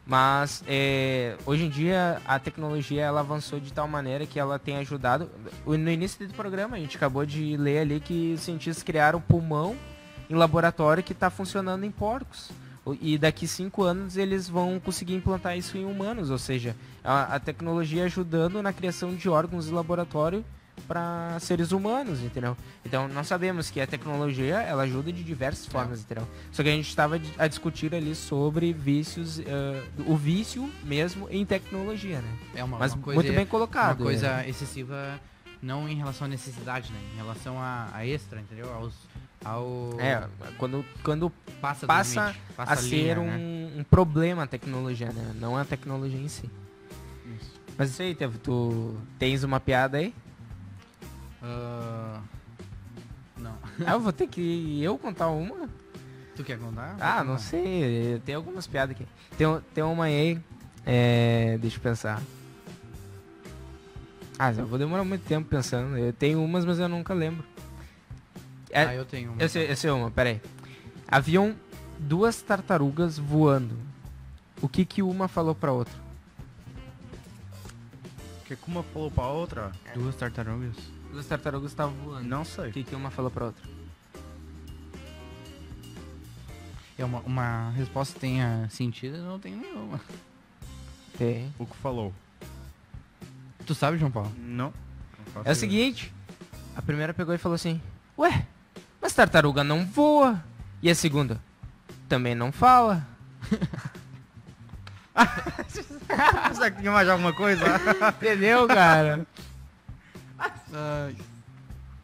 Mas 0.06 0.62
é, 0.68 1.36
hoje 1.44 1.64
em 1.64 1.68
dia 1.68 2.22
a 2.24 2.38
tecnologia 2.38 3.02
ela 3.02 3.20
avançou 3.20 3.58
de 3.58 3.72
tal 3.72 3.88
maneira 3.88 4.24
que 4.24 4.38
ela 4.38 4.56
tem 4.56 4.76
ajudado. 4.76 5.28
No 5.66 5.90
início 5.90 6.26
do 6.28 6.32
programa 6.32 6.76
a 6.76 6.78
gente 6.78 6.96
acabou 6.96 7.26
de 7.26 7.56
ler 7.56 7.80
ali 7.80 7.98
que 7.98 8.34
os 8.34 8.40
cientistas 8.42 8.84
criaram 8.84 9.20
pulmão 9.20 9.76
em 10.30 10.34
laboratório 10.34 11.02
que 11.02 11.12
está 11.12 11.28
funcionando 11.28 11.84
em 11.84 11.90
porcos. 11.90 12.50
E 13.00 13.18
daqui 13.18 13.48
cinco 13.48 13.82
anos 13.82 14.16
eles 14.16 14.48
vão 14.48 14.78
conseguir 14.78 15.16
implantar 15.16 15.58
isso 15.58 15.76
em 15.76 15.84
humanos, 15.84 16.30
ou 16.30 16.38
seja, 16.38 16.76
a, 17.02 17.34
a 17.34 17.40
tecnologia 17.40 18.04
ajudando 18.04 18.62
na 18.62 18.72
criação 18.72 19.12
de 19.12 19.28
órgãos 19.28 19.66
de 19.66 19.72
laboratório 19.72 20.44
para 20.86 21.38
seres 21.40 21.72
humanos, 21.72 22.22
entendeu? 22.22 22.56
Então 22.84 23.08
nós 23.08 23.26
sabemos 23.26 23.70
que 23.70 23.80
a 23.80 23.86
tecnologia 23.86 24.60
ela 24.60 24.84
ajuda 24.84 25.12
de 25.12 25.22
diversas 25.22 25.66
formas, 25.66 26.00
entendeu? 26.00 26.26
Só 26.52 26.62
que 26.62 26.68
a 26.68 26.72
gente 26.72 26.88
estava 26.88 27.20
a 27.38 27.46
discutir 27.46 27.94
ali 27.94 28.14
sobre 28.14 28.72
vícios, 28.72 29.40
eh, 29.40 29.82
o 30.06 30.16
vício 30.16 30.70
mesmo 30.84 31.28
em 31.30 31.44
tecnologia, 31.44 32.20
né? 32.20 32.38
É 32.54 32.64
uma, 32.64 32.78
Mas 32.78 32.92
uma 32.92 33.02
coisa, 33.02 33.20
muito 33.20 33.34
bem 33.34 33.46
colocado. 33.46 34.00
uma 34.00 34.06
coisa 34.06 34.36
né? 34.36 34.48
excessiva, 34.48 35.20
não 35.62 35.88
em 35.88 35.96
relação 35.96 36.26
à 36.26 36.28
necessidade, 36.28 36.92
né? 36.92 36.98
Em 37.14 37.16
relação 37.16 37.58
a, 37.58 37.88
a 37.92 38.06
extra, 38.06 38.40
entendeu? 38.40 38.72
Aos, 38.72 38.94
ao... 39.44 39.90
É, 39.98 40.26
quando, 40.58 40.84
quando 41.02 41.30
passa, 41.60 41.86
passa 41.86 42.34
passa 42.56 42.72
a 42.72 42.74
linha, 42.82 43.14
ser 43.14 43.18
um, 43.18 43.26
né? 43.26 43.72
um 43.78 43.84
problema 43.84 44.44
a 44.44 44.46
tecnologia, 44.46 45.10
né? 45.12 45.34
Não 45.40 45.56
a 45.56 45.64
tecnologia 45.64 46.20
em 46.20 46.28
si. 46.28 46.50
Isso. 47.40 47.60
Mas 47.76 47.90
isso 47.90 48.02
aí, 48.02 48.14
Tevo, 48.14 48.38
tu 48.38 48.96
tens 49.18 49.42
uma 49.42 49.58
piada 49.58 49.98
aí? 49.98 50.14
Ah, 51.48 52.20
Não. 53.38 53.56
ah, 53.86 53.92
eu 53.92 54.00
vou 54.00 54.12
ter 54.12 54.26
que 54.26 54.82
eu 54.82 54.98
contar 54.98 55.28
uma? 55.28 55.68
Tu 56.34 56.42
quer 56.44 56.58
contar? 56.58 56.96
Ah, 57.00 57.22
não 57.24 57.38
sei. 57.38 58.20
Tem 58.24 58.34
algumas 58.34 58.66
piadas 58.66 58.94
aqui. 58.96 59.06
Tem, 59.38 59.46
tem 59.72 59.84
uma 59.84 60.04
aí. 60.04 60.38
É, 60.84 61.56
deixa 61.60 61.76
eu 61.76 61.80
pensar. 61.80 62.20
Ah, 64.38 64.52
eu 64.52 64.66
vou 64.66 64.78
demorar 64.78 65.04
muito 65.04 65.24
tempo 65.26 65.48
pensando. 65.48 65.96
Eu 65.96 66.12
tenho 66.12 66.42
umas, 66.44 66.64
mas 66.64 66.78
eu 66.78 66.88
nunca 66.88 67.14
lembro. 67.14 67.44
É, 68.70 68.82
Ah, 68.84 68.94
eu 68.94 69.04
tenho 69.06 69.32
uma. 69.32 69.40
eu, 69.42 69.48
sei, 69.48 69.70
eu 69.70 69.76
sei 69.76 69.90
uma, 69.90 70.10
peraí. 70.10 70.40
Haviam 71.08 71.54
duas 71.98 72.42
tartarugas 72.42 73.18
voando. 73.18 73.74
O 74.60 74.68
que 74.68 74.84
que 74.84 75.02
uma 75.02 75.28
falou 75.28 75.54
pra 75.54 75.72
outra? 75.72 75.94
Que 78.44 78.52
é 78.52 78.56
que 78.56 78.68
uma 78.68 78.82
falou 78.82 79.10
para 79.10 79.24
a 79.24 79.28
outra? 79.30 79.72
Duas 79.94 80.14
tartarugas. 80.16 80.76
Duas 81.16 81.24
tartarugas 81.24 81.70
estavam 81.70 81.94
voando. 82.04 82.28
Não 82.28 82.44
sei. 82.44 82.68
O 82.68 82.72
que, 82.74 82.84
que 82.84 82.94
uma 82.94 83.10
falou 83.10 83.30
pra 83.30 83.46
outra? 83.46 83.64
É 86.98 87.04
uma, 87.06 87.20
uma 87.20 87.70
resposta 87.70 88.12
que 88.12 88.20
tenha 88.20 88.68
sentido, 88.68 89.16
não 89.22 89.38
tem 89.38 89.56
nenhuma. 89.56 89.98
Tem. 91.16 91.50
O 91.58 91.64
que 91.64 91.74
falou? 91.78 92.12
Tu 93.64 93.74
sabe, 93.74 93.96
João 93.96 94.10
Paulo? 94.10 94.30
Não. 94.36 94.74
Não 95.34 95.42
É 95.42 95.52
o 95.52 95.54
seguinte, 95.54 96.12
a 96.76 96.82
primeira 96.82 97.14
pegou 97.14 97.34
e 97.34 97.38
falou 97.38 97.54
assim, 97.54 97.80
ué, 98.18 98.46
mas 99.00 99.14
tartaruga 99.14 99.64
não 99.64 99.86
voa. 99.86 100.44
E 100.82 100.90
a 100.90 100.94
segunda, 100.94 101.40
também 102.10 102.34
não 102.34 102.52
fala. 102.52 103.08
Será 106.52 106.70
que 106.70 106.80
tinha 106.80 106.92
mais 106.92 107.08
alguma 107.08 107.32
coisa? 107.32 107.64
Entendeu, 108.20 108.66
cara? 108.68 109.26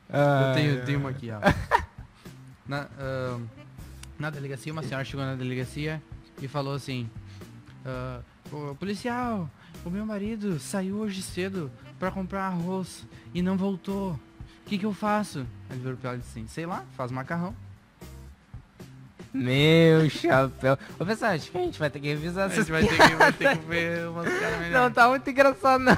Eu 0.09 0.55
tenho, 0.55 0.85
tenho 0.85 0.99
uma 0.99 1.11
aqui, 1.11 1.31
ó. 1.31 1.39
Na, 2.67 2.87
ah, 2.99 3.39
na 4.19 4.31
delegacia, 4.31 4.73
uma 4.73 4.83
senhora 4.83 5.05
chegou 5.05 5.27
na 5.27 5.35
delegacia 5.35 6.01
e 6.41 6.47
falou 6.47 6.75
assim: 6.75 7.11
"Ô, 8.53 8.75
Policial, 8.77 9.51
o 9.85 9.91
meu 9.91 10.07
marido 10.07 10.61
saiu 10.61 10.99
hoje 10.99 11.23
cedo 11.23 11.71
pra 11.99 12.11
comprar 12.11 12.45
arroz 12.47 13.05
e 13.35 13.43
não 13.43 13.57
voltou. 13.57 14.13
O 14.13 14.21
que, 14.67 14.79
que 14.79 14.87
eu 14.87 14.95
faço? 14.95 15.41
Aí 15.69 15.77
ele 15.77 15.81
virou 15.81 15.97
pra 15.99 16.11
ela 16.11 16.19
e 16.19 16.21
disse 16.21 16.39
assim: 16.39 16.49
Sei 16.49 16.65
lá, 16.65 16.85
faz 16.97 17.11
macarrão. 17.11 17.55
Meu 19.35 20.09
chapéu. 20.11 20.79
Ô, 20.99 21.05
pessoal, 21.05 21.33
acho 21.33 21.51
que 21.51 21.59
a 21.59 21.63
gente 21.63 21.79
vai 21.79 21.91
ter 21.91 22.01
que 22.01 22.09
revisar 22.09 22.45
A 22.49 22.53
essas 22.53 22.67
gente 22.67 22.71
vai 22.73 22.87
ter 22.87 23.09
que, 23.09 23.15
vai 23.17 23.33
ter 23.33 23.59
que 23.59 23.65
ver 23.67 24.09
umas 24.09 24.29
caras 24.29 24.53
Não, 24.53 24.61
melhores. 24.61 24.95
tá 24.95 25.09
muito 25.09 25.29
engraçado, 25.31 25.81
não. 25.83 25.97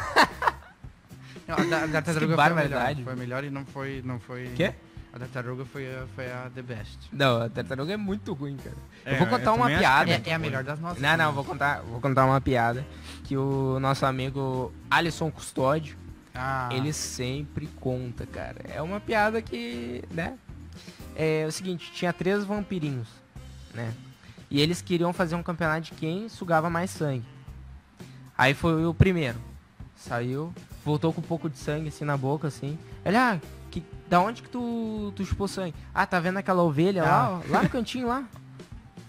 Não, 1.46 1.56
a 1.56 1.64
da, 1.64 1.82
a 1.82 1.86
da 1.86 2.02
tartaruga 2.02 2.34
foi 2.36 2.44
a 2.44 2.54
melhor. 2.54 2.94
Foi 3.04 3.12
a 3.12 3.16
melhor 3.16 3.44
e 3.44 3.50
não 3.50 3.64
foi. 3.66 4.02
Não 4.04 4.18
foi 4.20 4.52
Quê? 4.56 4.72
A 5.12 5.18
tartaruga 5.18 5.64
foi 5.64 5.86
a, 5.94 6.06
foi 6.14 6.26
a 6.30 6.50
the 6.54 6.62
best. 6.62 6.98
Não, 7.12 7.42
a 7.42 7.48
tartaruga 7.48 7.92
é 7.92 7.96
muito 7.96 8.32
ruim, 8.32 8.56
cara. 8.56 8.76
eu 9.06 9.12
É, 9.14 9.18
vou 9.18 9.28
contar 9.28 9.50
eu 9.50 9.54
uma 9.54 9.68
piada. 9.68 10.10
É, 10.10 10.22
é 10.24 10.34
a 10.34 10.38
melhor 10.38 10.64
das 10.64 10.80
nossas. 10.80 11.00
Não, 11.00 11.16
não, 11.16 11.32
vou 11.32 11.44
contar, 11.44 11.82
vou 11.82 12.00
contar 12.00 12.24
uma 12.26 12.40
piada 12.40 12.84
que 13.22 13.36
o 13.36 13.78
nosso 13.78 14.04
amigo 14.04 14.72
Alisson 14.90 15.30
Custódio, 15.30 15.96
Ah, 16.34 16.68
ele 16.72 16.92
sempre 16.92 17.68
conta, 17.78 18.26
cara. 18.26 18.56
É 18.68 18.82
uma 18.82 18.98
piada 18.98 19.40
que, 19.40 20.02
né? 20.10 20.36
É 21.14 21.44
o 21.46 21.52
seguinte, 21.52 21.92
tinha 21.92 22.12
três 22.12 22.42
vampirinhos, 22.42 23.06
né? 23.72 23.94
E 24.50 24.60
eles 24.60 24.82
queriam 24.82 25.12
fazer 25.12 25.36
um 25.36 25.42
campeonato 25.44 25.82
de 25.82 25.92
quem 25.92 26.28
sugava 26.28 26.68
mais 26.68 26.90
sangue. 26.90 27.24
Aí 28.36 28.52
foi 28.52 28.84
o 28.84 28.92
primeiro. 28.92 29.38
Saiu, 29.94 30.52
voltou 30.84 31.12
com 31.12 31.20
um 31.20 31.24
pouco 31.24 31.48
de 31.48 31.58
sangue 31.58 31.88
assim 31.88 32.04
na 32.04 32.16
boca, 32.16 32.48
assim. 32.48 32.78
Ele, 33.04 33.16
ah, 33.16 33.40
que, 33.70 33.82
da 34.08 34.20
onde 34.20 34.42
que 34.42 34.48
tu, 34.48 35.12
tu 35.16 35.24
chupou 35.24 35.48
sangue? 35.48 35.74
Ah, 35.94 36.06
tá 36.06 36.20
vendo 36.20 36.38
aquela 36.38 36.62
ovelha 36.62 37.02
lá, 37.02 37.30
ó, 37.30 37.52
lá 37.52 37.62
no 37.62 37.70
cantinho 37.70 38.06
lá? 38.06 38.24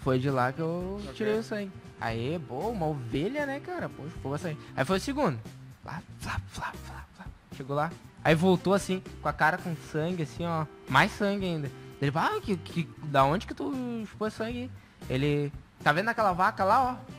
Foi 0.02 0.20
de 0.20 0.30
lá 0.30 0.52
que 0.52 0.60
eu 0.60 1.02
tirei 1.14 1.38
o 1.38 1.44
sangue. 1.44 1.72
Aí, 2.00 2.40
pô, 2.48 2.70
uma 2.70 2.86
ovelha, 2.86 3.46
né, 3.46 3.60
cara? 3.60 3.90
Pô, 3.90 4.04
chupou 4.10 4.38
sangue. 4.38 4.58
Aí 4.76 4.86
foi 4.86 4.98
o 4.98 5.02
segundo. 5.02 5.40
Lá, 5.84 6.02
flap, 6.20 6.42
flap, 6.48 6.76
flap, 6.76 7.06
flap. 7.16 7.30
Chegou 7.56 7.76
lá. 7.76 7.92
Aí 8.24 8.34
voltou 8.36 8.74
assim, 8.74 9.04
com 9.22 9.30
a 9.30 9.34
cara 9.34 9.58
com 9.58 9.76
sangue, 9.92 10.24
assim, 10.24 10.46
ó. 10.46 10.66
Mais 10.90 11.12
sangue 11.12 11.46
ainda. 11.46 11.72
Ele, 12.02 12.12
ah, 12.16 12.40
que, 12.42 12.58
que, 12.58 12.90
da 13.04 13.24
onde 13.24 13.48
que 13.48 13.54
tu 13.54 13.72
chupou 14.08 14.30
sangue? 14.30 14.70
Ele, 15.10 15.52
tá 15.84 15.92
vendo 15.92 16.10
aquela 16.10 16.34
vaca 16.34 16.64
lá, 16.64 16.84
ó? 16.84 17.16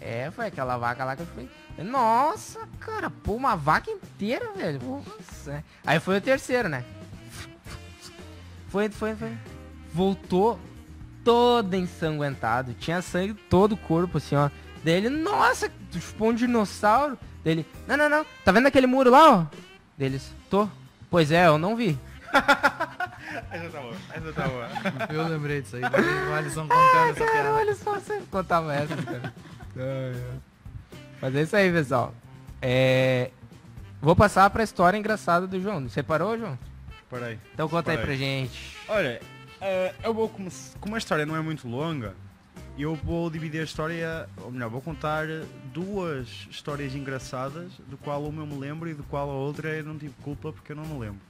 É, 0.00 0.30
foi 0.30 0.46
aquela 0.46 0.76
vaca 0.76 1.04
lá 1.04 1.16
que 1.16 1.22
eu 1.22 1.26
fui. 1.26 1.48
Nossa, 1.78 2.60
cara, 2.80 3.08
pô, 3.10 3.34
uma 3.34 3.54
vaca 3.56 3.90
inteira, 3.90 4.50
velho. 4.56 4.80
Nossa. 4.82 5.64
Aí 5.86 6.00
foi 6.00 6.18
o 6.18 6.20
terceiro, 6.20 6.68
né? 6.68 6.84
Foi, 8.68 8.88
foi, 8.88 9.14
foi. 9.14 9.32
Voltou 9.92 10.58
todo 11.24 11.74
ensanguentado. 11.74 12.74
Tinha 12.74 13.00
sangue 13.02 13.34
todo 13.34 13.72
o 13.72 13.76
corpo, 13.76 14.18
assim, 14.18 14.36
ó. 14.36 14.50
Daí 14.84 14.94
ele, 14.94 15.08
nossa, 15.08 15.70
tu 15.90 16.00
chupou 16.00 16.30
um 16.30 16.34
dinossauro? 16.34 17.18
Dele, 17.44 17.66
não, 17.86 17.96
não, 17.96 18.08
não. 18.08 18.26
Tá 18.44 18.52
vendo 18.52 18.66
aquele 18.66 18.86
muro 18.86 19.10
lá, 19.10 19.30
ó? 19.38 19.46
Deles, 19.96 20.32
tô. 20.50 20.68
Pois 21.10 21.30
é, 21.32 21.46
eu 21.46 21.58
não 21.58 21.74
vi. 21.76 21.98
Essa 23.50 23.70
tá 23.70 23.80
boa. 23.80 23.94
Essa 24.12 24.32
tá 24.32 24.48
boa. 24.48 24.68
Eu 25.10 25.28
lembrei 25.28 25.62
disso 25.62 25.76
aí. 25.76 25.82
O 25.82 26.34
Alisson 26.34 26.62
contando 26.62 27.10
essa 27.10 27.24
Cara, 27.24 27.32
piada. 27.32 27.52
olha 27.54 27.74
só, 27.74 27.94
você 27.94 28.20
contava 28.30 28.74
essa, 28.74 28.96
cara. 28.96 29.34
Mas 31.20 31.34
é 31.34 31.42
isso 31.42 31.56
aí, 31.56 31.70
pessoal. 31.72 32.14
É... 32.60 33.30
Vou 34.00 34.14
passar 34.14 34.48
pra 34.50 34.62
história 34.62 34.96
engraçada 34.96 35.46
do 35.46 35.60
João. 35.60 35.88
Você 35.88 36.02
parou, 36.02 36.38
João? 36.38 36.56
Peraí. 37.10 37.38
Então 37.54 37.68
conta 37.68 37.90
aí 37.90 37.96
Parei. 37.96 38.16
pra 38.16 38.16
gente. 38.16 38.76
Olha, 38.88 39.20
eh, 39.60 39.94
eu 40.04 40.14
vou 40.14 40.28
come- 40.28 40.50
como 40.80 40.94
a 40.94 40.98
história 40.98 41.26
não 41.26 41.34
é 41.34 41.40
muito 41.40 41.66
longa, 41.66 42.14
eu 42.78 42.94
vou 42.94 43.28
dividir 43.28 43.60
a 43.60 43.64
história, 43.64 44.28
ou 44.42 44.52
melhor, 44.52 44.68
vou 44.70 44.80
contar 44.80 45.26
duas 45.72 46.28
histórias 46.50 46.94
engraçadas, 46.94 47.72
do 47.88 47.96
qual 47.96 48.22
uma 48.24 48.42
eu 48.42 48.46
me 48.46 48.54
lembro 48.56 48.88
e 48.88 48.94
do 48.94 49.02
qual 49.04 49.28
a 49.30 49.32
outra 49.34 49.70
eu 49.70 49.84
não 49.84 49.98
tive 49.98 50.14
culpa 50.22 50.52
porque 50.52 50.70
eu 50.72 50.76
não 50.76 50.84
me 50.84 50.98
lembro. 50.98 51.20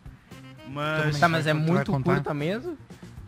Mas 0.69 1.19
Tá, 1.19 1.29
mas 1.29 1.47
é 1.47 1.55
muito 1.55 1.91
curta 2.03 2.35
mesmo? 2.35 2.77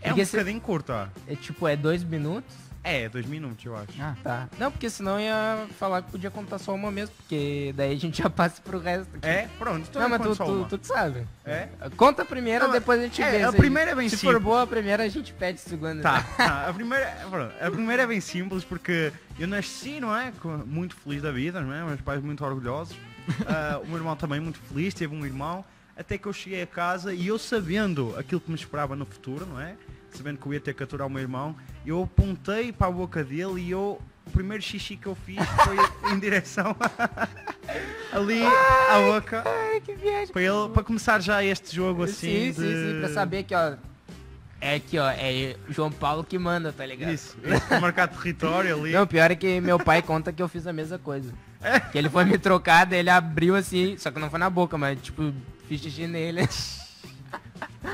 é 0.03 0.09
um 0.09 0.11
porque 0.11 0.27
se- 0.27 0.37
bocadinho 0.37 0.61
curta. 0.61 1.11
É 1.27 1.35
tipo, 1.35 1.67
é 1.67 1.77
dois 1.77 2.05
minutos? 2.05 2.55
É, 2.83 3.09
dois 3.11 3.27
minutos 3.27 3.63
eu 3.65 3.77
acho. 3.77 3.89
Ah, 4.01 4.17
Tá. 4.23 4.49
Não, 4.59 4.71
porque 4.71 4.89
senão 4.89 5.21
ia 5.21 5.67
falar 5.79 6.01
que 6.03 6.11
podia 6.11 6.31
contar 6.31 6.59
só 6.59 6.75
uma 6.75 6.91
mesmo, 6.91 7.15
porque 7.17 7.75
daí 7.77 7.93
a 7.95 7.99
gente 7.99 8.23
já 8.23 8.29
passa 8.31 8.61
pro 8.63 8.79
resto. 8.79 9.09
aqui. 9.17 9.27
É, 9.29 9.49
pronto, 9.59 9.87
então 9.89 10.01
Não, 10.01 10.09
mas 10.09 10.23
tu, 10.23 10.35
tu, 10.37 10.67
tu 10.71 10.79
que 10.79 10.87
sabe. 10.87 11.27
É? 11.45 11.69
Conta 11.97 12.23
a 12.23 12.25
primeira, 12.25 12.65
Não, 12.67 12.73
depois 12.73 12.99
a 12.99 13.03
gente 13.03 13.21
é, 13.23 13.31
vê. 13.33 13.43
a 13.43 13.51
se 13.51 13.57
primeira 13.59 13.91
é 13.91 13.95
bem 13.95 14.09
Se 14.09 14.17
for 14.17 14.21
simples. 14.33 14.43
boa 14.43 14.63
a 14.63 14.67
primeira, 14.67 15.03
a 15.03 15.09
gente 15.09 15.33
pede 15.35 15.59
a 15.59 15.69
segunda. 15.69 16.03
Tá, 16.03 16.23
tá. 16.37 16.69
A 16.69 16.73
primeira, 16.73 17.07
pronto, 17.29 17.53
a 17.61 17.71
primeira 17.71 18.03
é 18.03 18.07
bem 18.07 18.21
simples 18.21 18.65
porque 18.65 19.13
eu 19.39 19.47
nasci, 19.47 20.01
não 20.01 20.17
é? 20.17 20.33
Muito 20.65 20.97
feliz 20.97 21.21
da 21.21 21.31
vida, 21.31 21.61
não 21.61 21.75
é? 21.75 21.85
Meus 21.85 22.01
pais 22.01 22.23
muito 22.23 22.43
orgulhosos. 22.45 22.97
Ah, 23.47 23.79
o 23.83 23.87
meu 23.87 23.97
irmão 23.99 24.17
também 24.17 24.41
muito 24.41 24.59
feliz, 24.59 24.95
teve 24.95 25.15
um 25.15 25.25
irmão. 25.27 25.63
Até 25.97 26.17
que 26.17 26.27
eu 26.27 26.33
cheguei 26.33 26.63
a 26.63 26.67
casa 26.67 27.13
e 27.13 27.27
eu 27.27 27.39
sabendo 27.39 28.15
aquilo 28.19 28.41
que 28.41 28.49
me 28.51 28.57
esperava 28.57 28.97
no 28.97 29.05
futuro, 29.05 29.45
não 29.45 29.61
é? 29.61 29.75
Sabendo 30.13 30.39
que 30.39 30.47
eu 30.47 30.55
ia 30.55 30.61
ter 30.61 30.73
que 30.73 30.83
aturar 30.83 31.07
o 31.07 31.11
meu 31.11 31.21
irmão, 31.21 31.55
eu 31.87 32.03
apontei 32.03 32.73
para 32.73 32.87
a 32.89 32.91
boca 32.91 33.23
dele 33.25 33.61
e 33.61 33.71
eu, 33.71 34.01
o 34.27 34.31
primeiro 34.31 34.63
xixi 34.63 34.97
que 34.97 35.07
eu 35.07 35.15
fiz 35.15 35.39
foi 35.65 36.13
em 36.13 36.19
direção 36.19 36.77
ali 38.13 38.43
à 38.45 39.01
boca. 39.13 39.43
Ai, 39.47 39.81
que 39.81 39.95
viagem. 39.95 40.33
Para, 40.33 40.43
ele, 40.43 40.69
para 40.73 40.83
começar 40.83 41.21
já 41.21 41.43
este 41.45 41.75
jogo 41.75 42.05
assim. 42.05 42.53
sim, 42.53 42.53
sim, 42.53 42.63
sim, 42.93 42.99
pra 43.01 43.09
de- 43.09 43.15
saber 43.15 43.43
que, 43.45 43.55
ó. 43.55 43.75
É 44.63 44.75
aqui, 44.75 44.99
ó, 44.99 45.09
é 45.09 45.57
João 45.71 45.91
Paulo 45.91 46.23
que 46.23 46.39
manda, 46.39 46.71
tá 46.71 46.85
ligado? 46.85 47.11
Isso, 47.15 47.35
isso, 47.43 47.67
para 47.67 47.81
marcar 47.81 48.09
território 48.09 48.77
ali. 48.79 48.93
Não, 48.93 49.07
pior 49.07 49.31
é 49.31 49.35
que 49.35 49.59
meu 49.59 49.79
pai 49.79 50.03
conta 50.03 50.35
que 50.35 50.43
eu 50.43 50.49
fiz 50.49 50.67
a 50.67 50.73
mesma 50.73 50.99
coisa. 50.99 51.33
Que 51.91 51.97
ele 51.97 52.11
foi 52.11 52.27
me 52.27 52.37
trocar, 52.37 52.85
daí 52.85 52.99
ele 52.99 53.09
abriu 53.09 53.57
assim, 53.57 53.97
só 53.97 54.11
que 54.11 54.19
não 54.21 54.29
foi 54.29 54.39
na 54.39 54.51
boca, 54.51 54.77
mas 54.77 55.01
tipo, 55.01 55.33
fiz 55.67 55.81
xixi 55.81 56.07
nele. 56.07 56.47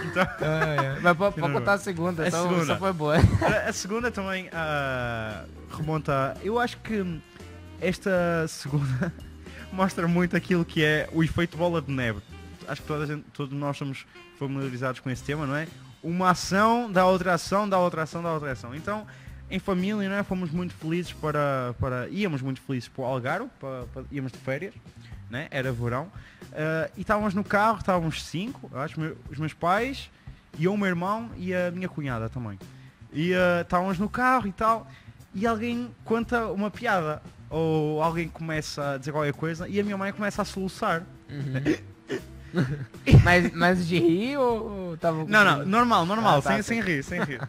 Então, 0.05 0.27
Mas 1.03 1.17
pode, 1.17 1.35
Que 1.35 1.41
pode 1.41 1.53
contar 1.53 1.73
a 1.75 1.79
segunda, 1.79 2.23
A 2.25 2.29
então 2.29 2.43
segunda. 2.43 2.63
essa 2.63 2.77
foi 2.77 2.93
boa. 2.93 3.17
A, 3.17 3.69
a 3.69 3.73
segunda 3.73 4.11
também 4.11 4.49
ah, 4.53 5.45
remonta. 5.77 6.37
Eu 6.43 6.59
acho 6.59 6.77
que 6.79 7.21
esta 7.81 8.47
segunda 8.49 9.13
mostra 9.73 10.07
muito 10.09 10.37
aquilo 10.37 10.65
que 10.65 10.83
é 10.85 11.09
o 11.13 11.23
efeito 11.23 11.57
bola 11.57 11.81
de 11.83 11.91
neve. 11.93 12.21
Acho 12.69 12.83
que 12.83 12.89
toda 12.89 13.07
gente, 13.07 13.25
todos 13.33 13.57
nós 13.57 13.77
somos 13.77 14.07
familiarizados 14.39 15.01
com 15.01 15.09
esse 15.11 15.23
tema, 15.23 15.47
não 15.47 15.57
é? 15.57 15.67
Uma 16.03 16.31
ação 16.31 16.91
dá 16.91 17.07
outra 17.07 17.35
ação, 17.35 17.69
dá 17.69 17.79
outra 17.79 18.03
ação, 18.03 18.23
dá 18.23 18.33
outra 18.33 18.53
ação. 18.53 18.75
Então, 18.75 19.07
em 19.51 19.59
família, 19.59 20.09
não 20.09 20.17
é? 20.17 20.23
Fomos 20.23 20.51
muito 20.51 20.75
felizes 20.75 21.13
para, 21.13 21.75
para 21.81 22.09
íamos 22.09 22.43
muito 22.43 22.61
felizes 22.61 22.89
para 22.89 23.03
o 23.03 23.05
Algarve, 23.07 23.49
para, 23.61 23.85
para- 23.93 24.05
íamos 24.11 24.33
de 24.33 24.39
férias, 24.39 24.75
né? 25.31 25.49
Era 25.51 25.73
verão. 25.73 26.11
Ah, 26.53 26.91
e 26.97 27.01
estávamos 27.03 27.35
no 27.35 27.45
carro, 27.45 27.79
estávamos 27.79 28.25
cinco, 28.25 28.71
acho, 28.77 28.99
meu- 29.01 29.17
os 29.31 29.39
meus 29.39 29.53
pais, 29.53 30.11
e 30.59 30.65
eu, 30.65 30.73
o 30.75 30.79
meu 30.79 30.87
irmão 30.89 31.31
e 31.37 31.55
a 31.55 31.71
minha 31.71 31.89
cunhada 31.89 32.29
também. 32.29 32.59
E 33.13 33.35
ah, 33.35 33.61
estávamos 33.63 33.99
no 33.99 34.09
carro 34.09 34.47
e 34.49 34.53
tal, 34.53 34.91
e 35.35 35.47
alguém 35.47 35.91
conta 36.05 36.47
uma 36.47 36.71
piada. 36.71 37.23
Ou 37.49 38.03
alguém 38.03 38.29
começa 38.29 38.95
a 38.95 38.99
dizer 38.99 39.13
qualquer 39.13 39.33
coisa 39.33 39.69
e 39.69 39.79
a 39.79 39.85
minha 39.85 39.97
mãe 39.97 40.13
começa 40.13 40.43
a 40.43 40.45
soluçar. 40.45 41.05
mas, 43.23 43.53
mas 43.53 43.87
de 43.87 43.99
rir 43.99 44.37
ou 44.39 44.97
tava... 44.97 45.25
Não, 45.25 45.45
não, 45.45 45.67
normal, 45.67 46.07
normal, 46.07 46.39
Ah, 46.39 46.43
tá, 46.43 46.49
sem, 46.51 46.57
tá. 46.57 46.63
sem 46.63 46.81
rir, 46.81 47.03
sem 47.05 47.23
rir. 47.23 47.41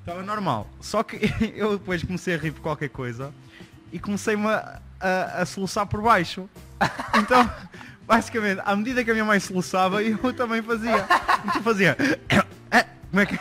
Estava 0.00 0.22
normal. 0.22 0.68
Só 0.80 1.02
que 1.02 1.18
eu 1.54 1.78
depois 1.78 2.02
comecei 2.02 2.34
a 2.34 2.38
rir 2.38 2.52
por 2.52 2.60
qualquer 2.62 2.88
coisa 2.88 3.32
e 3.92 3.98
comecei-me 3.98 4.46
a, 4.46 4.80
a, 5.04 5.42
a 5.42 5.46
soluçar 5.46 5.86
por 5.86 6.00
baixo. 6.02 6.48
Então, 7.18 7.50
basicamente, 8.06 8.60
à 8.64 8.74
medida 8.74 9.04
que 9.04 9.10
a 9.10 9.14
minha 9.14 9.24
mãe 9.24 9.38
soluçava, 9.40 10.00
eu 10.04 10.18
também 10.32 10.62
fazia. 10.62 11.04
Então 11.46 11.62
fazia. 11.62 11.96
"Ah, 12.70 12.84
Como 13.10 13.20
é 13.20 13.26
que. 13.26 13.36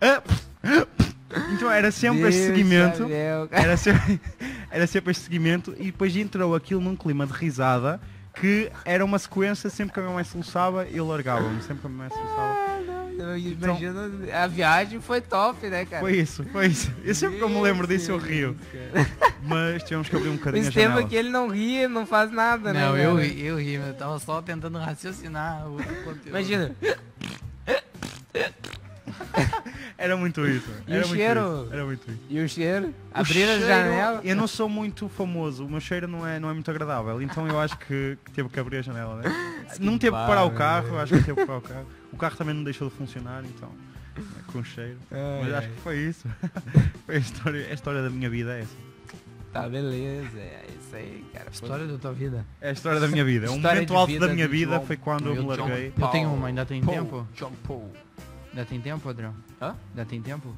Ah, 0.00 0.22
Então 1.52 1.70
era 1.70 1.90
sempre 1.90 2.28
este 2.28 2.40
Deus 2.40 2.46
seguimento. 2.56 3.08
céu, 3.08 3.48
cara. 3.48 3.62
Era 3.62 3.76
sempre, 3.76 4.20
era 4.70 4.86
sempre 4.86 5.10
este 5.10 5.24
seguimento 5.24 5.74
e 5.78 5.86
depois 5.86 6.16
entrou 6.16 6.54
aquilo 6.54 6.80
num 6.80 6.96
clima 6.96 7.26
de 7.26 7.32
risada 7.32 8.00
que 8.40 8.70
era 8.84 9.04
uma 9.04 9.18
sequência, 9.18 9.68
sempre 9.68 9.92
que 9.94 9.98
a 9.98 10.02
minha 10.02 10.14
mãe 10.14 10.24
soluçava, 10.24 10.86
eu 10.86 11.06
largava-me. 11.06 11.60
Sempre 11.62 11.78
que 11.80 11.86
a 11.86 11.90
minha 11.90 12.02
mãe 12.08 12.10
soluçava. 12.10 12.65
Eu 13.18 13.38
imagino, 13.38 14.00
a 14.32 14.46
viagem 14.46 15.00
foi 15.00 15.20
top, 15.20 15.66
né, 15.68 15.84
cara? 15.86 16.00
Foi 16.00 16.16
isso, 16.16 16.44
foi 16.44 16.66
isso. 16.66 16.90
Eu 17.04 17.14
sempre 17.14 17.38
que 17.38 17.42
eu 17.44 17.48
me 17.48 17.60
lembro 17.60 17.86
disso 17.86 18.10
eu 18.12 18.18
rio. 18.18 18.56
Mas 19.42 19.82
tivemos 19.82 20.08
que 20.08 20.16
abrir 20.16 20.28
um 20.28 20.36
bocadinho 20.36 20.64
a 20.64 20.68
Estevam 20.68 20.88
janela. 20.90 21.06
aqui, 21.06 21.16
ele 21.16 21.30
não 21.30 21.48
ri, 21.48 21.86
não 21.88 22.06
faz 22.06 22.30
nada, 22.30 22.72
né? 22.72 22.80
Não, 22.80 22.96
eu 22.96 23.16
ri, 23.16 23.44
eu 23.44 23.58
ri, 23.58 23.74
eu 23.74 23.94
tava 23.94 24.18
só 24.18 24.42
tentando 24.42 24.78
raciocinar 24.78 25.66
o 25.68 25.76
conteúdo. 25.76 26.28
Imagina, 26.28 26.74
Era 29.98 30.16
muito 30.16 30.46
isso. 30.46 30.68
E 30.86 30.92
Era 30.92 31.04
o 31.04 31.08
muito 31.08 31.18
cheiro? 31.20 31.40
isso, 31.40 31.72
Era 31.72 31.84
muito 31.84 32.10
isso. 32.10 32.20
e 32.28 32.40
o 32.40 32.48
cheiro? 32.48 32.88
O 32.88 32.92
Abrir 33.18 33.44
a 33.44 33.58
janela. 33.58 34.20
Eu 34.22 34.36
não 34.36 34.46
sou 34.46 34.68
muito 34.68 35.08
famoso, 35.08 35.64
o 35.64 35.70
meu 35.70 35.80
cheiro 35.80 36.06
não 36.06 36.26
é, 36.26 36.38
não 36.38 36.50
é 36.50 36.52
muito 36.52 36.70
agradável, 36.70 37.20
então 37.22 37.48
eu 37.48 37.58
acho 37.58 37.78
que, 37.78 38.18
que 38.24 38.30
teve 38.32 38.48
que 38.48 38.60
abrir 38.60 38.78
a 38.78 38.82
janela, 38.82 39.16
né? 39.16 39.24
Não 39.80 39.98
teve 39.98 40.16
que 40.16 40.26
parar 40.26 40.44
o 40.44 40.50
carro, 40.52 40.88
eu 40.88 40.98
acho 41.00 41.14
que 41.14 41.24
teve 41.24 41.40
que 41.40 41.46
parar 41.46 41.58
o 41.58 41.62
carro. 41.62 41.86
O 42.16 42.18
carro 42.18 42.34
também 42.34 42.54
não 42.54 42.64
deixou 42.64 42.88
de 42.88 42.94
funcionar, 42.94 43.44
então, 43.44 43.68
né, 44.16 44.24
com 44.50 44.64
cheiro. 44.64 44.96
Mas 45.10 45.52
acho 45.52 45.68
que 45.68 45.80
foi 45.82 45.98
isso. 45.98 46.26
foi 47.04 47.16
a 47.16 47.18
história, 47.18 47.66
a 47.68 47.74
história 47.74 48.02
da 48.02 48.08
minha 48.08 48.30
vida, 48.30 48.56
é 48.56 48.62
essa. 48.62 48.74
Tá, 49.52 49.68
beleza. 49.68 50.38
É 50.38 50.66
isso 50.80 50.96
aí, 50.96 51.24
cara. 51.34 51.50
História 51.50 51.86
da 51.86 51.98
tua 51.98 52.12
vida. 52.14 52.46
É 52.58 52.70
a 52.70 52.72
história 52.72 52.98
da 52.98 53.06
minha 53.08 53.22
vida. 53.22 53.50
Um 53.52 53.58
momento 53.58 53.94
alto 53.94 54.06
vida 54.12 54.26
da 54.28 54.32
minha 54.32 54.46
do 54.46 54.50
vida 54.50 54.72
João 54.76 54.86
foi 54.86 54.96
quando 54.96 55.26
eu 55.28 55.34
me 55.34 55.42
larguei. 55.46 55.92
eu 55.98 56.08
tenho 56.08 56.32
uma, 56.32 56.46
ainda 56.48 56.64
tem 56.64 56.82
Paul, 56.82 56.96
tempo? 56.96 57.28
John 57.34 57.52
Paul. 57.66 57.92
Ainda 58.50 58.64
tem 58.64 58.80
tempo, 58.80 59.08
Adrião? 59.10 59.34
Hã? 59.60 59.76
Ainda 59.90 60.04
tem 60.06 60.22
tempo? 60.22 60.56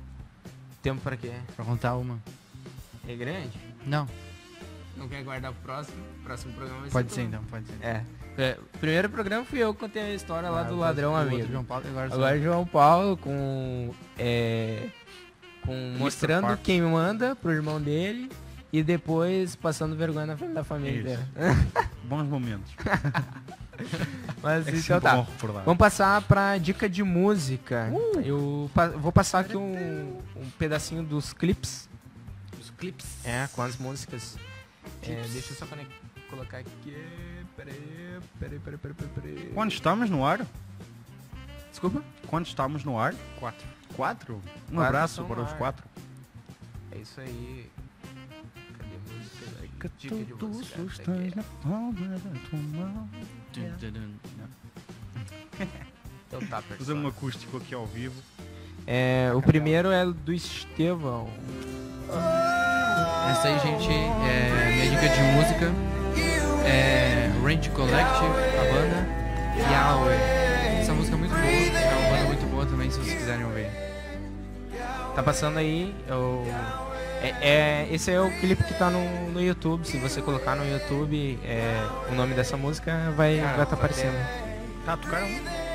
Tempo 0.80 1.00
pra 1.00 1.16
quê? 1.16 1.32
Pra 1.56 1.64
contar 1.64 1.96
uma? 1.96 2.20
É 3.08 3.16
grande? 3.16 3.58
Não, 3.84 4.06
Não 4.96 5.08
quer 5.08 5.24
guardar 5.24 5.52
pro 5.52 5.62
próximo? 5.62 5.96
Próximo 6.22 6.52
programa 6.52 6.80
vai 6.82 6.90
pode 6.90 7.08
ser 7.08 7.14
ser 7.16 7.22
tu. 7.22 7.28
então, 7.28 7.44
pode 7.44 7.66
ser. 7.66 7.84
É. 7.84 8.04
É, 8.38 8.56
primeiro 8.78 9.10
programa 9.10 9.44
fui 9.44 9.58
eu 9.58 9.74
que 9.74 9.80
contei 9.80 10.00
a 10.00 10.14
história 10.14 10.48
lá 10.48 10.60
Ah, 10.60 10.64
do 10.64 10.76
ladrão 10.78 11.16
amigo. 11.16 11.46
João 11.50 11.64
Paulo, 11.64 11.84
agora, 11.88 12.14
Agora 12.14 12.40
João 12.40 12.64
Paulo 12.64 13.16
com. 13.16 13.92
É, 14.16 14.88
com 15.64 15.96
mostrando 15.98 16.56
quem 16.58 16.80
manda 16.80 17.34
pro 17.34 17.50
irmão 17.50 17.80
dele 17.80 18.30
e 18.72 18.80
depois 18.82 19.56
passando 19.56 19.96
vergonha 19.96 20.26
na 20.26 20.36
frente 20.36 20.52
da 20.54 20.62
família. 20.62 21.18
Bons 22.04 22.28
momentos. 22.28 22.72
Mas 24.42 24.66
É 24.66 24.70
então 24.72 25.00
tá. 25.00 25.26
Vamos 25.64 25.78
passar 25.78 26.22
pra 26.22 26.58
dica 26.58 26.88
de 26.88 27.02
música. 27.02 27.90
Eu 28.24 28.70
pa- 28.74 28.88
vou 28.88 29.12
passar 29.12 29.40
aqui 29.40 29.56
um, 29.56 30.18
um 30.36 30.50
pedacinho 30.58 31.02
dos 31.02 31.32
clips. 31.32 31.88
Os 32.60 32.70
clips. 32.70 33.06
É, 33.24 33.48
com 33.52 33.62
as 33.62 33.76
músicas. 33.76 34.36
É, 35.02 35.22
deixa 35.32 35.52
eu 35.52 35.56
só 35.56 35.66
colocar 36.30 36.58
aqui. 36.58 36.96
Peraí, 37.58 38.60
peraí, 38.60 38.60
peraí, 38.78 38.94
peraí. 39.14 39.50
Quando 39.52 39.72
estamos 39.72 40.08
no 40.08 40.24
ar? 40.24 40.46
Desculpa? 41.70 42.04
Quando 42.28 42.46
estamos 42.46 42.84
no 42.84 43.00
ar? 43.00 43.12
Quatro. 43.40 43.66
Quatro? 43.96 44.34
Um 44.70 44.76
Quatro 44.76 44.82
abraço 44.82 45.24
para 45.24 45.40
os 45.42 45.52
quatro. 45.54 45.84
É 46.92 46.98
isso 46.98 47.20
aí. 47.20 47.68
Cadê 48.78 48.94
a 48.94 48.98
música? 49.12 49.68
Que 49.80 49.88
Dica 49.98 50.14
de 50.16 50.24
tudo 50.26 50.48
música. 50.48 50.82
Essa 50.82 51.02
estás 51.02 51.18
aqui. 51.18 51.36
na 51.36 51.42
palma 51.42 52.18
da 52.18 52.48
tua 52.48 52.58
mão. 52.60 53.08
Dun, 53.52 53.70
dun, 53.80 53.90
dun. 53.90 55.66
Então 56.28 56.40
tá, 56.46 56.62
pessoal. 56.62 56.96
um 56.96 57.08
acústico 57.08 57.56
aqui 57.56 57.74
ao 57.74 57.86
vivo. 57.86 58.22
É, 58.86 59.32
o 59.34 59.42
primeiro 59.42 59.90
é 59.90 60.06
do 60.06 60.32
Estevão. 60.32 61.28
Essa 63.30 63.48
aí, 63.48 63.58
gente, 63.58 63.90
é 63.90 64.72
minha 64.74 64.90
dica 64.90 65.08
de 65.08 65.22
música. 65.22 65.97
É 66.64 67.30
Range 67.42 67.70
Collective, 67.70 68.26
a 68.26 68.72
banda. 68.72 69.08
Yahweh. 69.72 70.80
Essa 70.80 70.92
música 70.92 71.16
é 71.16 71.18
muito 71.18 71.32
boa. 71.32 71.44
É 71.44 71.94
uma 71.98 72.10
banda 72.16 72.24
muito 72.26 72.46
boa 72.50 72.66
também, 72.66 72.90
se 72.90 72.98
vocês 72.98 73.18
quiserem 73.18 73.44
ouvir. 73.44 73.66
Tá 75.14 75.22
passando 75.22 75.58
aí. 75.58 75.94
Eu... 76.06 76.46
É, 77.20 77.34
é- 77.40 77.88
esse 77.90 78.12
é 78.12 78.20
o 78.20 78.30
clipe 78.38 78.62
que 78.62 78.74
tá 78.74 78.88
no, 78.90 79.30
no 79.32 79.40
YouTube. 79.42 79.84
Se 79.86 79.96
você 79.98 80.20
colocar 80.22 80.54
no 80.54 80.64
YouTube 80.68 81.38
é, 81.44 81.84
o 82.10 82.14
nome 82.14 82.34
dessa 82.34 82.56
música, 82.56 83.12
vai 83.16 83.40
vai 83.40 83.66
tá 83.66 83.74
aparecendo. 83.74 84.14
Tá, 84.86 84.96
tocaram? 84.96 85.26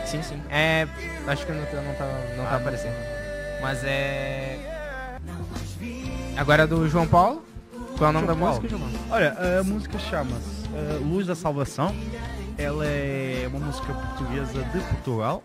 Sim, 0.05 0.21
sim. 0.23 0.41
É. 0.49 0.87
Acho 1.27 1.45
que 1.45 1.51
não, 1.51 1.65
tá- 1.65 1.81
não 1.81 1.93
tá, 1.95 2.05
não 2.37 2.45
tá 2.45 2.51
Ah, 2.51 2.55
aparecendo. 2.57 2.95
Mas 3.61 3.83
é. 3.83 4.57
Agora 6.37 6.63
é 6.63 6.67
do 6.67 6.87
João 6.87 7.07
Paulo. 7.07 7.43
Qual 7.97 8.07
é 8.07 8.09
o 8.09 8.13
nome 8.13 8.25
João 8.25 8.39
da 8.39 8.45
Paulo. 8.45 8.61
música, 8.61 8.77
João? 8.77 8.89
Olha, 9.11 9.59
a 9.59 9.63
música 9.63 9.99
chama-se 9.99 10.62
eh, 10.73 10.99
Luz 11.01 11.27
da 11.27 11.35
Salvação. 11.35 11.95
Ela 12.55 12.85
é 12.85 13.47
uma 13.51 13.59
música 13.65 13.91
portuguesa 13.93 14.63
de 14.63 14.79
Portugal. 14.79 15.43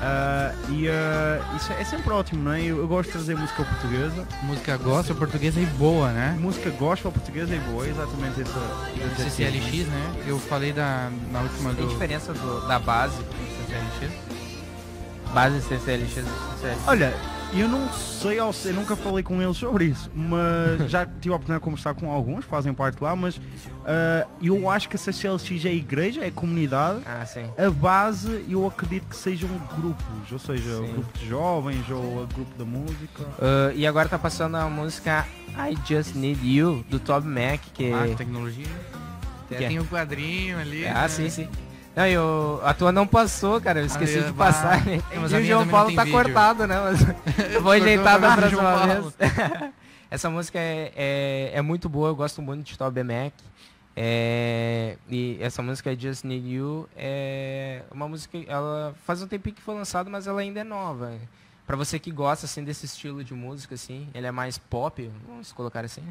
Ah, 0.00 0.52
e 0.70 0.88
eh, 0.88 1.40
isso 1.56 1.72
é 1.72 1.84
sempre 1.84 2.10
ótimo, 2.12 2.42
não 2.42 2.52
é? 2.52 2.60
Eu, 2.62 2.78
eu 2.78 2.88
gosto 2.88 3.06
de 3.08 3.12
trazer 3.12 3.36
música 3.36 3.62
portuguesa. 3.64 4.26
Música 4.42 4.76
gospel 4.76 5.14
portuguesa 5.16 5.60
e 5.60 5.66
boa, 5.66 6.10
né? 6.10 6.36
Música 6.40 6.70
gospel 6.70 7.12
portuguesa 7.12 7.54
é 7.54 7.58
boa, 7.60 7.86
exatamente 7.86 8.42
essa. 8.42 8.60
CCLX, 9.30 9.86
né? 9.86 10.14
Eu 10.26 10.38
falei 10.40 10.72
da, 10.72 11.10
na 11.30 11.40
última 11.42 11.74
Tem 11.74 11.84
do... 11.86 11.92
diferença 11.92 12.32
do- 12.32 12.66
da 12.66 12.78
base 12.80 13.16
do 13.18 13.24
CCLX? 13.66 14.12
Base 15.32 15.60
CCLX 15.62 16.10
e 16.10 16.22
CCLX. 16.56 16.80
Olha, 16.88 17.14
eu 17.54 17.68
não 17.68 17.92
sei 17.92 18.38
ao 18.38 18.52
certo, 18.52 18.76
nunca 18.76 18.96
falei 18.96 19.22
com 19.22 19.40
eles 19.42 19.56
sobre 19.56 19.86
isso, 19.86 20.10
mas 20.14 20.88
já 20.90 21.04
tive 21.04 21.32
a 21.32 21.36
oportunidade 21.36 21.60
de 21.60 21.64
conversar 21.64 21.94
com 21.94 22.10
alguns, 22.10 22.44
fazem 22.44 22.72
parte 22.72 23.02
lá, 23.02 23.14
mas 23.14 23.40
ah, 23.84 24.26
eu 24.40 24.70
acho 24.70 24.88
que 24.88 24.96
a 24.96 24.98
CCLX 24.98 25.64
é 25.64 25.68
a 25.68 25.72
igreja, 25.72 26.24
é 26.24 26.28
a 26.28 26.32
comunidade. 26.32 27.02
Ah, 27.04 27.24
sim. 27.26 27.44
A 27.58 27.70
base 27.70 28.44
eu 28.48 28.66
acredito 28.66 29.06
que 29.08 29.16
sejam 29.16 29.48
grupos, 29.76 30.32
ou 30.32 30.38
seja, 30.38 30.80
o 30.80 30.86
Sim. 30.86 30.92
grupo 30.92 31.18
de 31.18 31.28
jovens 31.28 31.90
ou 31.90 32.22
o 32.22 32.28
grupo 32.32 32.58
da 32.58 32.64
música. 32.64 33.24
Ah, 33.40 33.72
e 33.74 33.86
agora 33.86 34.08
tá 34.08 34.18
passando 34.18 34.56
a 34.56 34.68
música 34.68 35.26
I 35.50 35.76
Just 35.86 36.14
Need 36.14 36.40
You, 36.46 36.84
do 36.88 36.98
Tob 36.98 37.26
Mac, 37.26 37.60
que... 37.74 37.92
Ah, 37.92 38.14
tecnologia. 38.16 38.66
Que 39.48 39.56
Até 39.56 39.64
é? 39.64 39.68
tem 39.68 39.78
o 39.78 39.84
quadrinho 39.84 40.58
ali. 40.58 40.86
Ah, 40.86 41.02
né? 41.02 41.08
sim, 41.08 41.28
sim. 41.28 41.48
Não, 41.94 42.06
e 42.06 42.16
o- 42.16 42.60
a 42.64 42.72
tua 42.72 42.90
não 42.90 43.06
passou, 43.06 43.60
cara, 43.60 43.80
eu 43.80 43.86
esqueci 43.86 44.18
Ah, 44.18 44.22
de 44.22 44.28
eu- 44.28 44.34
passar. 44.34 44.80
Mas 45.20 45.32
E 45.32 45.36
o 45.36 45.44
João 45.44 45.68
Paulo 45.68 45.94
tá 45.94 46.04
vídeo. 46.04 46.16
cortado, 46.18 46.66
né? 46.66 46.76
Mas 46.80 47.00
eu 47.54 47.62
vou 47.62 47.72
ajeitar 47.72 48.18
da 48.20 48.34
próxima 48.36 48.86
vez. 48.86 49.14
Essa 50.10 50.28
música 50.30 50.58
é, 50.58 50.92
é, 50.96 51.50
é 51.54 51.62
muito 51.62 51.88
boa, 51.88 52.08
eu 52.10 52.16
gosto 52.16 52.40
muito 52.42 52.64
de 52.64 52.76
Toby 52.78 53.02
Mac. 53.02 53.32
É, 53.94 54.96
e 55.08 55.36
essa 55.40 55.62
música 55.62 55.92
é 55.92 55.96
Just 55.96 56.24
Need 56.24 56.48
You 56.50 56.88
é 56.96 57.82
uma 57.90 58.08
música, 58.08 58.38
ela 58.46 58.94
faz 59.04 59.20
um 59.22 59.26
tempinho 59.26 59.54
que 59.54 59.60
foi 59.60 59.74
lançada, 59.74 60.08
mas 60.08 60.26
ela 60.26 60.40
ainda 60.40 60.60
é 60.60 60.64
nova. 60.64 61.12
Pra 61.66 61.76
você 61.76 61.98
que 61.98 62.10
gosta 62.10 62.46
assim 62.46 62.64
desse 62.64 62.86
estilo 62.86 63.22
de 63.22 63.34
música 63.34 63.74
assim, 63.74 64.08
ele 64.14 64.26
é 64.26 64.30
mais 64.30 64.56
pop, 64.56 65.10
vamos 65.28 65.52
colocar 65.52 65.84
assim. 65.84 66.02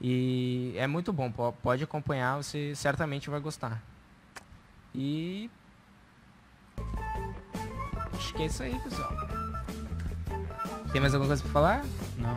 E 0.00 0.74
é 0.78 0.86
muito 0.86 1.12
bom, 1.12 1.30
po- 1.30 1.52
pode 1.62 1.84
acompanhar, 1.84 2.36
você 2.42 2.74
certamente 2.74 3.28
vai 3.28 3.38
gostar. 3.38 3.82
E 4.94 5.50
acho 8.14 8.34
que 8.34 8.42
é 8.42 8.46
isso 8.46 8.62
aí, 8.62 8.78
pessoal. 8.80 9.12
Tem 10.92 11.00
mais 11.00 11.14
alguma 11.14 11.28
coisa 11.28 11.42
pra 11.42 11.52
falar? 11.52 11.84
Não. 12.18 12.36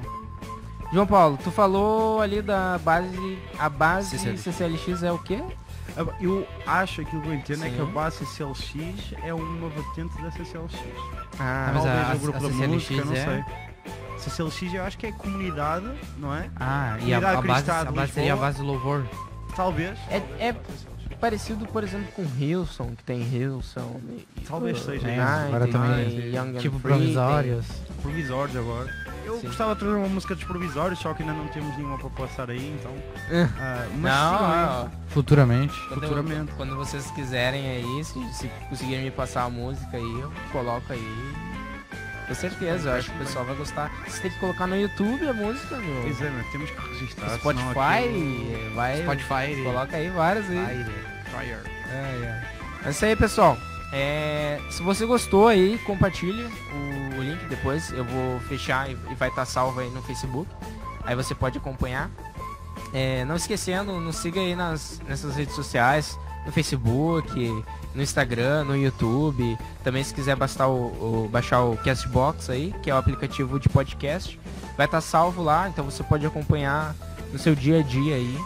João 0.94 1.08
Paulo, 1.08 1.40
tu 1.44 1.50
falou 1.52 2.22
ali 2.22 2.42
da 2.42 2.78
base. 2.80 3.40
A 3.58 3.68
base 3.68 4.18
CCLX. 4.18 4.42
CCLX 4.42 5.04
é 5.04 5.12
o 5.12 5.18
quê? 5.18 5.44
Ah, 5.98 6.06
Eu 6.22 6.48
acho, 6.68 7.02
aquilo 7.02 7.22
que 7.24 7.28
eu 7.30 7.34
entendo 7.34 7.66
é 7.66 7.70
que 7.70 7.82
a 7.82 7.86
Sim. 7.86 7.92
base 7.92 8.18
CCLX 8.26 9.14
é 9.24 9.34
uma 9.34 9.70
vertente 9.70 10.22
da 10.22 10.32
CCLX. 10.32 10.76
Ah, 11.40 11.72
mas 11.74 11.84
Talvez 11.84 12.10
a- 12.10 12.16
o 12.16 12.20
grupo 12.20 12.38
a 12.38 12.42
da 12.42 12.48
CCLX 12.50 12.74
música, 12.90 13.06
não 13.06 13.14
é? 13.14 13.26
sei. 13.26 14.20
CCLX 14.20 14.74
eu 14.76 14.84
acho 14.84 14.98
que 15.00 15.08
é 15.08 15.12
comunidade, 15.12 15.90
não 16.18 16.34
é? 16.34 16.50
Ah, 16.60 16.98
e 17.02 17.14
a, 17.14 17.20
Comunidade 17.20 17.38
a 17.38 17.42
base, 17.42 17.72
a 17.88 17.92
base 17.92 18.12
seria 18.14 18.34
a 18.34 18.38
base 18.38 18.58
do 18.60 18.64
louvor. 18.66 19.04
Talvez. 19.56 19.98
é, 20.10 20.18
é 20.40 20.56
parecido, 21.24 21.66
por 21.68 21.86
exemplo, 21.86 22.08
com 22.14 22.26
Hilson, 22.38 22.94
que 22.98 23.04
tem 23.06 23.22
Hilson. 23.22 24.02
e- 24.10 24.42
Talvez 24.46 24.78
uh, 24.82 24.84
seja 24.84 25.10
isso. 25.10 25.22
Agora 25.22 25.68
também, 25.70 26.10
tem 26.10 26.36
Young 26.36 26.58
Tipo 26.60 26.78
Free, 26.80 26.92
provisórios. 26.92 27.66
Provisórios 28.02 28.58
agora. 28.58 28.94
Eu 29.24 29.40
Sim. 29.40 29.48
gostava 29.48 29.74
de 29.74 29.80
trazer 29.80 29.96
uma 29.96 30.10
música 30.10 30.36
dos 30.36 30.44
provisórios, 30.44 31.00
só 31.00 31.14
que 31.14 31.24
ainda 31.24 31.34
não 31.34 31.48
temos 31.48 31.78
nenhuma 31.78 31.98
para 31.98 32.10
passar 32.10 32.50
aí, 32.50 32.76
então. 32.78 32.92
Tem... 33.30 33.48
mas 34.02 34.02
Não, 34.02 34.46
aí. 34.46 34.66
ó, 34.68 34.88
Futuramente. 35.08 35.74
quando, 35.88 36.02
Futuramente. 36.02 36.52
quando 36.58 36.76
vocês 36.76 37.10
quiserem 37.12 37.66
aí, 37.70 38.04
se, 38.04 38.34
se 38.34 38.48
conseguirem 38.70 39.06
me 39.06 39.12
passar 39.12 39.44
a 39.44 39.50
música 39.50 39.96
aí, 39.96 40.20
eu 40.20 40.30
coloco 40.52 40.92
aí. 40.92 41.34
Com 42.28 42.36
certeza, 42.36 42.90
eu 42.90 42.96
acho 42.96 43.10
que 43.12 43.16
o 43.16 43.20
pessoal 43.20 43.46
vai 43.46 43.56
gostar. 43.56 43.90
Você 44.08 44.22
tem 44.24 44.32
que 44.32 44.40
colocar 44.40 44.68
no 44.68 44.76
YouTube 44.76 45.26
a 45.28 45.34
música, 45.34 45.78
meu. 45.78 46.02
Pois 46.04 46.22
é, 46.22 46.30
mas 46.30 46.52
temos 46.52 46.70
que 46.70 46.82
registrar. 46.94 47.38
Spotify, 47.38 47.70
aquilo- 47.80 48.76
vai. 48.76 49.02
Spotify. 49.04 49.64
Coloca 49.64 49.96
aí 49.96 50.10
várias 50.10 50.50
aí. 50.50 50.84
Fire. 50.84 51.13
Ai, 51.90 52.28
ai. 52.28 52.44
É 52.86 52.90
isso 52.90 53.06
aí, 53.06 53.16
pessoal. 53.16 53.58
É, 53.92 54.60
se 54.72 54.82
você 54.82 55.06
gostou 55.06 55.48
aí, 55.48 55.78
compartilha 55.86 56.48
o, 56.74 57.20
o 57.20 57.24
link 57.24 57.46
depois. 57.48 57.92
Eu 57.92 58.04
vou 58.06 58.40
fechar 58.42 58.90
e, 58.90 58.98
e 59.12 59.16
vai 59.16 59.30
estar 59.30 59.46
salvo 59.46 59.80
aí 59.80 59.90
no 59.92 60.02
Facebook. 60.02 60.50
Aí 61.06 61.16
você 61.16 61.36
pode 61.36 61.58
acompanhar. 61.58 62.10
É, 62.94 63.24
não 63.26 63.36
esquecendo, 63.36 64.00
nos 64.00 64.18
siga 64.18 64.40
aí 64.40 64.56
nas, 64.56 65.00
nessas 65.08 65.36
redes 65.36 65.56
sociais. 65.56 66.18
no 66.46 66.52
Facebook, 66.52 67.64
no 67.96 68.02
Instagram, 68.02 68.64
no 68.66 68.76
YouTube. 68.76 69.58
Também 69.84 70.04
se 70.04 70.14
quiser 70.14 70.36
o, 70.68 70.72
o- 71.26 71.30
baixar 71.32 71.62
o 71.62 71.78
Castbox 71.78 72.50
aí, 72.50 72.74
que 72.84 72.90
é 72.90 72.94
o 72.94 72.98
aplicativo 72.98 73.60
de 73.60 73.70
podcast, 73.70 74.40
vai 74.76 74.86
estar 74.86 75.00
salvo 75.02 75.42
lá, 75.44 75.70
então 75.70 75.86
você 75.86 76.04
pode 76.04 76.26
acompanhar 76.26 76.96
no 77.32 77.40
seu 77.40 77.56
dia 77.56 77.80
a 77.80 77.82
dia 77.84 78.16
aí. 78.16 78.38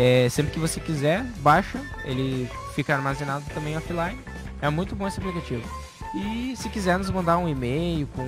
É, 0.00 0.28
sempre 0.28 0.52
que 0.52 0.60
você 0.60 0.78
quiser, 0.78 1.24
baixa, 1.40 1.80
ele 2.04 2.48
fica 2.76 2.94
armazenado 2.94 3.44
também 3.52 3.76
offline. 3.76 4.16
É 4.62 4.70
muito 4.70 4.94
bom 4.94 5.08
esse 5.08 5.18
aplicativo. 5.18 5.68
E 6.14 6.54
se 6.56 6.68
quiser 6.68 6.96
nos 6.98 7.10
mandar 7.10 7.36
um 7.38 7.48
e-mail 7.48 8.06
com 8.14 8.24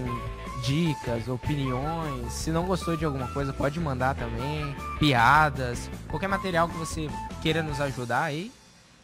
dicas, 0.64 1.28
opiniões, 1.28 2.32
se 2.32 2.51
não 2.51 2.64
gostou 2.66 2.97
de 2.97 3.05
alguma 3.05 3.28
coisa, 3.28 3.52
pode 3.52 3.78
mandar 3.78 4.16
também, 4.16 4.74
piadas, 4.98 5.88
qualquer 6.09 6.28
material 6.28 6.68
que 6.68 6.76
você 6.76 7.09
queira 7.40 7.62
nos 7.62 7.80
ajudar 7.80 8.24
aí, 8.24 8.51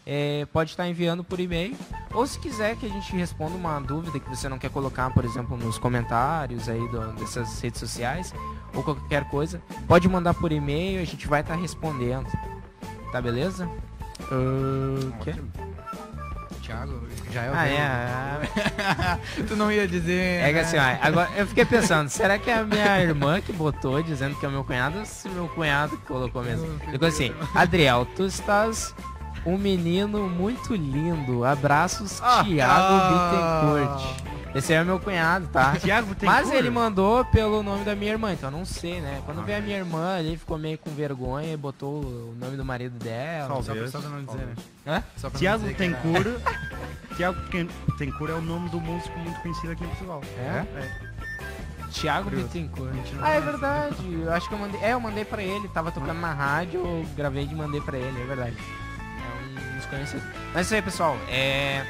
é, 0.04 0.44
pode 0.52 0.70
estar 0.70 0.88
enviando 0.88 1.22
por 1.22 1.38
e-mail. 1.38 1.76
Ou 2.12 2.26
se 2.26 2.38
quiser 2.40 2.76
que 2.76 2.86
a 2.86 2.88
gente 2.88 3.14
responda 3.14 3.54
uma 3.56 3.80
dúvida 3.80 4.18
que 4.18 4.28
você 4.28 4.48
não 4.48 4.58
quer 4.58 4.70
colocar, 4.70 5.10
por 5.14 5.24
exemplo, 5.24 5.56
nos 5.56 5.78
comentários 5.78 6.68
aí 6.68 6.86
do- 6.88 7.12
dessas 7.14 7.60
redes 7.60 7.78
sociais, 7.80 8.34
ou 8.74 8.82
qualquer 8.82 9.24
coisa, 9.30 9.62
pode 9.86 10.08
mandar 10.08 10.34
por 10.34 10.50
e-mail, 10.52 11.00
a 11.00 11.04
gente 11.04 11.26
vai 11.28 11.40
estar 11.42 11.54
respondendo. 11.54 12.26
Tá 13.12 13.20
beleza? 13.20 13.68
Ah, 14.30 15.18
quê? 15.22 15.34
Thiago, 16.62 17.00
já 17.32 17.42
é 17.42 17.50
o 17.50 17.54
Ah, 17.54 17.68
é. 19.38 19.42
tu 19.46 19.54
não 19.54 19.70
ia 19.70 19.86
dizer. 19.86 20.42
É 20.42 20.48
que 20.48 20.54
né? 20.54 20.60
assim, 20.60 20.76
ó, 20.76 21.06
agora 21.06 21.30
eu 21.36 21.46
fiquei 21.46 21.64
pensando, 21.64 22.08
será 22.08 22.38
que 22.38 22.50
é 22.50 22.54
a 22.58 22.64
minha 22.64 23.00
irmã 23.00 23.40
que 23.40 23.52
botou 23.52 24.02
dizendo 24.02 24.34
que 24.36 24.44
é 24.44 24.48
o 24.48 24.52
meu 24.52 24.64
cunhado 24.64 24.98
ou 24.98 25.04
se 25.06 25.28
meu 25.28 25.48
cunhado 25.48 25.96
que 25.96 26.06
colocou 26.06 26.42
mesmo? 26.42 26.66
Ficou 26.90 27.06
assim, 27.06 27.32
Adriel, 27.54 28.06
tu 28.16 28.24
estás 28.26 28.92
um 29.44 29.56
menino 29.56 30.28
muito 30.28 30.74
lindo. 30.74 31.44
Abraços, 31.44 32.20
Ah, 32.20 32.42
Thiago 32.44 32.72
ah. 32.74 33.92
Bittencourt. 33.92 34.26
Esse 34.56 34.72
é 34.72 34.82
o 34.82 34.86
meu 34.86 34.98
cunhado, 34.98 35.46
tá? 35.48 35.76
Tiago 35.80 36.14
tem 36.14 36.28
Mas 36.28 36.50
ele 36.50 36.70
mandou 36.70 37.24
pelo 37.26 37.62
nome 37.62 37.84
da 37.84 37.94
minha 37.94 38.12
irmã, 38.12 38.32
então 38.32 38.50
eu 38.50 38.56
não 38.58 38.64
sei, 38.64 39.00
né? 39.00 39.20
Quando 39.24 39.40
Ah. 39.40 39.44
veio 39.44 39.58
a 39.58 39.60
minha 39.60 39.76
irmã, 39.78 40.18
ele 40.18 40.36
ficou 40.36 40.56
meio 40.58 40.78
com 40.78 40.90
vergonha 40.90 41.52
e 41.52 41.56
botou 41.56 42.02
o 42.04 42.34
nome 42.38 42.56
do 42.56 42.64
marido 42.64 42.98
dela. 42.98 43.48
Só 43.48 43.54
pra, 43.54 43.64
Talvez, 43.64 43.90
só 43.90 44.00
pra 44.00 44.08
não 44.10 44.24
dizer, 44.24 44.46
né? 44.46 44.54
Hã? 44.86 45.02
Só 45.16 45.30
pra 45.30 45.38
Tiago 45.38 45.66
era- 45.66 45.74
Tencourt. 45.74 46.26
Tiago 47.16 47.38
Tencourt 47.98 48.30
é 48.30 48.34
o 48.34 48.40
nome 48.42 48.68
do 48.70 48.80
músico 48.80 49.18
muito 49.18 49.40
conhecido 49.40 49.72
aqui 49.72 49.84
em 49.84 49.88
Portugal. 49.88 50.20
É? 50.38 50.64
Thiago 51.92 52.24
Curioso. 52.24 52.48
Bittencourt. 52.48 52.94
Ah, 53.22 53.30
é 53.30 53.40
verdade. 53.40 53.96
Eu 54.22 54.30
acho 54.32 54.48
que 54.48 54.54
eu 54.54 54.58
mandei. 54.58 54.80
É, 54.82 54.92
eu 54.92 55.00
mandei 55.00 55.24
pra 55.24 55.42
ele. 55.42 55.66
Tava 55.68 55.90
tocando 55.90 56.20
na 56.20 56.32
rádio, 56.34 56.80
eu 56.80 57.06
gravei 57.16 57.44
e 57.50 57.54
mandei 57.54 57.80
pra 57.80 57.96
ele, 57.96 58.20
é 58.20 58.24
verdade. 58.26 58.56
É 58.58 59.72
um 59.72 59.76
desconhecido. 59.78 60.22
Mas 60.48 60.56
é 60.56 60.60
isso 60.60 60.74
aí, 60.74 60.82
pessoal. 60.82 61.16
É. 61.28 61.86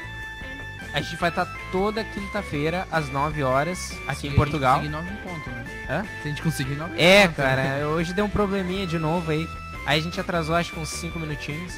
A 0.93 1.01
gente 1.01 1.15
vai 1.17 1.29
estar 1.29 1.45
toda 1.71 2.03
quinta-feira, 2.03 2.87
às 2.91 3.09
9 3.09 3.43
horas, 3.43 3.91
aqui 4.07 4.21
Se 4.21 4.27
em 4.27 4.31
a 4.31 4.35
Portugal. 4.35 4.81
gente 4.81 4.91
conseguir 4.91 5.05
nove 5.11 5.19
em 5.19 5.33
ponto, 5.33 5.49
né? 5.49 5.65
Hã? 5.89 6.03
Se 6.03 6.27
a 6.27 6.29
gente 6.31 6.41
conseguir 6.41 6.75
nove 6.75 6.95
em 6.97 7.01
É, 7.03 7.27
ponto, 7.27 7.35
cara, 7.37 7.63
né? 7.63 7.85
hoje 7.85 8.13
deu 8.13 8.25
um 8.25 8.29
probleminha 8.29 8.87
de 8.87 8.97
novo 8.97 9.29
aí. 9.31 9.47
Aí 9.85 9.99
a 9.99 10.03
gente 10.03 10.19
atrasou 10.19 10.55
acho 10.55 10.71
que 10.73 10.79
uns 10.79 10.89
5 10.89 11.19
minutinhos. 11.19 11.73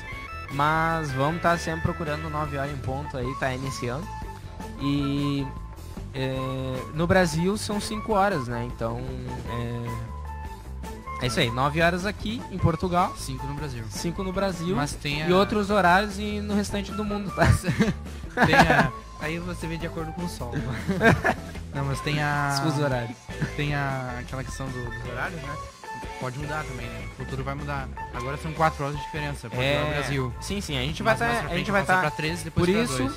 Mas 0.51 1.11
vamos 1.11 1.37
estar 1.37 1.59
sempre 1.59 1.81
procurando 1.81 2.29
9 2.29 2.57
horas 2.57 2.71
em 2.71 2.77
ponto 2.77 3.15
aí, 3.17 3.27
tá 3.39 3.53
iniciando. 3.53 4.07
E 4.81 5.45
é, 6.13 6.35
no 6.95 7.05
Brasil 7.05 7.55
são 7.57 7.79
5 7.79 8.11
horas, 8.13 8.47
né? 8.47 8.67
Então 8.73 8.99
é, 11.21 11.25
é 11.25 11.27
isso 11.27 11.39
aí, 11.39 11.51
9 11.51 11.81
horas 11.81 12.05
aqui 12.05 12.41
em 12.49 12.57
Portugal, 12.57 13.13
Cinco 13.17 13.45
no 13.45 13.53
Brasil. 13.53 13.83
5 13.89 14.23
no 14.23 14.31
Brasil 14.33 14.75
Mas 14.75 14.93
tem 14.93 15.21
a... 15.23 15.27
e 15.29 15.33
outros 15.33 15.69
horários 15.69 16.17
e 16.17 16.39
no 16.41 16.55
restante 16.55 16.91
do 16.93 17.03
mundo, 17.05 17.29
tá? 17.31 17.45
Tem 18.45 18.55
a... 18.55 18.91
Aí 19.21 19.37
você 19.39 19.67
vê 19.67 19.77
de 19.77 19.85
acordo 19.87 20.11
com 20.13 20.23
o 20.23 20.29
sol. 20.29 20.53
Não, 21.75 21.85
mas 21.85 21.99
tem 22.01 22.21
a... 22.21 22.63
Os 22.65 22.79
horários. 22.79 23.17
Tem 23.55 23.75
a... 23.75 24.17
aquela 24.19 24.43
questão 24.43 24.67
do- 24.67 24.85
dos 24.89 25.11
horários, 25.11 25.41
né? 25.41 25.55
Pode 26.19 26.37
mudar 26.39 26.63
também, 26.63 26.85
né? 26.87 27.07
O 27.13 27.15
futuro 27.23 27.43
vai 27.43 27.55
mudar. 27.55 27.87
Agora 28.13 28.37
são 28.37 28.51
quatro 28.53 28.83
horas 28.83 28.97
de 28.97 29.03
diferença. 29.03 29.49
Portugal 29.49 29.87
e 29.87 29.93
Brasil. 29.93 30.33
Sim, 30.41 30.61
sim, 30.61 30.77
a 30.77 30.81
gente 30.81 31.01
vai 31.03 31.13
estar, 31.13 31.43
pra 31.43 31.51
a 31.53 31.57
gente 31.57 31.71
vai 31.71 31.81
estar 31.81 31.99
pra 32.01 32.11
13, 32.11 32.43
depois 32.45 32.65
por 32.65 32.75
isso, 32.75 32.97
dois. 32.97 33.15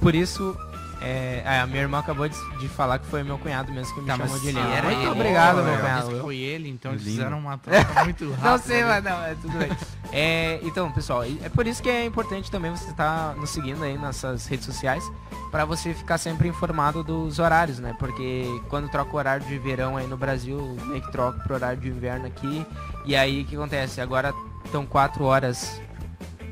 Por 0.00 0.14
isso, 0.14 0.56
é, 1.04 1.42
é, 1.44 1.60
a 1.60 1.66
minha 1.66 1.80
irmã 1.82 1.98
acabou 1.98 2.28
de, 2.28 2.58
de 2.58 2.68
falar 2.68 2.98
que 2.98 3.06
foi 3.06 3.22
meu 3.22 3.36
cunhado 3.38 3.72
mesmo 3.72 3.94
que 3.94 4.00
me 4.00 4.06
Tá, 4.06 4.16
chamou 4.16 4.38
de 4.38 4.46
lindo. 4.46 4.60
era 4.60 4.82
Muito 4.86 5.00
ele, 5.00 5.08
obrigado, 5.08 5.62
meu 5.64 5.76
cunhado. 5.78 6.08
que 6.10 6.20
foi 6.20 6.36
ele, 6.36 6.68
então 6.68 6.92
eles 6.92 7.02
Lindo. 7.04 7.16
fizeram 7.18 7.38
uma 7.38 7.58
troca 7.58 7.78
muito 8.04 8.30
rápida. 8.30 8.50
Não 8.50 8.58
sei, 8.58 8.84
mas 8.84 9.04
não, 9.04 9.24
é 9.24 9.34
tudo 9.34 9.58
bem. 9.58 9.70
É, 10.14 10.60
então, 10.62 10.92
pessoal, 10.92 11.24
é 11.24 11.48
por 11.48 11.66
isso 11.66 11.82
que 11.82 11.88
é 11.88 12.04
importante 12.04 12.50
também 12.50 12.70
você 12.70 12.90
estar 12.90 13.34
nos 13.34 13.48
seguindo 13.48 13.82
aí 13.82 13.96
nessas 13.96 14.46
redes 14.46 14.66
sociais 14.66 15.02
para 15.50 15.64
você 15.64 15.94
ficar 15.94 16.18
sempre 16.18 16.46
informado 16.48 17.02
dos 17.02 17.38
horários, 17.38 17.78
né? 17.78 17.96
Porque 17.98 18.44
quando 18.68 18.90
troca 18.90 19.10
o 19.10 19.16
horário 19.16 19.46
de 19.46 19.56
verão 19.58 19.96
aí 19.96 20.06
no 20.06 20.18
Brasil, 20.18 20.76
meio 20.84 21.00
que 21.00 21.10
troca 21.10 21.38
pro 21.44 21.54
horário 21.54 21.80
de 21.80 21.88
inverno 21.88 22.26
aqui. 22.26 22.66
E 23.06 23.16
aí 23.16 23.40
o 23.40 23.46
que 23.46 23.56
acontece? 23.56 24.02
Agora 24.02 24.34
estão 24.66 24.84
quatro 24.84 25.24
horas 25.24 25.80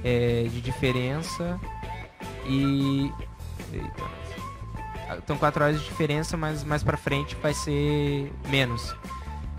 é, 0.03 0.47
de 0.51 0.63
diferença 0.63 1.61
e. 2.47 3.13
Eita. 3.75 4.20
Estão 5.19 5.37
quatro 5.37 5.63
horas 5.65 5.81
de 5.81 5.85
diferença, 5.87 6.37
mas 6.37 6.65
mais 6.65 6.83
pra 6.83 6.97
frente 6.97 7.37
vai 7.37 7.53
ser 7.55 8.33
menos. 8.49 8.95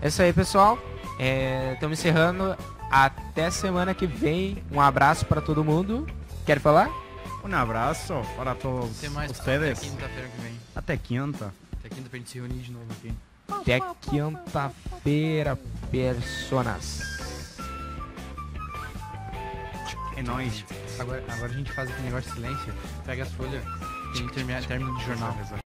É 0.00 0.08
isso 0.08 0.22
aí, 0.22 0.32
pessoal. 0.32 0.78
Estamos 1.74 1.98
encerrando. 1.98 2.56
Até 2.90 3.50
semana 3.50 3.94
que 3.94 4.06
vem. 4.06 4.62
Um 4.70 4.80
abraço 4.80 5.24
para 5.26 5.40
todo 5.40 5.64
mundo. 5.64 6.06
Quer 6.44 6.58
falar? 6.60 6.90
Um 7.44 7.54
abraço 7.54 8.14
para 8.36 8.54
todos 8.54 9.02
ustedes. 9.30 9.78
até 9.78 9.88
quinta-feira 9.88 10.28
que 10.28 10.42
vem. 10.42 10.60
Até 10.74 10.96
quinta. 10.96 11.54
Até 11.78 11.88
quinta 11.88 12.08
pra 12.08 12.18
gente 12.18 12.30
se 12.30 12.38
reunir 12.38 12.60
de 12.60 12.72
novo 12.72 12.86
aqui. 12.90 13.12
Até 13.48 13.80
quinta-feira, 14.00 15.58
personas. 15.90 17.00
É 20.16 20.22
nóis. 20.22 20.64
Agora, 20.98 21.24
agora 21.28 21.50
a 21.52 21.54
gente 21.54 21.72
faz 21.72 21.90
aquele 21.90 22.06
negócio 22.06 22.30
de 22.30 22.36
silêncio, 22.36 22.74
pega 23.04 23.22
as 23.22 23.32
folhas, 23.32 23.64
termina, 24.34 24.60
término 24.62 24.94
de 24.98 25.04
jornal. 25.04 25.61